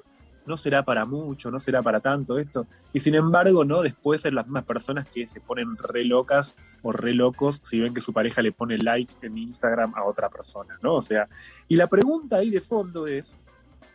no 0.47 0.57
será 0.57 0.85
para 0.85 1.07
mucho, 1.07 1.51
no 1.51 1.59
será 1.59 1.83
para 1.83 2.01
tanto 2.01 2.39
esto. 2.39 2.67
Y 2.93 3.01
sin 3.01 3.15
embargo, 3.15 3.65
¿no? 3.65 3.83
Después 3.83 4.21
son 4.21 4.35
las 4.35 4.47
mismas 4.47 4.65
personas 4.65 5.07
que 5.07 5.27
se 5.27 5.41
ponen 5.41 5.77
re 5.79 6.05
locas 6.05 6.55
o 6.83 6.93
re 6.93 7.15
locos 7.15 7.61
si 7.65 7.81
ven 7.81 7.95
que 7.95 8.03
su 8.03 8.13
pareja 8.13 8.43
le 8.43 8.53
pone 8.53 8.77
like 8.79 9.15
en 9.23 9.39
Instagram 9.39 9.95
a 9.95 10.05
otra 10.05 10.29
persona, 10.29 10.79
¿no? 10.83 10.97
O 10.97 11.03
sea, 11.03 11.29
y 11.67 11.77
la 11.77 11.87
pregunta 11.87 12.37
ahí 12.37 12.51
de 12.51 12.61
fondo 12.61 13.07
es, 13.07 13.37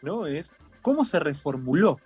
¿no? 0.02 0.26
Es, 0.26 0.52
¿cómo 0.82 1.06
se 1.06 1.20
reformuló 1.20 1.99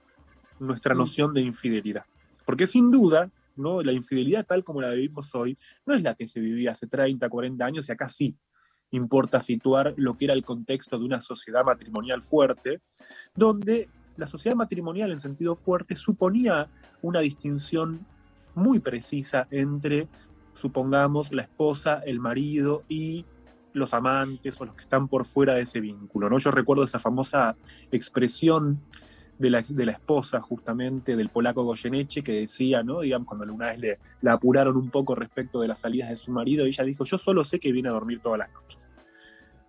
nuestra 0.60 0.94
Mm. 0.94 0.98
noción 0.98 1.34
de 1.34 1.42
infidelidad? 1.42 2.04
Porque 2.46 2.68
sin 2.68 2.92
duda, 2.92 3.30
¿no? 3.56 3.82
La 3.82 3.92
infidelidad 3.92 4.46
tal 4.46 4.64
como 4.64 4.82
la 4.82 4.90
vivimos 4.92 5.34
hoy 5.36 5.58
no 5.86 5.94
es 5.94 6.02
la 6.02 6.16
que 6.16 6.28
se 6.28 6.40
vivía 6.40 6.72
hace 6.72 6.88
30, 6.88 7.28
40 7.30 7.66
años 7.66 7.90
y 7.90 7.92
acá 7.92 8.10
sí 8.10 8.36
importa 8.92 9.42
situar 9.42 9.94
lo 9.98 10.16
que 10.16 10.26
era 10.26 10.34
el 10.34 10.46
contexto 10.46 11.00
de 11.00 11.06
una 11.06 11.20
sociedad 11.20 11.66
matrimonial 11.66 12.22
fuerte, 12.22 12.82
donde 13.36 13.90
la 14.18 14.28
sociedad 14.28 14.56
matrimonial 14.56 15.12
en 15.12 15.20
sentido 15.20 15.56
fuerte 15.56 15.96
suponía 15.96 16.70
una 17.02 17.20
distinción 17.20 18.06
muy 18.54 18.80
precisa 18.80 19.48
entre, 19.50 20.08
supongamos, 20.54 21.34
la 21.34 21.42
esposa, 21.42 22.02
el 22.06 22.20
marido 22.20 22.84
y 22.88 23.26
los 23.74 23.96
amantes 23.96 24.62
o 24.62 24.66
los 24.66 24.76
que 24.76 24.84
están 24.84 25.08
por 25.08 25.26
fuera 25.26 25.56
de 25.56 25.62
ese 25.62 25.80
vínculo. 25.80 26.30
¿no? 26.30 26.38
Yo 26.38 26.52
recuerdo 26.52 26.84
esa 26.84 27.00
famosa 27.00 27.56
expresión 27.92 28.80
de 29.44 29.50
la, 29.50 29.62
de 29.62 29.86
la 29.86 29.92
esposa 29.92 30.40
justamente 30.40 31.18
del 31.18 31.28
polaco 31.28 31.66
Goyeneche 31.66 32.24
que 32.24 32.32
decía, 32.32 32.82
¿no? 32.82 33.02
Digamos, 33.02 33.28
cuando 33.28 33.54
una 33.54 33.68
vez 33.68 33.78
le, 33.78 34.00
la 34.22 34.34
apuraron 34.34 34.78
un 34.78 34.90
poco 34.90 35.16
respecto 35.16 35.60
de 35.60 35.68
las 35.68 35.80
salidas 35.80 36.10
de 36.10 36.16
su 36.16 36.32
marido, 36.32 36.66
ella 36.66 36.86
dijo, 36.86 37.04
yo 37.04 37.18
solo 37.18 37.44
sé 37.44 37.60
que 37.60 37.74
viene 37.74 37.90
a 37.90 37.92
dormir 37.92 38.22
todas 38.22 38.40
las 38.40 38.54
noches. 38.54 38.80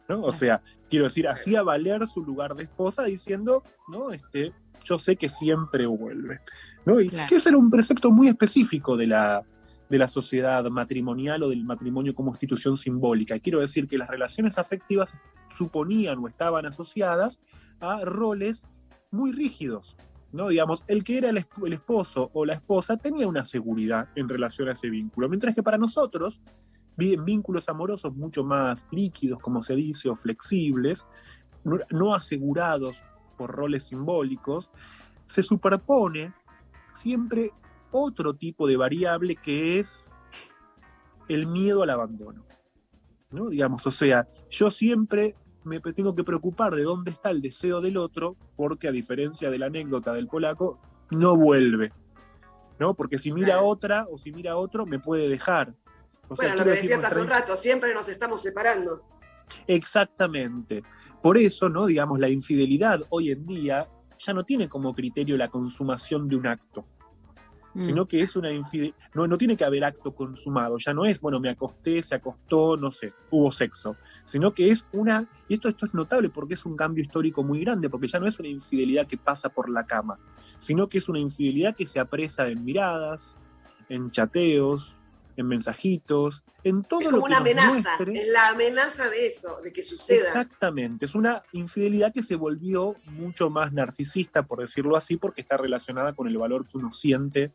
¿no? 0.09 0.23
O 0.23 0.31
sea, 0.31 0.63
quiero 0.89 1.07
decir, 1.07 1.27
hacía 1.27 1.65
valer 1.65 2.07
su 2.07 2.23
lugar 2.23 2.55
de 2.55 2.63
esposa 2.63 3.03
diciendo, 3.03 3.65
¿no? 3.89 4.13
Este, 4.13 4.53
yo 4.85 5.01
sé 5.01 5.17
que 5.17 5.29
siempre 5.29 5.87
vuelve. 5.87 6.39
¿no? 6.87 7.01
Y 7.01 7.09
Claro. 7.09 7.27
que 7.29 7.35
ese 7.35 7.49
era 7.49 7.59
un 7.59 7.69
precepto 7.69 8.13
muy 8.13 8.29
específico 8.29 8.97
de 8.97 9.09
la, 9.09 9.43
de 9.91 9.99
la 9.99 10.07
sociedad 10.07 10.63
matrimonial 10.71 11.43
o 11.43 11.49
del 11.49 11.65
matrimonio 11.65 12.15
como 12.15 12.31
institución 12.31 12.77
simbólica. 12.77 13.41
Quiero 13.41 13.59
decir 13.59 13.89
que 13.89 13.99
las 13.99 14.09
relaciones 14.09 14.57
afectivas 14.57 15.13
suponían 15.59 16.19
o 16.21 16.29
estaban 16.29 16.65
asociadas 16.65 17.41
a 17.81 18.05
roles 18.05 18.65
muy 19.15 19.33
rígidos. 19.33 19.97
¿no? 20.33 20.49
Digamos, 20.49 20.85
el 20.89 21.05
que 21.05 21.19
era 21.19 21.31
el, 21.31 21.37
esp- 21.37 21.65
el 21.65 21.73
esposo 21.75 22.31
o 22.35 22.45
la 22.45 22.55
esposa 22.55 22.97
tenía 22.97 23.29
una 23.29 23.45
seguridad 23.45 24.09
en 24.17 24.29
relación 24.29 24.69
a 24.69 24.73
ese 24.73 24.91
vínculo, 24.91 25.29
mientras 25.29 25.55
que 25.55 25.63
para 25.63 25.79
nosotros, 25.79 26.41
vínculos 26.97 27.69
amorosos 27.69 28.15
mucho 28.17 28.43
más 28.43 28.85
líquidos, 28.91 29.39
como 29.41 29.63
se 29.63 29.77
dice, 29.77 30.09
o 30.09 30.17
flexibles, 30.17 31.07
no, 31.63 31.79
no 31.91 32.15
asegurados 32.15 33.01
por 33.39 33.51
roles 33.53 33.85
simbólicos, 33.85 34.73
se 35.29 35.43
superpone 35.43 36.33
siempre 36.93 37.53
otro 37.93 38.35
tipo 38.35 38.67
de 38.67 38.77
variable 38.77 39.37
que 39.37 39.79
es 39.79 40.11
el 41.29 41.47
miedo 41.47 41.85
al 41.85 41.91
abandono. 41.91 42.45
¿no? 43.31 43.51
Digamos, 43.51 43.87
o 43.87 43.91
sea, 43.91 44.27
yo 44.51 44.71
siempre 44.71 45.37
me 45.65 45.81
tengo 45.81 46.15
que 46.15 46.25
preocupar 46.25 46.75
de 46.75 46.83
dónde 46.83 47.11
está 47.11 47.31
el 47.31 47.43
deseo 47.43 47.81
del 47.81 47.97
otro, 47.97 48.37
porque 48.57 48.89
a 48.89 48.93
diferencia 48.93 49.51
de 49.51 49.59
la 49.59 49.67
anécdota 49.67 50.13
del 50.13 50.29
polaco, 50.29 50.81
no 51.11 51.37
vuelve. 51.37 51.93
¿no? 52.79 52.95
Porque 52.95 53.19
si 53.19 53.33
mira 53.33 53.57
a 53.57 53.63
otra 53.63 54.07
o 54.11 54.19
si 54.19 54.33
mira 54.33 54.53
a 54.53 54.57
otro, 54.57 54.87
me 54.87 54.99
puede 54.99 55.29
dejar. 55.29 55.75
O 56.29 56.37
sea, 56.37 56.49
bueno, 56.49 56.65
lo 56.65 56.71
que 56.71 56.77
decías 56.81 57.05
hace 57.05 57.21
un 57.21 57.29
rato, 57.29 57.57
siempre 57.57 57.95
nos 57.95 58.09
estamos 58.09 58.43
separando. 58.43 59.03
Exactamente. 59.67 60.83
Por 61.23 61.37
eso, 61.37 61.69
¿no? 61.69 61.87
Digamos, 61.87 62.19
la 62.19 62.29
infidelidad 62.29 63.03
hoy 63.11 63.31
en 63.31 63.47
día 63.47 63.89
ya 64.19 64.33
no 64.33 64.45
tiene 64.45 64.69
como 64.69 64.95
criterio 64.95 65.37
la 65.37 65.49
consumación 65.49 66.29
de 66.29 66.37
un 66.37 66.47
acto, 66.47 66.87
Mm. 67.75 67.85
sino 67.87 68.07
que 68.07 68.21
es 68.21 68.37
una 68.37 68.53
infidelidad. 68.53 68.97
No, 69.15 69.27
no 69.27 69.37
tiene 69.37 69.57
que 69.57 69.65
haber 69.65 69.85
acto 69.85 70.15
consumado, 70.15 70.79
ya 70.79 70.95
no 70.95 71.05
es, 71.05 71.21
bueno, 71.21 71.41
me 71.41 71.51
acosté, 71.51 72.03
se 72.03 72.15
acostó, 72.15 72.77
no 72.77 72.93
sé, 72.93 73.13
hubo 73.31 73.51
sexo, 73.51 73.97
sino 74.25 74.55
que 74.55 74.71
es 74.71 74.87
una. 74.93 75.29
Y 75.49 75.55
esto, 75.55 75.69
esto 75.69 75.87
es 75.87 75.95
notable 75.95 76.31
porque 76.31 76.55
es 76.55 76.65
un 76.65 76.77
cambio 76.77 77.03
histórico 77.03 77.43
muy 77.43 77.61
grande, 77.61 77.91
porque 77.91 78.09
ya 78.09 78.21
no 78.21 78.27
es 78.27 78.39
una 78.39 78.49
infidelidad 78.49 79.07
que 79.07 79.17
pasa 79.19 79.49
por 79.49 79.69
la 79.69 79.87
cama, 79.87 80.19
sino 80.59 80.89
que 80.89 80.99
es 80.99 81.09
una 81.09 81.19
infidelidad 81.19 81.75
que 81.75 81.87
se 81.87 81.99
apresa 81.99 82.47
en 82.47 82.65
miradas, 82.65 83.37
en 83.89 84.11
chateos, 84.11 84.99
en 85.37 85.49
mensajitos, 85.49 86.45
en 86.63 86.83
todo 86.83 87.01
Es 87.01 87.07
lo 87.07 87.13
como 87.13 87.25
que 87.25 87.33
una 87.33 87.39
amenaza, 87.39 87.97
muestre. 87.99 88.23
es 88.23 88.29
la 88.29 88.49
amenaza 88.49 89.09
de 89.11 89.27
eso, 89.27 89.61
de 89.63 89.73
que 89.73 89.83
suceda. 89.83 90.27
Exactamente, 90.29 91.05
es 91.05 91.15
una 91.15 91.43
infidelidad 91.53 92.13
que 92.13 92.23
se 92.23 92.37
volvió 92.37 92.95
mucho 93.07 93.51
más 93.51 93.73
narcisista, 93.73 94.45
por 94.47 94.61
decirlo 94.61 94.97
así, 94.97 95.17
porque 95.17 95.43
está 95.43 95.57
relacionada 95.57 96.15
con 96.15 96.27
el 96.29 96.39
valor 96.39 96.67
que 96.67 96.79
uno 96.79 96.93
siente 96.93 97.53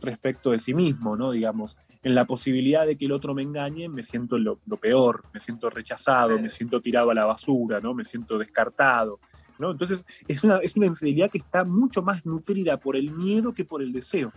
respecto 0.00 0.50
de 0.50 0.58
sí 0.58 0.74
mismo, 0.74 1.16
¿no? 1.16 1.30
Digamos, 1.30 1.76
en 2.02 2.14
la 2.14 2.26
posibilidad 2.26 2.86
de 2.86 2.96
que 2.96 3.06
el 3.06 3.12
otro 3.12 3.34
me 3.34 3.42
engañe, 3.42 3.88
me 3.88 4.02
siento 4.02 4.38
lo, 4.38 4.60
lo 4.66 4.76
peor, 4.76 5.24
me 5.32 5.40
siento 5.40 5.70
rechazado, 5.70 6.38
me 6.38 6.50
siento 6.50 6.80
tirado 6.80 7.10
a 7.10 7.14
la 7.14 7.24
basura, 7.24 7.80
¿no? 7.80 7.94
Me 7.94 8.04
siento 8.04 8.38
descartado, 8.38 9.20
¿no? 9.58 9.70
Entonces, 9.70 10.04
es 10.28 10.44
una, 10.44 10.58
es 10.58 10.76
una 10.76 10.86
infidelidad 10.86 11.30
que 11.30 11.38
está 11.38 11.64
mucho 11.64 12.02
más 12.02 12.26
nutrida 12.26 12.78
por 12.78 12.96
el 12.96 13.10
miedo 13.10 13.54
que 13.54 13.64
por 13.64 13.82
el 13.82 13.92
deseo. 13.92 14.32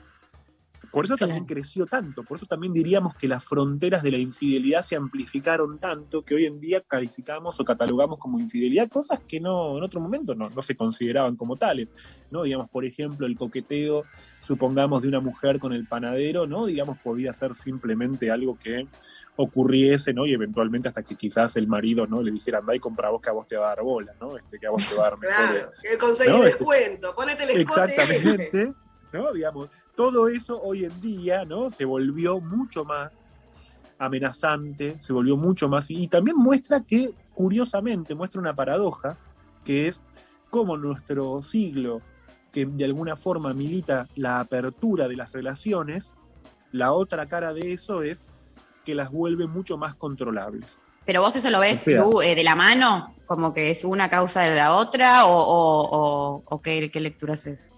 Por 0.91 1.05
eso 1.05 1.15
también 1.15 1.45
creció 1.45 1.85
tanto, 1.85 2.23
por 2.23 2.37
eso 2.37 2.45
también 2.45 2.73
diríamos 2.73 3.15
que 3.15 3.27
las 3.27 3.43
fronteras 3.43 4.03
de 4.03 4.11
la 4.11 4.17
infidelidad 4.17 4.81
se 4.81 4.95
amplificaron 4.95 5.79
tanto 5.79 6.23
que 6.23 6.35
hoy 6.35 6.45
en 6.45 6.59
día 6.59 6.81
calificamos 6.81 7.59
o 7.59 7.65
catalogamos 7.65 8.17
como 8.17 8.39
infidelidad 8.39 8.89
cosas 8.89 9.19
que 9.27 9.39
no 9.39 9.77
en 9.77 9.83
otro 9.83 9.99
momento 9.99 10.35
no, 10.35 10.49
no 10.49 10.61
se 10.61 10.75
consideraban 10.75 11.35
como 11.35 11.55
tales, 11.55 11.93
¿no? 12.31 12.43
Digamos, 12.43 12.69
por 12.69 12.85
ejemplo, 12.85 13.27
el 13.27 13.35
coqueteo, 13.35 14.03
supongamos, 14.39 15.01
de 15.01 15.07
una 15.07 15.19
mujer 15.19 15.59
con 15.59 15.73
el 15.73 15.87
panadero, 15.87 16.47
¿no? 16.47 16.65
Digamos, 16.65 16.97
podía 16.99 17.33
ser 17.33 17.55
simplemente 17.55 18.31
algo 18.31 18.57
que 18.57 18.87
ocurriese, 19.35 20.13
¿no? 20.13 20.25
Y 20.25 20.33
eventualmente 20.33 20.87
hasta 20.87 21.03
que 21.03 21.15
quizás 21.15 21.55
el 21.55 21.67
marido, 21.67 22.07
¿no? 22.07 22.21
Le 22.21 22.31
dijera, 22.31 22.59
anda 22.59 22.75
y 22.75 22.79
compra 22.79 23.09
vos 23.09 23.21
que 23.21 23.29
a 23.29 23.33
vos 23.33 23.47
te 23.47 23.57
va 23.57 23.67
a 23.67 23.69
dar 23.69 23.83
bola, 23.83 24.13
¿no? 24.19 24.37
Este, 24.37 24.59
que 24.59 24.67
a 24.67 24.71
vos 24.71 24.87
te 24.87 24.95
va 24.95 25.07
a 25.07 25.09
dar 25.09 25.19
mejor. 25.19 25.35
Claro, 25.35 25.69
que 25.81 25.97
conseguís 25.97 26.33
¿no? 26.33 26.43
Este- 26.43 26.57
descuento, 26.57 27.15
ponete 27.15 27.43
el 27.43 27.49
escote 27.61 27.95
ese. 27.95 28.03
Exactamente, 28.03 28.73
¿no? 29.13 29.33
Digamos, 29.33 29.69
todo 29.97 30.27
eso 30.29 30.61
hoy 30.61 30.85
en 30.85 31.01
día, 31.01 31.43
¿no? 31.43 31.71
Se 31.71 31.83
volvió 31.83 32.39
mucho 32.39 32.85
más 32.85 33.25
amenazante, 33.97 34.95
se 34.99 35.11
volvió 35.11 35.35
mucho 35.35 35.67
más. 35.67 35.89
Y 35.89 36.07
también 36.07 36.37
muestra 36.37 36.81
que, 36.81 37.13
curiosamente, 37.33 38.13
muestra 38.13 38.39
una 38.39 38.55
paradoja, 38.55 39.17
que 39.65 39.87
es 39.87 40.03
cómo 40.51 40.77
nuestro 40.77 41.41
siglo, 41.41 42.01
que 42.51 42.67
de 42.67 42.85
alguna 42.85 43.15
forma 43.15 43.53
milita 43.55 44.07
la 44.15 44.39
apertura 44.39 45.07
de 45.07 45.15
las 45.15 45.31
relaciones, 45.31 46.13
la 46.71 46.93
otra 46.93 47.25
cara 47.27 47.51
de 47.53 47.73
eso 47.73 48.03
es 48.03 48.27
que 48.85 48.93
las 48.93 49.09
vuelve 49.11 49.47
mucho 49.47 49.77
más 49.77 49.95
controlables. 49.95 50.77
Pero 51.05 51.21
vos 51.21 51.35
eso 51.35 51.49
lo 51.49 51.59
ves, 51.59 51.83
Lu, 51.87 52.21
eh, 52.21 52.35
de 52.35 52.43
la 52.43 52.55
mano, 52.55 53.15
como 53.25 53.51
que 53.53 53.71
es 53.71 53.83
una 53.83 54.09
causa 54.11 54.41
de 54.41 54.55
la 54.55 54.75
otra, 54.75 55.25
o, 55.25 55.31
o- 55.31 55.89
o- 55.91 56.43
o 56.45 56.61
qué, 56.61 56.91
qué 56.91 56.99
lectura 56.99 57.33
haces? 57.33 57.71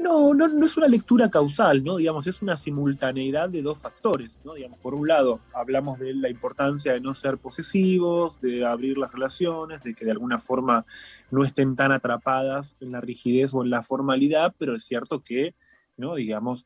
No, 0.00 0.32
no, 0.32 0.48
no 0.48 0.64
es 0.64 0.78
una 0.78 0.88
lectura 0.88 1.28
causal, 1.28 1.84
¿no? 1.84 1.96
Digamos, 1.96 2.26
es 2.26 2.40
una 2.40 2.56
simultaneidad 2.56 3.50
de 3.50 3.60
dos 3.60 3.80
factores, 3.80 4.40
¿no? 4.44 4.54
Digamos, 4.54 4.78
por 4.78 4.94
un 4.94 5.06
lado, 5.06 5.40
hablamos 5.52 5.98
de 5.98 6.14
la 6.14 6.30
importancia 6.30 6.94
de 6.94 7.00
no 7.00 7.12
ser 7.12 7.36
posesivos, 7.36 8.40
de 8.40 8.64
abrir 8.64 8.96
las 8.96 9.12
relaciones, 9.12 9.82
de 9.82 9.94
que 9.94 10.06
de 10.06 10.12
alguna 10.12 10.38
forma 10.38 10.86
no 11.30 11.44
estén 11.44 11.76
tan 11.76 11.92
atrapadas 11.92 12.78
en 12.80 12.92
la 12.92 13.02
rigidez 13.02 13.52
o 13.52 13.62
en 13.62 13.68
la 13.68 13.82
formalidad, 13.82 14.54
pero 14.56 14.74
es 14.74 14.84
cierto 14.84 15.22
que, 15.22 15.54
¿no? 15.98 16.14
Digamos, 16.14 16.64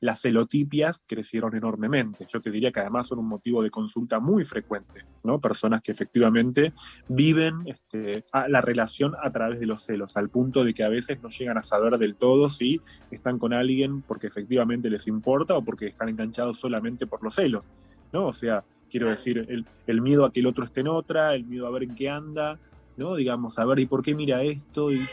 las 0.00 0.20
celotipias 0.20 1.02
crecieron 1.06 1.54
enormemente. 1.56 2.26
Yo 2.28 2.40
te 2.40 2.50
diría 2.50 2.70
que 2.70 2.80
además 2.80 3.06
son 3.06 3.18
un 3.18 3.28
motivo 3.28 3.62
de 3.62 3.70
consulta 3.70 4.20
muy 4.20 4.44
frecuente, 4.44 5.06
¿no? 5.24 5.40
Personas 5.40 5.80
que 5.82 5.92
efectivamente 5.92 6.72
viven 7.08 7.62
este, 7.66 8.24
a- 8.32 8.48
la 8.48 8.60
relación 8.60 9.14
a 9.22 9.28
través 9.30 9.58
de 9.60 9.66
los 9.66 9.82
celos, 9.82 10.16
al 10.16 10.28
punto 10.28 10.64
de 10.64 10.74
que 10.74 10.84
a 10.84 10.88
veces 10.88 11.22
no 11.22 11.28
llegan 11.30 11.56
a 11.58 11.62
saber 11.62 11.96
del 11.98 12.14
todo 12.16 12.48
si 12.48 12.80
están 13.10 13.38
con 13.38 13.52
alguien 13.52 14.02
porque 14.02 14.26
efectivamente 14.26 14.90
les 14.90 15.06
importa 15.06 15.56
o 15.56 15.64
porque 15.64 15.86
están 15.86 16.08
enganchados 16.08 16.58
solamente 16.58 17.06
por 17.06 17.22
los 17.22 17.34
celos, 17.34 17.64
¿no? 18.12 18.26
O 18.26 18.32
sea, 18.32 18.64
quiero 18.90 19.08
decir, 19.08 19.46
el, 19.48 19.64
el 19.86 20.00
miedo 20.02 20.24
a 20.24 20.32
que 20.32 20.40
el 20.40 20.46
otro 20.46 20.64
esté 20.64 20.80
en 20.82 20.88
otra, 20.88 21.34
el 21.34 21.44
miedo 21.46 21.66
a 21.66 21.70
ver 21.70 21.84
en 21.84 21.94
qué 21.94 22.10
anda, 22.10 22.58
¿no? 22.96 23.14
Digamos, 23.14 23.58
a 23.58 23.64
ver, 23.64 23.78
¿y 23.78 23.86
por 23.86 24.02
qué 24.02 24.14
mira 24.14 24.42
esto? 24.42 24.92
Y, 24.92 25.06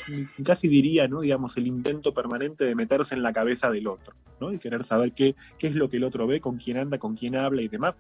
casi 0.44 0.68
diría, 0.68 1.08
¿no? 1.08 1.22
Digamos, 1.22 1.58
el 1.58 1.68
intento 1.68 2.14
permanente 2.14 2.66
de 2.66 2.76
meterse 2.76 3.16
en 3.16 3.24
la 3.24 3.34
cabeza 3.34 3.70
del 3.70 3.88
otro, 3.88 4.16
¿no? 4.40 4.52
Y 4.52 4.60
querer 4.60 4.84
saber 4.84 5.14
qué, 5.14 5.36
qué 5.58 5.68
es 5.68 5.76
lo 5.76 5.90
que 5.90 5.98
el 5.98 6.04
otro 6.04 6.28
ve, 6.28 6.40
con 6.40 6.58
quién 6.58 6.78
anda, 6.78 6.98
con 6.98 7.16
quién 7.16 7.36
habla 7.36 7.62
y 7.62 7.68
demás. 7.68 7.96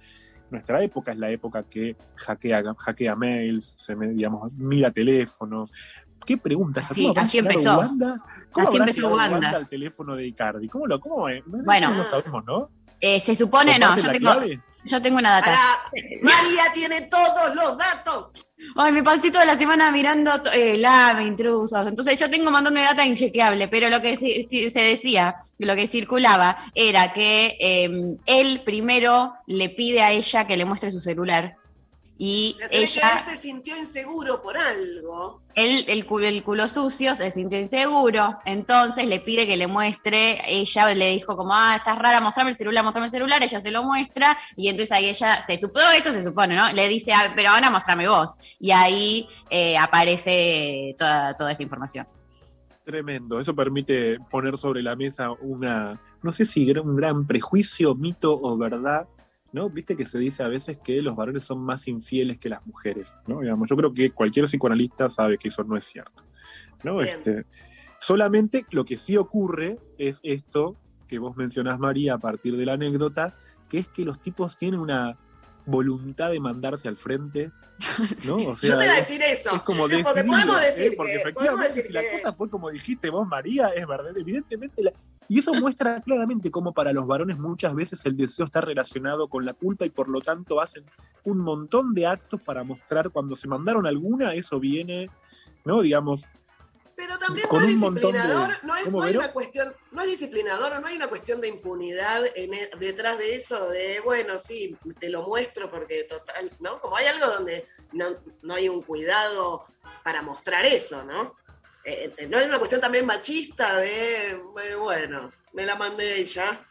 Nuestra 0.49 0.84
época 0.84 1.11
es 1.11 1.18
la 1.18 1.31
época 1.31 1.64
que 1.64 1.95
hackea, 2.15 2.64
hackea 2.77 3.15
mails, 3.15 3.73
se 3.77 3.95
digamos, 3.95 4.51
mira 4.53 4.91
teléfonos. 4.91 5.72
¿Qué 6.26 6.38
preguntas? 6.38 6.88
¿Cómo 6.93 7.10
habrá 7.10 7.23
así 7.23 7.38
empezó. 7.39 7.77
Wanda? 7.77 8.23
¿Cómo 8.51 8.68
Así 8.69 8.77
empezó 8.77 9.10
Wanda. 9.10 9.49
al 9.49 9.68
teléfono 9.68 10.15
de 10.15 10.27
Icardi? 10.27 10.69
¿Cómo 10.69 10.88
lo, 10.88 10.99
cómo 10.99 11.27
es? 11.27 11.43
Bueno. 11.45 11.89
no 11.89 11.97
lo 11.97 12.03
sabemos, 12.03 12.45
¿no? 12.45 12.69
Eh, 12.99 13.19
se 13.19 13.35
supone, 13.35 13.77
no, 13.77 13.88
¿Comparte 13.88 14.01
yo 14.01 14.11
tengo, 14.14 14.31
clave? 14.31 14.61
Yo 14.85 15.01
tengo 15.01 15.18
una 15.18 15.31
data. 15.31 15.57
María 16.22 16.64
tiene 16.73 17.01
todos 17.03 17.55
los 17.55 17.77
datos. 17.77 18.30
Ay, 18.76 18.91
mi 18.91 19.01
pancito 19.01 19.39
de 19.39 19.45
la 19.45 19.57
semana 19.57 19.91
mirando 19.91 20.31
eh, 20.51 20.77
lame, 20.77 21.27
intrusos. 21.27 21.85
Entonces 21.88 22.19
yo 22.19 22.30
tengo 22.30 22.47
un 22.47 22.53
montón 22.53 22.73
de 22.73 22.81
data 22.81 23.05
inchequeable, 23.05 23.68
pero 23.68 23.89
lo 23.89 24.01
que 24.01 24.18
se 24.18 24.80
decía, 24.80 25.35
lo 25.60 25.76
que 25.76 25.88
circulaba, 25.88 26.57
era 26.73 27.14
que 27.14 27.57
eh, 27.60 28.18
él 28.26 28.61
primero 28.65 29.34
le 29.47 29.69
pide 29.69 30.01
a 30.01 30.11
ella 30.11 30.47
que 30.47 30.57
le 30.57 30.65
muestre 30.65 30.91
su 30.91 30.99
celular. 30.99 31.57
Y 32.25 32.55
Se 32.57 32.63
ve 32.63 32.69
que 32.69 32.83
ella, 32.83 33.11
él 33.17 33.19
se 33.19 33.35
sintió 33.35 33.77
inseguro 33.77 34.41
por 34.41 34.55
algo. 34.57 35.41
él, 35.55 35.83
el, 35.89 36.05
culo, 36.05 36.25
el 36.25 36.41
culo 36.41 36.69
sucio, 36.69 37.15
se 37.15 37.29
sintió 37.31 37.59
inseguro, 37.59 38.37
entonces 38.45 39.05
le 39.05 39.19
pide 39.19 39.45
que 39.45 39.57
le 39.57 39.67
muestre, 39.67 40.41
ella 40.47 40.93
le 40.93 41.09
dijo 41.09 41.35
como, 41.35 41.53
ah, 41.53 41.75
estás 41.75 41.99
rara, 41.99 42.21
mostrame 42.21 42.51
el 42.51 42.55
celular, 42.55 42.81
mostrame 42.81 43.07
el 43.07 43.11
celular, 43.11 43.43
ella 43.43 43.59
se 43.59 43.71
lo 43.71 43.83
muestra, 43.83 44.37
y 44.55 44.69
entonces 44.69 44.93
ahí 44.93 45.09
ella, 45.09 45.41
se 45.41 45.57
supone, 45.57 45.97
esto 45.97 46.13
se 46.13 46.21
supone, 46.23 46.55
¿no? 46.55 46.71
Le 46.71 46.87
dice, 46.87 47.11
"Ah, 47.11 47.33
pero 47.35 47.49
ahora 47.49 47.69
mostrame 47.69 48.07
vos, 48.07 48.37
y 48.57 48.71
ahí 48.71 49.27
eh, 49.49 49.77
aparece 49.77 50.95
toda, 50.97 51.35
toda 51.35 51.51
esta 51.51 51.63
información. 51.63 52.07
Tremendo. 52.85 53.37
Eso 53.37 53.53
permite 53.53 54.17
poner 54.31 54.57
sobre 54.57 54.81
la 54.81 54.95
mesa 54.95 55.31
una, 55.41 55.99
no 56.21 56.31
sé 56.31 56.45
si 56.45 56.69
era 56.69 56.81
un 56.81 56.95
gran 56.95 57.27
prejuicio, 57.27 57.95
mito 57.95 58.39
o 58.41 58.57
verdad, 58.57 59.09
¿no? 59.53 59.69
Viste 59.69 59.95
que 59.95 60.05
se 60.05 60.17
dice 60.19 60.43
a 60.43 60.47
veces 60.47 60.80
que 60.84 61.01
los 61.01 61.15
varones 61.15 61.43
son 61.43 61.59
más 61.59 61.88
infieles 61.88 62.39
que 62.39 62.49
las 62.49 62.65
mujeres, 62.65 63.15
¿no? 63.27 63.39
Digamos, 63.39 63.69
yo 63.69 63.77
creo 63.77 63.93
que 63.93 64.11
cualquier 64.11 64.45
psicoanalista 64.45 65.09
sabe 65.09 65.38
que 65.38 65.47
eso 65.47 65.63
no 65.63 65.77
es 65.77 65.85
cierto, 65.85 66.23
¿no? 66.84 66.97
Bien. 66.97 67.09
Este, 67.09 67.45
solamente 67.99 68.65
lo 68.71 68.84
que 68.84 68.97
sí 68.97 69.15
ocurre 69.15 69.80
es 69.97 70.19
esto 70.23 70.75
que 71.07 71.19
vos 71.19 71.38
mencionás, 71.38 71.80
María, 71.80 72.15
a 72.15 72.17
partir 72.17 72.57
de 72.57 72.65
la 72.65 72.73
anécdota, 72.73 73.38
que 73.69 73.77
es 73.77 73.88
que 73.88 74.03
los 74.03 74.19
tipos 74.19 74.57
tienen 74.57 74.80
una 74.80 75.19
voluntad 75.65 76.31
de 76.31 76.40
mandarse 76.40 76.88
al 76.88 76.98
frente, 76.98 77.52
¿no? 78.26 78.35
O 78.38 78.56
sea, 78.56 78.69
Yo 78.72 78.77
te 78.77 78.85
iba 78.85 78.94
a 78.94 78.98
decir 78.98 79.22
eso. 79.22 79.56
es 79.56 79.61
como 79.64 79.84
porque 79.84 79.98
decidido, 79.98 80.26
podemos 80.26 80.61
¿eh? 80.61 80.65
decir 80.65 80.94
porque 80.98 81.11
que, 81.14 81.18
efectivamente 81.19 81.68
decir 81.69 81.84
si 81.88 81.94
la 81.94 82.02
que- 82.02 82.11
cosa 82.22 82.34
fue 82.34 82.49
como 82.49 82.69
dijiste 82.69 83.10
vos, 83.10 83.27
María, 83.27 83.69
es 83.69 83.88
verdad, 83.88 84.15
evidentemente, 84.18 84.84
la- 84.84 84.91
y 85.30 85.40
eso 85.40 85.53
muestra 85.53 86.02
claramente 86.02 86.52
cómo 86.52 86.73
para 86.73 86.91
los 86.94 87.07
varones 87.07 87.38
muchas 87.40 87.73
veces 87.73 88.06
el 88.06 88.18
deseo 88.18 88.45
está 88.45 88.61
relacionado 88.61 89.27
con 89.30 89.45
la 89.45 89.53
culpa 89.53 89.85
y 89.85 89.90
por 89.90 90.10
lo 90.10 90.19
tanto 90.19 90.60
hacen 90.60 90.84
un 91.23 91.40
montón 91.40 91.91
de 91.91 92.06
actos 92.07 92.41
para 92.41 92.64
mostrar 92.64 93.10
cuando 93.10 93.35
se 93.35 93.48
mandaron 93.48 93.88
alguna, 93.88 94.34
eso 94.34 94.60
viene, 94.60 95.10
¿no? 95.65 95.81
Digamos, 95.81 96.26
Pero 96.95 97.18
también 97.18 97.48
no 97.52 97.60
es 97.60 97.65
de- 97.65 97.74
disciplinador, 97.74 98.57
no, 98.64 98.76
es, 98.76 98.86
una 98.88 99.32
cuestión, 99.34 99.76
no 99.91 100.02
es 100.02 100.07
disciplinador, 100.07 100.80
no 100.80 100.88
hay 100.88 100.95
una 100.95 101.07
cuestión 101.07 101.41
de 101.41 101.48
impunidad 101.48 102.22
en 102.36 102.53
e- 102.53 102.70
detrás 102.80 103.18
de 103.18 103.36
eso, 103.36 103.70
de 103.70 103.99
bueno, 104.02 104.38
sí, 104.38 104.78
te 104.99 105.10
lo 105.10 105.24
muestro 105.24 105.72
porque 105.72 106.03
total, 106.03 106.52
¿no? 106.60 106.80
Como 106.80 106.95
hay 106.95 107.07
algo 107.07 107.26
donde 107.28 107.68
no, 107.94 108.06
no 108.44 108.53
hay 108.53 108.70
un 108.70 108.82
cuidado 108.84 109.65
para 110.03 110.22
mostrar 110.22 110.65
eso, 110.65 111.03
¿no? 111.03 111.36
Eh, 111.86 112.14
eh, 112.18 112.28
no 112.28 112.38
hay 112.38 112.45
una 112.45 112.60
cuestión 112.60 112.80
también 112.80 113.06
machista 113.06 113.78
de, 113.78 114.32
eh, 114.32 114.76
bueno, 114.80 115.32
me 115.52 115.65
la 115.65 115.76
mandé 115.76 116.22
y 116.22 116.26
ya. 116.26 116.65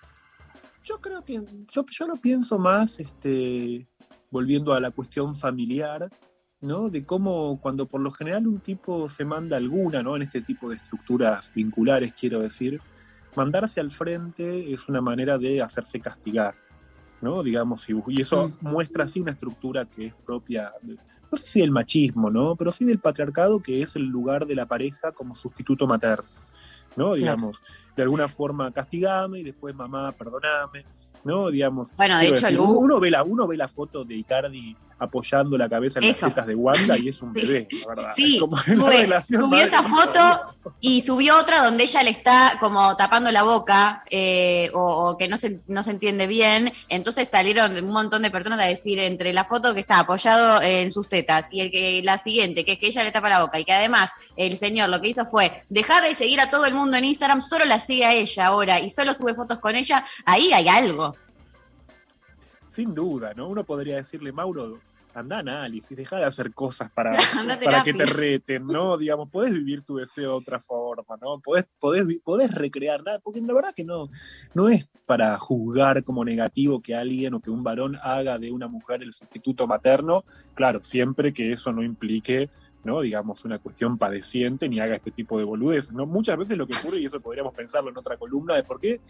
Yo 0.85 1.01
creo 1.01 1.25
que 1.25 1.41
yo, 1.71 1.85
yo 1.89 2.07
lo 2.07 2.17
pienso 2.17 2.59
más, 2.59 2.99
este, 2.99 3.87
volviendo 4.31 4.73
a 4.73 4.81
la 4.81 4.91
cuestión 4.91 5.35
familiar, 5.35 6.09
¿no? 6.63 6.89
De 6.89 7.05
cómo 7.05 7.59
cuando 7.61 7.87
por 7.87 8.01
lo 8.01 8.11
general 8.11 8.47
un 8.47 8.61
tipo 8.61 9.09
se 9.09 9.25
manda 9.25 9.57
alguna, 9.57 10.03
¿no? 10.03 10.17
En 10.17 10.23
este 10.23 10.41
tipo 10.41 10.69
de 10.71 10.77
estructuras 10.77 11.53
vinculares, 11.55 12.13
quiero 12.19 12.41
decir, 12.41 12.81
mandarse 13.37 13.81
al 13.81 13.91
frente 13.91 14.73
es 14.73 14.89
una 14.89 15.01
manera 15.01 15.39
de 15.39 15.61
hacerse 15.61 16.01
castigar, 16.01 16.55
¿no? 17.21 17.43
Digamos, 17.43 17.89
y, 17.91 17.95
y 18.09 18.21
eso 18.21 18.53
muestra 18.61 19.05
así 19.05 19.21
una 19.21 19.33
estructura 19.33 19.85
que 19.87 20.07
es 20.07 20.15
propia, 20.25 20.73
de- 20.83 20.95
no 21.31 21.37
sé 21.39 21.47
si 21.47 21.61
del 21.61 21.71
machismo, 21.71 22.31
¿no? 22.31 22.55
Pero 22.57 22.71
sí 22.73 22.85
del 22.85 22.99
patriarcado, 23.01 23.61
que 23.61 23.83
es 23.83 23.97
el 23.97 24.05
lugar 24.07 24.47
de 24.47 24.55
la 24.55 24.67
pareja 24.67 25.13
como 25.13 25.35
sustituto 25.35 25.87
materno, 25.87 26.29
¿no? 26.97 27.15
Digamos, 27.15 27.61
de 27.97 28.03
alguna 28.03 28.29
forma 28.29 28.71
castigame 28.71 29.41
y 29.41 29.43
después 29.43 29.75
mamá, 29.75 30.13
perdoname, 30.13 30.85
¿no? 31.25 31.51
Digamos. 31.51 31.93
Bueno, 31.97 32.19
de 32.19 32.27
hecho, 32.27 32.35
decir, 32.47 32.61
uno, 32.61 33.01
ve 33.01 33.11
la, 33.11 33.23
uno 33.25 33.47
ve 33.47 33.57
la 33.57 33.67
foto 33.69 34.05
de 34.05 34.15
Icardi 34.17 34.77
apoyando 35.03 35.59
la 35.59 35.69
cabeza 35.69 35.99
en 36.01 36.11
Eso. 36.11 36.27
las 36.27 36.31
tetas 36.35 36.47
de 36.47 36.55
Wanda 36.55 36.97
y 36.97 37.09
es 37.09 37.21
un 37.23 37.33
bebé, 37.33 37.67
la 37.71 37.87
verdad. 37.95 38.13
Sí, 38.15 38.35
Es 38.37 38.41
como 38.41 38.57
sube- 38.57 39.23
subió 39.23 39.61
esa 39.63 39.83
foto 39.83 40.41
y 40.81 41.01
subió 41.01 41.39
otra 41.39 41.63
donde 41.65 41.85
ella 41.85 42.03
le 42.03 42.11
está 42.11 42.57
como 42.61 42.97
tapando 42.97 43.31
la 43.33 43.43
boca 43.43 44.05
eh, 44.11 44.71
o, 44.75 44.81
o 45.11 45.19
que 45.19 45.29
no 45.29 45.37
se, 45.37 45.61
no 45.67 45.83
se 45.83 45.91
entiende 45.91 46.27
bien. 46.27 46.73
Entonces 46.89 47.29
salieron 47.31 47.77
un 47.77 47.91
montón 47.91 48.23
de 48.23 48.31
personas 48.31 48.61
a 48.61 48.65
decir 48.65 48.99
entre 49.01 49.33
la 49.33 49.45
foto 49.45 49.75
que 49.75 49.81
está 49.81 49.99
apoyado 49.99 50.63
en 50.63 50.93
sus 50.93 51.09
tetas 51.09 51.47
y 51.51 51.61
el 51.61 51.71
que 51.71 52.01
la 52.05 52.19
siguiente, 52.19 52.65
que 52.65 52.73
es 52.73 52.79
que 52.79 52.87
ella 52.87 53.05
le 53.05 53.13
tapa 53.13 53.29
la 53.29 53.43
boca 53.43 53.59
y 53.59 53.65
que 53.65 53.73
además 53.73 54.11
el 54.37 54.57
señor 54.57 54.89
lo 54.89 55.01
que 55.01 55.09
hizo 55.09 55.25
fue 55.27 55.63
dejar 55.69 56.05
de 56.05 56.15
seguir 56.15 56.41
a 56.41 56.49
todo 56.51 56.65
el 56.65 56.75
mundo 56.75 56.97
en 56.97 57.05
Instagram, 57.05 57.41
solo 57.43 57.65
la 57.65 57.79
sigue 57.81 58.05
a 58.05 58.15
ella 58.15 58.47
ahora 58.47 58.79
y 58.81 58.89
solo 58.91 59.15
sube 59.15 59.35
fotos 59.35 59.59
con 59.59 59.75
ella, 59.75 60.05
ahí 60.25 60.53
hay 60.53 60.69
algo. 60.69 61.17
Sin 62.67 62.95
duda, 62.95 63.33
¿no? 63.35 63.49
Uno 63.49 63.65
podría 63.65 63.97
decirle, 63.97 64.33
Mauro, 64.33 64.79
anda 65.15 65.39
análisis, 65.39 65.97
deja 65.97 66.17
de 66.17 66.25
hacer 66.25 66.53
cosas 66.53 66.91
para, 66.91 67.17
para 67.65 67.83
que 67.83 67.95
te 67.95 68.07
reten, 68.07 68.67
¿no? 68.67 68.97
Digamos, 68.97 69.29
podés 69.31 69.53
vivir 69.53 69.85
tu 69.85 69.97
deseo 69.97 70.31
de 70.31 70.37
otra 70.37 70.61
forma, 70.61 71.17
¿no? 71.21 71.41
Podés, 71.41 71.67
podés, 71.79 72.05
podés 72.25 72.53
recrear 72.53 73.03
nada, 73.03 73.19
porque 73.21 73.41
la 73.41 73.55
verdad 73.55 73.75
que 73.75 73.85
no, 73.85 74.09
no 74.55 74.69
es 74.69 74.89
para 75.07 75.39
juzgar 75.39 76.05
como 76.05 76.25
negativo 76.25 76.81
que 76.81 76.95
alguien 76.95 77.35
o 77.35 77.41
que 77.41 77.51
un 77.51 77.63
varón 77.63 77.97
haga 78.03 78.39
de 78.39 78.51
una 78.51 78.69
mujer 78.69 79.03
el 79.03 79.13
sustituto 79.13 79.67
materno, 79.67 80.25
claro, 80.55 80.83
siempre 80.83 81.33
que 81.33 81.53
eso 81.53 81.73
no 81.73 81.83
implique 81.83 82.49
¿no? 82.85 83.01
digamos, 83.01 83.45
una 83.45 83.59
cuestión 83.59 83.99
padeciente 83.99 84.69
ni 84.69 84.81
haga 84.81 84.97
este 84.97 85.11
tipo 85.11 85.39
de 85.39 85.45
boludeces. 85.45 85.93
¿no? 85.93 86.07
Muchas 86.07 86.37
veces 86.37 86.57
lo 86.57 86.67
que 86.67 86.77
ocurre, 86.77 86.99
y 86.99 87.07
eso 87.07 87.21
podríamos 87.21 87.55
pensarlo 87.55 87.91
en 87.91 87.99
otra 87.99 88.17
columna, 88.17 88.55
de 88.55 88.65
por 88.65 88.81
qué, 88.81 89.01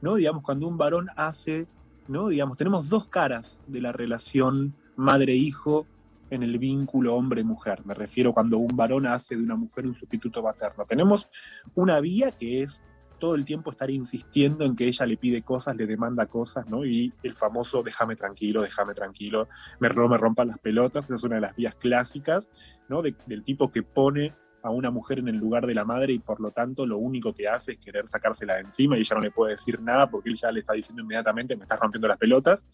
¿no? 0.00 0.16
digamos, 0.16 0.42
cuando 0.42 0.66
un 0.68 0.76
varón 0.76 1.08
hace, 1.16 1.66
¿no? 2.08 2.28
digamos, 2.28 2.56
tenemos 2.56 2.88
dos 2.88 3.06
caras 3.06 3.58
de 3.66 3.80
la 3.80 3.92
relación 3.92 4.74
madre-hijo 4.96 5.86
en 6.30 6.42
el 6.42 6.58
vínculo 6.58 7.14
hombre-mujer. 7.14 7.84
Me 7.86 7.94
refiero 7.94 8.32
cuando 8.32 8.58
un 8.58 8.76
varón 8.76 9.06
hace 9.06 9.36
de 9.36 9.42
una 9.42 9.56
mujer 9.56 9.86
un 9.86 9.94
sustituto 9.94 10.42
materno. 10.42 10.84
Tenemos 10.84 11.28
una 11.74 12.00
vía 12.00 12.32
que 12.32 12.62
es 12.62 12.82
todo 13.18 13.34
el 13.34 13.44
tiempo 13.44 13.70
estar 13.70 13.90
insistiendo 13.90 14.64
en 14.64 14.76
que 14.76 14.86
ella 14.86 15.06
le 15.06 15.16
pide 15.16 15.42
cosas, 15.42 15.76
le 15.76 15.86
demanda 15.86 16.26
cosas, 16.26 16.66
¿no? 16.68 16.84
Y 16.84 17.12
el 17.22 17.34
famoso 17.34 17.82
déjame 17.82 18.16
tranquilo, 18.16 18.60
déjame 18.60 18.92
tranquilo, 18.92 19.48
me, 19.80 19.88
no 19.88 20.08
me 20.08 20.18
las 20.44 20.58
pelotas, 20.58 21.08
es 21.08 21.22
una 21.22 21.36
de 21.36 21.40
las 21.40 21.56
vías 21.56 21.76
clásicas, 21.76 22.48
¿no? 22.88 23.02
De- 23.02 23.16
del 23.26 23.42
tipo 23.42 23.70
que 23.70 23.82
pone 23.82 24.34
a 24.62 24.70
una 24.70 24.90
mujer 24.90 25.20
en 25.20 25.28
el 25.28 25.36
lugar 25.36 25.64
de 25.66 25.74
la 25.74 25.84
madre 25.84 26.12
y 26.12 26.18
por 26.18 26.40
lo 26.40 26.50
tanto 26.50 26.86
lo 26.86 26.98
único 26.98 27.32
que 27.32 27.46
hace 27.48 27.72
es 27.72 27.78
querer 27.78 28.08
sacársela 28.08 28.54
de 28.54 28.62
encima 28.62 28.96
y 28.96 29.00
ella 29.00 29.14
no 29.14 29.22
le 29.22 29.30
puede 29.30 29.52
decir 29.52 29.80
nada 29.80 30.10
porque 30.10 30.28
él 30.28 30.34
ya 30.36 30.50
le 30.50 30.60
está 30.60 30.72
diciendo 30.72 31.02
inmediatamente 31.02 31.56
me 31.56 31.62
estás 31.62 31.78
rompiendo 31.80 32.08
las 32.08 32.18
pelotas. 32.18 32.66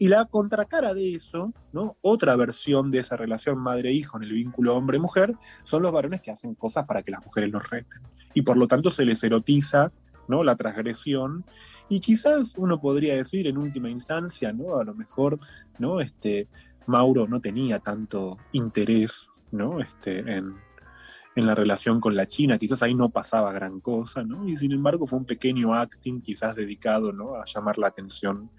Y 0.00 0.08
la 0.08 0.24
contracara 0.24 0.94
de 0.94 1.14
eso. 1.14 1.52
Otra 2.00 2.34
versión 2.34 2.90
de 2.90 3.00
esa 3.00 3.18
relación 3.18 3.58
madre-hijo 3.58 4.16
en 4.16 4.22
el 4.22 4.32
vínculo 4.32 4.74
hombre-mujer, 4.74 5.34
son 5.62 5.82
los 5.82 5.92
varones 5.92 6.22
que 6.22 6.30
hacen 6.30 6.54
cosas 6.54 6.86
para 6.86 7.02
que 7.02 7.10
las 7.10 7.22
mujeres 7.22 7.50
los 7.50 7.68
reten. 7.68 8.00
Y 8.32 8.40
por 8.40 8.56
lo 8.56 8.66
tanto 8.66 8.90
se 8.90 9.04
les 9.04 9.22
erotiza, 9.22 9.92
¿no? 10.26 10.42
La 10.42 10.56
transgresión. 10.56 11.44
Y 11.90 12.00
quizás 12.00 12.54
uno 12.56 12.80
podría 12.80 13.14
decir 13.14 13.46
en 13.46 13.58
última 13.58 13.90
instancia, 13.90 14.54
¿no? 14.54 14.78
A 14.78 14.84
lo 14.84 14.94
mejor, 14.94 15.38
¿no? 15.78 16.00
Este, 16.00 16.48
Mauro 16.86 17.28
no 17.28 17.42
tenía 17.42 17.78
tanto 17.78 18.38
interés, 18.52 19.28
¿no? 19.52 19.80
Este, 19.80 20.20
en, 20.20 20.54
en 21.36 21.46
la 21.46 21.54
relación 21.54 22.00
con 22.00 22.16
la 22.16 22.26
China, 22.26 22.58
quizás 22.58 22.82
ahí 22.82 22.94
no 22.94 23.08
pasaba 23.08 23.52
gran 23.52 23.80
cosa, 23.80 24.22
¿no? 24.24 24.48
Y 24.48 24.56
sin 24.56 24.72
embargo 24.72 25.06
fue 25.06 25.18
un 25.20 25.24
pequeño 25.24 25.74
acting 25.74 26.20
quizás 26.20 26.56
dedicado, 26.56 27.12
¿no? 27.12 27.36
A 27.36 27.44
llamar 27.44 27.78
la 27.78 27.86
atención 27.88 28.50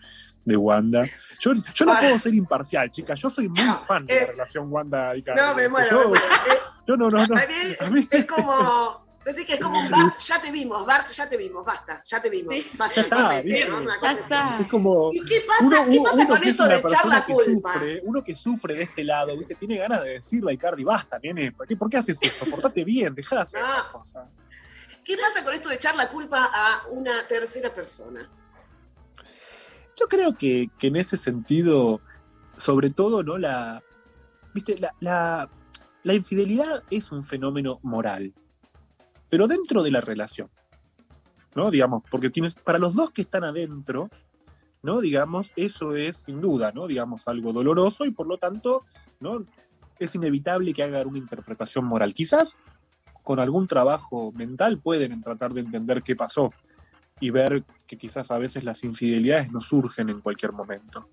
de 0.45 0.56
Wanda. 0.57 1.06
Yo, 1.39 1.52
yo 1.53 1.85
no 1.85 1.93
puedo 1.99 2.18
ser 2.19 2.34
imparcial, 2.34 2.89
chicas, 2.89 3.19
yo 3.19 3.30
soy 3.30 3.49
muy 3.49 3.60
fan 3.85 4.06
de 4.06 4.22
la 4.22 4.26
relación 4.27 4.72
Wanda 4.72 5.15
y 5.15 5.23
No, 5.35 5.53
me 5.56 5.68
muero, 5.68 5.89
yo, 5.91 5.98
me 5.99 6.06
muero. 6.07 6.26
Eh, 6.26 6.57
yo 6.88 6.98
no, 6.98 7.11
no, 7.11 7.26
no. 7.27 7.35
a 7.35 7.39
mí 7.39 7.76
A 7.80 7.89
mí- 7.89 8.07
es 8.10 8.26
como. 8.26 9.01
Decís 9.23 9.45
que 9.45 9.53
es 9.53 9.60
como 9.60 9.80
un 9.80 9.91
Bart, 9.91 10.18
ya 10.19 10.41
te 10.41 10.52
vimos, 10.52 10.84
Bart, 10.84 11.11
ya 11.11 11.30
te 11.30 11.38
vimos, 11.38 11.64
basta, 11.64 12.02
ya 12.03 12.19
te 12.22 12.27
vimos. 12.30 12.56
Basta, 12.76 12.95
Ya 12.95 13.02
está, 13.03 13.15
correte, 13.23 13.43
¿viste? 13.43 13.65
¿no? 13.69 13.77
Una 13.77 13.93
Ya 13.93 13.99
cosa 13.99 14.11
está. 14.19 14.53
así. 14.56 14.64
Es 14.64 14.69
como 14.69 15.10
¿Y 15.14 15.26
qué 15.26 15.41
pasa, 15.48 15.81
uno, 15.81 15.91
¿qué 15.91 16.02
pasa 16.02 16.15
uno 16.15 16.27
con 16.27 16.43
es 16.43 16.49
esto 16.49 16.68
de 16.68 16.76
echar 16.77 17.06
la 17.06 17.23
culpa? 17.23 17.73
sufre, 17.73 18.02
uno 18.03 18.23
que 18.23 18.35
sufre 18.35 18.73
de 18.73 18.84
este 18.84 19.03
lado, 19.03 19.38
¿viste? 19.38 19.53
Tiene 19.53 19.77
ganas 19.77 20.03
de 20.03 20.10
decirle 20.14 20.49
a 20.52 20.53
Icardi, 20.56 20.84
basta, 20.84 21.19
nene, 21.19 21.52
¿por 21.52 21.68
qué, 21.68 21.77
por 21.77 21.88
qué 21.88 21.98
haces 21.98 22.18
eso? 22.23 22.45
Portate 22.45 22.84
bien, 22.84 23.14
dejá 23.14 23.35
de 23.35 23.41
hacer 23.43 23.60
Ah. 23.64 23.69
esas 23.77 23.84
cosas. 23.91 24.27
¿Qué 25.03 25.15
pasa 25.18 25.43
con 25.43 25.53
esto 25.53 25.69
de 25.69 25.76
echar 25.76 25.95
la 25.95 26.10
culpa 26.10 26.49
a 26.52 26.88
una 26.89 27.27
tercera 27.27 27.72
persona? 27.72 28.27
Yo 29.99 30.07
creo 30.07 30.35
que, 30.35 30.68
que 30.80 30.88
en 30.88 30.95
ese 30.95 31.15
sentido, 31.18 32.02
sobre 32.57 32.89
todo, 32.89 33.22
¿no? 33.23 33.38
La, 33.38 33.84
¿viste? 34.53 34.77
La, 34.80 34.93
la- 34.99 35.49
la 36.03 36.14
infidelidad 36.15 36.81
es 36.89 37.11
un 37.11 37.23
fenómeno 37.23 37.80
moral, 37.84 38.34
pero 39.32 39.48
dentro 39.48 39.82
de 39.82 39.91
la 39.91 40.02
relación, 40.02 40.49
¿no? 41.56 41.72
Digamos, 41.72 42.03
porque 42.12 42.30
tienes, 42.30 42.53
para 42.56 42.78
los 42.78 42.95
dos 42.95 43.12
que 43.12 43.22
están 43.22 43.45
adentro, 43.45 44.10
¿no? 44.84 44.99
Digamos, 44.99 45.53
eso 45.56 45.95
es 45.95 46.18
sin 46.18 46.41
duda, 46.41 46.74
¿no? 46.74 46.86
Digamos, 46.86 47.30
algo 47.30 47.53
doloroso 47.53 48.03
y 48.03 48.12
por 48.12 48.28
lo 48.28 48.38
tanto, 48.38 48.84
¿no? 49.22 49.45
Es 49.99 50.14
inevitable 50.16 50.74
que 50.74 50.84
hagan 50.84 51.08
una 51.08 51.18
interpretación 51.18 51.86
moral. 51.86 52.14
Quizás 52.14 52.58
con 53.24 53.40
algún 53.40 53.68
trabajo 53.68 54.34
mental 54.34 54.80
pueden 54.80 55.22
tratar 55.22 55.53
de 55.53 55.62
entender 55.62 56.03
qué 56.03 56.14
pasó 56.14 56.52
y 57.22 57.30
ver 57.30 57.64
que 57.88 57.98
quizás 57.98 58.32
a 58.32 58.38
veces 58.38 58.66
las 58.66 58.84
infidelidades 58.84 59.49
no 59.49 59.62
surgen 59.62 60.10
en 60.10 60.20
cualquier 60.20 60.52
momento. 60.52 61.08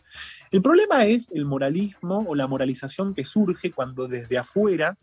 El 0.51 0.61
problema 0.61 1.05
es 1.05 1.31
el 1.32 1.45
moralismo 1.45 2.24
o 2.27 2.35
la 2.35 2.49
moralización 2.49 3.15
que 3.15 3.24
surge 3.24 3.70
cuando 3.70 4.09
desde 4.09 4.39
afuera 4.39 4.99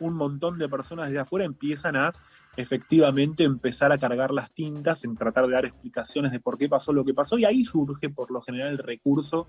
un 0.00 0.14
montón 0.14 0.58
de 0.58 0.68
personas 0.68 1.06
desde 1.06 1.20
afuera 1.20 1.44
empiezan 1.44 1.96
a 1.96 2.12
efectivamente 2.56 3.44
empezar 3.44 3.92
a 3.92 3.98
cargar 3.98 4.32
las 4.32 4.50
tintas 4.50 5.04
en 5.04 5.16
tratar 5.16 5.46
de 5.46 5.52
dar 5.52 5.64
explicaciones 5.64 6.32
de 6.32 6.40
por 6.40 6.58
qué 6.58 6.68
pasó 6.68 6.92
lo 6.92 7.04
que 7.04 7.14
pasó 7.14 7.38
y 7.38 7.44
ahí 7.44 7.64
surge 7.64 8.08
por 8.10 8.30
lo 8.30 8.40
general 8.40 8.68
el 8.68 8.78
recurso, 8.78 9.46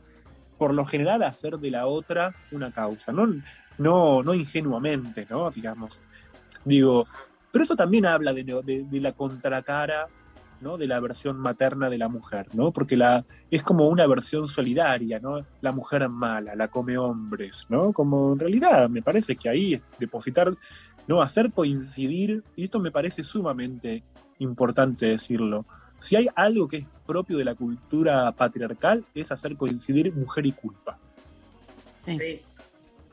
por 0.57 0.73
lo 0.73 0.85
general 0.85 1.23
hacer 1.23 1.57
de 1.57 1.71
la 1.71 1.87
otra 1.87 2.35
una 2.51 2.71
causa, 2.71 3.11
no, 3.11 3.27
no, 3.77 4.21
no 4.23 4.33
ingenuamente, 4.33 5.25
¿no? 5.29 5.49
Digamos, 5.49 6.01
digo, 6.65 7.07
pero 7.51 7.63
eso 7.63 7.75
también 7.75 8.05
habla 8.05 8.33
de, 8.33 8.43
de- 8.43 8.83
de 8.83 9.01
la 9.01 9.13
contracara 9.13 10.07
¿no? 10.61 10.77
de 10.77 10.87
la 10.87 10.99
versión 10.99 11.37
materna 11.39 11.89
de 11.89 11.97
la 11.97 12.09
mujer, 12.09 12.47
¿no? 12.53 12.71
Porque 12.71 12.97
la, 12.97 13.25
es 13.49 13.63
como 13.63 13.87
una 13.87 14.05
versión 14.07 14.47
solidaria, 14.47 15.19
¿no? 15.19 15.45
La 15.61 15.71
mujer 15.71 16.07
mala, 16.09 16.55
la 16.55 16.67
come 16.67 16.97
hombres, 16.97 17.65
¿no? 17.69 17.93
Como 17.93 18.33
en 18.33 18.39
realidad 18.39 18.89
me 18.89 19.01
parece 19.01 19.35
que 19.35 19.49
ahí 19.49 19.75
es 19.75 19.83
depositar, 19.99 20.53
¿no? 21.07 21.21
Hacer 21.21 21.51
coincidir, 21.51 22.43
y 22.55 22.65
esto 22.65 22.79
me 22.79 22.91
parece 22.91 23.23
sumamente 23.23 24.03
importante 24.39 25.05
decirlo, 25.05 25.65
si 25.97 26.15
hay 26.15 26.27
algo 26.35 26.67
que 26.67 26.77
es 26.77 26.85
propio 27.05 27.37
de 27.37 27.45
la 27.45 27.55
cultura 27.55 28.31
patriarcal 28.31 29.05
es 29.13 29.31
hacer 29.31 29.57
coincidir 29.57 30.13
mujer 30.13 30.45
y 30.45 30.51
culpa, 30.51 30.97
Sí. 32.05 32.41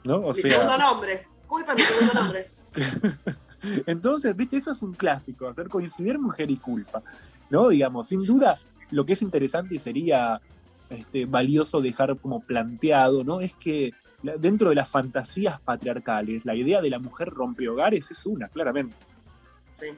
¿no? 0.04 0.16
O 0.18 0.32
mi 0.32 0.40
sea, 0.40 0.52
segundo 0.52 0.78
nombre. 0.78 1.26
Culpa 1.46 1.74
mi 1.74 1.82
segundo 1.82 2.14
nombre. 2.14 2.50
Entonces, 3.86 4.36
viste, 4.36 4.56
eso 4.56 4.72
es 4.72 4.82
un 4.82 4.94
clásico, 4.94 5.48
hacer 5.48 5.68
coincidir 5.68 6.18
mujer 6.18 6.50
y 6.50 6.56
culpa, 6.56 7.02
¿no? 7.50 7.68
Digamos, 7.68 8.08
sin 8.08 8.24
duda, 8.24 8.58
lo 8.90 9.04
que 9.06 9.14
es 9.14 9.22
interesante 9.22 9.74
y 9.74 9.78
sería 9.78 10.40
este, 10.90 11.26
valioso 11.26 11.80
dejar 11.80 12.16
como 12.18 12.40
planteado, 12.40 13.24
¿no? 13.24 13.40
Es 13.40 13.54
que 13.56 13.92
dentro 14.22 14.70
de 14.70 14.74
las 14.76 14.88
fantasías 14.88 15.60
patriarcales, 15.60 16.44
la 16.44 16.54
idea 16.54 16.80
de 16.80 16.90
la 16.90 16.98
mujer 16.98 17.28
rompe 17.30 17.68
hogares 17.68 18.10
es 18.10 18.26
una, 18.26 18.48
claramente, 18.48 18.96
Sí. 19.72 19.88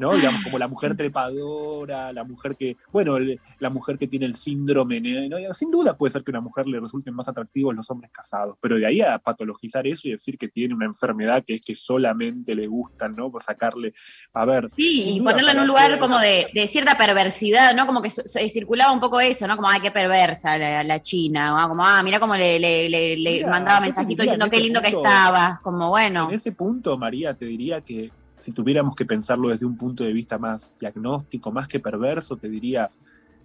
¿No? 0.00 0.14
Digamos, 0.14 0.42
como 0.42 0.58
la 0.58 0.66
mujer 0.66 0.96
trepadora, 0.96 2.12
la 2.12 2.24
mujer 2.24 2.56
que, 2.56 2.76
bueno, 2.92 3.16
el- 3.18 3.38
la 3.58 3.70
mujer 3.70 3.98
que 3.98 4.06
tiene 4.06 4.26
el 4.26 4.34
síndrome, 4.34 5.00
¿no? 5.28 5.36
Sin 5.52 5.70
duda 5.70 5.96
puede 5.96 6.10
ser 6.12 6.24
que 6.24 6.30
a 6.30 6.32
una 6.32 6.40
mujer 6.40 6.66
le 6.66 6.80
resulten 6.80 7.14
más 7.14 7.28
atractivos 7.28 7.74
los 7.74 7.90
hombres 7.90 8.10
casados, 8.10 8.56
pero 8.60 8.76
de 8.78 8.86
ahí 8.86 9.00
a 9.02 9.18
patologizar 9.18 9.86
eso 9.86 10.08
y 10.08 10.12
decir 10.12 10.38
que 10.38 10.48
tiene 10.48 10.74
una 10.74 10.86
enfermedad 10.86 11.44
que 11.46 11.54
es 11.54 11.60
que 11.60 11.74
solamente 11.74 12.54
le 12.54 12.66
gustan, 12.66 13.14
¿no? 13.14 13.30
Por 13.30 13.42
sacarle, 13.42 13.92
a 14.32 14.44
ver. 14.44 14.68
Sí, 14.70 15.10
y 15.16 15.18
duda 15.18 15.32
ponerlo 15.32 15.50
en 15.52 15.58
un 15.60 15.66
lugar 15.66 15.98
como 15.98 16.18
de, 16.18 16.46
de 16.54 16.66
cierta 16.66 16.96
perversidad, 16.96 17.74
¿no? 17.74 17.86
Como 17.86 18.00
que 18.02 18.10
circulaba 18.10 18.92
un 18.92 19.00
poco 19.00 19.20
eso, 19.20 19.46
¿no? 19.46 19.56
Como, 19.56 19.68
ay, 19.68 19.80
qué 19.80 19.90
perversa 19.90 20.56
la, 20.56 20.82
la 20.82 21.02
China, 21.02 21.50
¿no? 21.60 21.68
Como, 21.68 21.84
ah, 21.84 22.02
mira 22.02 22.18
cómo 22.18 22.34
le, 22.36 22.58
le- 22.58 22.88
le- 22.88 23.16
le 23.16 23.30
Mira, 23.32 23.50
mandaba 23.50 23.80
mensajitos 23.80 24.24
diciendo 24.24 24.46
en 24.46 24.50
qué 24.50 24.60
lindo 24.60 24.80
que 24.80 24.88
estaba. 24.88 25.60
Como, 25.62 25.88
bueno. 25.90 26.28
En 26.30 26.34
ese 26.36 26.52
punto, 26.52 26.96
María, 26.96 27.34
te 27.34 27.44
diría 27.44 27.80
que 27.82 28.10
si 28.40 28.52
tuviéramos 28.52 28.94
que 28.96 29.04
pensarlo 29.04 29.48
desde 29.48 29.66
un 29.66 29.76
punto 29.76 30.02
de 30.04 30.12
vista 30.12 30.38
más 30.38 30.72
diagnóstico, 30.78 31.52
más 31.52 31.68
que 31.68 31.78
perverso, 31.80 32.36
te 32.36 32.48
diría, 32.48 32.90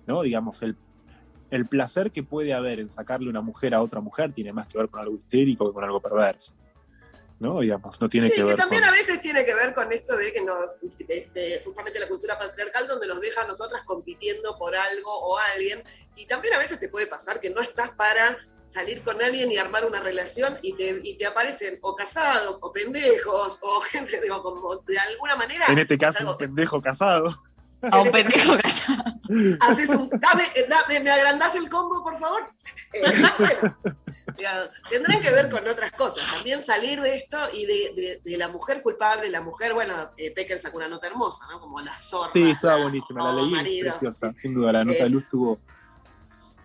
¿no? 0.07 0.21
Digamos, 0.23 0.61
el, 0.63 0.75
el 1.51 1.67
placer 1.67 2.11
que 2.11 2.23
puede 2.23 2.53
haber 2.53 2.79
en 2.79 2.89
sacarle 2.89 3.29
una 3.29 3.41
mujer 3.41 3.73
a 3.75 3.81
otra 3.81 3.99
mujer 4.01 4.31
tiene 4.33 4.51
más 4.53 4.67
que 4.67 4.77
ver 4.77 4.87
con 4.89 4.99
algo 5.01 5.15
histérico 5.15 5.67
que 5.67 5.73
con 5.73 5.83
algo 5.83 6.01
perverso. 6.01 6.53
¿No? 7.37 7.59
Digamos, 7.59 7.99
no 7.99 8.07
tiene 8.07 8.27
Sí, 8.27 8.31
que 8.35 8.37
que 8.37 8.43
ver 8.45 8.55
también 8.55 8.81
con... 8.81 8.89
a 8.89 8.93
veces 8.93 9.19
tiene 9.19 9.43
que 9.45 9.53
ver 9.53 9.73
con 9.75 9.91
esto 9.91 10.15
de 10.15 10.31
que 10.31 10.41
nos, 10.41 10.79
de- 10.99 11.29
de 11.33 11.61
justamente 11.65 11.99
la 11.99 12.07
cultura 12.07 12.39
patriarcal, 12.39 12.87
donde 12.87 13.07
nos 13.07 13.19
deja 13.19 13.41
a 13.41 13.47
nosotras 13.47 13.81
compitiendo 13.85 14.57
por 14.57 14.73
algo 14.73 15.11
o 15.11 15.37
alguien, 15.53 15.83
y 16.15 16.25
también 16.27 16.53
a 16.53 16.59
veces 16.59 16.79
te 16.79 16.87
puede 16.87 17.07
pasar 17.07 17.41
que 17.41 17.49
no 17.49 17.59
estás 17.61 17.89
para 17.91 18.37
salir 18.75 19.01
con 19.03 19.21
alguien 19.21 19.49
y 19.51 19.57
armar 19.57 19.85
una 19.85 20.01
relación 20.01 20.57
y 20.61 20.73
te, 20.73 20.99
y 21.01 21.17
te 21.17 21.25
aparecen 21.25 21.79
o 21.81 21.95
casados 21.95 22.59
o 22.61 22.71
pendejos 22.73 23.57
o 23.61 23.79
gente, 23.91 24.19
digo, 24.21 24.43
como 24.43 24.75
de 24.77 24.99
alguna 24.99 25.35
manera 25.37 25.65
En 25.69 25.79
este 25.79 25.93
es 25.95 25.99
caso, 25.99 26.29
un 26.31 26.37
pendejo 26.37 26.81
casado. 26.81 27.41
A 27.91 28.01
un 28.01 28.11
pendejo 28.17 28.57
casado. 28.57 29.03
haces 29.61 29.89
un, 29.89 30.09
dame, 30.09 30.43
eh, 30.55 30.65
dame, 30.67 30.99
¿me 30.99 31.11
agrandás 31.11 31.55
el 31.55 31.69
combo, 31.69 32.03
por 32.03 32.17
favor? 32.19 32.41
Eh, 32.93 33.01
bueno, 33.39 33.77
digamos, 34.37 34.69
tendrán 34.89 35.21
que 35.21 35.31
ver 35.31 35.49
con 35.49 35.65
otras 35.67 35.91
cosas. 35.93 36.27
También 36.33 36.61
salir 36.63 36.99
de 36.99 37.15
esto 37.15 37.37
y 37.53 37.65
de, 37.65 37.73
de- 37.95 38.21
de 38.25 38.37
la 38.37 38.47
mujer 38.49 38.81
culpable, 38.81 39.29
la 39.29 39.39
mujer, 39.41 39.73
bueno, 39.73 40.11
eh, 40.17 40.31
Pecker 40.31 40.59
sacó 40.59 40.77
una 40.77 40.87
nota 40.89 41.07
hermosa, 41.07 41.45
¿no? 41.49 41.59
Como 41.61 41.79
la 41.79 41.95
zorra. 41.97 42.31
Sí, 42.33 42.49
estaba 42.49 42.77
buenísima, 42.81 43.23
la 43.23 43.29
o 43.29 43.35
leí, 43.35 43.45
es 43.45 43.51
marido. 43.51 43.89
preciosa, 43.91 44.33
sin 44.41 44.53
duda, 44.53 44.73
la 44.73 44.83
nota 44.83 44.97
Eh, 44.99 45.03
de 45.03 45.09
luz 45.09 45.23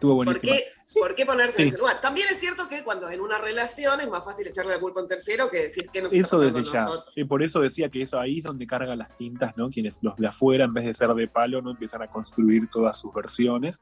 estuvo, 0.01 0.23
estuvo 0.23 0.25
¿Por 0.25 0.41
qué, 0.41 0.65
¿Por 1.01 1.15
qué 1.15 1.27
ponerse 1.27 1.57
Sí. 1.57 1.63
en 1.63 1.69
ese 1.69 1.79
lugar? 1.79 2.01
También 2.01 2.27
es 2.31 2.39
cierto 2.39 2.67
que 2.67 2.83
cuando 2.83 3.09
en 3.11 3.21
una 3.21 3.39
relación 3.39 4.01
es 4.01 4.09
más 4.09 4.25
fácil 4.25 4.47
echarle 4.47 4.73
la 4.73 4.81
culpa 4.81 5.01
a 5.01 5.03
un 5.05 5.09
tercero 5.09 5.49
que 5.51 5.65
decir 5.65 5.89
que 5.93 6.03
nos 6.03 6.13
está 6.13 6.27
Eso 6.27 6.39
pasando 6.39 6.59
desde 6.59 6.73
ya. 6.73 6.85
nosotros. 6.85 7.13
Y 7.17 7.25
por 7.25 7.43
eso 7.43 7.61
decía 7.61 7.89
que 7.91 8.03
eso 8.03 8.19
ahí 8.19 8.39
es 8.39 8.45
donde 8.45 8.67
cargan 8.67 8.99
las 8.99 9.15
tintas, 9.17 9.53
¿no? 9.57 9.69
Quienes 9.71 9.99
los 10.03 10.17
de 10.17 10.27
afuera, 10.27 10.65
en 10.65 10.73
vez 10.75 10.85
de 10.87 10.95
ser 10.95 11.11
de 11.15 11.29
palo, 11.29 11.61
no 11.63 11.71
empiezan 11.73 12.03
a 12.03 12.09
construir 12.09 12.69
todas 12.71 12.99
sus 12.99 13.13
versiones. 13.15 13.81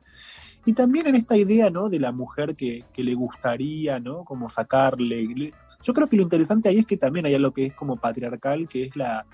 Y 0.67 0.73
también 0.75 1.07
en 1.07 1.15
esta 1.15 1.37
idea, 1.37 1.71
¿no? 1.71 1.89
De 1.89 1.99
la 2.01 2.13
mujer 2.13 2.57
que, 2.57 2.85
que 2.93 3.03
le 3.05 3.15
gustaría, 3.15 4.01
¿no? 4.01 4.25
Como 4.25 4.49
sacarle. 4.49 5.27
le- 5.35 5.55
Yo 5.83 5.95
creo 5.95 6.09
que 6.09 6.17
lo 6.17 6.23
interesante 6.23 6.69
ahí 6.69 6.79
es 6.79 6.87
que 6.87 6.97
también 6.97 7.25
hay 7.27 7.35
algo 7.35 7.53
que 7.53 7.65
es 7.67 7.73
como 7.75 7.97
patriarcal, 7.97 8.69
que 8.69 8.83
es 8.83 8.97
la 8.97 9.25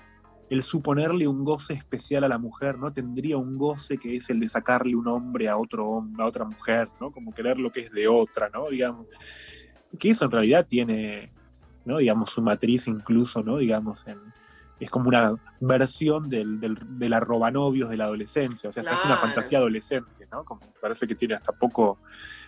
el 0.49 0.63
suponerle 0.63 1.27
un 1.27 1.43
goce 1.43 1.73
especial 1.73 2.23
a 2.23 2.27
la 2.27 2.37
mujer, 2.37 2.77
¿no? 2.77 2.93
Tendría 2.93 3.37
un 3.37 3.57
goce 3.57 3.97
que 3.97 4.15
es 4.15 4.29
el 4.29 4.39
de 4.39 4.47
sacarle 4.47 4.95
un 4.95 5.07
hombre 5.07 5.49
a 5.49 5.57
otro 5.57 5.87
hombre, 5.87 6.23
a 6.23 6.27
otra 6.27 6.45
mujer, 6.45 6.87
¿no? 7.01 7.11
Como 7.11 7.33
querer 7.33 7.57
lo 7.57 7.71
que 7.71 7.81
es 7.81 7.91
de 7.91 8.07
otra, 8.07 8.49
¿no? 8.49 8.69
Digamos. 8.69 9.07
Que 9.97 10.09
eso 10.09 10.25
en 10.25 10.31
realidad 10.31 10.65
tiene, 10.67 11.31
¿no? 11.83 11.97
Digamos, 11.97 12.29
su 12.29 12.41
matriz 12.41 12.87
incluso, 12.87 13.41
¿no? 13.41 13.57
Digamos, 13.57 14.05
en, 14.07 14.19
es 14.79 14.89
como 14.89 15.07
una 15.07 15.35
versión 15.59 16.27
del, 16.27 16.59
del, 16.59 16.77
de 16.97 17.09
la 17.09 17.19
robanovios 17.19 17.89
de 17.89 17.97
la 17.97 18.05
adolescencia, 18.05 18.69
o 18.69 18.73
sea, 18.73 18.83
es 18.83 19.05
una 19.05 19.15
fantasía 19.15 19.59
adolescente, 19.59 20.27
¿no? 20.31 20.43
Como 20.43 20.61
parece 20.81 21.07
que 21.07 21.15
tiene 21.15 21.33
hasta 21.33 21.53
poco... 21.53 21.99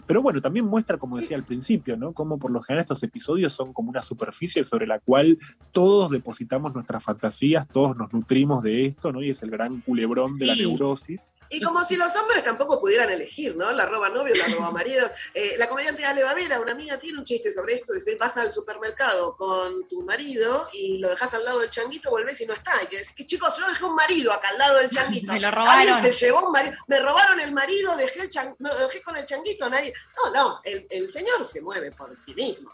Pero 0.06 0.22
bueno, 0.22 0.42
también 0.42 0.66
muestra, 0.66 0.98
como 0.98 1.18
decía 1.18 1.38
al 1.38 1.44
principio, 1.44 1.98
¿no? 1.98 2.14
Como 2.14 2.38
por 2.38 2.52
lo 2.52 2.62
general 2.62 2.82
estos 2.82 3.02
episodios 3.04 3.54
son 3.54 3.74
como 3.74 3.90
una 3.90 4.02
superficie 4.02 4.64
sobre 4.64 4.88
la 4.88 5.00
cual 5.00 5.38
todos 5.72 6.12
depositamos 6.12 6.74
nuestras 6.74 7.04
fantasías, 7.04 7.68
todos 7.68 7.96
nos 7.96 8.12
nutrimos 8.14 8.62
de 8.62 8.86
esto, 8.86 9.12
¿no? 9.12 9.22
Y 9.24 9.30
es 9.30 9.42
el 9.44 9.50
gran 9.50 9.82
culebrón 9.82 10.38
de 10.38 10.46
la 10.48 10.56
neurosis. 10.56 11.30
Y 11.50 11.62
como 11.62 11.84
si 11.86 11.96
los 11.96 12.16
hombres 12.16 12.44
tampoco 12.44 12.80
pudieran 12.80 13.10
elegir, 13.10 13.56
¿no? 13.56 13.72
La 13.72 13.86
roba 13.86 14.10
novio, 14.10 14.36
la 14.36 14.48
roba 14.48 14.72
marido. 14.72 15.10
Eh, 15.34 15.56
la 15.58 15.68
comediante 15.68 16.06
Ale 16.06 16.24
Bavera, 16.24 16.60
una 16.60 16.74
amiga, 16.74 16.98
tiene 16.98 17.20
un 17.20 17.26
chiste 17.26 17.52
sobre 17.52 17.76
esto. 17.76 17.94
Dice, 17.94 18.16
vas 18.16 18.36
al 18.38 18.52
supermercado 18.52 19.36
con 19.36 19.88
tu 19.88 20.04
marido 20.04 20.68
y 20.74 20.98
lo 20.98 21.10
dejas 21.10 21.34
al 21.34 21.46
lado 21.46 21.60
del 21.60 21.72
changuito, 21.72 22.10
volvés 22.10 22.40
y 22.42 22.46
no 22.46 22.54
está. 22.54 22.74
Y 22.84 22.88
que 22.88 22.98
decís, 22.98 23.14
que 23.16 23.26
chicos, 23.26 23.58
yo 23.58 23.68
dejé 23.68 23.86
un 23.86 23.96
marido 23.96 24.32
acá 24.34 24.50
al 24.50 24.58
lado 24.58 24.78
del 24.80 24.90
changuito. 24.90 25.32
Me 25.34 25.40
lo 25.40 25.52
robaron. 25.52 25.74
Alguien 25.80 26.02
se 26.14 26.26
llevó 26.26 26.46
un 26.48 26.52
marido. 26.52 26.76
Me 26.88 27.00
robaron 27.00 27.40
el 27.40 27.52
marido, 27.52 27.96
dejé, 27.96 28.22
el 28.22 28.30
chan- 28.30 28.56
no, 28.60 28.74
dejé 28.76 29.02
con 29.02 29.16
el 29.18 29.26
changuito, 29.26 29.70
nadie. 29.70 29.94
No, 30.26 30.32
no, 30.34 30.62
el, 30.64 30.86
el 30.90 31.10
señor 31.10 31.46
se 31.46 31.62
mueve 31.62 31.92
por 31.92 32.16
sí 32.16 32.34
mismo. 32.34 32.72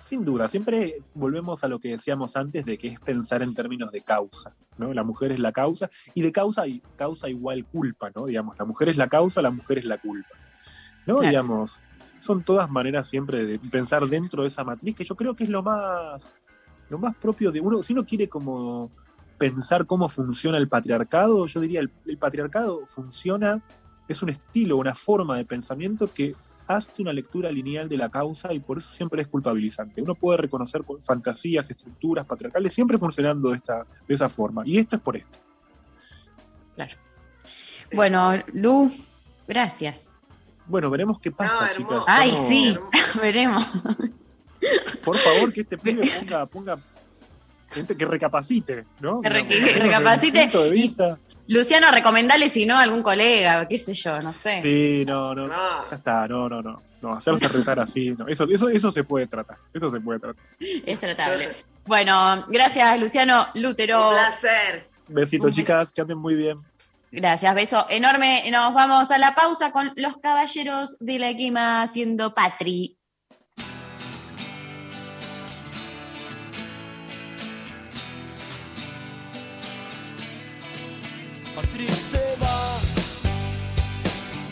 Sin 0.00 0.24
duda, 0.24 0.48
siempre 0.48 0.94
volvemos 1.14 1.62
a 1.62 1.68
lo 1.68 1.78
que 1.78 1.90
decíamos 1.90 2.34
antes 2.36 2.64
de 2.64 2.78
que 2.78 2.88
es 2.88 3.00
pensar 3.00 3.42
en 3.42 3.54
términos 3.54 3.92
de 3.92 4.00
causa, 4.00 4.56
¿no? 4.78 4.94
La 4.94 5.04
mujer 5.04 5.32
es 5.32 5.38
la 5.38 5.52
causa, 5.52 5.90
y 6.14 6.22
de 6.22 6.32
causa 6.32 6.66
y 6.66 6.82
causa 6.96 7.28
igual 7.28 7.66
culpa, 7.66 8.10
¿no? 8.14 8.26
Digamos, 8.26 8.58
la 8.58 8.64
mujer 8.64 8.88
es 8.88 8.96
la 8.96 9.08
causa, 9.08 9.42
la 9.42 9.50
mujer 9.50 9.78
es 9.78 9.84
la 9.84 9.98
culpa. 9.98 10.30
¿No? 11.06 11.18
Claro. 11.18 11.28
Digamos, 11.28 11.80
son 12.18 12.42
todas 12.44 12.70
maneras 12.70 13.08
siempre 13.08 13.44
de 13.44 13.58
pensar 13.58 14.06
dentro 14.06 14.42
de 14.42 14.48
esa 14.48 14.64
matriz, 14.64 14.94
que 14.94 15.04
yo 15.04 15.16
creo 15.16 15.36
que 15.36 15.44
es 15.44 15.50
lo 15.50 15.62
más, 15.62 16.30
lo 16.88 16.98
más 16.98 17.14
propio 17.16 17.52
de 17.52 17.60
uno. 17.60 17.82
Si 17.82 17.92
uno 17.92 18.06
quiere 18.06 18.28
como 18.28 18.90
pensar 19.36 19.86
cómo 19.86 20.08
funciona 20.08 20.56
el 20.56 20.68
patriarcado, 20.68 21.46
yo 21.46 21.60
diría 21.60 21.80
el, 21.80 21.90
el 22.06 22.16
patriarcado 22.16 22.86
funciona, 22.86 23.62
es 24.08 24.22
un 24.22 24.30
estilo, 24.30 24.76
una 24.76 24.94
forma 24.94 25.36
de 25.36 25.44
pensamiento 25.44 26.12
que 26.12 26.34
hace 26.76 27.02
una 27.02 27.12
lectura 27.12 27.50
lineal 27.50 27.88
de 27.88 27.96
la 27.96 28.08
causa 28.08 28.52
y 28.52 28.60
por 28.60 28.78
eso 28.78 28.88
siempre 28.90 29.22
es 29.22 29.28
culpabilizante. 29.28 30.00
Uno 30.02 30.14
puede 30.14 30.36
reconocer 30.38 30.84
con 30.84 31.02
fantasías, 31.02 31.70
estructuras 31.70 32.24
patriarcales 32.26 32.72
siempre 32.74 32.98
funcionando 32.98 33.50
de, 33.50 33.56
esta, 33.56 33.84
de 34.06 34.14
esa 34.14 34.28
forma. 34.28 34.62
Y 34.66 34.78
esto 34.78 34.96
es 34.96 35.02
por 35.02 35.16
esto. 35.16 35.38
Bueno, 37.92 38.32
Lu, 38.52 38.92
gracias. 39.48 40.08
Bueno, 40.66 40.88
veremos 40.90 41.18
qué 41.18 41.32
pasa, 41.32 41.68
No, 41.68 41.74
chicas. 41.76 42.04
Ay, 42.06 42.32
sí, 42.48 42.76
veremos. 43.20 43.66
Por 45.04 45.16
favor, 45.16 45.52
que 45.52 45.62
este 45.62 45.76
pibe 45.76 46.08
ponga, 46.20 46.46
ponga 46.46 46.78
gente 47.70 47.96
que 47.96 48.04
recapacite, 48.04 48.84
¿no? 49.00 49.20
Que 49.20 49.28
re- 49.28 49.42
Digamos, 49.42 49.54
que 49.54 49.60
desde 49.64 49.74
mi 49.74 49.80
recapacite 49.88 50.42
punto 50.42 50.62
de 50.62 50.68
y- 50.68 50.72
vista. 50.72 51.18
Luciano, 51.50 51.90
recomendale 51.90 52.48
si 52.48 52.64
no 52.64 52.78
a 52.78 52.82
algún 52.82 53.02
colega, 53.02 53.66
qué 53.66 53.76
sé 53.76 53.92
yo, 53.92 54.20
no 54.20 54.32
sé. 54.32 54.62
Sí, 54.62 55.04
no, 55.04 55.34
no, 55.34 55.48
ya 55.48 55.96
está, 55.96 56.28
no, 56.28 56.48
no, 56.48 56.62
no. 56.62 56.80
No, 57.02 57.12
hacerse 57.12 57.48
retar 57.48 57.80
así, 57.80 58.12
no. 58.12 58.28
Eso, 58.28 58.44
eso, 58.48 58.68
eso 58.68 58.92
se 58.92 59.02
puede 59.02 59.26
tratar. 59.26 59.56
Eso 59.74 59.90
se 59.90 59.98
puede 60.00 60.20
tratar. 60.20 60.44
Es 60.60 61.00
tratable. 61.00 61.48
Bueno, 61.86 62.44
gracias, 62.46 63.00
Luciano 63.00 63.48
Lútero. 63.54 64.10
Un 64.10 64.14
placer. 64.14 64.88
Besitos, 65.08 65.50
chicas, 65.50 65.92
que 65.92 66.02
anden 66.02 66.18
muy 66.18 66.36
bien. 66.36 66.60
Gracias, 67.10 67.52
beso 67.52 67.84
enorme. 67.90 68.48
Nos 68.52 68.72
vamos 68.72 69.10
a 69.10 69.18
la 69.18 69.34
pausa 69.34 69.72
con 69.72 69.92
los 69.96 70.18
caballeros 70.18 70.98
de 71.00 71.18
la 71.18 71.36
quema 71.36 71.82
haciendo 71.82 72.32
Patri. 72.32 72.96
Patrick 81.60 81.94
se 81.94 82.36
va, 82.40 82.78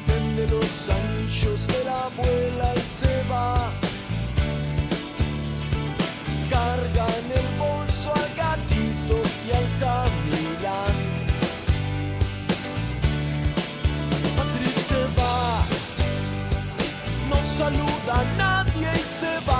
vende 0.06 0.46
los 0.48 0.90
anillos 0.90 1.66
de 1.66 1.84
la 1.84 2.04
abuela 2.04 2.74
y 2.76 2.80
se 2.80 3.22
va. 3.30 3.70
Carga 6.50 7.06
en 7.20 7.28
el 7.40 7.48
bolso 7.58 8.12
al 8.14 8.28
gatito 8.36 9.22
y 9.46 9.50
al 9.58 9.68
camilán. 9.84 10.96
Patrick 14.36 14.76
se 14.76 15.02
va, 15.18 15.64
no 17.30 17.38
saluda 17.46 18.20
a 18.20 18.24
nadie 18.36 18.90
y 18.94 19.04
se 19.20 19.32
va. 19.48 19.57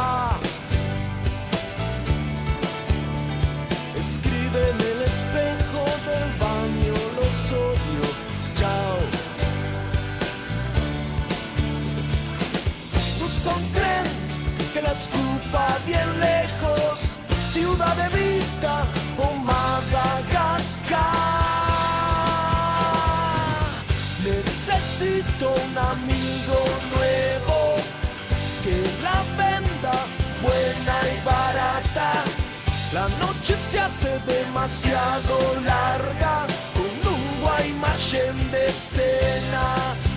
Escupa 14.92 15.78
bien 15.86 16.20
lejos, 16.20 17.00
Ciudad 17.46 17.94
de 17.96 18.08
Vita 18.16 18.84
o 19.18 19.34
Madagascar. 19.34 20.98
Necesito 24.24 25.50
un 25.50 25.78
amigo 25.78 26.58
nuevo 26.94 27.76
que 28.62 28.76
la 29.02 29.22
venda 29.36 29.96
buena 30.42 30.96
y 31.14 31.24
barata. 31.24 32.10
La 32.92 33.08
noche 33.20 33.28
noche 33.48 33.56
se 33.56 33.78
hace 33.80 34.18
demasiado 34.26 35.38
larga 35.64 36.46
con 36.74 37.12
un 37.12 37.40
Guaymallén 37.40 38.50
de 38.50 38.72
cena. 38.72 40.07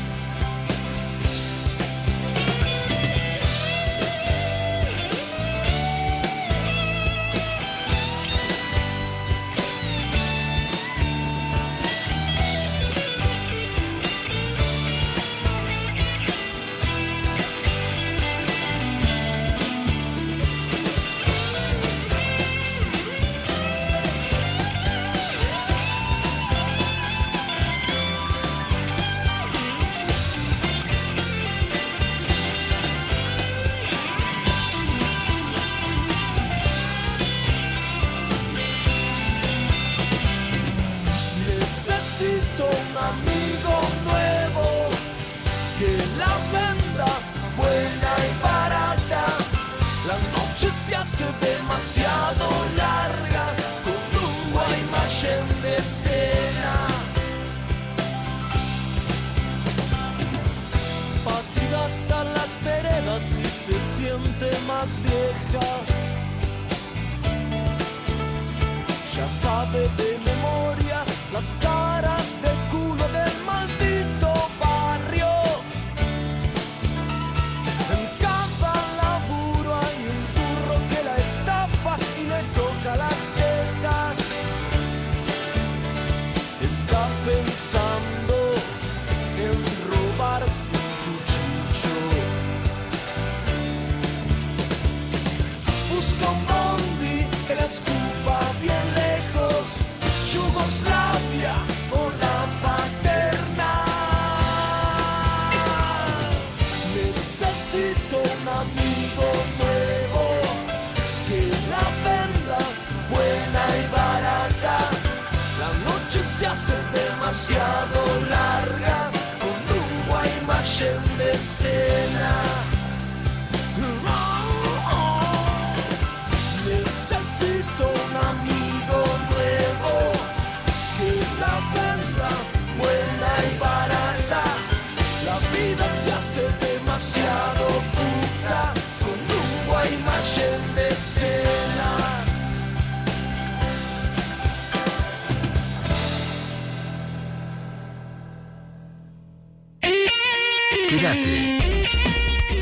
Siente 64.86 65.58
más 65.58 65.81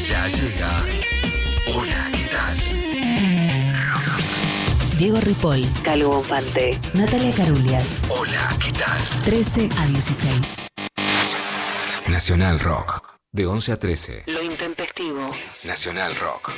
Ya 0.10 0.27
llega. 0.27 0.84
Hola, 1.68 2.10
¿qué 2.11 2.27
tal? 2.31 2.57
Diego 4.98 5.22
Ripoll, 5.22 5.68
Calvo 5.84 6.10
Bonfante, 6.15 6.80
Natalia 6.95 7.31
Carulias. 7.31 8.06
Hola, 8.10 8.57
¿qué 8.60 8.72
tal? 8.72 9.22
13 9.23 9.69
a 9.77 9.86
16. 9.86 10.64
Nacional 12.10 12.60
Rock. 12.60 13.19
De 13.31 13.45
11 13.45 13.72
a 13.72 13.80
13. 13.80 14.23
Lo 14.26 14.41
intempestivo. 14.41 15.30
Nacional 15.64 16.15
Rock. 16.15 16.53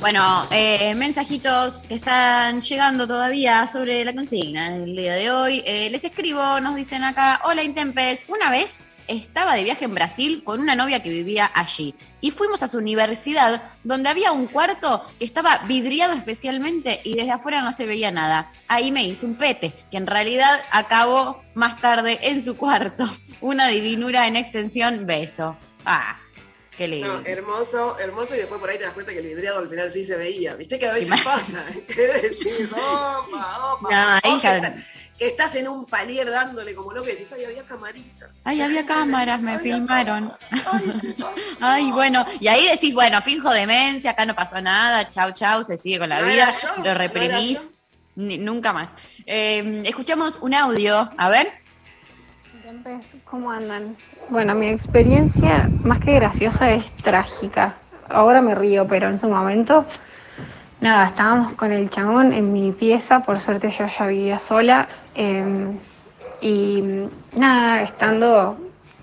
Bueno, 0.00 0.48
eh, 0.50 0.94
mensajitos 0.94 1.80
que 1.80 1.96
están 1.96 2.62
llegando 2.62 3.06
todavía 3.06 3.66
sobre 3.66 4.02
la 4.06 4.14
consigna 4.14 4.70
del 4.70 4.96
día 4.96 5.14
de 5.14 5.30
hoy. 5.30 5.62
Eh, 5.66 5.90
les 5.90 6.04
escribo, 6.04 6.58
nos 6.60 6.74
dicen 6.74 7.04
acá, 7.04 7.42
hola 7.44 7.62
Intempes, 7.62 8.24
una 8.28 8.50
vez 8.50 8.87
estaba 9.08 9.54
de 9.54 9.64
viaje 9.64 9.86
en 9.86 9.94
Brasil 9.94 10.42
con 10.44 10.60
una 10.60 10.74
novia 10.74 11.02
que 11.02 11.10
vivía 11.10 11.50
allí 11.54 11.94
y 12.20 12.30
fuimos 12.30 12.62
a 12.62 12.68
su 12.68 12.78
universidad 12.78 13.72
donde 13.82 14.08
había 14.08 14.32
un 14.32 14.46
cuarto 14.46 15.04
que 15.18 15.24
estaba 15.24 15.58
vidriado 15.66 16.12
especialmente 16.12 17.00
y 17.04 17.14
desde 17.14 17.32
afuera 17.32 17.62
no 17.62 17.72
se 17.72 17.86
veía 17.86 18.10
nada. 18.10 18.52
Ahí 18.68 18.92
me 18.92 19.04
hice 19.04 19.26
un 19.26 19.34
pete, 19.34 19.72
que 19.90 19.96
en 19.96 20.06
realidad 20.06 20.60
acabó 20.70 21.40
más 21.54 21.80
tarde 21.80 22.18
en 22.22 22.42
su 22.42 22.56
cuarto. 22.56 23.08
Una 23.40 23.68
divinura 23.68 24.26
en 24.26 24.36
extensión, 24.36 25.06
beso. 25.06 25.56
Ah, 25.84 26.18
qué 26.78 26.88
lindo. 26.88 27.12
No, 27.20 27.26
hermoso, 27.26 27.98
hermoso, 27.98 28.34
y 28.34 28.38
después 28.38 28.58
por 28.60 28.70
ahí 28.70 28.78
te 28.78 28.84
das 28.84 28.94
cuenta 28.94 29.12
que 29.12 29.18
el 29.18 29.26
vidriado 29.26 29.58
al 29.58 29.68
final 29.68 29.90
sí 29.90 30.04
se 30.04 30.16
veía. 30.16 30.54
Viste 30.54 30.78
que 30.78 30.86
a 30.86 30.92
veces 30.94 31.20
pasa. 31.22 31.64
¿Qué 31.86 32.06
decís? 32.06 32.72
Opa, 32.72 33.74
opa. 33.74 33.88
No, 33.90 34.08
ahí 34.22 34.34
O 34.34 34.38
ya- 34.38 34.60
que, 34.60 34.66
está- 34.68 34.84
que 35.18 35.26
estás 35.26 35.54
en 35.56 35.66
un 35.68 35.84
palier 35.84 36.30
dándole 36.30 36.74
como 36.76 36.92
loco 36.92 37.08
y 37.08 37.12
decís, 37.12 37.32
ay, 37.32 37.44
había 37.44 37.64
camarita. 37.64 38.30
Ay, 38.44 38.62
había 38.62 38.86
cámaras, 38.86 39.40
me 39.40 39.58
filmaron. 39.58 40.32
Ay, 41.60 41.90
bueno, 41.92 42.24
y 42.38 42.46
ahí 42.46 42.68
decís, 42.68 42.94
bueno, 42.94 43.20
finjo 43.22 43.50
demencia, 43.50 44.12
acá 44.12 44.24
no 44.24 44.36
pasó 44.36 44.60
nada, 44.60 45.08
chau, 45.10 45.32
chau, 45.32 45.64
se 45.64 45.76
sigue 45.76 45.98
con 45.98 46.08
la 46.10 46.20
No 46.20 46.28
vida, 46.28 46.50
yo, 46.52 46.68
lo 46.84 46.94
no 46.94 47.58
ni- 48.14 48.38
nunca 48.38 48.72
más. 48.72 48.94
Eh, 49.26 49.82
escuchamos 49.84 50.38
un 50.40 50.54
audio, 50.54 51.10
a 51.18 51.28
ver. 51.28 51.52
¿Cómo 53.24 53.50
andan? 53.50 53.96
Bueno, 54.30 54.54
mi 54.54 54.68
experiencia 54.68 55.70
más 55.84 56.00
que 56.00 56.14
graciosa 56.14 56.70
es 56.70 56.92
trágica. 56.92 57.76
Ahora 58.10 58.42
me 58.42 58.54
río, 58.54 58.86
pero 58.86 59.08
en 59.08 59.16
su 59.16 59.26
momento, 59.26 59.86
nada, 60.80 61.06
estábamos 61.06 61.54
con 61.54 61.72
el 61.72 61.88
chabón 61.88 62.34
en 62.34 62.52
mi 62.52 62.72
pieza, 62.72 63.20
por 63.20 63.40
suerte 63.40 63.70
yo 63.70 63.86
ya 63.86 64.06
vivía 64.06 64.38
sola, 64.38 64.86
eh, 65.14 65.78
y 66.42 67.08
nada, 67.32 67.80
estando, 67.82 68.58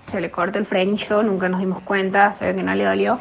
se 0.06 0.20
le 0.20 0.30
cortó 0.30 0.60
el 0.60 0.64
frenillo, 0.64 1.24
nunca 1.24 1.48
nos 1.48 1.58
dimos 1.58 1.82
cuenta, 1.82 2.32
se 2.32 2.46
ve 2.46 2.54
que 2.54 2.62
no 2.62 2.74
le 2.76 2.84
dolió. 2.84 3.18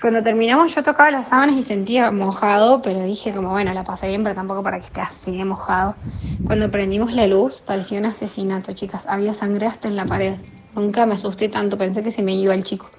Cuando 0.00 0.22
terminamos 0.22 0.72
yo 0.72 0.84
tocaba 0.84 1.10
las 1.10 1.28
sábanas 1.28 1.56
y 1.56 1.62
sentía 1.62 2.12
mojado, 2.12 2.80
pero 2.80 3.02
dije 3.02 3.34
como, 3.34 3.50
bueno, 3.50 3.74
la 3.74 3.82
pasé 3.82 4.06
bien, 4.06 4.22
pero 4.22 4.36
tampoco 4.36 4.62
para 4.62 4.78
que 4.78 4.86
esté 4.86 5.00
así 5.00 5.36
de 5.36 5.44
mojado. 5.44 5.96
Cuando 6.44 6.70
prendimos 6.70 7.12
la 7.12 7.26
luz, 7.26 7.60
parecía 7.60 7.98
un 7.98 8.06
asesinato, 8.06 8.72
chicas. 8.72 9.04
Había 9.08 9.34
sangre 9.34 9.66
hasta 9.66 9.88
en 9.88 9.96
la 9.96 10.06
pared. 10.06 10.34
Nunca 10.74 11.06
me 11.06 11.14
asusté 11.14 11.48
tanto, 11.48 11.76
pensé 11.76 12.02
que 12.02 12.10
se 12.10 12.22
me 12.22 12.34
iba 12.34 12.54
el 12.54 12.64
chico. 12.64 12.90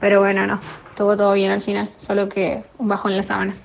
Pero 0.00 0.20
bueno, 0.20 0.46
no, 0.46 0.60
estuvo 0.88 1.16
todo 1.16 1.32
bien 1.34 1.50
al 1.50 1.60
final, 1.60 1.90
solo 1.96 2.28
que 2.28 2.64
un 2.78 2.88
bajón 2.88 3.10
en 3.12 3.16
las 3.18 3.26
sábanas. 3.26 3.62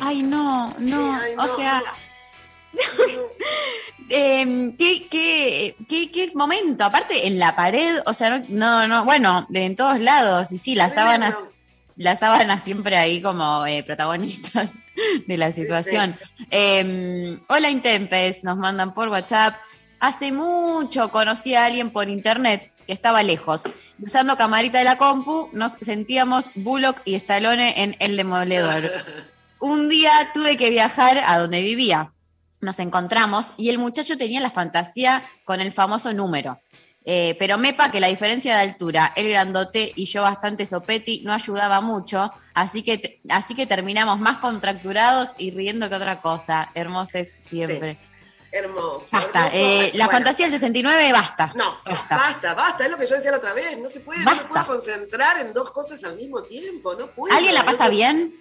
Ay, 0.00 0.22
no, 0.22 0.74
no, 0.78 1.14
ay, 1.14 1.32
o 1.34 1.46
no, 1.46 1.56
sea... 1.56 1.82
Em, 4.14 4.76
¿qué, 4.76 5.06
qué, 5.08 5.74
qué, 5.88 6.10
qué 6.10 6.32
momento? 6.34 6.84
Aparte, 6.84 7.26
en 7.26 7.38
la 7.38 7.56
pared, 7.56 8.00
o 8.04 8.12
sea, 8.12 8.30
no, 8.30 8.44
no, 8.48 8.86
no, 8.86 9.04
bueno, 9.06 9.46
de 9.48 9.64
en 9.64 9.76
todos 9.76 9.98
lados, 10.00 10.52
y 10.52 10.58
sí, 10.58 10.74
las 10.74 10.92
sábanas, 10.94 11.38
las 11.96 12.18
sábanas 12.18 12.62
siempre 12.62 12.96
ahí 12.98 13.22
como 13.22 13.64
eh, 13.64 13.82
protagonistas 13.82 14.70
de 15.26 15.36
la 15.38 15.50
situación. 15.50 16.14
Em, 16.50 17.40
hola 17.48 17.70
Intempes, 17.70 18.44
nos 18.44 18.58
mandan 18.58 18.92
por 18.92 19.08
WhatsApp. 19.08 19.56
Hace 20.02 20.32
mucho 20.32 21.12
conocí 21.12 21.54
a 21.54 21.64
alguien 21.64 21.90
por 21.90 22.08
internet 22.08 22.72
que 22.88 22.92
estaba 22.92 23.22
lejos. 23.22 23.62
Usando 24.04 24.36
camarita 24.36 24.78
de 24.78 24.84
la 24.84 24.98
compu, 24.98 25.48
nos 25.52 25.74
sentíamos 25.80 26.46
Bullock 26.56 27.02
y 27.04 27.14
Stallone 27.14 27.80
en 27.80 27.94
El 28.00 28.16
Demoledor. 28.16 28.90
un 29.60 29.88
día 29.88 30.10
tuve 30.34 30.56
que 30.56 30.70
viajar 30.70 31.22
a 31.24 31.38
donde 31.38 31.62
vivía. 31.62 32.12
Nos 32.60 32.80
encontramos 32.80 33.54
y 33.56 33.68
el 33.68 33.78
muchacho 33.78 34.18
tenía 34.18 34.40
la 34.40 34.50
fantasía 34.50 35.22
con 35.44 35.60
el 35.60 35.70
famoso 35.70 36.12
número. 36.12 36.58
Eh, 37.04 37.36
pero 37.38 37.56
Mepa, 37.56 37.92
que 37.92 38.00
la 38.00 38.08
diferencia 38.08 38.56
de 38.56 38.62
altura, 38.62 39.12
el 39.14 39.28
grandote 39.28 39.92
y 39.94 40.06
yo 40.06 40.22
bastante 40.22 40.66
sopeti, 40.66 41.22
no 41.24 41.32
ayudaba 41.32 41.80
mucho, 41.80 42.32
así 42.54 42.82
que, 42.82 43.20
así 43.28 43.54
que 43.54 43.66
terminamos 43.66 44.18
más 44.18 44.38
contracturados 44.38 45.28
y 45.38 45.52
riendo 45.52 45.88
que 45.88 45.94
otra 45.94 46.20
cosa. 46.20 46.72
Hermosos 46.74 47.28
siempre. 47.38 48.00
Hermoso. 48.52 49.08
Basta. 49.12 49.46
hermoso. 49.48 49.56
eh, 49.56 49.90
la 49.94 50.04
Bueno, 50.04 50.18
fantasía 50.18 50.46
del 50.46 50.52
69, 50.54 51.12
basta. 51.12 51.52
No, 51.56 51.78
Basta. 51.84 52.16
basta, 52.16 52.54
basta, 52.54 52.84
es 52.84 52.90
lo 52.90 52.98
que 52.98 53.06
yo 53.06 53.16
decía 53.16 53.30
la 53.30 53.38
otra 53.38 53.54
vez. 53.54 53.78
No 53.78 53.88
se 53.88 54.00
puede, 54.00 54.20
no 54.24 54.36
se 54.40 54.46
puede 54.46 54.66
concentrar 54.66 55.38
en 55.40 55.52
dos 55.54 55.70
cosas 55.70 56.04
al 56.04 56.16
mismo 56.16 56.42
tiempo. 56.42 56.94
No 56.94 57.10
puede. 57.10 57.34
¿Alguien 57.34 57.54
la 57.54 57.64
pasa 57.64 57.84
No- 57.86 57.90
bien? 57.90 58.38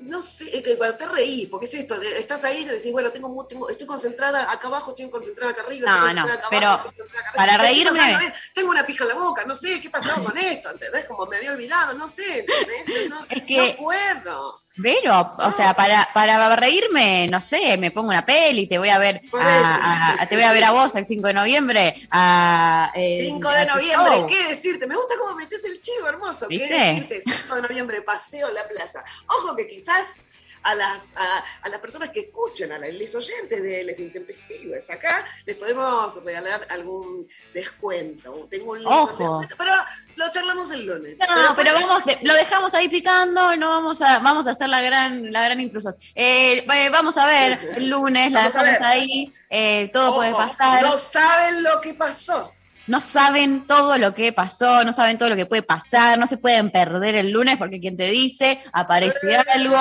No 0.00 0.22
sé, 0.22 0.62
que 0.62 0.78
cuando 0.78 0.96
te 0.96 1.08
reís, 1.08 1.48
porque 1.48 1.66
es 1.66 1.74
esto, 1.74 2.00
estás 2.00 2.44
ahí 2.44 2.58
y 2.58 2.64
decís, 2.66 2.92
bueno, 2.92 3.10
tengo, 3.10 3.68
estoy 3.68 3.84
concentrada 3.84 4.48
acá 4.52 4.68
abajo, 4.68 4.90
estoy 4.90 5.10
concentrada 5.10 5.50
acá 5.50 5.62
arriba. 5.62 5.90
No, 5.90 6.06
estoy 6.08 6.14
no, 6.14 6.32
acá 6.34 6.46
pero 6.50 6.66
abajo, 6.68 6.88
estoy 6.90 7.06
acá 7.08 7.32
para 7.34 7.54
arriba. 7.54 7.90
Reírme- 7.90 8.32
Tengo 8.54 8.70
una 8.70 8.86
pija 8.86 9.02
en 9.02 9.08
la 9.08 9.14
boca, 9.16 9.44
no 9.44 9.56
sé 9.56 9.80
qué 9.80 9.90
pasó 9.90 10.22
con 10.22 10.38
esto, 10.38 10.70
¿entendés? 10.70 11.04
Como 11.04 11.26
me 11.26 11.38
había 11.38 11.50
olvidado, 11.50 11.94
no 11.94 12.06
sé, 12.06 12.40
¿entendés? 12.46 12.84
No, 13.10 13.26
Es 13.28 13.42
que- 13.42 13.74
no 13.76 13.76
puedo. 13.84 14.62
Pero, 14.82 15.34
o 15.38 15.52
sea, 15.52 15.74
para, 15.74 16.08
para 16.14 16.54
reírme, 16.56 17.28
no 17.28 17.40
sé, 17.40 17.76
me 17.78 17.90
pongo 17.90 18.10
una 18.10 18.24
peli, 18.24 18.66
te 18.66 18.78
voy 18.78 18.88
a 18.88 18.98
ver 18.98 19.20
a, 19.38 20.26
te 20.28 20.36
voy 20.36 20.44
a 20.44 20.52
ver 20.52 20.64
a 20.64 20.70
vos 20.70 20.94
el 20.94 21.06
5 21.06 21.26
de 21.26 21.34
noviembre 21.34 22.08
a 22.10 22.90
eh, 22.94 23.26
5 23.28 23.48
a 23.48 23.54
de 23.58 23.66
noviembre, 23.66 24.16
show. 24.16 24.26
¿qué 24.26 24.48
decirte? 24.48 24.86
Me 24.86 24.94
gusta 24.94 25.14
cómo 25.18 25.34
metes 25.34 25.64
el 25.64 25.80
chivo, 25.80 26.08
hermoso. 26.08 26.46
¿Qué 26.48 26.58
decirte? 26.58 27.20
5 27.22 27.56
de 27.56 27.62
noviembre, 27.62 28.02
paseo 28.02 28.48
en 28.48 28.54
la 28.54 28.66
plaza. 28.68 29.04
Ojo 29.26 29.56
que 29.56 29.66
quizás 29.66 30.20
a 30.62 30.74
las, 30.74 31.16
a, 31.16 31.44
a 31.62 31.68
las 31.68 31.80
personas 31.80 32.10
que 32.10 32.20
escuchen, 32.20 32.72
a 32.72 32.78
los 32.78 33.14
oyentes 33.14 33.62
de 33.62 33.84
Les 33.84 33.98
Intempestives, 34.00 34.90
acá 34.90 35.24
les 35.46 35.56
podemos 35.56 36.22
regalar 36.24 36.66
algún 36.70 37.28
descuento. 37.52 38.46
Tengo 38.50 38.72
un 38.72 38.86
Ojo. 38.86 39.40
descuento, 39.40 39.54
pero 39.58 39.72
lo 40.16 40.30
charlamos 40.30 40.70
el 40.70 40.86
lunes. 40.86 41.18
No, 41.18 41.54
pero 41.56 41.72
bueno, 41.72 41.86
vamos, 41.88 42.02
lo 42.22 42.34
dejamos 42.34 42.74
ahí 42.74 42.88
picando, 42.88 43.56
no 43.56 43.68
vamos 43.68 44.00
a, 44.02 44.18
vamos 44.18 44.46
a 44.46 44.50
hacer 44.50 44.68
la 44.68 44.80
gran, 44.80 45.32
la 45.32 45.42
gran 45.42 45.60
intrusos. 45.60 45.96
Eh, 46.14 46.66
eh, 46.72 46.88
vamos 46.90 47.16
a 47.16 47.26
ver 47.26 47.74
el 47.76 47.88
lunes, 47.88 48.32
la 48.32 48.40
Vamos 48.40 48.54
dejamos 48.54 48.80
ahí, 48.82 49.32
eh, 49.50 49.90
todo 49.92 50.16
puede 50.16 50.32
ojo, 50.32 50.38
pasar. 50.48 50.82
No 50.82 50.96
saben 50.96 51.62
lo 51.62 51.80
que 51.80 51.94
pasó. 51.94 52.52
No 52.88 53.00
saben 53.00 53.66
todo 53.66 53.96
lo 53.98 54.14
que 54.14 54.32
pasó, 54.32 54.84
no 54.84 54.92
saben 54.92 55.16
todo 55.18 55.28
lo 55.30 55.36
que 55.36 55.46
puede 55.46 55.62
pasar, 55.62 56.18
no 56.18 56.26
se 56.26 56.36
pueden 56.36 56.70
perder 56.70 57.14
el 57.14 57.30
lunes 57.30 57.56
porque 57.56 57.78
quien 57.80 57.96
te 57.96 58.10
dice, 58.10 58.60
aparece 58.72 59.32
Eh, 59.32 59.36
algo, 59.54 59.76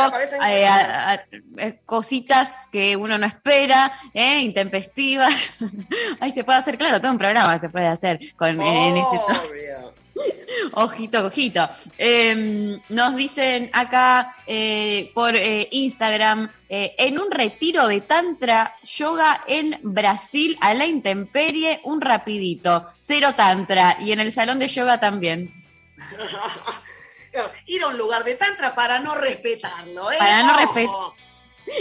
eh, 0.48 0.68
a- 0.68 1.12
a- 1.14 1.20
eh, 1.58 1.80
cositas 1.86 2.68
que 2.72 2.96
uno 2.96 3.18
no 3.18 3.26
espera, 3.26 3.92
eh, 4.14 4.40
intempestivas. 4.42 5.54
Ahí 6.20 6.32
se 6.32 6.44
puede 6.44 6.60
hacer, 6.60 6.78
claro, 6.78 7.02
todo 7.02 7.12
un 7.12 7.18
programa 7.18 7.58
se 7.58 7.70
puede 7.70 7.88
hacer 7.88 8.20
con, 8.36 8.62
en 8.62 8.98
este 8.98 9.16
Obvio. 9.18 9.94
Ojito, 10.74 11.26
ojito. 11.26 11.70
Eh, 11.98 12.80
nos 12.90 13.16
dicen 13.16 13.70
acá 13.74 14.36
eh, 14.46 15.12
por 15.14 15.36
eh, 15.36 15.68
Instagram, 15.72 16.50
eh, 16.70 16.96
en 16.98 17.20
un 17.20 17.32
retiro 17.32 17.88
de 17.88 18.02
Tantra 18.02 18.76
Yoga 18.84 19.44
en 19.48 19.80
Brasil 19.84 20.58
a 20.62 20.74
la 20.74 20.86
intemperie, 20.86 21.82
un 21.84 22.02
rapidito, 22.02 22.88
cero 22.98 23.34
Tantra, 23.36 23.98
y 24.00 24.12
en 24.12 24.20
el 24.20 24.32
salón 24.32 24.60
de 24.60 24.68
yoga 24.68 25.00
también. 25.00 25.54
Ir 27.68 27.84
a 27.84 27.88
un 27.88 27.98
lugar 27.98 28.24
de 28.24 28.34
tantra 28.34 28.74
para 28.74 29.00
no 29.00 29.14
respetarlo, 29.14 30.12
¿eh? 30.12 30.16
Para 30.18 30.44
no 30.44 30.54
Ojo. 30.54 30.60
respetar. 30.60 31.28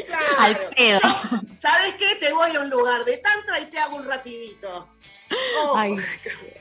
Claro. 0.07 0.25
Al 0.41 0.57
pedo. 0.75 1.01
¿Sabes 1.59 1.95
qué? 1.95 2.17
Te 2.17 2.33
voy 2.33 2.55
a 2.57 2.61
un 2.61 2.69
lugar 2.69 3.05
de 3.05 3.17
tantra 3.19 3.61
y 3.61 3.67
te 3.67 3.79
hago 3.79 3.97
un 3.97 4.05
rapidito. 4.05 4.96
Ojo. 5.31 5.77
Ay, 5.77 5.97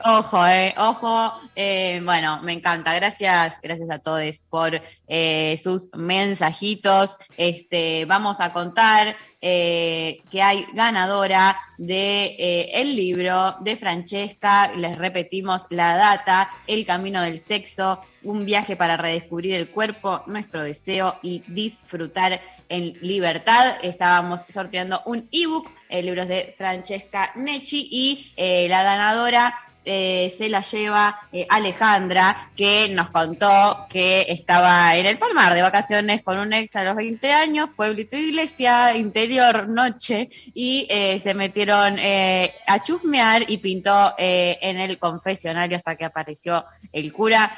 ojo, 0.04 0.46
eh, 0.46 0.74
ojo. 0.76 1.32
eh, 1.54 2.00
bueno, 2.02 2.40
me 2.42 2.52
encanta. 2.52 2.94
Gracias, 2.94 3.60
gracias 3.62 3.90
a 3.90 3.98
todos 3.98 4.44
por 4.48 4.80
eh, 5.08 5.60
sus 5.62 5.88
mensajitos. 5.94 7.16
Este, 7.36 8.04
vamos 8.06 8.40
a 8.40 8.52
contar 8.52 9.16
que 9.38 10.42
hay 10.42 10.66
ganadora 10.74 11.56
de 11.78 12.68
el 12.72 12.96
libro 12.96 13.54
de 13.60 13.76
Francesca. 13.76 14.72
Les 14.74 14.98
repetimos 14.98 15.66
la 15.70 15.96
data: 15.96 16.50
El 16.66 16.84
camino 16.84 17.22
del 17.22 17.38
sexo, 17.38 18.00
un 18.24 18.44
viaje 18.44 18.74
para 18.74 18.96
redescubrir 18.96 19.54
el 19.54 19.70
cuerpo, 19.70 20.24
nuestro 20.26 20.64
deseo 20.64 21.20
y 21.22 21.44
disfrutar 21.46 22.40
en 22.68 22.98
libertad. 23.00 23.76
Estábamos 23.82 24.44
sorteando 24.48 25.00
un 25.06 25.28
ebook, 25.30 25.70
el 25.88 26.06
libro 26.06 26.22
es 26.22 26.28
de 26.28 26.54
Francesca 26.56 27.32
Necci 27.36 27.88
y 27.90 28.32
eh, 28.36 28.66
la 28.68 28.82
ganadora 28.82 29.54
eh, 29.86 30.34
se 30.36 30.48
la 30.48 30.62
lleva 30.62 31.20
eh, 31.32 31.46
Alejandra, 31.48 32.50
que 32.56 32.88
nos 32.90 33.08
contó 33.10 33.86
que 33.88 34.26
estaba 34.28 34.96
en 34.96 35.06
el 35.06 35.16
Palmar 35.16 35.54
de 35.54 35.62
vacaciones 35.62 36.22
con 36.22 36.38
un 36.38 36.52
ex 36.52 36.74
a 36.74 36.82
los 36.82 36.96
20 36.96 37.32
años, 37.32 37.70
pueblito 37.74 38.16
iglesia, 38.16 38.96
interior 38.96 39.68
noche, 39.68 40.28
y 40.52 40.88
eh, 40.90 41.18
se 41.20 41.34
metieron 41.34 41.98
eh, 42.00 42.52
a 42.66 42.82
chusmear 42.82 43.48
y 43.48 43.58
pintó 43.58 44.14
eh, 44.18 44.58
en 44.60 44.78
el 44.78 44.98
confesionario 44.98 45.76
hasta 45.76 45.94
que 45.94 46.04
apareció 46.04 46.64
el 46.92 47.12
cura, 47.12 47.56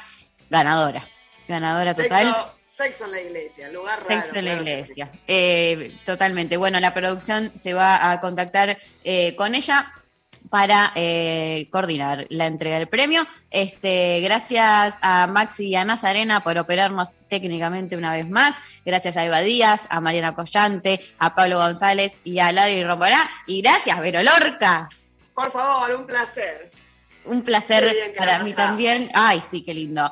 ganadora. 0.51 1.07
Ganadora 1.47 1.95
total. 1.95 2.27
Sexo, 2.27 2.58
sexo 2.69 3.05
en 3.05 3.11
la 3.11 3.21
iglesia, 3.21 3.69
lugar 3.69 4.05
raro. 4.07 4.21
Sexo 4.21 4.39
en 4.39 4.45
la 4.45 4.51
claro 4.51 4.65
que 4.65 4.83
sí. 4.83 4.91
iglesia. 4.91 5.11
Eh, 5.27 5.97
totalmente. 6.05 6.55
Bueno, 6.55 6.79
la 6.79 6.93
producción 6.93 7.51
se 7.57 7.73
va 7.73 8.11
a 8.11 8.21
contactar 8.21 8.77
eh, 9.03 9.35
con 9.35 9.55
ella 9.55 9.91
para 10.49 10.91
eh, 10.95 11.67
coordinar 11.71 12.27
la 12.29 12.45
entrega 12.45 12.77
del 12.77 12.87
premio. 12.87 13.25
Este, 13.49 14.21
gracias 14.21 14.97
a 15.01 15.27
Maxi 15.27 15.67
y 15.67 15.75
a 15.75 15.83
Nazarena 15.83 16.43
por 16.43 16.57
operarnos 16.57 17.15
técnicamente 17.27 17.97
una 17.97 18.13
vez 18.13 18.29
más. 18.29 18.55
Gracias 18.85 19.17
a 19.17 19.25
Eva 19.25 19.41
Díaz, 19.41 19.81
a 19.89 19.99
Mariana 19.99 20.35
Collante, 20.35 21.01
a 21.17 21.35
Pablo 21.35 21.57
González 21.57 22.19
y 22.23 22.39
a 22.39 22.51
Lali 22.51 22.83
Romborá. 22.83 23.29
Y 23.47 23.61
gracias, 23.61 23.99
Vero 23.99 24.21
Lorca. 24.21 24.89
Por 25.33 25.51
favor, 25.51 25.95
un 25.95 26.05
placer. 26.05 26.71
Un 27.25 27.41
placer 27.43 28.13
para 28.17 28.43
mí 28.43 28.53
también. 28.53 29.11
Ay, 29.13 29.41
sí, 29.47 29.61
qué 29.61 29.73
lindo. 29.73 30.09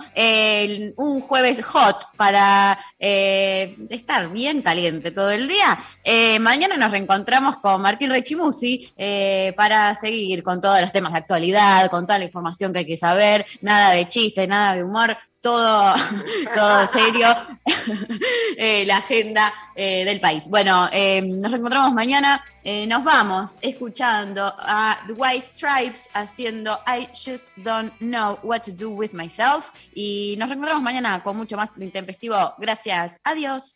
Un 0.98 1.22
jueves 1.22 1.64
hot 1.64 2.06
para 2.16 2.78
eh, 3.00 3.76
estar 3.90 4.30
bien 4.30 4.62
caliente 4.62 5.12
todo 5.12 5.32
el 5.32 5.48
día. 5.48 5.80
Eh, 6.04 6.40
mañana 6.40 6.78
nos 6.78 6.92
reencontramos 6.92 7.58
con 7.58 7.82
Martín 7.82 8.10
Rechimusi 8.10 8.92
eh, 8.98 9.54
para 9.58 9.96
seguir 9.96 10.44
con 10.44 10.62
todos 10.62 10.82
los 10.82 10.92
temas 10.92 11.14
de 11.14 11.20
actualidad, 11.20 11.90
con 11.90 12.06
toda 12.06 12.20
la 12.20 12.26
información 12.26 12.72
que 12.72 12.80
hay 12.80 12.86
que 12.86 12.98
saber. 12.98 13.46
Nada 13.62 13.92
de 13.92 14.08
chiste, 14.08 14.48
nada 14.48 14.76
de 14.76 14.84
humor. 14.84 15.18
Todo, 15.42 15.94
todo 16.56 16.88
serio, 16.88 17.28
Eh, 18.60 18.86
la 18.86 18.98
agenda 18.98 19.54
eh, 19.76 20.04
del 20.04 20.20
país. 20.20 20.48
Bueno, 20.48 20.90
eh, 20.92 21.22
nos 21.22 21.52
reencontramos 21.52 21.94
mañana. 21.94 22.42
Nos 22.88 23.04
vamos 23.04 23.58
escuchando 23.62 24.54
a 24.58 24.98
The 25.08 25.14
White 25.14 25.42
Stripes 25.42 26.10
haciendo 26.14 26.78
I 26.86 27.08
Just 27.14 27.48
Don't 27.58 27.94
Know 28.00 28.40
What 28.44 28.64
to 28.64 28.72
Do 28.72 28.90
with 28.90 29.12
Myself. 29.14 29.70
Y 29.94 30.36
nos 30.38 30.50
reencontramos 30.50 30.84
mañana 30.84 31.24
con 31.24 31.38
mucho 31.38 31.56
más 31.56 31.70
intempestivo. 31.78 32.56
Gracias. 32.58 33.20
Adiós. 33.24 33.76